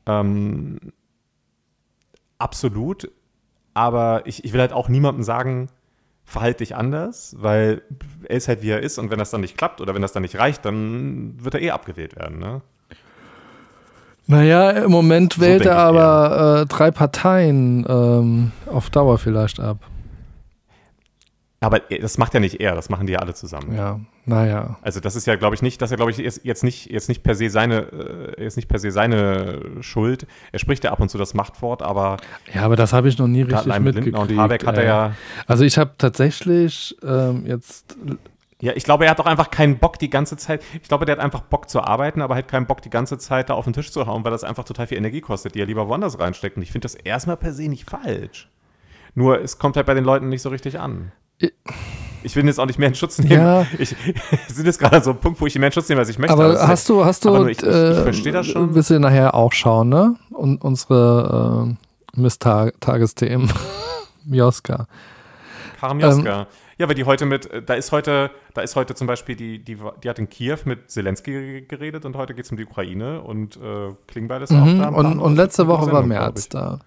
Ähm, 0.06 0.78
absolut. 2.38 3.10
Aber 3.76 4.22
ich, 4.24 4.42
ich 4.42 4.54
will 4.54 4.60
halt 4.60 4.72
auch 4.72 4.88
niemandem 4.88 5.22
sagen, 5.22 5.68
verhalte 6.24 6.58
dich 6.58 6.74
anders, 6.74 7.36
weil 7.38 7.82
er 8.26 8.36
ist 8.38 8.48
halt 8.48 8.62
wie 8.62 8.70
er 8.70 8.80
ist 8.80 8.98
und 8.98 9.10
wenn 9.10 9.18
das 9.18 9.30
dann 9.30 9.42
nicht 9.42 9.58
klappt 9.58 9.82
oder 9.82 9.94
wenn 9.94 10.00
das 10.00 10.12
dann 10.12 10.22
nicht 10.22 10.38
reicht, 10.38 10.64
dann 10.64 11.34
wird 11.38 11.56
er 11.56 11.60
eh 11.60 11.70
abgewählt 11.72 12.16
werden. 12.16 12.38
Ne? 12.38 12.62
Naja, 14.26 14.70
im 14.70 14.90
Moment 14.90 15.38
wählt 15.38 15.66
er 15.66 15.76
aber 15.76 16.62
äh, 16.62 16.66
drei 16.66 16.90
Parteien 16.90 17.84
ähm, 17.86 18.52
auf 18.64 18.88
Dauer 18.88 19.18
vielleicht 19.18 19.60
ab. 19.60 19.76
Aber 21.60 21.90
er- 21.90 22.00
das 22.00 22.18
macht 22.18 22.34
ja 22.34 22.40
nicht 22.40 22.60
er, 22.60 22.74
das 22.74 22.90
machen 22.90 23.06
die 23.06 23.14
ja 23.14 23.20
alle 23.20 23.32
zusammen. 23.34 23.74
Ja, 23.74 23.98
naja. 24.26 24.76
Also 24.82 25.00
das 25.00 25.16
ist 25.16 25.26
ja, 25.26 25.36
glaube 25.36 25.54
ich, 25.54 25.62
nicht, 25.62 25.80
das 25.80 25.88
ist 25.88 25.92
ja, 25.92 25.96
glaube 25.96 26.10
ich, 26.10 26.18
jetzt, 26.18 26.62
nicht, 26.64 26.90
jetzt 26.90 27.08
nicht 27.08 27.22
per 27.22 27.34
se 27.34 27.48
seine, 27.48 28.34
äh, 28.36 28.42
jetzt 28.44 28.56
nicht 28.56 28.68
per 28.68 28.78
se 28.78 28.90
seine 28.90 29.60
Schuld. 29.80 30.26
Er 30.52 30.58
spricht 30.58 30.84
ja 30.84 30.92
ab 30.92 31.00
und 31.00 31.08
zu 31.08 31.16
das 31.16 31.32
Machtwort, 31.34 31.82
aber 31.82 32.18
Ja, 32.52 32.62
aber 32.62 32.76
das 32.76 32.92
habe 32.92 33.08
ich 33.08 33.16
noch 33.18 33.26
nie 33.28 33.42
richtig 33.42 33.66
mitgekriegt. 33.80 34.16
Lindner 34.16 34.20
und 34.20 34.36
Habeck 34.38 34.66
hat 34.66 34.76
er 34.76 34.84
ja, 34.84 35.12
Also 35.46 35.64
ich 35.64 35.78
habe 35.78 35.92
tatsächlich 35.98 36.96
ähm, 37.02 37.46
jetzt 37.46 37.96
ja, 38.60 38.72
ich 38.74 38.84
glaube, 38.84 39.04
er 39.04 39.10
hat 39.10 39.20
auch 39.20 39.26
einfach 39.26 39.50
keinen 39.50 39.76
Bock 39.78 39.98
die 39.98 40.08
ganze 40.08 40.38
Zeit. 40.38 40.62
Ich 40.82 40.88
glaube, 40.88 41.04
der 41.04 41.16
hat 41.16 41.22
einfach 41.22 41.42
Bock 41.42 41.68
zu 41.68 41.82
arbeiten, 41.82 42.22
aber 42.22 42.34
halt 42.34 42.48
keinen 42.48 42.64
Bock 42.66 42.80
die 42.80 42.88
ganze 42.88 43.18
Zeit 43.18 43.50
da 43.50 43.54
auf 43.54 43.64
den 43.64 43.74
Tisch 43.74 43.92
zu 43.92 44.06
hauen, 44.06 44.24
weil 44.24 44.30
das 44.30 44.44
einfach 44.44 44.64
total 44.64 44.86
viel 44.86 44.96
Energie 44.96 45.20
kostet, 45.20 45.54
die 45.54 45.60
er 45.60 45.66
lieber 45.66 45.88
woanders 45.88 46.18
reinsteckt. 46.18 46.56
Und 46.56 46.62
ich 46.62 46.72
finde 46.72 46.86
das 46.86 46.94
erstmal 46.94 47.36
per 47.36 47.52
se 47.52 47.68
nicht 47.68 47.88
falsch. 47.88 48.48
Nur 49.14 49.42
es 49.42 49.58
kommt 49.58 49.76
halt 49.76 49.86
bei 49.86 49.92
den 49.92 50.04
Leuten 50.04 50.30
nicht 50.30 50.40
so 50.40 50.48
richtig 50.48 50.80
an. 50.80 51.12
Ich 52.22 52.34
will 52.34 52.44
jetzt 52.46 52.58
auch 52.58 52.66
nicht 52.66 52.78
mehr 52.78 52.88
in 52.88 52.94
Schutz 52.94 53.18
nehmen. 53.18 53.30
Ja. 53.40 53.66
Ich, 53.78 53.94
sind 54.48 54.66
jetzt 54.66 54.78
gerade 54.80 55.00
so 55.02 55.10
ein 55.10 55.18
Punkt, 55.20 55.40
wo 55.40 55.46
ich 55.46 55.54
mehr 55.58 55.68
in 55.68 55.72
Schutz 55.72 55.88
nehme, 55.88 56.00
als 56.00 56.08
ich 56.08 56.18
möchte. 56.18 56.32
Aber 56.32 56.54
ist- 56.54 56.66
hast 56.66 56.88
du, 56.88 57.04
hast 57.04 57.24
du, 57.24 57.28
aber 57.28 57.38
nur 57.40 57.48
ich- 57.50 57.58
ich- 57.58 57.64
ich 57.68 57.72
äh, 57.74 58.02
verstehe 58.02 58.32
das 58.32 58.46
schon. 58.46 58.74
Willst 58.74 58.90
du 58.90 58.98
nachher 58.98 59.34
auch 59.34 59.52
schauen, 59.52 59.88
ne? 59.88 60.16
Und 60.30 60.62
unsere 60.64 61.68
äh, 62.14 62.20
Miss-Tagesthemen. 62.20 63.52
Mioska. 64.24 64.86
Karamioska. 65.78 66.40
Ähm, 66.40 66.46
ja, 66.78 66.88
weil 66.88 66.94
die 66.94 67.04
heute 67.04 67.26
mit, 67.26 67.50
äh, 67.50 67.62
da 67.62 67.74
ist 67.74 67.92
heute, 67.92 68.30
da 68.54 68.60
ist 68.62 68.74
heute 68.76 68.94
zum 68.94 69.06
Beispiel, 69.06 69.36
die, 69.36 69.62
die, 69.62 69.78
die 70.02 70.08
hat 70.10 70.18
in 70.18 70.28
Kiew 70.28 70.58
mit 70.64 70.90
Zelensky 70.90 71.62
geredet 71.68 72.04
und 72.04 72.16
heute 72.16 72.34
geht 72.34 72.44
es 72.44 72.50
um 72.50 72.56
die 72.56 72.64
Ukraine 72.66 73.22
und 73.22 73.56
äh, 73.56 73.94
Klingbeil 74.08 74.42
ist 74.42 74.52
auch 74.52 74.64
Mhm. 74.64 74.78
da. 74.80 74.88
Und, 74.88 75.20
und 75.20 75.36
letzte 75.36 75.68
Woche 75.68 75.90
war 75.92 76.04
ich. 76.36 76.48
da. 76.48 76.80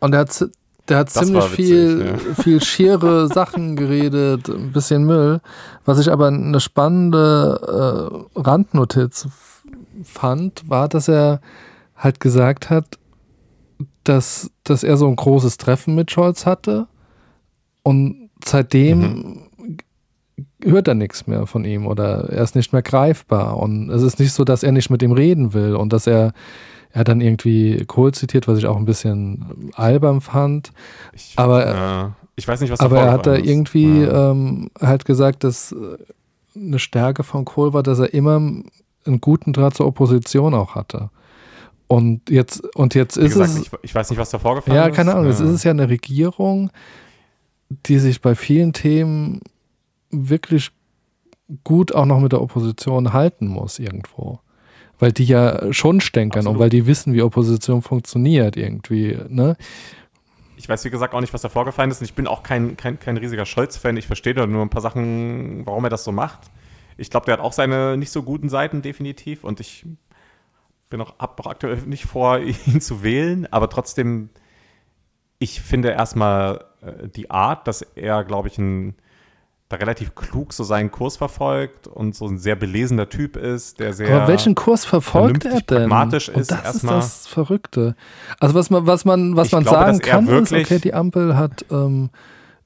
Und 0.00 0.12
der 0.12 0.20
hat, 0.20 0.44
der 0.88 0.98
hat 0.98 1.14
Das 1.14 1.26
ziemlich 1.26 1.44
witzig, 1.52 1.66
viel, 1.66 2.18
viel 2.42 2.62
schiere 2.62 3.28
Sachen 3.28 3.76
geredet, 3.76 4.48
ein 4.48 4.72
bisschen 4.72 5.04
Müll. 5.04 5.40
Was 5.84 5.98
ich 5.98 6.10
aber 6.10 6.28
eine 6.28 6.60
spannende 6.60 8.22
äh, 8.36 8.40
Randnotiz 8.40 9.28
fand, 10.02 10.68
war, 10.68 10.88
dass 10.88 11.08
er 11.08 11.40
halt 11.96 12.20
gesagt 12.20 12.70
hat, 12.70 12.98
dass, 14.04 14.50
dass 14.64 14.84
er 14.84 14.96
so 14.96 15.08
ein 15.08 15.16
großes 15.16 15.56
Treffen 15.56 15.94
mit 15.94 16.10
Scholz 16.10 16.44
hatte 16.44 16.86
und 17.82 18.30
seitdem 18.44 19.48
hört 20.62 20.88
er 20.88 20.94
nichts 20.94 21.26
mehr 21.26 21.46
von 21.46 21.64
ihm 21.64 21.86
oder 21.86 22.28
er 22.30 22.42
ist 22.42 22.54
nicht 22.54 22.72
mehr 22.72 22.82
greifbar. 22.82 23.58
Und 23.58 23.90
es 23.90 24.02
ist 24.02 24.18
nicht 24.18 24.32
so, 24.32 24.44
dass 24.44 24.62
er 24.62 24.72
nicht 24.72 24.90
mit 24.90 25.02
ihm 25.02 25.12
reden 25.12 25.52
will 25.52 25.76
und 25.76 25.92
dass 25.92 26.06
er 26.06 26.32
er 26.94 27.00
hat 27.00 27.08
dann 27.08 27.20
irgendwie 27.20 27.84
Kohl 27.86 28.14
zitiert, 28.14 28.46
was 28.46 28.56
ich 28.58 28.66
auch 28.66 28.76
ein 28.76 28.84
bisschen 28.84 29.72
albern 29.74 30.20
fand. 30.20 30.70
Ich, 31.12 31.32
Aber- 31.36 31.66
äh, 31.66 32.10
ich 32.36 32.46
weiß 32.46 32.60
nicht, 32.60 32.70
was 32.70 32.78
Aber 32.80 33.00
er 33.00 33.10
hat 33.12 33.26
da 33.26 33.34
irgendwie 33.34 34.02
Ja. 34.02 34.30
ähm, 34.30 34.70
halt 34.80 35.04
gesagt, 35.04 35.42
dass 35.42 35.72
äh, 35.72 35.76
eine 36.56 36.78
Stärke 36.78 37.24
von 37.24 37.44
Kohl 37.44 37.72
war, 37.72 37.82
dass 37.82 37.98
er 37.98 38.14
immer 38.14 38.36
einen 38.36 39.20
guten 39.20 39.52
Draht 39.52 39.74
zur 39.74 39.86
Opposition 39.86 40.54
auch 40.54 40.76
hatte. 40.76 41.10
Und 41.88 42.30
jetzt, 42.30 42.64
und 42.76 42.94
jetzt 42.94 43.16
ist 43.16 43.32
gesagt, 43.34 43.50
es. 43.50 43.58
ich, 43.62 43.70
ich 43.82 43.94
weiß 43.94 44.10
nicht, 44.10 44.18
was 44.20 44.30
da 44.30 44.38
vorgefallen 44.38 44.76
Ja, 44.76 44.86
ist. 44.86 44.94
keine 44.96 45.12
Ahnung. 45.14 45.26
Jetzt 45.26 45.40
Ja. 45.40 45.46
ist 45.46 45.52
es 45.52 45.64
ja 45.64 45.72
eine 45.72 45.88
Regierung, 45.88 46.70
die 47.86 47.98
sich 47.98 48.20
bei 48.22 48.34
vielen 48.36 48.72
Themen 48.72 49.40
wirklich 50.10 50.70
gut 51.64 51.92
auch 51.92 52.06
noch 52.06 52.20
mit 52.20 52.30
der 52.32 52.40
Opposition 52.40 53.12
halten 53.12 53.48
muss 53.48 53.78
irgendwo. 53.80 54.38
Weil 55.04 55.12
die 55.12 55.26
ja 55.26 55.70
schon 55.70 56.00
stänkern 56.00 56.46
und 56.46 56.52
Absolut. 56.52 56.60
weil 56.60 56.70
die 56.70 56.86
wissen, 56.86 57.12
wie 57.12 57.20
Opposition 57.20 57.82
funktioniert 57.82 58.56
irgendwie. 58.56 59.18
Ne? 59.28 59.54
Ich 60.56 60.66
weiß, 60.66 60.82
wie 60.86 60.88
gesagt, 60.88 61.12
auch 61.12 61.20
nicht, 61.20 61.34
was 61.34 61.42
da 61.42 61.50
vorgefallen 61.50 61.90
ist. 61.90 62.00
Und 62.00 62.06
ich 62.06 62.14
bin 62.14 62.26
auch 62.26 62.42
kein, 62.42 62.78
kein, 62.78 62.98
kein 62.98 63.18
riesiger 63.18 63.44
Scholz-Fan. 63.44 63.98
Ich 63.98 64.06
verstehe 64.06 64.32
da 64.32 64.46
nur 64.46 64.62
ein 64.62 64.70
paar 64.70 64.80
Sachen, 64.80 65.66
warum 65.66 65.84
er 65.84 65.90
das 65.90 66.04
so 66.04 66.12
macht. 66.12 66.40
Ich 66.96 67.10
glaube, 67.10 67.26
der 67.26 67.34
hat 67.34 67.40
auch 67.40 67.52
seine 67.52 67.98
nicht 67.98 68.12
so 68.12 68.22
guten 68.22 68.48
Seiten, 68.48 68.80
definitiv. 68.80 69.44
Und 69.44 69.60
ich 69.60 69.84
bin 70.88 71.02
auch, 71.02 71.18
hab 71.18 71.38
auch 71.38 71.48
aktuell 71.48 71.76
nicht 71.82 72.06
vor, 72.06 72.38
ihn 72.66 72.80
zu 72.80 73.02
wählen. 73.02 73.46
Aber 73.50 73.68
trotzdem, 73.68 74.30
ich 75.38 75.60
finde 75.60 75.90
erstmal 75.90 76.64
äh, 76.80 77.08
die 77.10 77.30
Art, 77.30 77.68
dass 77.68 77.82
er, 77.82 78.24
glaube 78.24 78.48
ich, 78.48 78.56
ein, 78.56 78.94
da 79.74 79.78
relativ 79.80 80.14
klug 80.14 80.52
so 80.52 80.64
seinen 80.64 80.90
Kurs 80.90 81.16
verfolgt 81.16 81.86
und 81.86 82.14
so 82.14 82.26
ein 82.26 82.38
sehr 82.38 82.56
belesener 82.56 83.08
Typ 83.08 83.36
ist, 83.36 83.80
der 83.80 83.92
sehr. 83.92 84.14
Aber 84.16 84.28
welchen 84.28 84.54
Kurs 84.54 84.84
verfolgt 84.84 85.44
er 85.44 85.60
denn? 85.60 85.88
pragmatisch 85.88 86.28
und 86.28 86.40
ist 86.40 86.50
das 86.50 86.64
erstmal- 86.64 86.98
ist 86.98 87.04
das 87.24 87.26
Verrückte. 87.26 87.96
Also 88.40 88.54
was 88.54 88.70
man, 88.70 88.86
was 88.86 89.04
man, 89.04 89.36
was 89.36 89.52
man 89.52 89.62
glaube, 89.64 89.78
sagen 89.78 89.98
kann, 90.00 90.28
ist, 90.28 90.52
okay, 90.52 90.78
die 90.78 90.94
Ampel 90.94 91.36
hat 91.36 91.64
ähm, 91.70 92.10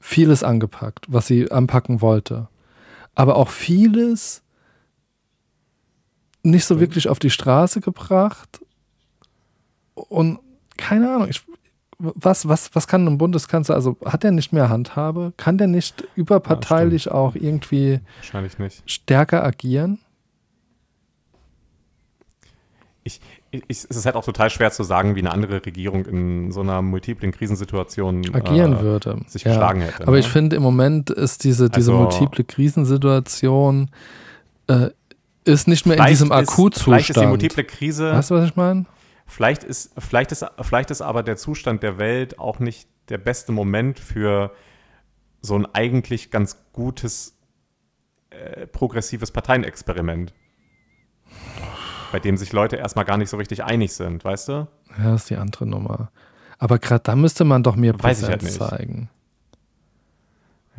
vieles 0.00 0.42
angepackt, 0.44 1.06
was 1.08 1.26
sie 1.26 1.50
anpacken 1.50 2.00
wollte. 2.00 2.48
aber 3.14 3.34
auch 3.36 3.48
vieles 3.48 4.42
nicht 6.42 6.64
so 6.64 6.78
wirklich 6.80 7.08
auf 7.08 7.18
die 7.18 7.30
Straße 7.30 7.80
gebracht. 7.80 8.60
Und 9.94 10.38
keine 10.76 11.12
Ahnung, 11.12 11.28
ich, 11.28 11.42
was, 11.98 12.46
was, 12.48 12.70
was 12.74 12.86
kann 12.86 13.06
ein 13.06 13.18
Bundeskanzler, 13.18 13.74
also 13.74 13.96
hat 14.04 14.22
er 14.24 14.30
nicht 14.30 14.52
mehr 14.52 14.68
Handhabe? 14.68 15.32
Kann 15.36 15.58
der 15.58 15.66
nicht 15.66 16.04
überparteilich 16.14 17.10
auch 17.10 17.34
irgendwie 17.34 18.00
nicht. 18.58 18.82
stärker 18.86 19.44
agieren? 19.44 19.98
Ich, 23.04 23.20
ich, 23.50 23.62
es 23.68 23.84
ist 23.84 24.04
halt 24.06 24.16
auch 24.16 24.24
total 24.24 24.50
schwer 24.50 24.70
zu 24.70 24.82
sagen, 24.82 25.14
wie 25.16 25.20
eine 25.20 25.32
andere 25.32 25.64
Regierung 25.64 26.04
in 26.04 26.52
so 26.52 26.60
einer 26.60 26.82
multiplen 26.82 27.32
Krisensituation 27.32 28.22
Agieren 28.34 28.74
äh, 28.76 28.80
würde. 28.80 29.18
sich 29.26 29.44
Ja. 29.44 29.52
geschlagen 29.52 29.80
hätte. 29.80 30.02
Aber 30.02 30.12
ne? 30.12 30.18
ich 30.18 30.28
finde, 30.28 30.56
im 30.56 30.62
Moment 30.62 31.08
ist 31.10 31.44
diese, 31.44 31.70
diese 31.70 31.92
Also- 31.92 32.02
multiple 32.02 32.44
Krisensituation 32.44 33.88
äh, 34.66 34.90
ist 35.44 35.66
nicht 35.68 35.86
mehr 35.86 35.96
in 35.96 36.04
diesem 36.04 36.30
ist- 36.30 36.34
Vielleicht 36.34 36.48
ist 36.50 36.56
die 36.56 36.90
Akutzustand. 36.90 37.28
multiple 37.30 37.64
Krise, 37.64 38.12
Weißt 38.12 38.30
du, 38.30 38.34
was 38.34 38.44
ich 38.50 38.56
meine? 38.56 38.84
Vielleicht, 39.28 39.62
ist, 39.62 39.92
vielleicht, 39.98 40.32
ist, 40.32 40.44
vielleicht 40.60 40.90
ist 40.90 41.02
aber 41.02 41.22
der 41.22 41.36
Zustand 41.36 41.82
der 41.84 41.98
Welt 41.98 42.38
auch 42.38 42.58
nicht 42.58 42.88
der 43.08 43.18
beste 43.18 43.52
Moment 43.52 44.00
für 44.00 44.52
so 45.40 45.56
ein 45.56 45.66
eigentlich 45.72 46.30
ganz 46.32 46.56
gutes 46.72 47.38
äh, 48.30 48.66
progressives 48.66 49.30
Parteienexperiment. 49.30 50.34
Bei 52.10 52.18
dem 52.18 52.36
sich 52.36 52.52
Leute 52.52 52.76
erstmal 52.76 53.04
gar 53.04 53.18
nicht 53.18 53.28
so 53.30 53.36
richtig 53.36 53.62
einig 53.64 53.92
sind, 53.92 54.24
weißt 54.24 54.48
du? 54.48 54.52
Ja, 54.98 55.12
das 55.12 55.22
ist 55.22 55.30
die 55.30 55.36
andere 55.36 55.66
Nummer. 55.66 56.10
Aber 56.58 56.78
gerade 56.78 57.02
da 57.04 57.14
müsste 57.14 57.44
man 57.44 57.62
doch 57.62 57.76
mehr 57.76 57.94
Weiß 57.94 58.22
ich 58.22 58.26
Präsenz 58.26 58.30
halt 58.30 58.42
nicht. 58.42 58.54
zeigen. 58.58 59.10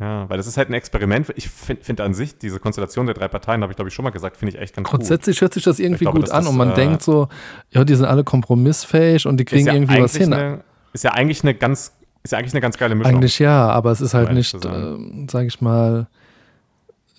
Ja, 0.00 0.28
weil 0.30 0.38
das 0.38 0.46
ist 0.46 0.56
halt 0.56 0.70
ein 0.70 0.74
Experiment. 0.74 1.30
Ich 1.36 1.50
finde 1.50 1.84
find 1.84 2.00
an 2.00 2.14
sich, 2.14 2.38
diese 2.38 2.58
Konstellation 2.58 3.04
der 3.04 3.14
drei 3.14 3.28
Parteien, 3.28 3.60
habe 3.60 3.72
ich 3.72 3.76
glaube 3.76 3.90
ich 3.90 3.94
schon 3.94 4.02
mal 4.02 4.10
gesagt, 4.10 4.38
finde 4.38 4.54
ich 4.54 4.60
echt 4.60 4.74
ganz 4.74 4.88
gut. 4.88 5.00
Grundsätzlich 5.00 5.40
hört 5.42 5.52
sich 5.52 5.62
das 5.62 5.78
irgendwie 5.78 6.04
glaube, 6.04 6.20
gut 6.20 6.30
an 6.30 6.42
das, 6.42 6.50
und 6.50 6.56
man 6.56 6.70
äh, 6.70 6.74
denkt 6.74 7.02
so, 7.02 7.28
ja, 7.70 7.84
die 7.84 7.94
sind 7.94 8.06
alle 8.06 8.24
kompromissfähig 8.24 9.26
und 9.26 9.36
die 9.36 9.44
kriegen 9.44 9.66
ja 9.66 9.74
irgendwie 9.74 10.00
was 10.00 10.16
hin. 10.16 10.32
Eine, 10.32 10.64
ist 10.94 11.04
ja 11.04 11.12
eigentlich 11.12 11.42
eine 11.42 11.54
ganz, 11.54 11.92
ist 12.22 12.30
ja 12.30 12.38
eigentlich 12.38 12.54
eine 12.54 12.62
ganz 12.62 12.78
geile 12.78 12.94
Mischung. 12.94 13.14
Eigentlich 13.14 13.38
ja, 13.38 13.68
aber 13.68 13.90
es 13.90 14.00
ist 14.00 14.14
halt 14.14 14.32
nicht, 14.32 14.56
ähm, 14.64 15.26
sage 15.30 15.48
ich 15.48 15.60
mal, 15.60 16.06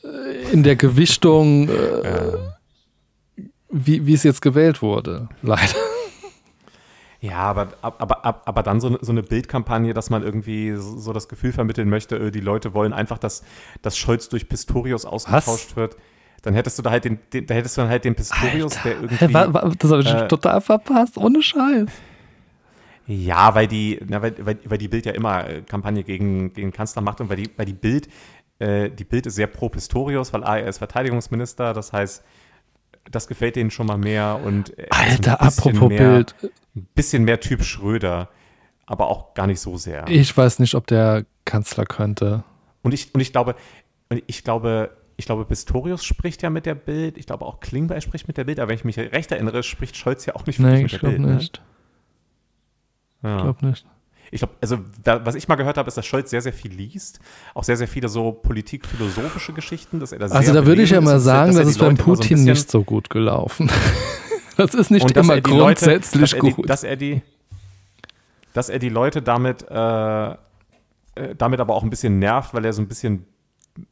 äh, 0.03 0.51
in 0.51 0.63
der 0.63 0.75
Gewichtung, 0.75 1.69
äh, 1.69 1.73
Ja. 2.03 3.43
wie, 3.69 4.07
wie 4.07 4.13
es 4.15 4.23
jetzt 4.23 4.41
gewählt 4.41 4.81
wurde. 4.81 5.29
Leider. 5.43 5.75
Ja, 7.21 7.37
aber, 7.37 7.67
aber, 7.83 8.25
aber, 8.25 8.41
aber 8.45 8.63
dann 8.63 8.81
so 8.81 8.87
eine, 8.87 8.97
so 9.01 9.11
eine 9.11 9.21
Bildkampagne, 9.21 9.93
dass 9.93 10.09
man 10.09 10.23
irgendwie 10.23 10.73
so 10.75 11.13
das 11.13 11.29
Gefühl 11.29 11.53
vermitteln 11.53 11.87
möchte, 11.87 12.17
äh, 12.17 12.31
die 12.31 12.39
Leute 12.39 12.73
wollen 12.73 12.93
einfach, 12.93 13.19
dass, 13.19 13.43
dass 13.83 13.95
Scholz 13.95 14.27
durch 14.27 14.49
Pistorius 14.49 15.05
ausgetauscht 15.05 15.75
wird. 15.75 15.97
Dann 16.41 16.55
hättest 16.55 16.79
du 16.79 16.81
da 16.81 16.89
halt 16.89 17.05
den, 17.05 17.19
den 17.31 17.45
da 17.45 17.53
hättest 17.53 17.77
du 17.77 17.81
dann 17.81 17.91
halt 17.91 18.05
den 18.05 18.15
Pistorius, 18.15 18.81
der 18.81 18.93
irgendwie. 18.93 19.27
Hä, 19.27 19.33
wa, 19.33 19.53
wa, 19.53 19.71
das 19.77 19.91
habe 19.91 20.01
ich 20.01 20.11
äh, 20.11 20.27
total 20.27 20.61
verpasst, 20.61 21.15
ohne 21.15 21.43
Scheiß. 21.43 21.89
Ja, 23.05 23.53
weil 23.53 23.67
die, 23.67 23.99
na, 24.07 24.23
weil, 24.23 24.33
weil, 24.39 24.57
weil 24.65 24.77
die 24.79 24.87
Bild 24.87 25.05
ja 25.05 25.11
immer 25.11 25.47
äh, 25.47 25.61
Kampagne 25.61 26.03
gegen, 26.03 26.53
gegen 26.53 26.69
den 26.69 26.73
Kanzler 26.73 27.03
macht 27.03 27.21
und 27.21 27.29
weil 27.29 27.37
die, 27.37 27.51
weil 27.55 27.67
die 27.67 27.73
Bild, 27.73 28.09
äh, 28.57 28.89
die 28.89 29.03
Bild 29.03 29.27
ist 29.27 29.35
sehr 29.35 29.45
pro 29.45 29.69
Pistorius, 29.69 30.33
weil 30.33 30.41
er 30.41 30.65
ist 30.65 30.79
Verteidigungsminister, 30.79 31.73
das 31.73 31.93
heißt, 31.93 32.23
das 33.09 33.27
gefällt 33.27 33.55
denen 33.55 33.71
schon 33.71 33.87
mal 33.87 33.97
mehr 33.97 34.39
und 34.43 34.77
er 34.77 34.85
ist 34.85 34.91
Alter, 35.27 35.41
apropos 35.41 35.89
mehr, 35.89 35.97
Bild. 36.13 36.35
Ein 36.75 36.87
bisschen 36.95 37.23
mehr 37.23 37.39
Typ 37.39 37.63
Schröder, 37.63 38.29
aber 38.85 39.07
auch 39.07 39.33
gar 39.33 39.47
nicht 39.47 39.59
so 39.59 39.77
sehr. 39.77 40.05
Ich 40.07 40.35
weiß 40.35 40.59
nicht, 40.59 40.75
ob 40.75 40.87
der 40.87 41.25
Kanzler 41.45 41.85
könnte. 41.85 42.43
Und 42.83 42.93
ich, 42.93 43.13
und 43.13 43.21
ich 43.21 43.31
glaube, 43.31 43.55
ich 44.27 44.43
glaube, 44.43 44.91
ich 45.17 45.25
glaube, 45.25 45.45
Pistorius 45.45 46.03
spricht 46.03 46.41
ja 46.41 46.49
mit 46.49 46.65
der 46.65 46.75
Bild. 46.75 47.17
Ich 47.17 47.25
glaube 47.27 47.45
auch 47.45 47.59
Klingbeil 47.59 48.01
spricht 48.01 48.27
mit 48.27 48.37
der 48.37 48.43
Bild. 48.45 48.59
Aber 48.59 48.69
wenn 48.69 48.75
ich 48.77 48.85
mich 48.85 48.97
recht 48.97 49.31
erinnere, 49.31 49.61
spricht 49.63 49.95
Scholz 49.95 50.25
ja 50.25 50.35
auch 50.35 50.45
nicht 50.45 50.59
wirklich 50.59 50.73
Nee, 50.77 50.83
mit 50.83 50.93
ich 50.93 50.99
der 50.99 51.09
glaube 51.11 51.15
Bild. 51.23 51.35
nicht. 51.37 51.61
Ne? 53.21 53.29
Ja. 53.29 53.35
Ich 53.37 53.43
glaube 53.43 53.65
nicht. 53.67 53.85
Ich 54.33 54.39
glaube, 54.39 54.53
also 54.61 54.79
da, 55.03 55.25
was 55.25 55.35
ich 55.35 55.47
mal 55.49 55.55
gehört 55.55 55.77
habe, 55.77 55.89
ist, 55.89 55.97
dass 55.97 56.05
Scholz 56.05 56.29
sehr, 56.29 56.41
sehr 56.41 56.53
viel 56.53 56.71
liest. 56.71 57.19
Auch 57.53 57.65
sehr, 57.65 57.75
sehr 57.75 57.87
viele 57.87 58.07
so 58.07 58.31
politikphilosophische 58.31 59.51
Geschichten. 59.51 59.99
Dass 59.99 60.13
er 60.13 60.19
da 60.19 60.27
Also 60.27 60.53
da 60.53 60.65
würde 60.65 60.81
ich 60.83 60.89
ja 60.91 61.01
mal 61.01 61.13
dass 61.15 61.23
sagen, 61.23 61.47
dass 61.49 61.57
das 61.57 61.65
die 61.67 61.71
ist 61.71 61.79
beim 61.79 61.89
Leute 61.89 62.01
so 62.01 62.05
Putin 62.05 62.29
bisschen- 62.29 62.45
nicht 62.45 62.71
so 62.71 62.83
gut 62.83 63.09
gelaufen. 63.09 63.69
das 64.57 64.73
ist 64.73 64.89
nicht 64.89 65.15
dass 65.15 65.25
immer 65.25 65.35
er 65.35 65.41
die 65.41 65.49
Leute, 65.51 65.85
grundsätzlich 65.85 66.31
dass 66.31 66.33
er 66.33 66.41
die, 66.41 66.53
gut. 66.53 66.69
Dass 66.69 66.83
er 66.83 66.95
die, 66.95 67.21
dass 68.53 68.69
er 68.69 68.79
die 68.79 68.89
Leute 68.89 69.21
damit, 69.21 69.65
äh, 69.69 70.31
äh, 70.31 70.35
damit 71.37 71.59
aber 71.59 71.75
auch 71.75 71.83
ein 71.83 71.89
bisschen 71.89 72.17
nervt, 72.19 72.53
weil 72.53 72.63
er 72.63 72.71
so 72.71 72.81
ein 72.81 72.87
bisschen 72.87 73.25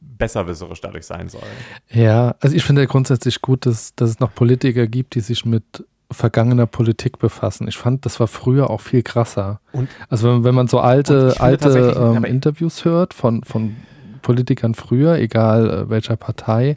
besserwisserisch 0.00 0.80
dadurch 0.80 1.06
sein 1.06 1.28
soll. 1.28 1.42
Ja, 1.90 2.34
also 2.40 2.56
ich 2.56 2.64
finde 2.64 2.82
ja 2.82 2.86
grundsätzlich 2.86 3.40
gut, 3.42 3.66
dass, 3.66 3.94
dass 3.94 4.10
es 4.10 4.20
noch 4.20 4.34
Politiker 4.34 4.86
gibt, 4.86 5.14
die 5.14 5.20
sich 5.20 5.44
mit 5.44 5.84
vergangener 6.10 6.66
Politik 6.66 7.18
befassen. 7.18 7.68
Ich 7.68 7.76
fand, 7.78 8.04
das 8.04 8.18
war 8.20 8.26
früher 8.26 8.70
auch 8.70 8.80
viel 8.80 9.02
krasser. 9.02 9.60
Und- 9.72 9.88
also 10.08 10.28
wenn, 10.28 10.44
wenn 10.44 10.54
man 10.54 10.66
so 10.68 10.80
alte, 10.80 11.34
alte 11.40 11.94
ähm, 12.16 12.24
Interviews 12.24 12.84
hört 12.84 13.14
von, 13.14 13.44
von 13.44 13.76
Politikern 14.22 14.74
früher, 14.74 15.16
egal 15.18 15.70
äh, 15.70 15.90
welcher 15.90 16.16
Partei, 16.16 16.76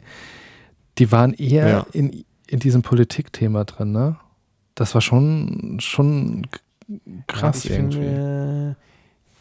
die 0.98 1.10
waren 1.10 1.32
eher 1.34 1.68
Ja. 1.68 1.86
in, 1.92 2.24
in 2.46 2.60
diesem 2.60 2.82
Politikthema 2.82 3.64
drin, 3.64 3.92
ne? 3.92 4.16
Das 4.76 4.94
war 4.94 5.00
schon, 5.00 5.78
schon 5.80 6.46
krass 7.26 7.64
und 7.64 7.64
ich 7.64 7.70
irgendwie. 7.70 7.96
Finde, 7.98 8.76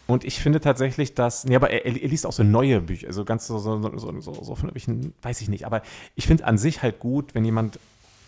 und 0.06 0.24
ich 0.26 0.40
finde 0.40 0.60
tatsächlich, 0.60 1.15
dass, 1.15 1.45
nee, 1.45 1.56
aber 1.56 1.70
er, 1.70 1.86
er 1.86 1.91
liest 2.07 2.26
auch 2.28 2.34
so 2.34 2.44
neue 2.44 2.82
Bücher, 2.82 3.07
also 3.07 3.24
ganz 3.26 3.48
so, 3.48 3.57
so, 3.57 3.82
so, 3.98 4.20
so, 4.20 4.34
so 4.34 4.56
von 4.56 4.70
irgendwelchen, 4.70 5.14
weiß 5.22 5.41
ich 5.41 5.49
nicht, 5.49 5.65
aber 5.65 5.82
ich 6.15 6.28
finde 6.28 6.45
an 6.45 6.57
sich 6.57 6.84
halt 6.84 6.99
gut, 6.99 7.34
wenn 7.36 7.45
jemand, 7.45 7.80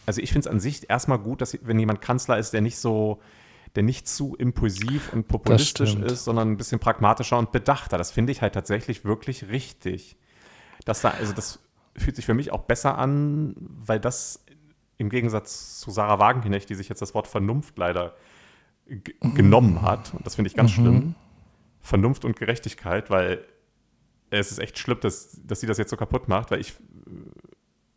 also 0.05 0.21
ich 0.21 0.31
finde 0.31 0.47
es 0.47 0.53
an 0.53 0.59
sich 0.59 0.89
erstmal 0.89 1.19
gut, 1.19 1.41
dass 1.41 1.57
wenn 1.61 1.79
jemand 1.79 2.01
Kanzler 2.01 2.37
ist, 2.37 2.51
der 2.51 2.61
nicht 2.61 2.77
so, 2.77 3.21
der 3.75 3.83
nicht 3.83 4.07
zu 4.07 4.35
impulsiv 4.35 5.11
und 5.13 5.27
populistisch 5.27 5.95
ist, 5.95 6.23
sondern 6.23 6.51
ein 6.51 6.57
bisschen 6.57 6.79
pragmatischer 6.79 7.37
und 7.37 7.51
bedachter. 7.51 7.97
Das 7.97 8.11
finde 8.11 8.31
ich 8.31 8.41
halt 8.41 8.53
tatsächlich 8.53 9.03
wirklich 9.03 9.49
richtig. 9.49 10.17
Dass 10.85 11.01
da, 11.01 11.09
also 11.09 11.33
das 11.33 11.59
fühlt 11.97 12.15
sich 12.15 12.25
für 12.25 12.33
mich 12.33 12.51
auch 12.51 12.63
besser 12.63 12.97
an, 12.97 13.55
weil 13.57 13.99
das 13.99 14.45
im 14.97 15.09
Gegensatz 15.09 15.79
zu 15.79 15.91
Sarah 15.91 16.19
Wagenknecht, 16.19 16.69
die 16.69 16.75
sich 16.75 16.89
jetzt 16.89 17.01
das 17.01 17.13
Wort 17.13 17.27
Vernunft 17.27 17.77
leider 17.77 18.15
genommen 18.85 19.81
hat, 19.81 20.13
und 20.13 20.25
das 20.25 20.35
finde 20.35 20.49
ich 20.49 20.55
ganz 20.55 20.71
schlimm, 20.71 21.15
Vernunft 21.81 22.23
und 22.23 22.35
Gerechtigkeit, 22.35 23.09
weil 23.09 23.43
es 24.29 24.51
ist 24.51 24.59
echt 24.59 24.77
schlimm, 24.77 24.99
dass, 25.01 25.39
dass 25.43 25.59
sie 25.59 25.67
das 25.67 25.77
jetzt 25.77 25.89
so 25.89 25.97
kaputt 25.97 26.27
macht, 26.27 26.51
weil 26.51 26.59
ich 26.59 26.73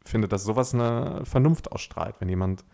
finde, 0.08 0.28
dass 0.28 0.44
sowas 0.44 0.74
eine 0.74 1.20
Vernunft 1.24 1.72
ausstrahlt, 1.72 2.16
wenn 2.18 2.28
jemand 2.28 2.64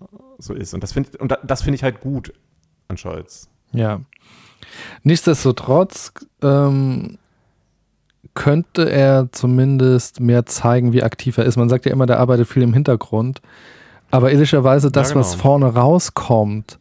äh, 0.00 0.04
so 0.38 0.54
ist. 0.54 0.74
Und 0.74 0.82
das 0.82 0.92
finde 0.92 1.18
und 1.18 1.32
da, 1.32 1.38
das 1.42 1.62
finde 1.62 1.76
ich 1.76 1.82
halt 1.82 2.00
gut 2.00 2.32
an 2.88 2.96
Scholz. 2.96 3.48
Ja. 3.72 4.00
Nichtsdestotrotz 5.02 6.12
ähm, 6.42 7.18
könnte 8.34 8.90
er 8.90 9.28
zumindest 9.32 10.20
mehr 10.20 10.46
zeigen, 10.46 10.92
wie 10.92 11.02
aktiv 11.02 11.38
er 11.38 11.44
ist. 11.44 11.56
Man 11.56 11.68
sagt 11.68 11.86
ja 11.86 11.92
immer, 11.92 12.06
der 12.06 12.20
arbeitet 12.20 12.48
viel 12.48 12.62
im 12.62 12.74
Hintergrund. 12.74 13.40
Aber 14.10 14.30
ehrlicherweise, 14.32 14.90
das, 14.90 15.14
was 15.14 15.32
genau. 15.32 15.42
vorne 15.42 15.66
rauskommt, 15.66 16.78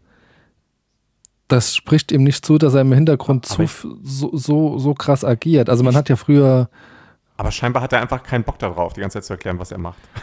das 1.47 1.75
spricht 1.75 2.11
ihm 2.11 2.23
nicht 2.23 2.45
zu, 2.45 2.57
dass 2.57 2.73
er 2.73 2.81
im 2.81 2.93
Hintergrund 2.93 3.45
zu, 3.45 3.65
so, 4.03 4.35
so, 4.35 4.77
so 4.77 4.93
krass 4.93 5.23
agiert. 5.23 5.69
Also 5.69 5.83
man 5.83 5.95
hat 5.95 6.09
ja 6.09 6.15
früher, 6.15 6.69
Aber 7.39 7.51
scheinbar 7.51 7.81
hat 7.81 7.93
er 7.93 8.01
einfach 8.01 8.21
keinen 8.21 8.43
Bock 8.43 8.59
darauf, 8.59 8.91
die 8.91 8.99
ganze 8.99 9.13
Zeit 9.19 9.23
zu 9.23 9.33
erklären, 9.33 9.59
was 9.59 9.71
er 9.71 9.79
macht. 9.79 9.99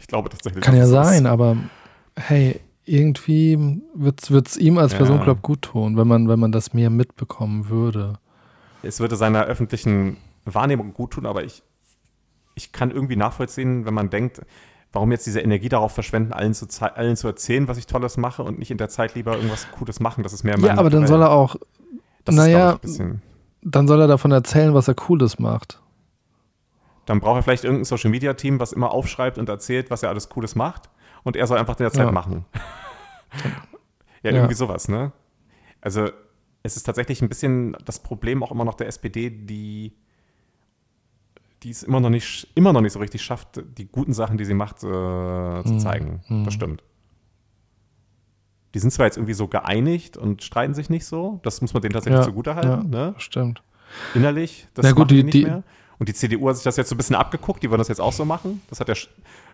Ich 0.00 0.06
glaube 0.06 0.28
tatsächlich. 0.28 0.62
kann 0.62 0.76
ja 0.76 0.86
sein, 0.86 1.24
ist. 1.24 1.28
aber 1.28 1.56
hey, 2.14 2.60
irgendwie 2.84 3.80
wird 3.94 4.30
es 4.30 4.56
ihm 4.56 4.78
als 4.78 4.92
Ja. 4.92 4.98
Person, 4.98 5.20
glaube 5.22 5.38
ich, 5.38 5.42
gut 5.42 5.62
tun, 5.62 5.96
wenn 5.96 6.06
man, 6.06 6.28
wenn 6.28 6.38
man 6.38 6.52
das 6.52 6.72
mehr 6.72 6.88
mitbekommen 6.88 7.68
würde. 7.68 8.12
Es 8.84 9.00
würde 9.00 9.16
seiner 9.16 9.46
öffentlichen 9.46 10.16
Wahrnehmung 10.44 10.94
gut 10.94 11.14
tun, 11.14 11.26
aber 11.26 11.42
ich, 11.42 11.64
ich 12.54 12.70
kann 12.70 12.92
irgendwie 12.92 13.16
nachvollziehen, 13.16 13.86
wenn 13.86 13.94
man 13.94 14.08
denkt, 14.08 14.40
warum 14.92 15.10
jetzt 15.10 15.26
diese 15.26 15.40
Energie 15.40 15.68
darauf 15.68 15.90
verschwenden, 15.90 16.32
allen 16.32 16.54
zu, 16.54 16.68
allen 16.80 17.16
zu 17.16 17.26
erzählen, 17.26 17.66
was 17.66 17.76
ich 17.76 17.88
Tolles 17.88 18.18
mache 18.18 18.44
und 18.44 18.60
nicht 18.60 18.70
in 18.70 18.78
der 18.78 18.88
Zeit 18.88 19.16
lieber 19.16 19.34
irgendwas 19.34 19.66
Cooles 19.72 19.98
machen. 19.98 20.22
Das 20.22 20.32
ist 20.32 20.44
mehr 20.44 20.56
Ja, 20.60 20.78
aber 20.78 20.90
dann 20.90 21.08
soll 21.08 21.22
er 21.22 21.32
auch, 21.32 21.56
das 22.24 22.36
naja, 22.36 22.70
ist, 22.70 22.80
glaub 22.82 22.84
ich, 22.84 22.84
ein 22.84 23.08
bisschen, 23.08 23.22
dann 23.62 23.88
soll 23.88 24.00
er 24.00 24.06
davon 24.06 24.30
erzählen, 24.30 24.74
was 24.74 24.86
er 24.86 24.94
Cooles 24.94 25.40
macht. 25.40 25.82
Dann 27.08 27.20
braucht 27.20 27.36
er 27.38 27.42
vielleicht 27.42 27.64
irgendein 27.64 27.86
Social 27.86 28.10
Media 28.10 28.34
Team, 28.34 28.60
was 28.60 28.72
immer 28.72 28.90
aufschreibt 28.90 29.38
und 29.38 29.48
erzählt, 29.48 29.90
was 29.90 30.02
er 30.02 30.10
alles 30.10 30.28
Cooles 30.28 30.54
macht. 30.54 30.90
Und 31.24 31.36
er 31.36 31.46
soll 31.46 31.56
einfach 31.58 31.74
in 31.78 31.84
der 31.84 31.90
Zeit 31.92 32.04
Ja. 32.06 32.12
machen. 32.12 32.44
ja, 33.32 33.40
Ja. 34.22 34.32
irgendwie 34.32 34.54
sowas, 34.54 34.88
ne? 34.88 35.12
Also, 35.80 36.10
es 36.62 36.76
ist 36.76 36.82
tatsächlich 36.82 37.22
ein 37.22 37.28
bisschen 37.30 37.76
das 37.84 38.00
Problem 38.02 38.42
auch 38.42 38.50
immer 38.52 38.64
noch 38.66 38.74
der 38.74 38.88
SPD, 38.88 39.30
die 39.30 39.94
die 41.62 41.70
es 41.70 41.82
immer 41.82 41.98
noch 41.98 42.10
nicht, 42.10 42.46
immer 42.54 42.72
noch 42.72 42.82
nicht 42.82 42.92
so 42.92 43.00
richtig 43.00 43.20
schafft, 43.22 43.60
die 43.78 43.86
guten 43.86 44.12
Sachen, 44.12 44.38
die 44.38 44.44
sie 44.44 44.54
macht, 44.54 44.76
äh, 44.84 45.64
zu 45.64 45.78
zeigen. 45.78 46.22
Das 46.44 46.54
stimmt. 46.54 46.84
Die 48.74 48.78
sind 48.78 48.92
zwar 48.92 49.06
jetzt 49.06 49.16
irgendwie 49.16 49.34
so 49.34 49.48
geeinigt 49.48 50.16
und 50.16 50.42
streiten 50.44 50.74
sich 50.74 50.88
nicht 50.90 51.04
so, 51.06 51.40
das 51.42 51.60
muss 51.60 51.72
man 51.72 51.82
denen 51.82 51.94
tatsächlich 51.94 52.20
Ja, 52.20 52.24
zugutehalten, 52.26 52.92
ja, 52.92 53.06
ne? 53.10 53.14
Stimmt. 53.18 53.62
innerlich. 54.14 54.68
Das 54.74 54.84
Na 54.84 54.92
gut, 54.92 55.10
die 55.10 55.16
die- 55.16 55.22
nicht 55.24 55.34
die- 55.34 55.44
mehr. 55.46 55.62
Und 55.98 56.08
die 56.08 56.14
CDU 56.14 56.48
hat 56.48 56.56
sich 56.56 56.64
das 56.64 56.76
jetzt 56.76 56.88
so 56.88 56.94
ein 56.94 56.98
bisschen 56.98 57.16
abgeguckt, 57.16 57.62
die 57.62 57.70
wollen 57.70 57.78
das 57.78 57.88
jetzt 57.88 58.00
auch 58.00 58.12
so 58.12 58.24
machen. 58.24 58.62
Das 58.70 58.78
hat 58.80 58.86
der 58.88 58.96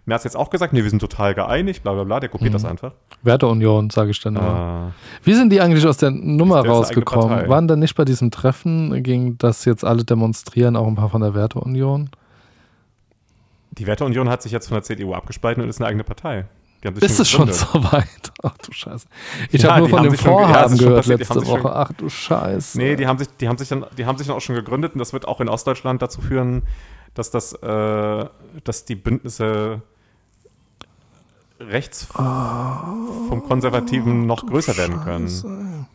Merz 0.04 0.24
jetzt 0.24 0.36
auch 0.36 0.50
gesagt, 0.50 0.74
nee, 0.74 0.82
wir 0.82 0.90
sind 0.90 0.98
total 0.98 1.34
geeinigt, 1.34 1.82
bla 1.82 1.94
bla 1.94 2.04
bla, 2.04 2.20
der 2.20 2.28
kopiert 2.28 2.50
Mhm. 2.50 2.54
das 2.54 2.64
einfach. 2.66 2.92
Werteunion, 3.22 3.88
sage 3.88 4.10
ich 4.10 4.20
dann 4.20 4.36
immer. 4.36 4.92
Äh, 5.22 5.26
Wie 5.26 5.32
sind 5.32 5.50
die 5.50 5.62
eigentlich 5.62 5.86
aus 5.86 5.96
der 5.96 6.10
Nummer 6.10 6.66
rausgekommen? 6.66 7.48
Waren 7.48 7.66
dann 7.68 7.78
nicht 7.78 7.94
bei 7.94 8.04
diesem 8.04 8.30
Treffen, 8.30 9.02
gegen 9.02 9.38
das 9.38 9.64
jetzt 9.64 9.84
alle 9.84 10.04
demonstrieren, 10.04 10.76
auch 10.76 10.86
ein 10.86 10.94
paar 10.96 11.08
von 11.08 11.22
der 11.22 11.34
Werteunion? 11.34 12.10
die 13.76 13.86
Werteunion 13.88 14.28
hat 14.28 14.40
sich 14.40 14.52
jetzt 14.52 14.68
von 14.68 14.76
der 14.76 14.84
CDU 14.84 15.14
abgespalten 15.14 15.60
und 15.62 15.68
ist 15.68 15.80
eine 15.80 15.88
eigene 15.88 16.04
Partei. 16.04 16.44
Die 16.84 16.88
haben 16.88 16.94
sich 16.96 17.04
Ist 17.04 17.18
es 17.18 17.30
schon 17.30 17.50
so 17.50 17.66
weit? 17.92 18.06
Ach 18.42 18.56
du 18.58 18.70
Scheiße. 18.72 19.06
Ich 19.50 19.62
Ja, 19.62 19.70
habe 19.70 19.78
nur 19.80 19.88
die 19.88 19.94
von 19.94 20.02
dem 20.04 20.12
ja, 20.12 20.18
Vorhaben 20.20 20.74
ist 20.74 20.78
schon 20.80 20.88
gehört 20.90 21.06
die 21.06 21.10
letzte 21.12 21.40
sich 21.40 21.48
schon- 21.48 21.62
Woche. 21.64 21.74
Ach 21.74 21.92
du 21.96 22.08
Scheiße. 22.10 22.76
Nee, 22.78 22.94
die 22.96 23.06
haben 23.06 23.18
sich, 23.18 23.28
die 23.40 23.48
haben 23.48 23.56
sich 23.58 23.68
dann, 23.68 23.86
die 23.96 24.04
haben 24.04 24.18
sich 24.18 24.26
dann 24.26 24.36
auch 24.36 24.40
schon 24.42 24.54
gegründet 24.54 24.92
und 24.92 24.98
das 24.98 25.12
wird 25.14 25.26
auch 25.26 25.40
in 25.40 25.48
Ostdeutschland 25.48 26.02
dazu 26.02 26.20
führen, 26.20 26.62
dass 27.14 27.30
das, 27.30 27.54
äh, 27.54 28.26
dass 28.64 28.84
die 28.84 28.94
Bündnisse 28.96 29.80
rechts 31.60 32.04
vom 32.12 33.42
Konservativen 33.48 34.26
noch 34.26 34.44
größer 34.46 34.76
werden 34.76 35.00
können. 35.02 35.86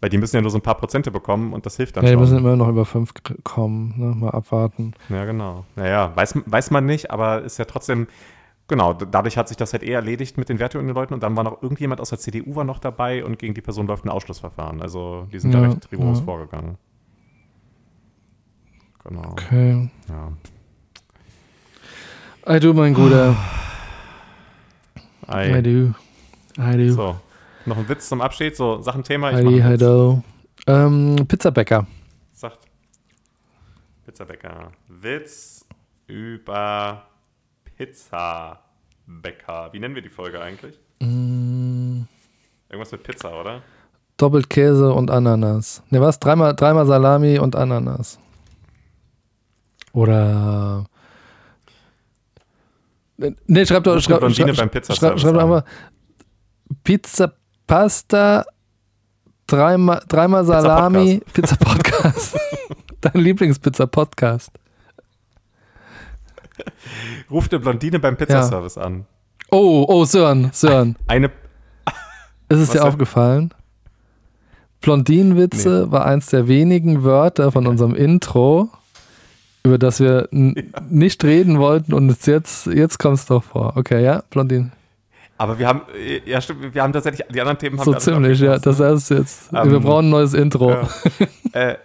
Weil 0.00 0.10
die 0.10 0.18
müssen 0.18 0.36
ja 0.36 0.42
nur 0.42 0.50
so 0.50 0.58
ein 0.58 0.62
paar 0.62 0.76
Prozente 0.76 1.10
bekommen 1.10 1.52
und 1.52 1.66
das 1.66 1.76
hilft 1.76 1.96
dann 1.96 2.04
Ja, 2.04 2.10
die 2.10 2.14
schon. 2.14 2.20
müssen 2.22 2.38
immer 2.38 2.56
noch 2.56 2.68
über 2.68 2.84
fünf 2.84 3.12
kommen. 3.44 3.94
Ne? 3.96 4.14
Mal 4.14 4.30
abwarten. 4.30 4.94
Ja, 5.08 5.24
genau. 5.24 5.64
Naja, 5.76 6.12
weiß, 6.14 6.34
weiß 6.46 6.70
man 6.70 6.86
nicht, 6.86 7.10
aber 7.10 7.42
ist 7.42 7.58
ja 7.58 7.64
trotzdem, 7.64 8.06
genau, 8.68 8.92
dadurch 8.94 9.36
hat 9.36 9.48
sich 9.48 9.56
das 9.56 9.72
halt 9.72 9.82
eh 9.82 9.92
erledigt 9.92 10.38
mit 10.38 10.48
den 10.48 10.58
Werteunion-Leuten 10.58 11.14
und 11.14 11.22
dann 11.22 11.36
war 11.36 11.44
noch 11.44 11.62
irgendjemand 11.62 12.00
aus 12.00 12.10
der 12.10 12.18
CDU 12.18 12.54
war 12.54 12.64
noch 12.64 12.78
dabei 12.78 13.24
und 13.24 13.38
gegen 13.38 13.54
die 13.54 13.60
Person 13.60 13.86
läuft 13.86 14.04
ein 14.04 14.10
Ausschlussverfahren. 14.10 14.80
Also 14.80 15.26
die 15.32 15.38
sind 15.40 15.52
Ja, 15.52 15.60
da 15.62 15.68
recht 15.68 15.90
rigoros 15.90 16.18
ja. 16.18 16.24
vorgegangen. 16.24 16.78
Genau. 19.04 19.30
Okay. 19.32 19.90
Ja. 20.08 20.32
I 22.56 22.60
do, 22.60 22.72
mein 22.72 22.94
Guter. 22.94 23.36
Ei. 25.26 25.58
I 25.58 25.62
do. 25.62 25.94
I 26.58 26.76
do. 26.76 26.92
So, 26.92 27.16
noch 27.66 27.76
ein 27.76 27.88
Witz 27.88 28.08
zum 28.08 28.20
Abschied, 28.20 28.56
so 28.56 28.80
Sachenthema. 28.80 29.30
Heidi. 29.32 29.60
Heido. 29.60 30.22
Ähm, 30.66 31.16
Pizzabäcker. 31.28 31.86
Sagt 32.32 32.58
Pizzabäcker. 34.06 34.72
Witz 34.88 35.66
über 36.06 37.02
Pizzabäcker. 37.78 39.72
Wie 39.72 39.78
nennen 39.78 39.94
wir 39.94 40.02
die 40.02 40.08
Folge 40.08 40.40
eigentlich? 40.40 40.78
Mm, 41.00 42.02
Irgendwas 42.68 42.92
mit 42.92 43.02
Pizza, 43.04 43.40
oder? 43.40 43.62
doppelt 44.18 44.50
Käse 44.50 44.92
und 44.92 45.10
Ananas. 45.12 45.80
Ne, 45.90 46.00
was? 46.00 46.18
Dreimal, 46.18 46.54
dreimal 46.56 46.84
Salami 46.86 47.38
und 47.38 47.54
Ananas. 47.54 48.18
Oder. 49.92 50.84
Ne, 53.16 53.64
schreib 53.66 53.84
doch. 53.84 54.00
Schreib, 54.00 54.18
Blondine 54.18 54.54
schreib, 54.54 54.56
beim 54.56 54.56
schreib, 54.56 54.72
Pizzaservice 54.72 55.20
schreib 55.22 55.34
doch 55.34 55.40
an. 55.42 55.52
einfach 55.52 55.64
Pizza 56.82 57.32
Pasta, 57.66 58.44
dreimal, 59.46 60.02
dreimal 60.08 60.44
Salami, 60.44 61.20
Pizza 61.32 61.56
Podcast. 61.56 62.36
Dein 63.00 63.20
Lieblingspizza-Podcast. 63.22 64.50
Ruft 67.30 67.52
eine 67.52 67.60
Blondine 67.60 67.98
beim 67.98 68.16
Pizzaservice 68.16 68.78
an. 68.78 69.06
Oh, 69.50 69.84
oh, 69.88 70.04
Sören, 70.04 70.50
Sören. 70.52 70.96
Eine. 71.06 71.30
Ist 72.50 72.58
es 72.60 72.70
dir 72.70 72.84
aufgefallen? 72.84 73.52
Blondinenwitze 74.80 75.90
war 75.90 76.06
eins 76.06 76.26
der 76.26 76.48
wenigen 76.48 77.02
Wörter 77.02 77.50
von 77.52 77.66
unserem 77.66 77.94
Intro, 77.94 78.70
über 79.64 79.76
das 79.76 80.00
wir 80.00 80.28
n- 80.32 80.72
nicht 80.88 81.24
reden 81.24 81.58
wollten 81.58 81.92
und 81.94 82.08
jetzt, 82.26 82.66
jetzt 82.66 82.98
kommt 82.98 83.18
es 83.18 83.26
doch 83.26 83.42
vor. 83.42 83.76
Okay, 83.76 84.02
ja, 84.04 84.22
Blondin. 84.30 84.72
Aber 85.36 85.58
wir 85.58 85.66
haben, 85.68 85.82
äh, 85.94 86.20
ja 86.30 86.40
stimmt, 86.40 86.74
wir 86.74 86.82
haben 86.82 86.92
tatsächlich, 86.92 87.26
die 87.28 87.40
anderen 87.40 87.58
Themen 87.58 87.78
haben 87.78 87.84
So 87.84 87.94
ziemlich, 87.94 88.40
ja. 88.40 88.58
Das 88.58 88.80
ist 88.80 89.10
jetzt. 89.10 89.52
Ähm, 89.52 89.70
wir 89.70 89.80
brauchen 89.80 90.06
ein 90.06 90.10
neues 90.10 90.34
Intro. 90.34 90.70
Ja. 90.70 90.88
äh, 91.52 91.76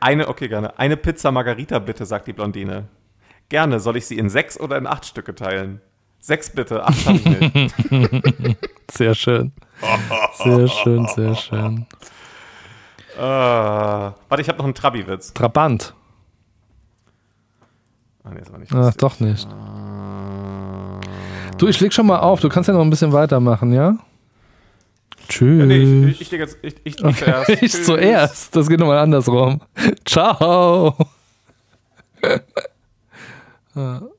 eine, 0.00 0.28
okay, 0.28 0.48
gerne. 0.48 0.78
Eine 0.78 0.96
Pizza 0.96 1.30
Margarita 1.32 1.78
bitte, 1.78 2.06
sagt 2.06 2.26
die 2.26 2.32
Blondine. 2.32 2.84
Gerne, 3.48 3.80
soll 3.80 3.96
ich 3.96 4.06
sie 4.06 4.18
in 4.18 4.28
sechs 4.28 4.58
oder 4.60 4.76
in 4.76 4.86
acht 4.86 5.06
Stücke 5.06 5.34
teilen? 5.34 5.80
Sechs 6.20 6.50
bitte, 6.50 6.84
acht 6.84 7.06
habe 7.06 7.16
ich 7.18 7.24
nicht. 7.24 8.58
Sehr 8.90 9.14
schön. 9.14 9.52
Sehr 10.42 10.66
schön, 10.68 11.06
sehr 11.14 11.34
schön. 11.36 11.86
äh, 13.16 13.20
warte, 13.20 14.40
ich 14.40 14.48
habe 14.48 14.58
noch 14.58 14.64
einen 14.64 14.74
Trabi-Witz. 14.74 15.32
Trabant. 15.34 15.94
Ah, 18.24 18.30
nee, 18.34 18.40
ist 18.40 18.48
aber 18.48 18.58
nicht 18.58 18.72
Ach, 18.72 18.76
lustig. 18.76 18.96
doch 18.98 19.20
nicht. 19.20 19.48
Du, 21.58 21.68
ich 21.68 21.78
leg 21.80 21.92
schon 21.92 22.06
mal 22.06 22.18
auf. 22.18 22.40
Du 22.40 22.48
kannst 22.48 22.66
ja 22.68 22.74
noch 22.74 22.80
ein 22.82 22.90
bisschen 22.90 23.12
weitermachen, 23.12 23.72
ja? 23.72 23.96
Tschüss. 25.28 25.60
ja, 25.60 25.66
nee, 25.66 26.06
ich, 26.08 26.20
ich, 26.20 26.32
ich, 26.32 26.38
jetzt, 26.38 26.58
ich, 26.62 26.74
ich, 26.84 26.96
ich 27.04 27.16
zuerst. 27.16 27.48
Ich 27.62 27.72
Tschüss. 27.72 27.84
zuerst. 27.86 28.56
Das 28.56 28.68
geht 28.68 28.80
nochmal 28.80 28.98
andersrum. 28.98 29.60
Ciao. 30.04 30.96
Ja. 33.78 34.17